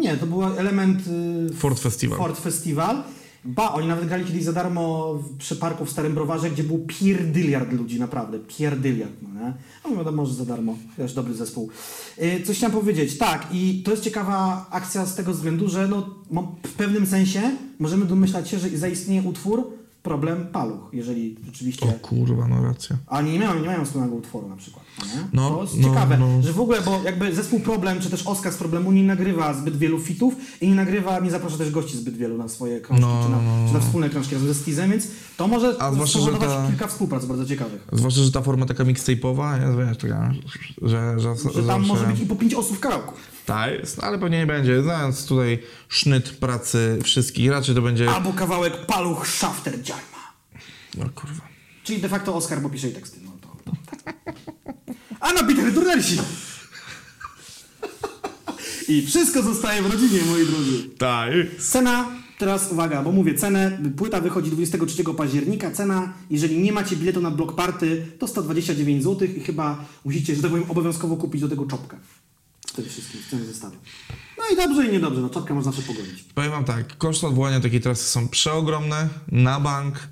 Nie, 0.00 0.16
to 0.16 0.26
był 0.26 0.44
element 0.44 1.00
y, 1.50 1.54
Ford 1.54 1.80
Festival. 1.80 2.18
Ford 2.18 2.40
Festival. 2.40 3.02
Ba, 3.48 3.72
oni 3.72 3.88
nawet 3.88 4.06
grali 4.06 4.24
kiedyś 4.24 4.44
za 4.44 4.52
darmo 4.52 5.14
przy 5.38 5.56
parku 5.56 5.84
w 5.84 5.90
Starym 5.90 6.14
Browarze, 6.14 6.50
gdzie 6.50 6.64
był 6.64 6.78
pierdyliard 6.86 7.72
ludzi, 7.72 8.00
naprawdę, 8.00 8.38
pierdyliard, 8.38 9.12
no 9.22 9.40
nie? 9.40 9.54
No 9.90 9.96
wiadomo, 9.96 10.26
że 10.26 10.34
za 10.34 10.44
darmo, 10.44 10.76
też 10.96 11.14
dobry 11.14 11.34
zespół. 11.34 11.70
Yy, 12.18 12.42
coś 12.42 12.56
chciałem 12.56 12.76
powiedzieć, 12.76 13.18
tak, 13.18 13.46
i 13.52 13.82
to 13.84 13.90
jest 13.90 14.02
ciekawa 14.02 14.66
akcja 14.70 15.06
z 15.06 15.14
tego 15.14 15.32
względu, 15.32 15.68
że 15.68 15.88
no, 15.88 16.18
w 16.66 16.72
pewnym 16.72 17.06
sensie 17.06 17.42
możemy 17.78 18.04
domyślać 18.04 18.48
się, 18.48 18.58
że 18.58 18.68
zaistnieje 18.68 19.22
utwór 19.22 19.77
Problem 20.02 20.46
Paluch, 20.52 20.80
jeżeli 20.92 21.36
rzeczywiście... 21.46 21.86
O 21.86 21.92
kurwa, 21.92 22.48
no 22.48 22.62
racja. 22.62 22.96
A 23.06 23.18
oni 23.18 23.32
nie 23.32 23.38
mają, 23.38 23.60
nie 23.60 23.66
mają 23.66 23.84
wspólnego 23.84 24.14
utworu 24.14 24.48
na 24.48 24.56
przykład. 24.56 24.84
No, 24.98 25.04
nie? 25.04 25.28
No, 25.32 25.50
to 25.50 25.62
jest 25.62 25.76
no, 25.76 25.88
ciekawe, 25.88 26.18
no. 26.18 26.42
że 26.42 26.52
w 26.52 26.60
ogóle, 26.60 26.80
bo 26.80 27.00
jakby 27.04 27.34
zespół 27.34 27.60
Problem, 27.60 28.00
czy 28.00 28.10
też 28.10 28.26
Oskar 28.26 28.52
z 28.52 28.56
Problemu 28.56 28.92
nie 28.92 29.02
nagrywa 29.02 29.54
zbyt 29.54 29.76
wielu 29.76 29.98
fitów 29.98 30.34
i 30.60 30.68
nie 30.68 30.74
nagrywa, 30.74 31.20
nie 31.20 31.30
zaprasza 31.30 31.56
też 31.58 31.70
gości 31.70 31.96
zbyt 31.96 32.16
wielu 32.16 32.38
na 32.38 32.48
swoje 32.48 32.80
krążki, 32.80 33.06
No, 33.06 33.22
czy, 33.24 33.30
na, 33.30 33.36
no, 33.42 33.58
no. 33.62 33.68
czy 33.68 33.74
na 33.74 33.80
wspólne 33.80 34.10
krążki 34.10 34.34
razem 34.34 34.48
ze 34.48 34.54
Skizem, 34.54 34.90
więc 34.90 35.08
to 35.36 35.48
może 35.48 35.72
że 35.72 36.06
spowodować 36.06 36.48
ta- 36.48 36.66
kilka 36.66 36.86
współprac 36.86 37.24
bardzo 37.26 37.46
ciekawych. 37.46 37.88
Zwłaszcza, 37.92 38.22
że 38.22 38.32
ta 38.32 38.42
forma 38.42 38.66
taka 38.66 38.84
mixtape'owa, 38.84 39.66
jest, 39.66 39.78
wiesz, 39.78 39.98
taka, 39.98 40.34
że, 40.82 41.20
że, 41.20 41.34
Że 41.54 41.62
tam 41.62 41.86
może 41.86 42.06
być 42.06 42.20
i 42.20 42.26
po 42.26 42.36
pięć 42.36 42.54
osób 42.54 42.76
w 42.76 42.80
kawałku. 42.80 43.14
Tak 43.48 43.80
jest, 43.80 44.04
ale 44.04 44.18
pewnie 44.18 44.38
nie 44.38 44.46
będzie. 44.46 44.82
Znając 44.82 45.26
tutaj 45.26 45.58
sznyt 45.88 46.30
pracy 46.30 46.98
wszystkich, 47.04 47.50
raczej 47.50 47.74
to 47.74 47.82
będzie... 47.82 48.10
Albo 48.10 48.32
kawałek 48.32 48.86
Paluch 48.86 49.28
Shafter 49.28 49.82
Dziarma. 49.82 50.32
No 50.98 51.04
kurwa. 51.14 51.48
Czyli 51.84 52.00
de 52.00 52.08
facto 52.08 52.34
Oskar, 52.34 52.60
bo 52.60 52.70
pisze 52.70 52.88
i 52.88 52.92
teksty. 52.92 53.20
No 53.24 53.30
to. 53.40 53.48
A 55.26 55.32
na 55.32 55.44
Peter 55.44 55.72
Durnersi. 55.72 56.18
I 58.88 59.06
wszystko 59.06 59.42
zostaje 59.42 59.82
w 59.82 59.92
rodzinie, 59.92 60.20
moi 60.30 60.46
drodzy. 60.46 60.88
Tak. 60.98 61.30
Cena, 61.58 62.08
teraz 62.38 62.72
uwaga, 62.72 63.02
bo 63.02 63.12
mówię 63.12 63.34
cenę, 63.34 63.78
płyta 63.96 64.20
wychodzi 64.20 64.50
23 64.50 65.04
października, 65.04 65.70
cena, 65.70 66.12
jeżeli 66.30 66.58
nie 66.58 66.72
macie 66.72 66.96
biletu 66.96 67.20
na 67.20 67.30
Block 67.30 67.54
Party, 67.54 68.06
to 68.18 68.26
129 68.26 69.04
zł 69.04 69.28
i 69.36 69.40
chyba 69.40 69.84
musicie, 70.04 70.34
że 70.34 70.42
tak 70.42 70.50
powiem, 70.50 70.70
obowiązkowo 70.70 71.16
kupić 71.16 71.40
do 71.40 71.48
tego 71.48 71.66
czopkę. 71.66 71.96
Wtedy 72.72 72.88
wszystkim, 72.90 73.20
w 73.20 73.30
tym 73.30 73.46
zestawie. 73.46 73.76
No 74.38 74.44
i 74.52 74.56
dobrze 74.56 74.86
i 74.86 74.92
niedobrze, 74.92 75.20
no 75.20 75.30
czopkę 75.30 75.54
można 75.54 75.72
zawsze 75.72 75.86
pogonić. 75.92 76.22
Powiem 76.34 76.50
wam 76.50 76.64
tak, 76.64 76.98
koszty 76.98 77.26
odwołania 77.26 77.60
takiej 77.60 77.80
trasy 77.80 78.04
są 78.04 78.28
przeogromne, 78.28 79.08
na 79.28 79.60
bank. 79.60 80.08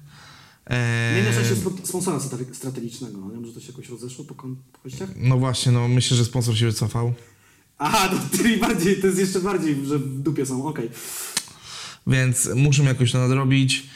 Eee, 0.66 1.22
Nie 1.24 1.30
spro- 1.56 1.86
sponsora 1.86 2.18
strate- 2.18 2.54
strategicznego, 2.54 3.18
no 3.18 3.30
nie? 3.34 3.40
Może 3.40 3.52
to 3.52 3.60
się 3.60 3.66
jakoś 3.68 3.88
rozeszło 3.88 4.24
po, 4.24 4.34
kościach? 4.82 5.08
no 5.16 5.38
właśnie, 5.38 5.72
no 5.72 5.88
myślę, 5.88 6.16
że 6.16 6.24
sponsor 6.24 6.56
się 6.58 6.66
wycofał. 6.66 7.14
Aha, 7.78 8.08
to, 8.08 8.36
czyli 8.38 8.56
bardziej, 8.56 9.00
to 9.00 9.06
jest 9.06 9.18
jeszcze 9.18 9.40
bardziej, 9.40 9.86
że 9.86 9.98
w 9.98 10.22
dupie 10.22 10.46
są, 10.46 10.66
okej. 10.66 10.90
Więc 12.06 12.48
muszę 12.54 12.82
jakoś 12.82 13.12
to 13.12 13.18
nadrobić. 13.18 13.86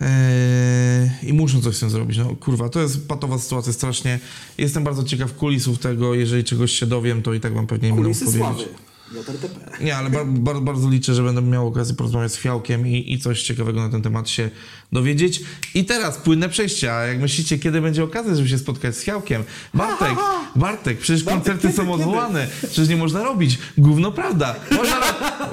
Eee, 0.00 1.10
I 1.22 1.32
muszą 1.32 1.60
coś 1.60 1.76
z 1.76 1.80
tym 1.80 1.90
zrobić. 1.90 2.18
No 2.18 2.36
kurwa, 2.36 2.68
to 2.68 2.80
jest 2.80 3.08
patowa 3.08 3.38
sytuacja 3.38 3.72
strasznie. 3.72 4.18
Jestem 4.58 4.84
bardzo 4.84 5.04
ciekaw 5.04 5.34
kulisów 5.36 5.78
tego. 5.78 6.14
Jeżeli 6.14 6.44
czegoś 6.44 6.72
się 6.72 6.86
dowiem, 6.86 7.22
to 7.22 7.34
i 7.34 7.40
tak 7.40 7.54
wam 7.54 7.66
pewnie 7.66 7.88
nie 7.90 7.94
będę 8.02 8.14
powiedzieć. 8.18 8.38
sławy. 8.38 8.64
JRTP. 9.12 9.84
Nie, 9.84 9.96
ale 9.96 10.10
bar, 10.10 10.26
bar, 10.26 10.60
bardzo 10.60 10.90
liczę, 10.90 11.14
że 11.14 11.22
będę 11.22 11.42
miał 11.42 11.66
okazję 11.66 11.94
porozmawiać 11.94 12.32
z 12.32 12.36
Fiałkiem 12.36 12.86
i, 12.86 13.12
i 13.12 13.18
coś 13.18 13.42
ciekawego 13.42 13.80
na 13.80 13.88
ten 13.88 14.02
temat 14.02 14.28
się 14.28 14.50
dowiedzieć. 14.92 15.40
I 15.74 15.84
teraz 15.84 16.18
płynne 16.18 16.48
przejście. 16.48 16.94
A 16.94 17.06
jak 17.06 17.20
myślicie, 17.20 17.58
kiedy 17.58 17.80
będzie 17.80 18.04
okazja, 18.04 18.34
żeby 18.34 18.48
się 18.48 18.58
spotkać 18.58 18.96
z 18.96 19.02
Fiałkiem? 19.02 19.44
Bartek, 19.74 20.18
Bartek, 20.56 20.98
przecież 20.98 21.24
Bartek, 21.24 21.42
koncerty 21.42 21.68
kiedy, 21.68 21.76
są 21.76 21.92
odwołane. 21.92 22.48
Przecież 22.60 22.88
nie 22.88 22.96
można 22.96 23.24
robić. 23.24 23.58
Gówno 23.78 24.12
prawda. 24.12 24.54
Można 24.70 25.00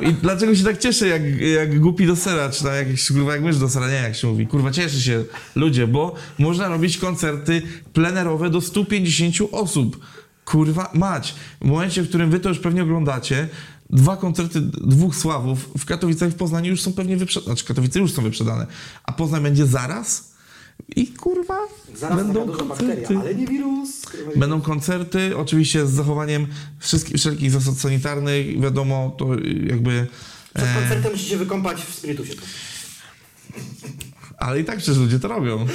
I 0.01 0.13
dlaczego 0.13 0.55
się 0.55 0.63
tak 0.63 0.77
cieszę, 0.77 1.07
jak, 1.07 1.21
jak 1.41 1.79
głupi 1.79 2.07
do 2.07 2.15
sera, 2.15 2.49
czy 2.49 2.63
tam 2.63 2.75
jak, 2.75 2.87
kurwa, 3.07 3.33
jak 3.33 3.43
mysz 3.43 3.57
do 3.57 3.69
sera, 3.69 3.87
nie 3.87 3.93
jak 3.93 4.15
się 4.15 4.27
mówi. 4.27 4.47
Kurwa, 4.47 4.71
cieszę 4.71 4.99
się 4.99 5.23
ludzie, 5.55 5.87
bo 5.87 6.15
można 6.39 6.67
robić 6.67 6.97
koncerty 6.97 7.61
plenerowe 7.93 8.49
do 8.49 8.61
150 8.61 9.35
osób. 9.51 9.99
Kurwa 10.51 10.91
mać. 10.93 11.35
W 11.61 11.65
momencie, 11.65 12.01
w 12.01 12.09
którym 12.09 12.29
wy 12.31 12.39
to 12.39 12.49
już 12.49 12.59
pewnie 12.59 12.83
oglądacie, 12.83 13.49
dwa 13.89 14.17
koncerty 14.17 14.61
dwóch 14.61 15.15
sławów 15.15 15.69
w 15.77 15.85
Katowicach 15.85 16.29
i 16.29 16.31
w 16.31 16.35
Poznaniu 16.35 16.71
już 16.71 16.81
są 16.81 16.93
pewnie 16.93 17.17
wyprzedane. 17.17 17.45
Znaczy 17.45 17.65
Katowice 17.65 17.99
już 17.99 18.11
są 18.13 18.21
wyprzedane. 18.21 18.67
A 19.03 19.11
Poznań 19.11 19.43
będzie 19.43 19.65
zaraz 19.65 20.31
i 20.95 21.07
kurwa 21.07 21.57
Zaraz 21.95 22.17
będą 22.17 22.45
duża 22.45 22.63
bakteria, 22.65 22.95
koncerty. 22.95 23.17
ale 23.19 23.35
nie 23.35 23.47
wirus. 23.47 23.89
Będą 24.35 24.61
koncerty, 24.61 25.37
oczywiście 25.37 25.87
z 25.87 25.91
zachowaniem 25.91 26.47
wszystkich, 26.79 27.17
wszelkich 27.17 27.51
zasad 27.51 27.77
sanitarnych. 27.77 28.61
Wiadomo, 28.61 29.15
to 29.17 29.27
jakby... 29.67 30.07
Przed 30.53 30.67
E, 30.67 30.79
koncertem 30.79 31.11
musicie 31.11 31.37
wykąpać 31.37 31.81
w 31.81 31.95
spirytusie. 31.95 32.33
Ale 34.37 34.59
i 34.59 34.65
tak 34.65 34.77
przecież 34.77 34.97
ludzie 34.97 35.19
to 35.19 35.27
robią. 35.27 35.65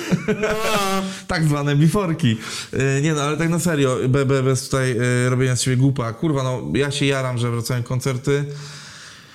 tak 1.26 1.44
zwane 1.44 1.76
biforki. 1.76 2.36
E, 2.72 3.00
nie 3.02 3.14
no, 3.14 3.22
ale 3.22 3.36
tak 3.36 3.48
na 3.48 3.58
serio, 3.58 3.96
be, 4.08 4.26
be, 4.26 4.42
bez 4.42 4.64
tutaj 4.64 4.96
e, 5.26 5.30
robienia 5.30 5.56
z 5.56 5.62
siebie 5.62 5.76
głupa. 5.76 6.12
Kurwa, 6.12 6.42
no 6.42 6.62
ja 6.74 6.90
się 6.90 7.06
jaram, 7.06 7.38
że 7.38 7.50
wracają 7.50 7.82
koncerty. 7.82 8.44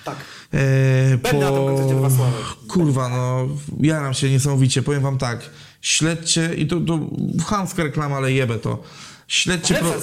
Tak. 0.05 0.15
E, 0.53 1.17
Będę 1.17 1.39
na 1.39 1.51
tym 1.51 1.65
koncercie 1.65 1.95
dwa 1.95 2.09
sławy. 2.09 2.37
Kurwa, 2.67 3.09
no 3.09 3.47
jaram 3.79 4.13
się 4.13 4.29
niesamowicie. 4.29 4.83
Powiem 4.83 5.01
wam 5.01 5.17
tak, 5.17 5.49
śledźcie, 5.81 6.55
i 6.55 6.67
to, 6.67 6.79
to 6.79 6.99
chamska 7.45 7.83
reklama, 7.83 8.15
ale 8.17 8.31
jebę 8.31 8.59
to. 8.59 8.83
Śledźcie, 9.27 9.75
pro, 9.75 9.93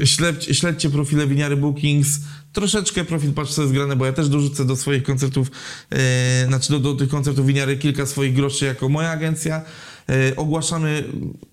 e, 0.00 0.06
śledź, 0.06 0.58
śledźcie 0.58 0.90
profile 0.90 1.26
Winiary 1.26 1.56
Bookings. 1.56 2.08
Troszeczkę 2.56 3.04
profil 3.04 3.32
patrz 3.32 3.52
co 3.52 3.62
jest 3.62 3.74
grane, 3.74 3.96
bo 3.96 4.06
ja 4.06 4.12
też 4.12 4.28
dorzucę 4.28 4.64
do 4.64 4.76
swoich 4.76 5.02
koncertów, 5.02 5.50
e, 5.90 6.46
znaczy 6.46 6.72
do, 6.72 6.80
do 6.80 6.94
tych 6.94 7.08
koncertów 7.08 7.46
Winiary 7.46 7.76
kilka 7.76 8.06
swoich 8.06 8.34
groszy 8.34 8.64
jako 8.64 8.88
moja 8.88 9.10
agencja. 9.10 9.62
E, 10.08 10.36
ogłaszamy 10.36 11.04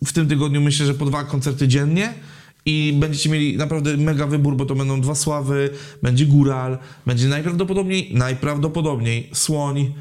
w 0.06 0.14
tym 0.14 0.28
tygodniu 0.28 0.62
myślę, 0.62 0.86
że 0.86 0.94
po 0.94 1.06
dwa 1.06 1.24
koncerty 1.24 1.68
dziennie. 1.68 2.14
I 2.66 2.94
będziecie 3.00 3.30
mieli 3.30 3.58
naprawdę 3.58 3.98
mega 3.98 4.28
wybór, 4.28 4.56
bo 4.56 4.66
to 4.66 4.76
będą 4.76 5.02
dwa 5.02 5.16
sławy, 5.16 5.70
będzie 6.04 6.26
góral, 6.26 6.78
będzie 7.06 7.28
najprawdopodobniej, 7.28 8.14
najprawdopodobniej 8.14 9.30
słoń, 9.34 9.94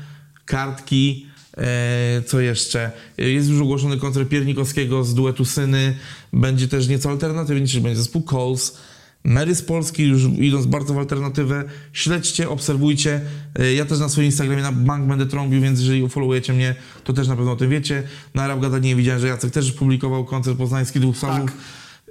kartki, 0.45 1.27
e, 1.57 2.23
co 2.27 2.41
jeszcze? 2.41 2.91
Jest 3.19 3.49
już 3.49 3.61
ogłoszony 3.61 3.99
koncert 3.99 4.29
Piernikowskiego 4.29 5.05
z 5.05 5.15
duetu 5.15 5.45
Syny, 5.45 5.97
będzie 6.33 6.69
też 6.69 6.89
nieco 6.89 7.11
alternatywnie, 7.11 7.67
czyli 7.67 7.83
będzie 7.83 7.99
zespół 7.99 8.23
Coles, 8.23 8.79
Mary 9.25 9.55
z 9.55 9.63
Polski, 9.63 10.03
już 10.03 10.23
idąc 10.39 10.67
bardzo 10.67 10.95
w 10.95 10.99
alternatywę, 10.99 11.65
śledźcie, 11.93 12.49
obserwujcie. 12.49 13.21
E, 13.59 13.75
Ja 13.75 13.85
też 13.85 13.99
na 13.99 14.09
swoim 14.09 14.25
Instagramie 14.27 14.63
na 14.63 14.73
bank 14.73 15.09
będę 15.09 15.27
trąbił, 15.27 15.61
więc 15.61 15.81
jeżeli 15.81 16.09
followujecie 16.09 16.53
mnie, 16.53 16.75
to 17.05 17.13
też 17.13 17.29
na 17.29 17.37
pewno 17.37 17.53
o 17.53 17.57
tym 17.57 17.71
wiecie. 17.71 18.03
Na 18.35 18.47
Rap 18.49 18.61
Gadanie 18.61 18.97
widziałem, 18.97 19.21
że 19.21 19.27
Jacek 19.29 19.51
też 19.53 19.73
publikował 19.73 20.25
koncert 20.25 20.59
poznański 20.59 21.01
dwóch 21.01 21.17
sławów. 21.17 21.51
Tak. 21.51 21.61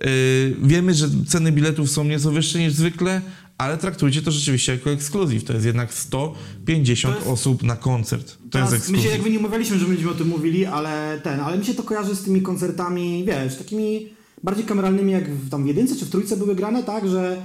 Yy, 0.06 0.56
wiemy, 0.64 0.94
że 0.94 1.08
ceny 1.28 1.52
biletów 1.52 1.92
są 1.92 2.04
nieco 2.04 2.32
wyższe 2.32 2.60
niż 2.60 2.74
zwykle, 2.74 3.22
ale 3.58 3.78
traktujcie 3.78 4.22
to 4.22 4.32
rzeczywiście 4.32 4.72
jako 4.72 4.92
ekskluzyw. 4.92 5.44
To 5.44 5.54
jest 5.54 5.66
jednak 5.66 5.94
150 5.94 7.16
To 7.16 7.20
jest- 7.20 7.32
osób 7.32 7.64
na 7.64 7.76
koncert. 7.76 8.26
To 8.28 8.34
jest 8.34 8.52
Teraz 8.52 8.72
my 8.72 8.78
się 8.78 8.84
ekskluzyw. 8.86 9.12
jakby 9.12 9.30
nie 9.30 9.40
umawialiśmy, 9.40 9.80
że 9.80 9.86
będziemy 9.86 10.12
o 10.12 10.14
tym 10.14 10.28
mówili, 10.28 10.66
ale 10.66 11.22
ten, 11.24 11.40
ale 11.40 11.58
mi 11.58 11.66
się 11.66 11.74
to 11.74 11.84
kojarzy 11.84 12.16
z 12.16 12.24
tymi 12.24 12.42
koncertami, 12.42 13.24
wiesz, 13.28 13.56
takimi 13.58 14.10
bardziej 14.44 14.66
kameralnymi, 14.66 15.12
jak 15.12 15.30
w, 15.36 15.50
tam 15.50 15.64
w 15.64 15.68
jedynce 15.68 15.96
czy 15.96 16.06
w 16.06 16.10
trójce 16.10 16.38
były 16.38 16.56
grane, 16.56 16.84
tak, 16.84 17.08
że 17.08 17.38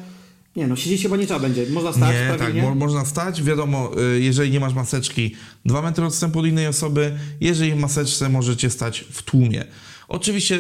nie 0.57 0.67
no, 0.67 0.77
siedzieć 0.77 1.03
chyba 1.03 1.17
nie 1.17 1.27
trzeba 1.27 1.41
będzie, 1.41 1.67
można 1.71 1.93
stać 1.93 2.15
Nie, 2.15 2.29
pewnie, 2.31 2.47
tak, 2.47 2.55
nie? 2.55 2.63
mo- 2.63 2.75
można 2.75 3.05
stać. 3.05 3.43
Wiadomo, 3.43 3.93
y, 4.17 4.21
jeżeli 4.21 4.51
nie 4.51 4.61
masz 4.61 4.75
maseczki, 4.75 5.35
dwa 5.65 5.83
metry 5.83 6.05
odstępu 6.05 6.39
od 6.39 6.47
innej 6.47 6.67
osoby. 6.67 7.19
Jeżeli 7.41 7.73
w 7.73 7.77
maseczce, 7.77 8.29
możecie 8.29 8.71
stać 8.71 9.05
w 9.13 9.23
tłumie. 9.23 9.65
Oczywiście 10.09 10.57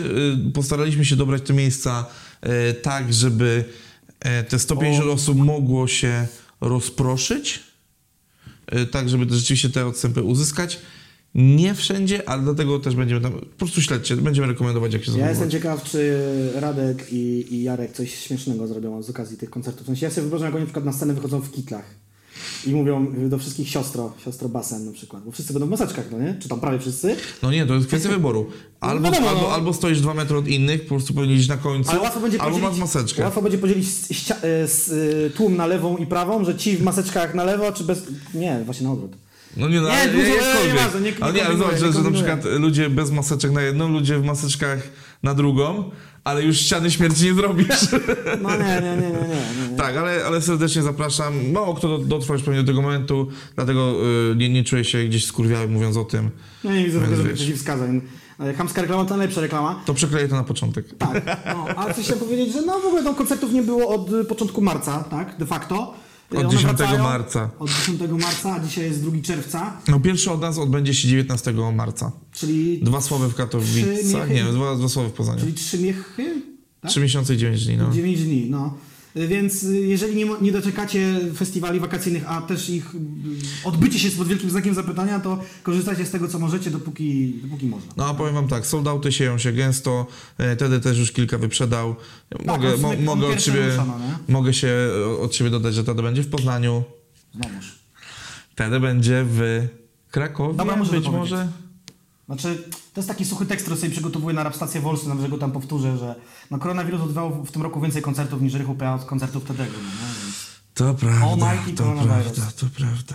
y, 0.49 0.53
postaraliśmy 0.55 1.05
się 1.05 1.17
dobrać 1.17 1.43
te 1.43 1.53
miejsca 1.55 2.07
y, 2.71 2.75
tak, 2.75 3.15
żeby 3.15 3.65
te 4.49 4.59
150 4.59 5.09
O. 5.09 5.13
osób 5.13 5.39
mogło 5.39 5.89
się 5.89 6.27
rozproszyć, 6.61 7.61
tak, 8.91 9.09
żeby 9.09 9.35
rzeczywiście 9.35 9.71
te 9.71 9.87
odstępy 9.87 10.23
uzyskać. 10.23 10.79
Nie 11.37 11.75
wszędzie, 11.75 12.29
ale 12.29 12.43
dlatego 12.43 12.79
też 12.79 12.97
będziemy 12.97 13.21
tam, 13.21 13.33
po 13.33 13.57
prostu 13.57 13.83
śledźcie, 13.83 14.17
będziemy 14.17 14.47
rekomendować, 14.47 14.93
jak 14.93 15.05
się 15.05 15.19
Ja 15.19 15.31
jestem 15.31 15.51
ciekaw, 15.51 15.83
czy 15.83 16.21
Radek 16.55 17.13
i, 17.13 17.55
i 17.55 17.63
Jarek 17.63 17.93
coś 17.93 18.15
śmiesznego 18.15 18.67
zrobią 18.67 19.03
z 19.03 19.11
okazji 19.11 19.37
tych 19.37 19.51
koncertów. 19.51 19.83
W 19.83 19.87
sensie 19.87 20.07
ja 20.07 20.11
sobie 20.11 20.23
wyobrażam, 20.23 20.47
jak 20.47 20.55
oni 20.55 20.63
na 20.63 20.67
przykład 20.67 20.85
na 20.85 20.93
scenę 20.93 21.15
wychodzą 21.15 21.41
w 21.41 21.51
kitlach 21.51 21.85
i 22.67 22.71
mówią 22.71 23.29
do 23.29 23.39
wszystkich 23.39 23.69
siostro, 23.69 24.13
siostro 24.25 24.49
basen 24.49 24.87
na 24.87 24.93
przykład, 24.93 25.25
bo 25.25 25.31
wszyscy 25.31 25.53
będą 25.53 25.67
w 25.67 25.71
maseczkach, 25.71 26.05
no 26.13 26.19
nie? 26.19 26.37
Czy 26.41 26.49
tam 26.49 26.61
prawie 26.61 26.79
wszyscy? 26.79 27.17
No 27.43 27.53
nie, 27.53 27.67
to 27.67 27.75
jest 27.75 27.87
kwestia 27.87 28.09
wyboru. 28.09 28.47
Albo, 28.81 29.11
wiadomo, 29.11 29.29
albo, 29.29 29.43
no. 29.43 29.49
albo 29.49 29.73
stoisz 29.73 30.01
dwa 30.01 30.15
metry 30.15 30.39
od 30.39 30.49
innych, 30.49 30.83
po 30.83 30.89
prostu 30.89 31.15
powinieneś 31.15 31.49
na 31.49 31.57
końcu, 31.57 31.91
Ale 31.91 32.01
łatwo 32.01 32.21
będzie 32.21 32.43
albo 32.43 32.59
masz 32.59 32.79
maseczkę. 32.79 33.23
Łatwo 33.23 33.43
będzie 33.43 33.59
podzielić 33.59 33.89
e, 34.31 34.35
e, 34.45 35.31
tłum 35.31 35.57
na 35.57 35.67
lewą 35.67 35.97
i 35.97 36.07
prawą, 36.07 36.45
że 36.45 36.55
ci 36.55 36.77
w 36.77 36.83
maseczkach 36.83 37.35
na 37.35 37.45
lewo, 37.45 37.73
czy 37.73 37.85
bez... 37.85 38.03
Nie, 38.35 38.63
właśnie 38.65 38.87
na 38.87 38.93
odwrót. 38.93 39.17
No 39.57 39.69
nie, 39.69 39.81
no 39.81 39.89
Nie, 39.89 39.95
ale 39.95 40.13
dużo- 40.13 40.25
jakkolwiek. 40.35 40.75
nieważne, 40.75 41.01
nie- 41.01 41.11
nie 41.13 41.23
ale 41.25 41.33
nie, 41.33 41.47
ale 41.47 41.57
zobacz, 41.57 41.79
że, 41.79 41.87
nie 41.87 41.93
że 41.93 42.03
na 42.03 42.11
przykład 42.11 42.45
ludzie 42.45 42.91
bez 42.91 43.11
maseczek 43.11 43.51
na 43.53 43.63
jedną, 43.63 43.89
ludzie 43.89 44.19
w 44.19 44.25
maseczkach 44.25 44.79
na 45.23 45.35
drugą, 45.35 45.91
ale 46.25 46.43
już 46.43 46.57
ściany 46.61 46.91
śmierci 46.91 47.25
nie 47.25 47.35
zrobisz. 47.35 47.69
No 48.43 48.51
nie, 48.51 48.59
nie, 48.59 48.81
nie, 48.81 48.97
nie, 48.97 49.13
nie. 49.13 49.71
nie. 49.71 49.77
tak, 49.77 49.97
ale, 49.97 50.25
ale 50.27 50.43
serdecznie 50.43 50.83
zapraszam. 50.83 51.51
Mało 51.53 51.75
kto 51.75 51.89
do- 51.89 52.05
dotrwał 52.05 52.37
już 52.37 52.45
pewnie 52.47 52.61
do 52.63 52.67
tego 52.67 52.83
momentu, 52.83 53.29
dlatego 53.55 53.95
y, 54.33 54.37
nie, 54.37 54.49
nie 54.49 54.65
czuję 54.65 54.85
się 54.85 55.05
gdzieś 55.05 55.27
skurwiały 55.27 55.69
mówiąc 55.69 55.97
o 55.97 56.05
tym. 56.05 56.31
No 56.65 56.73
nie 56.73 56.85
widzę 56.85 57.01
żadnych 57.01 57.23
wiesz. 57.27 57.35
przeciwwskazań. 57.35 58.01
E, 58.41 58.55
Chamska 58.55 58.83
reklama 58.83 59.05
to 59.05 59.17
najlepsza 59.17 59.41
reklama. 59.41 59.83
To 59.87 59.95
przekleję 59.95 60.29
to 60.29 60.35
na 60.37 60.45
początek. 60.45 60.87
Tak, 60.99 61.25
no, 61.47 61.67
ale 61.77 61.95
coś 61.95 62.05
chciałem 62.05 62.21
powiedzieć, 62.25 62.53
że 62.53 62.63
no 62.63 62.81
w 62.81 62.87
ogóle 62.87 63.05
tam 63.05 63.15
koncertów 63.15 63.53
nie 63.53 63.63
było 63.63 63.89
od 63.89 64.13
y, 64.13 64.25
początku 64.25 64.61
marca, 64.61 65.05
tak, 65.11 65.37
de 65.39 65.47
facto. 65.47 65.95
Od 66.31 66.39
one 66.39 66.49
10 66.49 66.63
wracają 66.77 67.03
marca. 67.03 67.51
Od 67.59 67.71
10 67.71 68.01
marca, 68.21 68.55
a 68.55 68.61
dzisiaj 68.61 68.85
jest 68.85 69.03
2 69.03 69.23
czerwca, 69.23 69.81
No 69.89 70.01
pierwszy 70.01 70.31
od 70.31 70.41
nas 70.41 70.59
odbędzie 70.59 70.95
się 70.95 71.09
19 71.09 71.53
marca. 71.75 72.13
czyli, 72.33 72.79
Dwa 72.83 73.01
słowy 73.01 73.27
w 73.29 73.31
Trzy 73.31 73.37
Katowicach, 73.37 74.31
nie, 74.31 74.45
dwa, 74.45 74.77
dwa 74.77 74.89
słowy 74.89 75.09
w 75.09 75.13
Poznaniu. 75.13 75.41
czyli 75.41 75.53
3 75.55 75.79
miechy, 75.79 76.43
tak? 76.81 76.91
Trzy 76.91 77.01
miesiące 77.01 77.35
i 77.35 77.37
dziewięć 77.37 77.67
dni, 77.67 77.77
no. 77.77 77.91
9 77.93 78.25
dni, 78.25 78.47
no. 78.51 78.75
Więc 79.17 79.63
y, 79.63 79.87
jeżeli 79.87 80.17
nie, 80.17 80.27
nie 80.41 80.53
doczekacie 80.53 81.21
festiwali 81.35 81.81
wakacyjnych, 81.81 82.31
a 82.31 82.43
też 82.43 82.71
ich 82.71 82.95
y, 82.95 82.99
odbycie 83.65 83.99
się 83.99 84.11
pod 84.11 84.29
wielkim 84.29 84.51
znakiem 84.51 84.75
zapytania, 84.75 85.21
to 85.21 85.41
korzystajcie 85.63 86.07
z 86.07 86.11
tego, 86.11 86.29
co 86.29 86.39
możecie, 86.39 86.71
dopóki, 86.71 87.35
dopóki 87.43 87.67
można. 87.67 87.93
No 87.97 88.07
a 88.07 88.15
powiem 88.15 88.35
wam 88.35 88.49
tak, 88.49 88.67
soldauty 88.67 89.13
sieją 89.13 89.39
się 89.39 89.53
gęsto, 89.53 90.07
e, 90.39 90.57
Tedy 90.57 90.81
też 90.81 90.99
już 90.99 91.13
kilka 91.13 91.39
wyprzedał. 91.39 91.97
Mogę, 92.47 92.75
on 92.75 92.81
mo, 92.81 92.93
mogę, 92.97 93.27
od 93.27 93.39
ciebie, 93.39 93.67
rusza, 93.67 93.85
no 93.85 93.99
nie? 93.99 94.35
mogę 94.35 94.55
się 94.55 94.69
e, 94.69 95.19
od 95.21 95.33
ciebie 95.33 95.51
dodać, 95.51 95.75
że 95.75 95.85
Tedy 95.85 96.03
będzie 96.03 96.23
w 96.23 96.29
Poznaniu, 96.29 96.85
Znowuż. 97.35 97.79
Tedy 98.55 98.81
będzie 98.81 99.25
w 99.29 99.67
Krakowie, 100.11 100.55
Dobra, 100.55 100.77
może 100.77 100.93
być 100.93 101.09
może. 101.09 101.49
Znaczy, 102.27 102.63
to 102.95 103.01
jest 103.01 103.09
taki 103.09 103.25
suchy 103.25 103.47
tekst, 103.47 103.65
który 103.67 103.81
sobie 103.81 103.93
przygotowuję 103.93 104.35
na 104.37 104.43
Rapstację 104.43 104.81
Wolsy, 104.81 105.07
że 105.23 105.29
go 105.29 105.39
tam 105.39 105.53
powtórzę, 105.53 105.99
że 105.99 106.15
no, 106.51 106.59
koronawirus 106.59 107.01
odbywał 107.01 107.45
w 107.45 107.51
tym 107.53 107.63
roku 107.63 107.81
więcej 107.81 108.03
koncertów 108.03 108.43
niż 108.43 108.55
Rychu 108.55 108.77
od 108.95 109.05
koncertów 109.05 109.45
Tedego. 109.45 109.73
No? 109.73 110.07
Więc... 110.25 110.37
To 110.75 110.95
prawda, 110.95 111.27
Almighty 111.47 111.73
to 111.73 111.83
prawda, 111.93 112.43
to 112.61 112.67
prawda. 112.77 113.15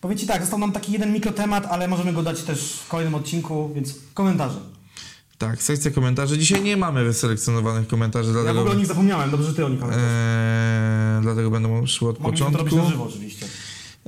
Powiem 0.00 0.18
Ci 0.18 0.26
tak, 0.26 0.40
został 0.40 0.58
nam 0.58 0.72
taki 0.72 0.92
jeden 0.92 1.12
mikrotemat, 1.12 1.66
ale 1.66 1.88
możemy 1.88 2.12
go 2.12 2.22
dać 2.22 2.42
też 2.42 2.72
w 2.72 2.88
kolejnym 2.88 3.14
odcinku, 3.14 3.70
więc 3.74 3.94
komentarze. 4.14 4.58
Tak, 5.38 5.62
sekcja 5.62 5.90
komentarzy. 5.90 6.38
Dzisiaj 6.38 6.62
nie 6.62 6.76
mamy 6.76 7.04
wyselekcjonowanych 7.04 7.88
komentarzy, 7.88 8.28
Ja 8.28 8.32
w 8.32 8.42
dlatego, 8.42 8.60
ogóle 8.60 8.74
o 8.74 8.78
nich 8.78 8.86
zapomniałem, 8.86 9.30
dobrze, 9.30 9.48
że 9.48 9.54
Ty 9.54 9.66
o 9.66 9.68
nich 9.68 9.78
pamiętasz. 9.80 10.02
e, 10.04 11.18
dlatego 11.22 11.50
będą 11.50 11.86
szły 11.86 12.08
od 12.08 12.20
Mogliśmy 12.20 12.50
to 12.52 12.58
robić 12.58 12.70
początku. 12.70 12.84
na 12.84 12.90
żywo 12.90 13.04
oczywiście. 13.04 13.46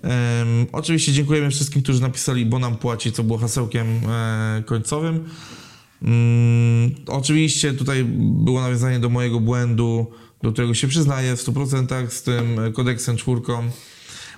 Em, 0.03 0.67
oczywiście 0.73 1.13
dziękujemy 1.13 1.51
wszystkim, 1.51 1.83
którzy 1.83 2.03
napisali, 2.03 2.47
bo 2.47 2.59
nam 2.59 2.77
płaci, 2.77 3.13
co 3.13 3.25
było 3.25 3.39
hasełkiem 3.39 3.87
e, 4.09 4.63
końcowym. 4.67 5.25
Mm, 6.03 6.95
oczywiście 7.07 7.73
tutaj 7.73 8.05
było 8.45 8.61
nawiązanie 8.61 8.99
do 8.99 9.09
mojego 9.09 9.41
błędu, 9.41 10.07
do 10.43 10.53
którego 10.53 10.75
się 10.75 10.89
przyznaję 10.89 11.37
w 11.37 11.41
100% 11.41 12.11
z 12.11 12.23
tym 12.23 12.59
kodeksem 12.75 13.17
czwórką. 13.17 13.71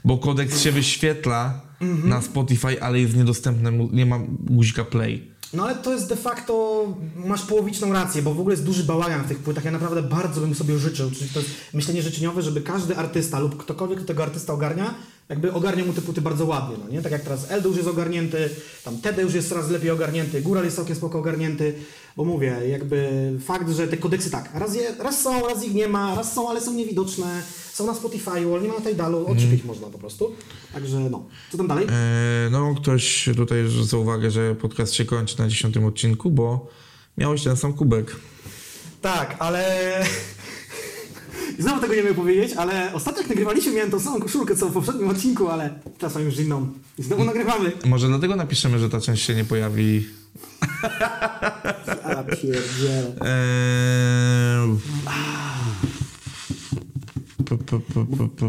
bo 0.04 0.18
kodeks 0.18 0.60
się 0.60 0.72
wyświetla 0.72 1.60
Mhm. 1.80 2.08
na 2.08 2.22
Spotify, 2.22 2.82
ale 2.82 3.00
jest 3.00 3.16
niedostępny, 3.16 3.88
nie 3.92 4.06
ma 4.06 4.18
guzika 4.40 4.84
play. 4.84 5.30
No 5.54 5.64
ale 5.64 5.74
to 5.74 5.92
jest 5.92 6.08
de 6.08 6.16
facto, 6.16 6.84
masz 7.16 7.42
połowiczną 7.42 7.92
rację, 7.92 8.22
bo 8.22 8.34
w 8.34 8.40
ogóle 8.40 8.52
jest 8.52 8.64
duży 8.64 8.84
bałagan 8.84 9.22
w 9.24 9.28
tych 9.28 9.38
płytach. 9.38 9.64
Ja 9.64 9.70
naprawdę 9.70 10.02
bardzo 10.02 10.40
bym 10.40 10.54
sobie 10.54 10.78
życzył, 10.78 11.10
czyli 11.10 11.30
to 11.30 11.40
jest 11.40 11.50
myślenie 11.74 12.02
życzeniowe, 12.02 12.42
żeby 12.42 12.60
każdy 12.60 12.96
artysta 12.96 13.38
lub 13.38 13.56
ktokolwiek, 13.56 13.98
kto 13.98 14.06
tego 14.06 14.22
artysta 14.22 14.52
ogarnia, 14.52 14.94
jakby 15.28 15.52
ogarnia 15.52 15.84
mu 15.84 15.92
te 15.92 16.02
płyty 16.02 16.20
bardzo 16.20 16.46
ładnie, 16.46 16.76
no 16.84 16.90
nie? 16.90 17.02
Tak 17.02 17.12
jak 17.12 17.22
teraz 17.22 17.50
Eldo 17.50 17.68
już 17.68 17.76
jest 17.76 17.88
ogarnięty, 17.88 18.50
tam 18.84 18.98
Tede 18.98 19.22
już 19.22 19.34
jest 19.34 19.48
coraz 19.48 19.70
lepiej 19.70 19.90
ogarnięty, 19.90 20.42
Góral 20.42 20.64
jest 20.64 20.76
całkiem 20.76 20.96
spoko 20.96 21.18
ogarnięty, 21.18 21.74
bo 22.16 22.24
mówię, 22.24 22.56
jakby 22.68 23.30
fakt, 23.44 23.70
że 23.70 23.88
te 23.88 23.96
kodeksy 23.96 24.30
tak, 24.30 24.50
raz, 24.54 24.74
je, 24.74 24.94
raz 24.98 25.22
są, 25.22 25.48
raz 25.48 25.64
ich 25.64 25.74
nie 25.74 25.88
ma, 25.88 26.14
raz 26.14 26.32
są, 26.32 26.50
ale 26.50 26.60
są 26.60 26.74
niewidoczne, 26.74 27.42
są 27.72 27.86
na 27.86 27.92
Spotify'u, 27.92 28.52
ale 28.52 28.62
nie 28.62 28.68
ma 28.68 28.74
na 28.74 28.80
Tidalu, 28.80 29.26
odczypić 29.26 29.64
można 29.64 29.86
po 29.86 29.98
prostu. 29.98 30.32
Także 30.72 31.00
no, 31.00 31.24
co 31.52 31.58
tam 31.58 31.68
dalej? 31.68 31.86
E, 31.88 32.50
no, 32.50 32.74
ktoś 32.74 33.28
tutaj 33.36 33.68
zwraca 33.68 33.96
uwagę, 33.96 34.30
że 34.30 34.54
podcast 34.54 34.94
się 34.94 35.04
kończy 35.04 35.38
na 35.38 35.48
dziesiątym 35.48 35.84
odcinku, 35.84 36.30
bo 36.30 36.68
miałeś 37.18 37.44
ten 37.44 37.56
sam 37.56 37.72
kubek. 37.72 38.16
Tak, 39.02 39.36
ale. 39.38 40.04
Znowu 41.58 41.80
tego 41.80 41.94
nie 41.94 42.02
mogę 42.02 42.14
powiedzieć, 42.14 42.52
ale 42.52 42.94
ostatnio 42.94 43.20
jak 43.20 43.28
nagrywaliśmy, 43.28 43.72
miałem 43.72 43.90
tą 43.90 44.00
samą 44.00 44.20
koszulkę 44.20 44.56
co 44.56 44.68
w 44.68 44.72
poprzednim 44.72 45.08
odcinku, 45.08 45.48
ale 45.48 45.70
teraz 45.98 46.14
mam 46.14 46.24
już 46.24 46.38
inną. 46.38 46.68
I 46.98 47.02
znowu 47.02 47.24
nagrywamy. 47.24 47.72
Może 47.84 48.08
dlatego 48.08 48.36
napiszemy, 48.36 48.78
że 48.78 48.90
ta 48.90 49.00
część 49.00 49.24
się 49.24 49.34
nie 49.34 49.44
pojawi. 49.44 50.06
A 52.16 52.22
pierdziele. 52.22 53.12
Eee... 53.20 54.76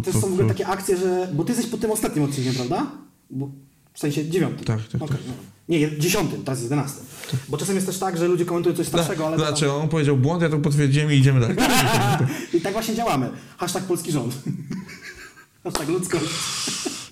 To 0.03 0.13
są 0.13 0.19
w 0.19 0.23
ogóle 0.23 0.47
takie 0.47 0.67
akcje, 0.67 0.97
że. 0.97 1.27
Bo 1.34 1.43
ty 1.43 1.51
jesteś 1.51 1.69
pod 1.71 1.80
tym 1.80 1.91
ostatnim 1.91 2.25
odcinkiem, 2.25 2.53
prawda? 2.53 2.91
Bo... 3.30 3.49
W 3.93 3.99
sensie 3.99 4.30
dziewiątym. 4.30 4.65
Tak, 4.65 4.80
tak, 4.91 5.01
Okej, 5.01 5.17
no. 5.27 5.34
Nie, 5.69 5.99
dziesiątym, 5.99 6.43
teraz 6.43 6.59
jest 6.59 6.71
jedenastym. 6.71 7.05
Bo 7.49 7.57
czasem 7.57 7.75
jest 7.75 7.88
też 7.88 7.97
tak, 7.97 8.17
że 8.17 8.27
ludzie 8.27 8.45
komentują 8.45 8.75
coś 8.75 8.88
starszego, 8.88 9.27
ale. 9.27 9.38
to 9.38 9.43
tam- 9.43 9.51
Znaczy, 9.51 9.71
on 9.71 9.89
powiedział 9.89 10.17
błąd, 10.17 10.41
ja 10.41 10.49
to 10.49 10.57
potwierdziłem 10.57 11.11
i 11.11 11.15
idziemy 11.15 11.39
dalej. 11.39 11.55
I 12.64 12.65
tak 12.65 12.73
właśnie 12.73 12.95
działamy. 12.95 13.30
Hashtag 13.57 13.84
polski 13.84 14.11
rząd. 14.11 14.35
Hashtag 15.64 15.88
ludzkość. 15.88 16.26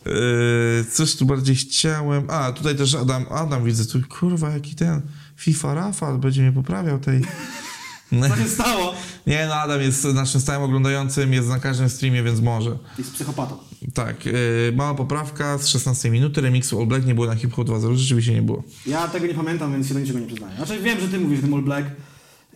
Eee, 0.06 0.86
coś 0.92 1.16
tu 1.16 1.26
bardziej 1.26 1.56
chciałem. 1.56 2.24
A, 2.30 2.52
tutaj 2.52 2.76
też 2.76 2.96
Adam, 2.96 3.26
Adam 3.30 3.66
widzę, 3.66 3.86
tu 3.86 4.08
kurwa, 4.10 4.50
jaki 4.50 4.76
ten 4.76 5.02
FIFA 5.36 5.74
Rafał 5.74 6.20
będzie 6.20 6.42
mnie 6.42 6.52
poprawiał 6.52 7.00
tej. 7.00 7.22
Co 8.30 8.36
się 8.36 8.50
stało? 8.50 8.94
Nie, 9.28 9.46
no 9.48 9.54
Adam 9.56 9.82
jest 9.82 10.04
naszym 10.04 10.42
stałym 10.42 10.64
oglądającym, 10.64 11.34
jest 11.34 11.48
na 11.48 11.60
każdym 11.60 11.90
streamie, 11.90 12.24
więc 12.24 12.40
może. 12.40 12.78
Jest 12.98 13.14
psychopatą. 13.14 13.58
Tak, 13.94 14.26
yy, 14.26 14.34
mała 14.76 14.96
poprawka 14.96 15.58
z 15.58 15.68
16 15.68 16.10
minuty, 16.10 16.42
remiksu 16.42 16.80
All 16.80 16.88
Black 16.88 17.06
nie 17.06 17.16
było 17.16 17.28
na 17.28 17.36
Hip 17.36 17.54
Hop 17.54 17.68
2.0, 17.68 17.96
rzeczywiście 17.96 18.34
nie 18.34 18.42
było. 18.42 18.64
Ja 18.88 19.08
tego 19.08 19.28
nie 19.28 19.34
pamiętam, 19.34 19.72
więc 19.72 19.88
się 19.88 19.94
do 19.94 20.00
niczego 20.00 20.20
nie 20.20 20.28
przyznaję. 20.28 20.56
Znaczy 20.56 20.80
wiem, 20.80 21.00
że 21.00 21.08
ty 21.08 21.20
mówisz 21.20 21.40
o 21.40 21.42
tym 21.42 21.54
All 21.54 21.62
Black. 21.62 21.88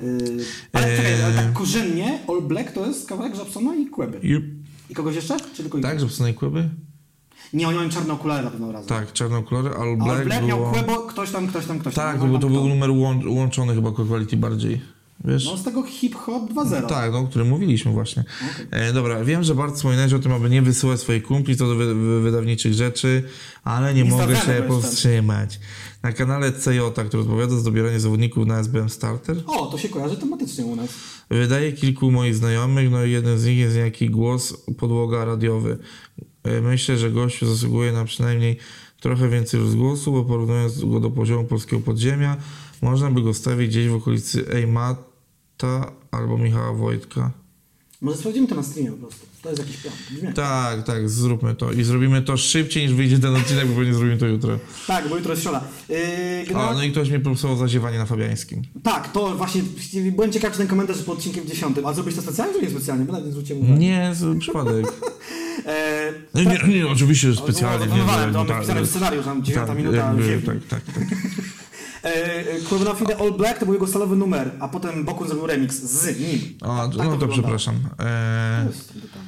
Yy, 0.02 0.46
ale 0.74 0.88
Eee. 0.92 0.98
czekaj, 0.98 1.24
ale 1.24 1.34
tak 1.36 1.54
korzennie 1.54 2.20
All 2.28 2.42
Black 2.42 2.72
to 2.72 2.86
jest 2.86 3.08
kawałek 3.10 3.36
Żabsona 3.36 3.76
i 3.76 3.86
Kłeby. 3.86 4.18
Yep. 4.24 4.44
I 4.90 4.94
kogoś 4.94 5.16
jeszcze? 5.16 5.38
Czy 5.54 5.64
tylko 5.64 5.80
Tak, 5.80 6.00
że 6.00 6.06
psunej 6.08 6.34
kłyby? 6.34 6.70
Nie, 7.54 7.68
oni 7.68 7.78
mają 7.78 7.90
czarne 7.90 8.14
okulary 8.14 8.44
na 8.44 8.52
pewno 8.52 8.72
razem. 8.72 8.88
Tak, 8.90 9.14
czarne 9.14 9.44
kolory, 9.44 9.70
All 9.70 9.82
A 9.82 9.82
All 9.82 9.98
Black, 9.98 10.24
Black 10.26 10.46
miał 10.48 10.58
było... 10.58 10.72
Kłebo, 10.72 10.98
ktoś 10.98 11.32
tam, 11.32 11.48
ktoś 11.48 11.66
tam, 11.66 11.80
ktoś 11.80 11.94
tam. 11.94 12.04
Tak, 12.06 12.22
Nie 12.32 12.40
to 12.40 12.48
był, 12.50 12.62
to 12.62 12.68
numer 12.68 12.90
łą- 12.90 13.36
łączony 13.36 13.76
chyba 13.76 13.92
Quality 13.92 14.38
bardziej. 14.38 14.82
Wiesz? 15.24 15.46
No 15.46 15.58
z 15.58 15.64
tego 15.64 15.84
hip-hop 15.84 16.52
2.0. 16.54 16.88
Tak, 16.88 17.12
no, 17.12 17.20
o 17.20 17.28
którym 17.28 17.48
mówiliśmy 17.50 17.92
właśnie. 17.92 18.24
E, 18.72 18.94
dobra, 18.94 19.24
wiem, 19.24 19.44
że 19.44 19.56
Bart 19.56 19.76
wspominałeś 19.76 20.14
o 20.14 20.20
tym, 20.20 20.32
aby 20.32 20.50
nie 20.50 20.62
wysyłać 20.62 21.00
swoich 21.00 21.24
kumpli 21.24 21.56
co 21.58 21.68
do 21.68 21.76
wy, 21.76 21.96
wy, 21.96 22.22
wydawniczych 22.22 22.74
rzeczy, 22.74 23.24
ale 23.64 23.94
nie, 23.94 24.04
Nie 24.04 24.10
mogę 24.10 24.36
się 24.36 24.64
powstrzymać. 24.68 25.60
Na 26.04 26.12
kanale 26.14 26.52
CJ, 26.52 26.80
który 27.08 27.24
odpowiada 27.24 27.56
za 27.56 27.64
dobieranie 27.64 28.00
zawodników 28.00 28.48
na 28.48 28.60
SBM 28.60 28.90
Starter, 28.90 29.38
O, 29.48 29.66
to 29.66 29.78
się 29.78 29.90
kojarzy 29.90 30.18
tematycznie 30.18 30.66
u 30.66 30.76
nas. 30.76 30.90
wydaje 31.30 31.72
kilku 31.74 32.12
moich 32.12 32.36
znajomych, 32.36 32.92
no 32.92 33.06
i 33.06 33.12
jeden 33.12 33.40
z 33.40 33.46
nich 33.46 33.58
jest 33.58 33.76
niejaki 33.76 34.10
głos 34.10 34.54
podłoga 34.78 35.26
radiowy. 35.26 35.78
E, 36.44 36.62
Myślę, 36.62 36.98
że 36.98 37.12
gościu 37.12 37.46
zasługuje 37.48 37.92
na 37.92 38.06
przynajmniej 38.06 38.58
trochę 39.00 39.30
więcej 39.30 39.60
rozgłosu, 39.60 40.12
bo 40.12 40.24
porównując 40.24 40.86
go 40.86 41.00
do 41.00 41.10
poziomu 41.10 41.44
polskiego 41.44 41.82
podziemia, 41.82 42.38
można 42.82 43.12
by 43.12 43.22
go 43.22 43.34
stawić 43.34 43.70
gdzieś 43.70 43.88
w 43.88 43.94
okolicy 43.96 44.48
Ejmata 44.50 45.92
albo 46.12 46.38
Michała 46.38 46.74
Wojtka. 46.74 47.32
Może 48.02 48.18
sprawdzimy 48.18 48.48
to 48.48 48.56
na 48.56 48.64
streamie 48.64 48.92
po 48.92 48.98
prostu. 48.98 49.26
To 49.42 49.50
jest 49.50 49.62
jakiś 49.62 49.78
plan. 49.78 49.94
Brzmi 50.12 50.34
Tak, 50.34 50.84
tak, 50.84 51.10
zróbmy 51.10 51.56
to. 51.56 51.72
I 51.72 51.84
zrobimy 51.84 52.22
to 52.22 52.38
szybciej 52.38 52.84
niż 52.84 52.94
wyjdzie 52.94 53.20
ten 53.20 53.36
odcinek, 53.36 53.68
bo 53.68 53.76
pewnie 53.76 53.94
zrobimy 53.94 54.18
to 54.18 54.26
jutro. 54.26 54.60
Tak, 54.88 55.10
bo 55.10 55.16
jutro 55.16 55.32
jest 55.32 55.44
środa. 55.44 55.64
Yy, 55.90 55.96
A, 56.44 56.48
generalnie- 56.48 56.78
no 56.78 56.84
i 56.84 56.92
ktoś 56.92 57.10
mnie 57.10 57.20
próbował 57.20 57.58
zaziewanie 57.58 57.98
na 57.98 58.06
Fabiańskim. 58.06 58.62
Tak, 58.84 59.12
to 59.12 59.36
właśnie 59.36 59.62
byłem 60.12 60.32
ciekaw, 60.32 60.52
czy 60.52 60.58
ten 60.58 60.68
komentarz 60.68 60.98
po 61.04 61.12
odcinkiem 61.12 61.46
10. 61.48 61.78
A 61.86 61.94
zrobić 61.94 62.16
to 62.16 62.22
specjalnie, 62.22 62.54
czy 62.54 62.62
nie 62.62 62.70
specjalnie? 62.70 63.06
Bo 63.06 63.12
nawet 63.12 63.26
nie 63.26 63.32
zwróciłem 63.32 63.62
uwagi. 63.64 63.80
Nie, 63.80 64.12
przypadek. 64.40 64.86
Eee, 65.66 66.14
No, 66.34 66.42
nie, 66.44 66.76
nie, 66.76 66.88
oczywiście, 66.88 67.32
że 67.34 67.42
specjalnie. 67.42 67.86
Nie, 67.88 67.98
no, 67.98 68.06
mamy 68.06 68.48
tak, 68.48 68.58
wpisane 68.58 68.82
w 68.82 68.90
scenariusz, 68.90 69.26
tam 69.26 69.44
9 69.44 69.68
tak, 69.68 69.78
minuta 69.78 69.98
jakby, 69.98 70.24
ziemi. 70.24 70.42
tak, 70.44 70.58
tak, 70.70 70.82
tak. 70.96 71.04
Kurwa 72.70 72.96
Fide 72.96 73.18
All 73.18 73.32
Black 73.32 73.60
to 73.60 73.66
był 73.66 73.74
jego 73.74 73.88
solowy 73.88 74.16
numer, 74.16 74.52
a 74.60 74.68
potem 74.68 75.04
Bokun 75.06 75.28
zrobił 75.28 75.48
remix 75.48 75.76
z 75.76 76.20
nim. 76.20 76.40
O, 76.62 76.88
Tak 76.88 76.98
no 76.98 77.04
to 77.04 77.10
wygląda. 77.12 77.28
przepraszam. 77.28 77.76
To 77.98 78.04
E, 78.06 78.66
jest 78.68 78.92
ten 78.94 79.02
detal. 79.02 79.22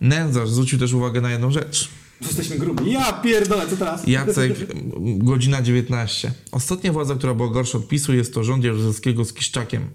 Nędzarz 0.00 0.50
zwrócił 0.50 0.78
też 0.78 0.92
uwagę 0.92 1.20
na 1.20 1.30
jedną 1.30 1.50
rzecz. 1.50 1.88
Jesteśmy 2.20 2.58
grubi. 2.58 2.92
Ja 2.92 3.12
pierdolę, 3.12 3.66
co 3.70 3.76
teraz? 3.76 4.06
Jacek, 4.06 4.56
godzina 5.28 5.62
19. 5.62 6.32
Ostatnia 6.52 6.92
władza, 6.92 7.14
która 7.14 7.34
była 7.34 7.48
gorsza 7.48 7.78
od 7.78 7.88
PiSu, 7.88 8.14
jest 8.14 8.34
to 8.34 8.44
rząd 8.44 8.64
Jaruzelskiego 8.64 9.24
z 9.24 9.32
Kiszczakiem. 9.32 9.86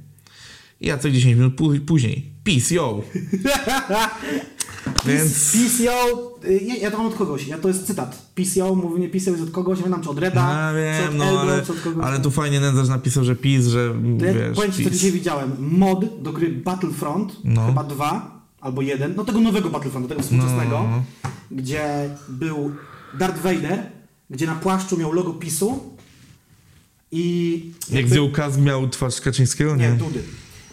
Jacek 0.81 1.11
10 1.13 1.35
minut 1.35 1.55
pó- 1.55 1.79
później. 1.85 2.29
PiS, 2.43 2.71
yo! 2.71 3.01
Więc... 5.05 5.51
PCO, 5.51 6.31
y, 6.45 6.61
nie, 6.65 6.77
ja 6.77 6.91
to 6.91 6.97
mam 6.97 7.07
od 7.07 7.15
kogoś, 7.15 7.47
ja 7.47 7.57
to 7.57 7.67
jest 7.67 7.87
cytat. 7.87 8.31
PCO, 8.35 8.75
mówienie 8.75 9.09
PCO 9.09 9.31
jest 9.31 9.43
od 9.43 9.51
kogoś, 9.51 9.79
nie 9.79 9.89
wiem, 9.89 10.01
czy 10.03 10.09
od 10.09 10.19
Reda, 10.19 10.41
A, 10.41 10.71
czy 10.71 10.77
wiem, 11.01 11.09
od 11.09 11.15
no 11.17 11.25
Eldo, 11.25 11.39
ale, 11.41 11.65
czy 11.65 11.71
od 11.71 11.79
kogoś. 11.79 12.05
ale 12.05 12.19
tu 12.19 12.31
fajnie 12.31 12.59
Nędzarz 12.59 12.87
napisał, 12.87 13.23
że 13.23 13.35
PiS, 13.35 13.67
że 13.67 13.93
To 14.19 14.25
ja 14.25 14.33
wiesz, 14.33 14.55
powiem 14.55 14.71
ci, 14.71 14.83
co 14.83 14.89
dzisiaj 14.89 15.11
widziałem. 15.11 15.55
Mod 15.59 16.21
do 16.21 16.33
gry 16.33 16.49
Battlefront, 16.49 17.33
No. 17.43 17.65
chyba 17.67 17.83
dwa 17.83 18.41
albo 18.61 18.81
jeden, 18.81 19.13
no 19.15 19.23
tego 19.25 19.39
nowego 19.39 19.69
Battlefrontu, 19.69 20.09
tego 20.09 20.21
współczesnego, 20.21 20.69
No. 20.91 21.03
gdzie 21.51 22.09
był 22.29 22.71
Darth 23.19 23.41
Vader, 23.41 23.83
gdzie 24.29 24.45
na 24.45 24.55
płaszczu 24.55 24.97
miał 24.97 25.11
logo 25.13 25.33
PiSu 25.33 25.79
i... 27.11 27.51
Jak 27.81 27.91
jakby- 27.95 28.09
zdjął 28.09 28.31
kask 28.31 28.59
miał 28.59 28.89
twarz 28.89 29.21
Kaczyńskiego? 29.21 29.75
Nie, 29.75 29.89
Nie. 29.89 29.95
Dudy. 29.95 30.23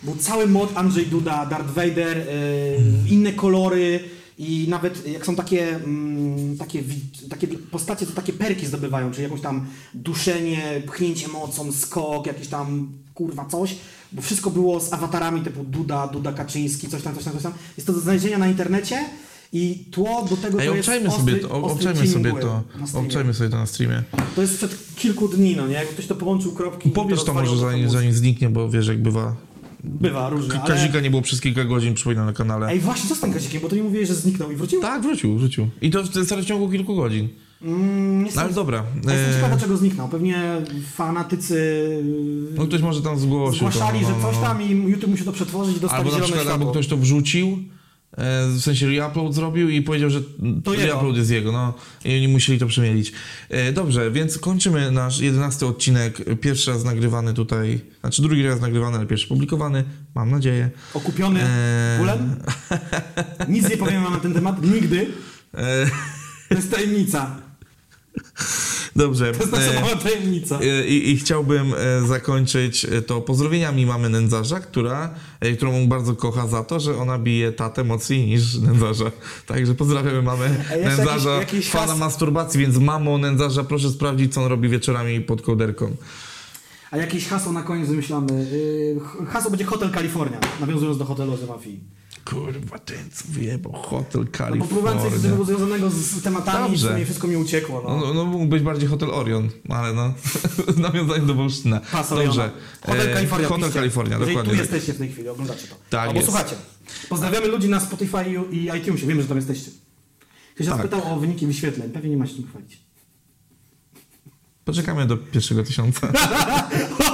Był 0.03 0.17
cały 0.17 0.47
mod 0.47 0.73
Andrzej 0.75 1.07
Duda, 1.07 1.47
Darth 1.47 1.71
Vader, 1.71 2.17
yy, 2.17 3.09
inne 3.09 3.33
kolory 3.33 4.01
i 4.39 4.67
nawet 4.69 5.07
jak 5.07 5.27
są 5.27 5.37
takie, 5.37 5.77
mm, 5.77 6.57
takie, 6.59 6.83
takie 7.31 7.49
postacie, 7.49 8.07
to 8.07 8.13
takie 8.13 8.33
perki 8.33 8.67
zdobywają, 8.67 9.11
czyli 9.11 9.23
jakąś 9.23 9.41
tam 9.41 9.67
duszenie, 9.95 10.83
pchnięcie 10.87 11.29
mocą, 11.29 11.73
skok, 11.73 12.27
jakieś 12.27 12.49
tam 12.49 12.93
kurwa 13.15 13.45
coś, 13.45 13.77
bo 14.13 14.23
wszystko 14.23 14.51
było 14.51 14.81
z 14.81 14.93
awatarami 14.93 15.41
typu 15.41 15.65
Duda, 15.65 16.07
Duda 16.07 16.33
Kaczyński, 16.33 16.89
coś 16.89 17.03
tam, 17.03 17.15
coś 17.15 17.25
tam, 17.25 17.33
coś 17.33 17.43
tam. 17.43 17.53
Jest 17.77 17.87
to 17.87 17.93
do 17.93 18.01
znalezienia 18.01 18.39
na 18.39 18.49
internecie 18.49 19.05
i 19.53 19.85
tło 19.91 20.27
do 20.31 20.37
tego 20.37 20.61
Ej, 20.61 20.69
to 20.69 20.75
jest 20.75 20.89
obczajmy 20.89 21.09
ostry, 21.09 21.25
sobie 21.25 21.43
to, 21.43 21.51
obczajmy 21.51 22.07
sobie 22.07 22.33
to, 22.33 22.63
na 22.81 22.87
streamie. 22.87 23.07
obczajmy 23.07 23.35
sobie 23.35 23.51
to 23.51 23.57
na 23.57 23.67
streamie. 23.67 24.03
To 24.37 24.43
jest 24.43 24.55
sprzed 24.55 24.77
kilku 24.97 25.29
dni, 25.29 25.57
no 25.57 25.67
nie? 25.67 25.75
Jakby 25.75 25.93
ktoś 25.93 26.07
to 26.07 26.15
połączył 26.15 26.53
kropki 26.53 26.91
Powiesz 26.91 27.25
to 27.25 27.33
rozwalił, 27.33 27.51
może 27.51 27.63
to 27.63 27.71
zanim, 27.71 27.91
zanim 27.91 28.13
zniknie, 28.13 28.51
bo 28.51 28.71
wiesz 28.71 28.89
jak 28.89 29.03
bywa. 29.03 29.50
Bywa 29.85 30.29
różnie, 30.31 30.51
K- 30.53 30.63
ale... 30.63 30.75
Kazika 30.75 31.01
nie 31.01 31.11
było 31.11 31.23
przez 31.23 31.41
kilka 31.41 31.65
godzin, 31.65 31.95
przypominam 31.95 32.27
na 32.27 32.33
kanale. 32.33 32.67
Ej, 32.69 32.81
właśnie, 32.81 33.09
co 33.09 33.15
z 33.15 33.21
tym 33.21 33.33
Kazikiem? 33.33 33.63
Bo 33.63 33.69
to 33.69 33.77
nie 33.77 33.83
mówiłeś, 33.83 34.09
że 34.09 34.15
zniknął 34.15 34.51
i 34.51 34.57
wrócił? 34.57 34.81
Tak, 34.81 35.03
wrócił, 35.03 35.39
wrócił. 35.39 35.69
I 35.83 35.91
to 35.91 36.03
w 36.03 36.09
w 36.09 36.45
ciągu 36.45 36.71
kilku 36.71 36.97
godzin. 36.97 37.29
Mm, 37.63 38.19
No 38.21 38.25
jestem, 38.27 38.45
ale 38.45 38.53
dobra. 38.53 38.85
ja 39.07 39.13
jestem 39.13 39.31
E, 39.31 39.35
ciekaw, 39.35 39.51
dlaczego 39.51 39.77
zniknął. 39.77 40.09
Pewnie 40.09 40.43
fanatycy 40.95 41.87
no 42.57 42.67
ktoś 42.67 42.83
może 42.83 43.03
tam 43.03 43.19
zgłosił. 43.19 43.59
zgłaszali, 43.59 44.01
to, 44.01 44.07
no, 44.09 44.15
że 44.15 44.21
no, 44.23 44.29
coś 44.29 44.37
no. 44.37 44.43
tam 44.43 44.63
i 44.63 44.71
YouTube 44.71 45.11
musi 45.11 45.25
to 45.25 45.33
przetworzyć 45.33 45.77
i 45.77 45.81
dostali 45.81 46.05
Albo 46.05 46.17
na 46.17 46.23
przykład 46.25 46.43
światło. 46.45 46.61
albo 46.61 46.71
ktoś 46.71 46.87
to 46.87 46.97
wrzucił, 46.97 47.59
w 48.19 48.61
sensie 48.61 48.87
reupload 48.87 49.35
zrobił 49.35 49.69
i 49.69 49.83
powiedział, 49.83 50.11
że 50.11 50.21
To 50.65 50.75
reupload 50.75 51.17
jest 51.17 51.31
jego, 51.31 51.53
no 51.53 51.75
i 52.05 52.17
oni 52.17 52.29
musieli 52.29 52.59
to 52.59 52.67
przemielić. 52.67 53.13
E, 53.49 53.73
dobrze, 53.73 54.11
więc 54.11 54.39
kończymy 54.39 54.91
nasz 54.91 55.21
jedenasty 55.21 55.67
odcinek, 55.67 56.41
pierwszy 56.41 56.71
raz 56.71 56.85
nagrywany 56.85 57.35
tutaj, 57.35 57.81
znaczy 58.01 58.23
drugi 58.23 58.43
raz 58.43 58.61
nagrywany, 58.61 58.97
ale 58.99 59.07
pierwszy 59.07 59.29
publikowany, 59.29 59.85
mam 60.15 60.31
nadzieję. 60.31 60.71
Okupiony 60.95 61.41
Eee. 61.43 61.99
kulem? 61.99 62.37
Nic 63.49 63.69
nie 63.71 63.77
powiem 63.77 64.03
na 64.03 64.21
ten 64.21 64.35
temat, 64.35 64.63
nigdy. 64.63 65.07
E, 65.55 65.87
To 66.49 66.55
jest 66.55 66.71
tajemnica. 66.71 67.50
Dobrze. 68.97 69.33
To 69.33 69.39
jest 69.41 69.53
nasza 69.53 69.71
e, 69.73 69.81
mała 69.81 69.97
tajemnica. 69.97 70.59
e, 70.61 70.87
I, 70.87 71.11
I 71.11 71.17
chciałbym 71.17 71.75
e, 71.75 72.07
zakończyć 72.07 72.85
e, 72.85 73.03
to 73.03 73.21
pozdrowieniami 73.21 73.87
mamy 73.87 74.09
nędzarza, 74.09 74.61
która, 74.61 75.15
e, 75.41 75.53
którą 75.53 75.87
bardzo 75.87 76.17
kocha 76.17 76.47
za 76.47 76.65
to, 76.65 76.81
że 76.81 76.97
ona 76.97 77.19
bije 77.19 77.53
tatę 77.53 77.85
mocniej 77.85 78.27
niż 78.27 78.55
nędzarza. 78.59 79.11
Także 79.47 79.75
pozdrawiamy 79.75 80.23
mamy 80.23 80.65
nędzarza, 80.85 81.31
jakiś- 81.31 81.53
jakiś 81.55 81.71
fana 81.71 81.87
has- 81.93 81.99
masturbacji, 81.99 82.61
więc 82.61 82.77
mamo 82.77 83.19
nędzarza, 83.19 83.65
proszę 83.65 83.91
sprawdzić, 83.91 84.35
co 84.35 84.43
on 84.43 84.49
robi 84.49 84.69
wieczorami 84.69 85.21
pod 85.21 85.43
kołderką. 85.43 85.97
A 86.91 86.97
jakieś 86.97 87.27
hasło 87.29 87.53
na 87.53 87.63
koniec 87.63 87.89
wymyślamy. 87.89 88.47
Ch- 89.05 89.29
hasło 89.29 89.51
będzie 89.51 89.65
Hotel 89.65 89.91
California, 89.91 90.39
nawiązując 90.61 90.99
do 90.99 91.05
hotelu 91.05 91.37
z 91.37 91.49
mafii. 91.49 91.81
Kurwa, 92.31 92.79
ten 92.79 93.11
co 93.13 93.25
wyjebał, 93.29 93.73
Hotel 93.73 94.27
No 94.51 94.57
bo 94.57 94.65
próbowałem 94.65 94.99
coś 94.99 95.11
California. 95.13 95.45
związanego 95.45 95.91
z, 95.91 95.95
z 95.95 96.23
tematami, 96.23 96.69
Dobrze. 96.71 96.89
sumie 96.93 97.05
wszystko 97.05 97.29
mi 97.29 97.37
uciekło. 97.37 97.83
No. 97.89 97.97
No, 98.01 98.15
no 98.15 98.25
mógł 98.25 98.47
być 98.47 98.63
bardziej 98.63 98.89
Hotel 98.89 99.11
Orion, 99.11 99.49
ale 99.69 99.93
no, 99.93 100.15
nawiązanie 100.89 101.27
do 101.27 101.35
Wolsztyna. 101.35 101.81
Dobrze. 102.11 102.51
Hotel 102.87 103.11
E, 103.11 103.15
California. 103.15 103.49
Hotel 103.49 103.65
piszcie. 103.65 103.81
California, 103.81 104.13
Jeżeli 104.19 104.31
dokładnie. 104.37 104.53
tu 104.53 104.59
tak. 104.59 104.71
jesteście 104.71 104.93
w 104.93 104.99
tej 104.99 105.09
chwili, 105.13 105.29
oglądacie 105.29 105.67
to. 105.69 105.77
Tak 105.91 106.01
Albo 106.01 106.15
jest. 106.21 106.29
słuchacie. 106.31 106.57
Pozdrawiamy 107.09 107.47
ludzi 107.47 107.69
na 107.69 107.81
Spotify 107.81 108.25
i 108.53 108.65
iTunesie. 108.79 109.07
Wiemy, 109.07 109.23
że 109.23 109.29
tam 109.29 109.37
jesteście. 109.37 109.71
Ktoś 110.55 110.67
Tak. 110.67 110.77
zapytał 110.77 111.13
o 111.15 111.21
wyniki 111.21 111.47
wyświetleń. 111.47 111.91
Pewnie 111.91 112.11
nie 112.11 112.17
ma 112.17 112.27
się 112.27 112.35
czym 112.35 112.47
chwalić. 112.49 112.81
Poczekamy 114.65 115.07
do 115.07 115.17
pierwszego 115.17 115.63
tysiąca. 115.65 116.13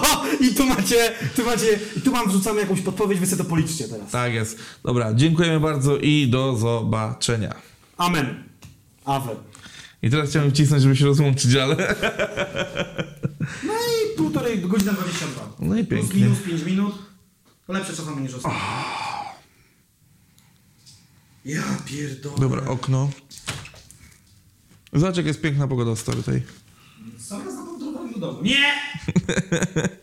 Tu 0.56 0.66
macie, 0.66 1.12
tu 1.36 1.44
macie, 1.44 1.78
i 1.96 2.00
tu 2.00 2.12
wam 2.12 2.28
wrzucamy 2.28 2.60
jakąś 2.60 2.80
podpowiedź, 2.80 3.18
wy 3.20 3.26
sobie 3.26 3.42
to 3.44 3.48
policzcie 3.50 3.88
teraz. 3.88 4.10
tak 4.10 4.32
jest. 4.34 4.58
Dobra, 4.84 5.14
dziękujemy 5.14 5.60
bardzo 5.60 5.96
i 5.96 6.28
do 6.28 6.56
zobaczenia. 6.56 7.54
Amen. 7.96 8.44
Awe. 9.04 9.36
I 10.02 10.10
teraz 10.10 10.30
chciałem 10.30 10.50
wcisnąć, 10.50 10.82
żeby 10.82 10.96
się 10.96 11.04
rozłączyć, 11.04 11.54
ale... 11.54 11.76
No 13.64 13.72
i 13.72 14.16
półtorej 14.16 14.58
godzina 14.60 14.92
22. 14.92 15.52
No 15.58 15.78
i 15.78 15.84
Plus 15.84 16.00
pięknie. 16.00 16.22
minus 16.22 16.38
5 16.38 16.62
minut. 16.62 16.94
To 17.66 17.72
lepsze 17.72 17.92
czasami 17.96 18.22
niż 18.22 18.34
ostatnio. 18.34 18.58
Ja 21.44 21.62
pierdolę. 21.86 22.36
Dobra, 22.38 22.64
okno. 22.66 23.10
Zobacz, 24.92 25.16
jak 25.16 25.26
jest 25.26 25.40
piękna 25.40 25.68
pogoda 25.68 25.96
stary 25.96 26.22
tej. 26.22 26.42
Zaraz 27.18 27.54
na 27.54 27.66
do 28.20 28.20
domu. 28.20 28.42
Nie! 28.42 28.72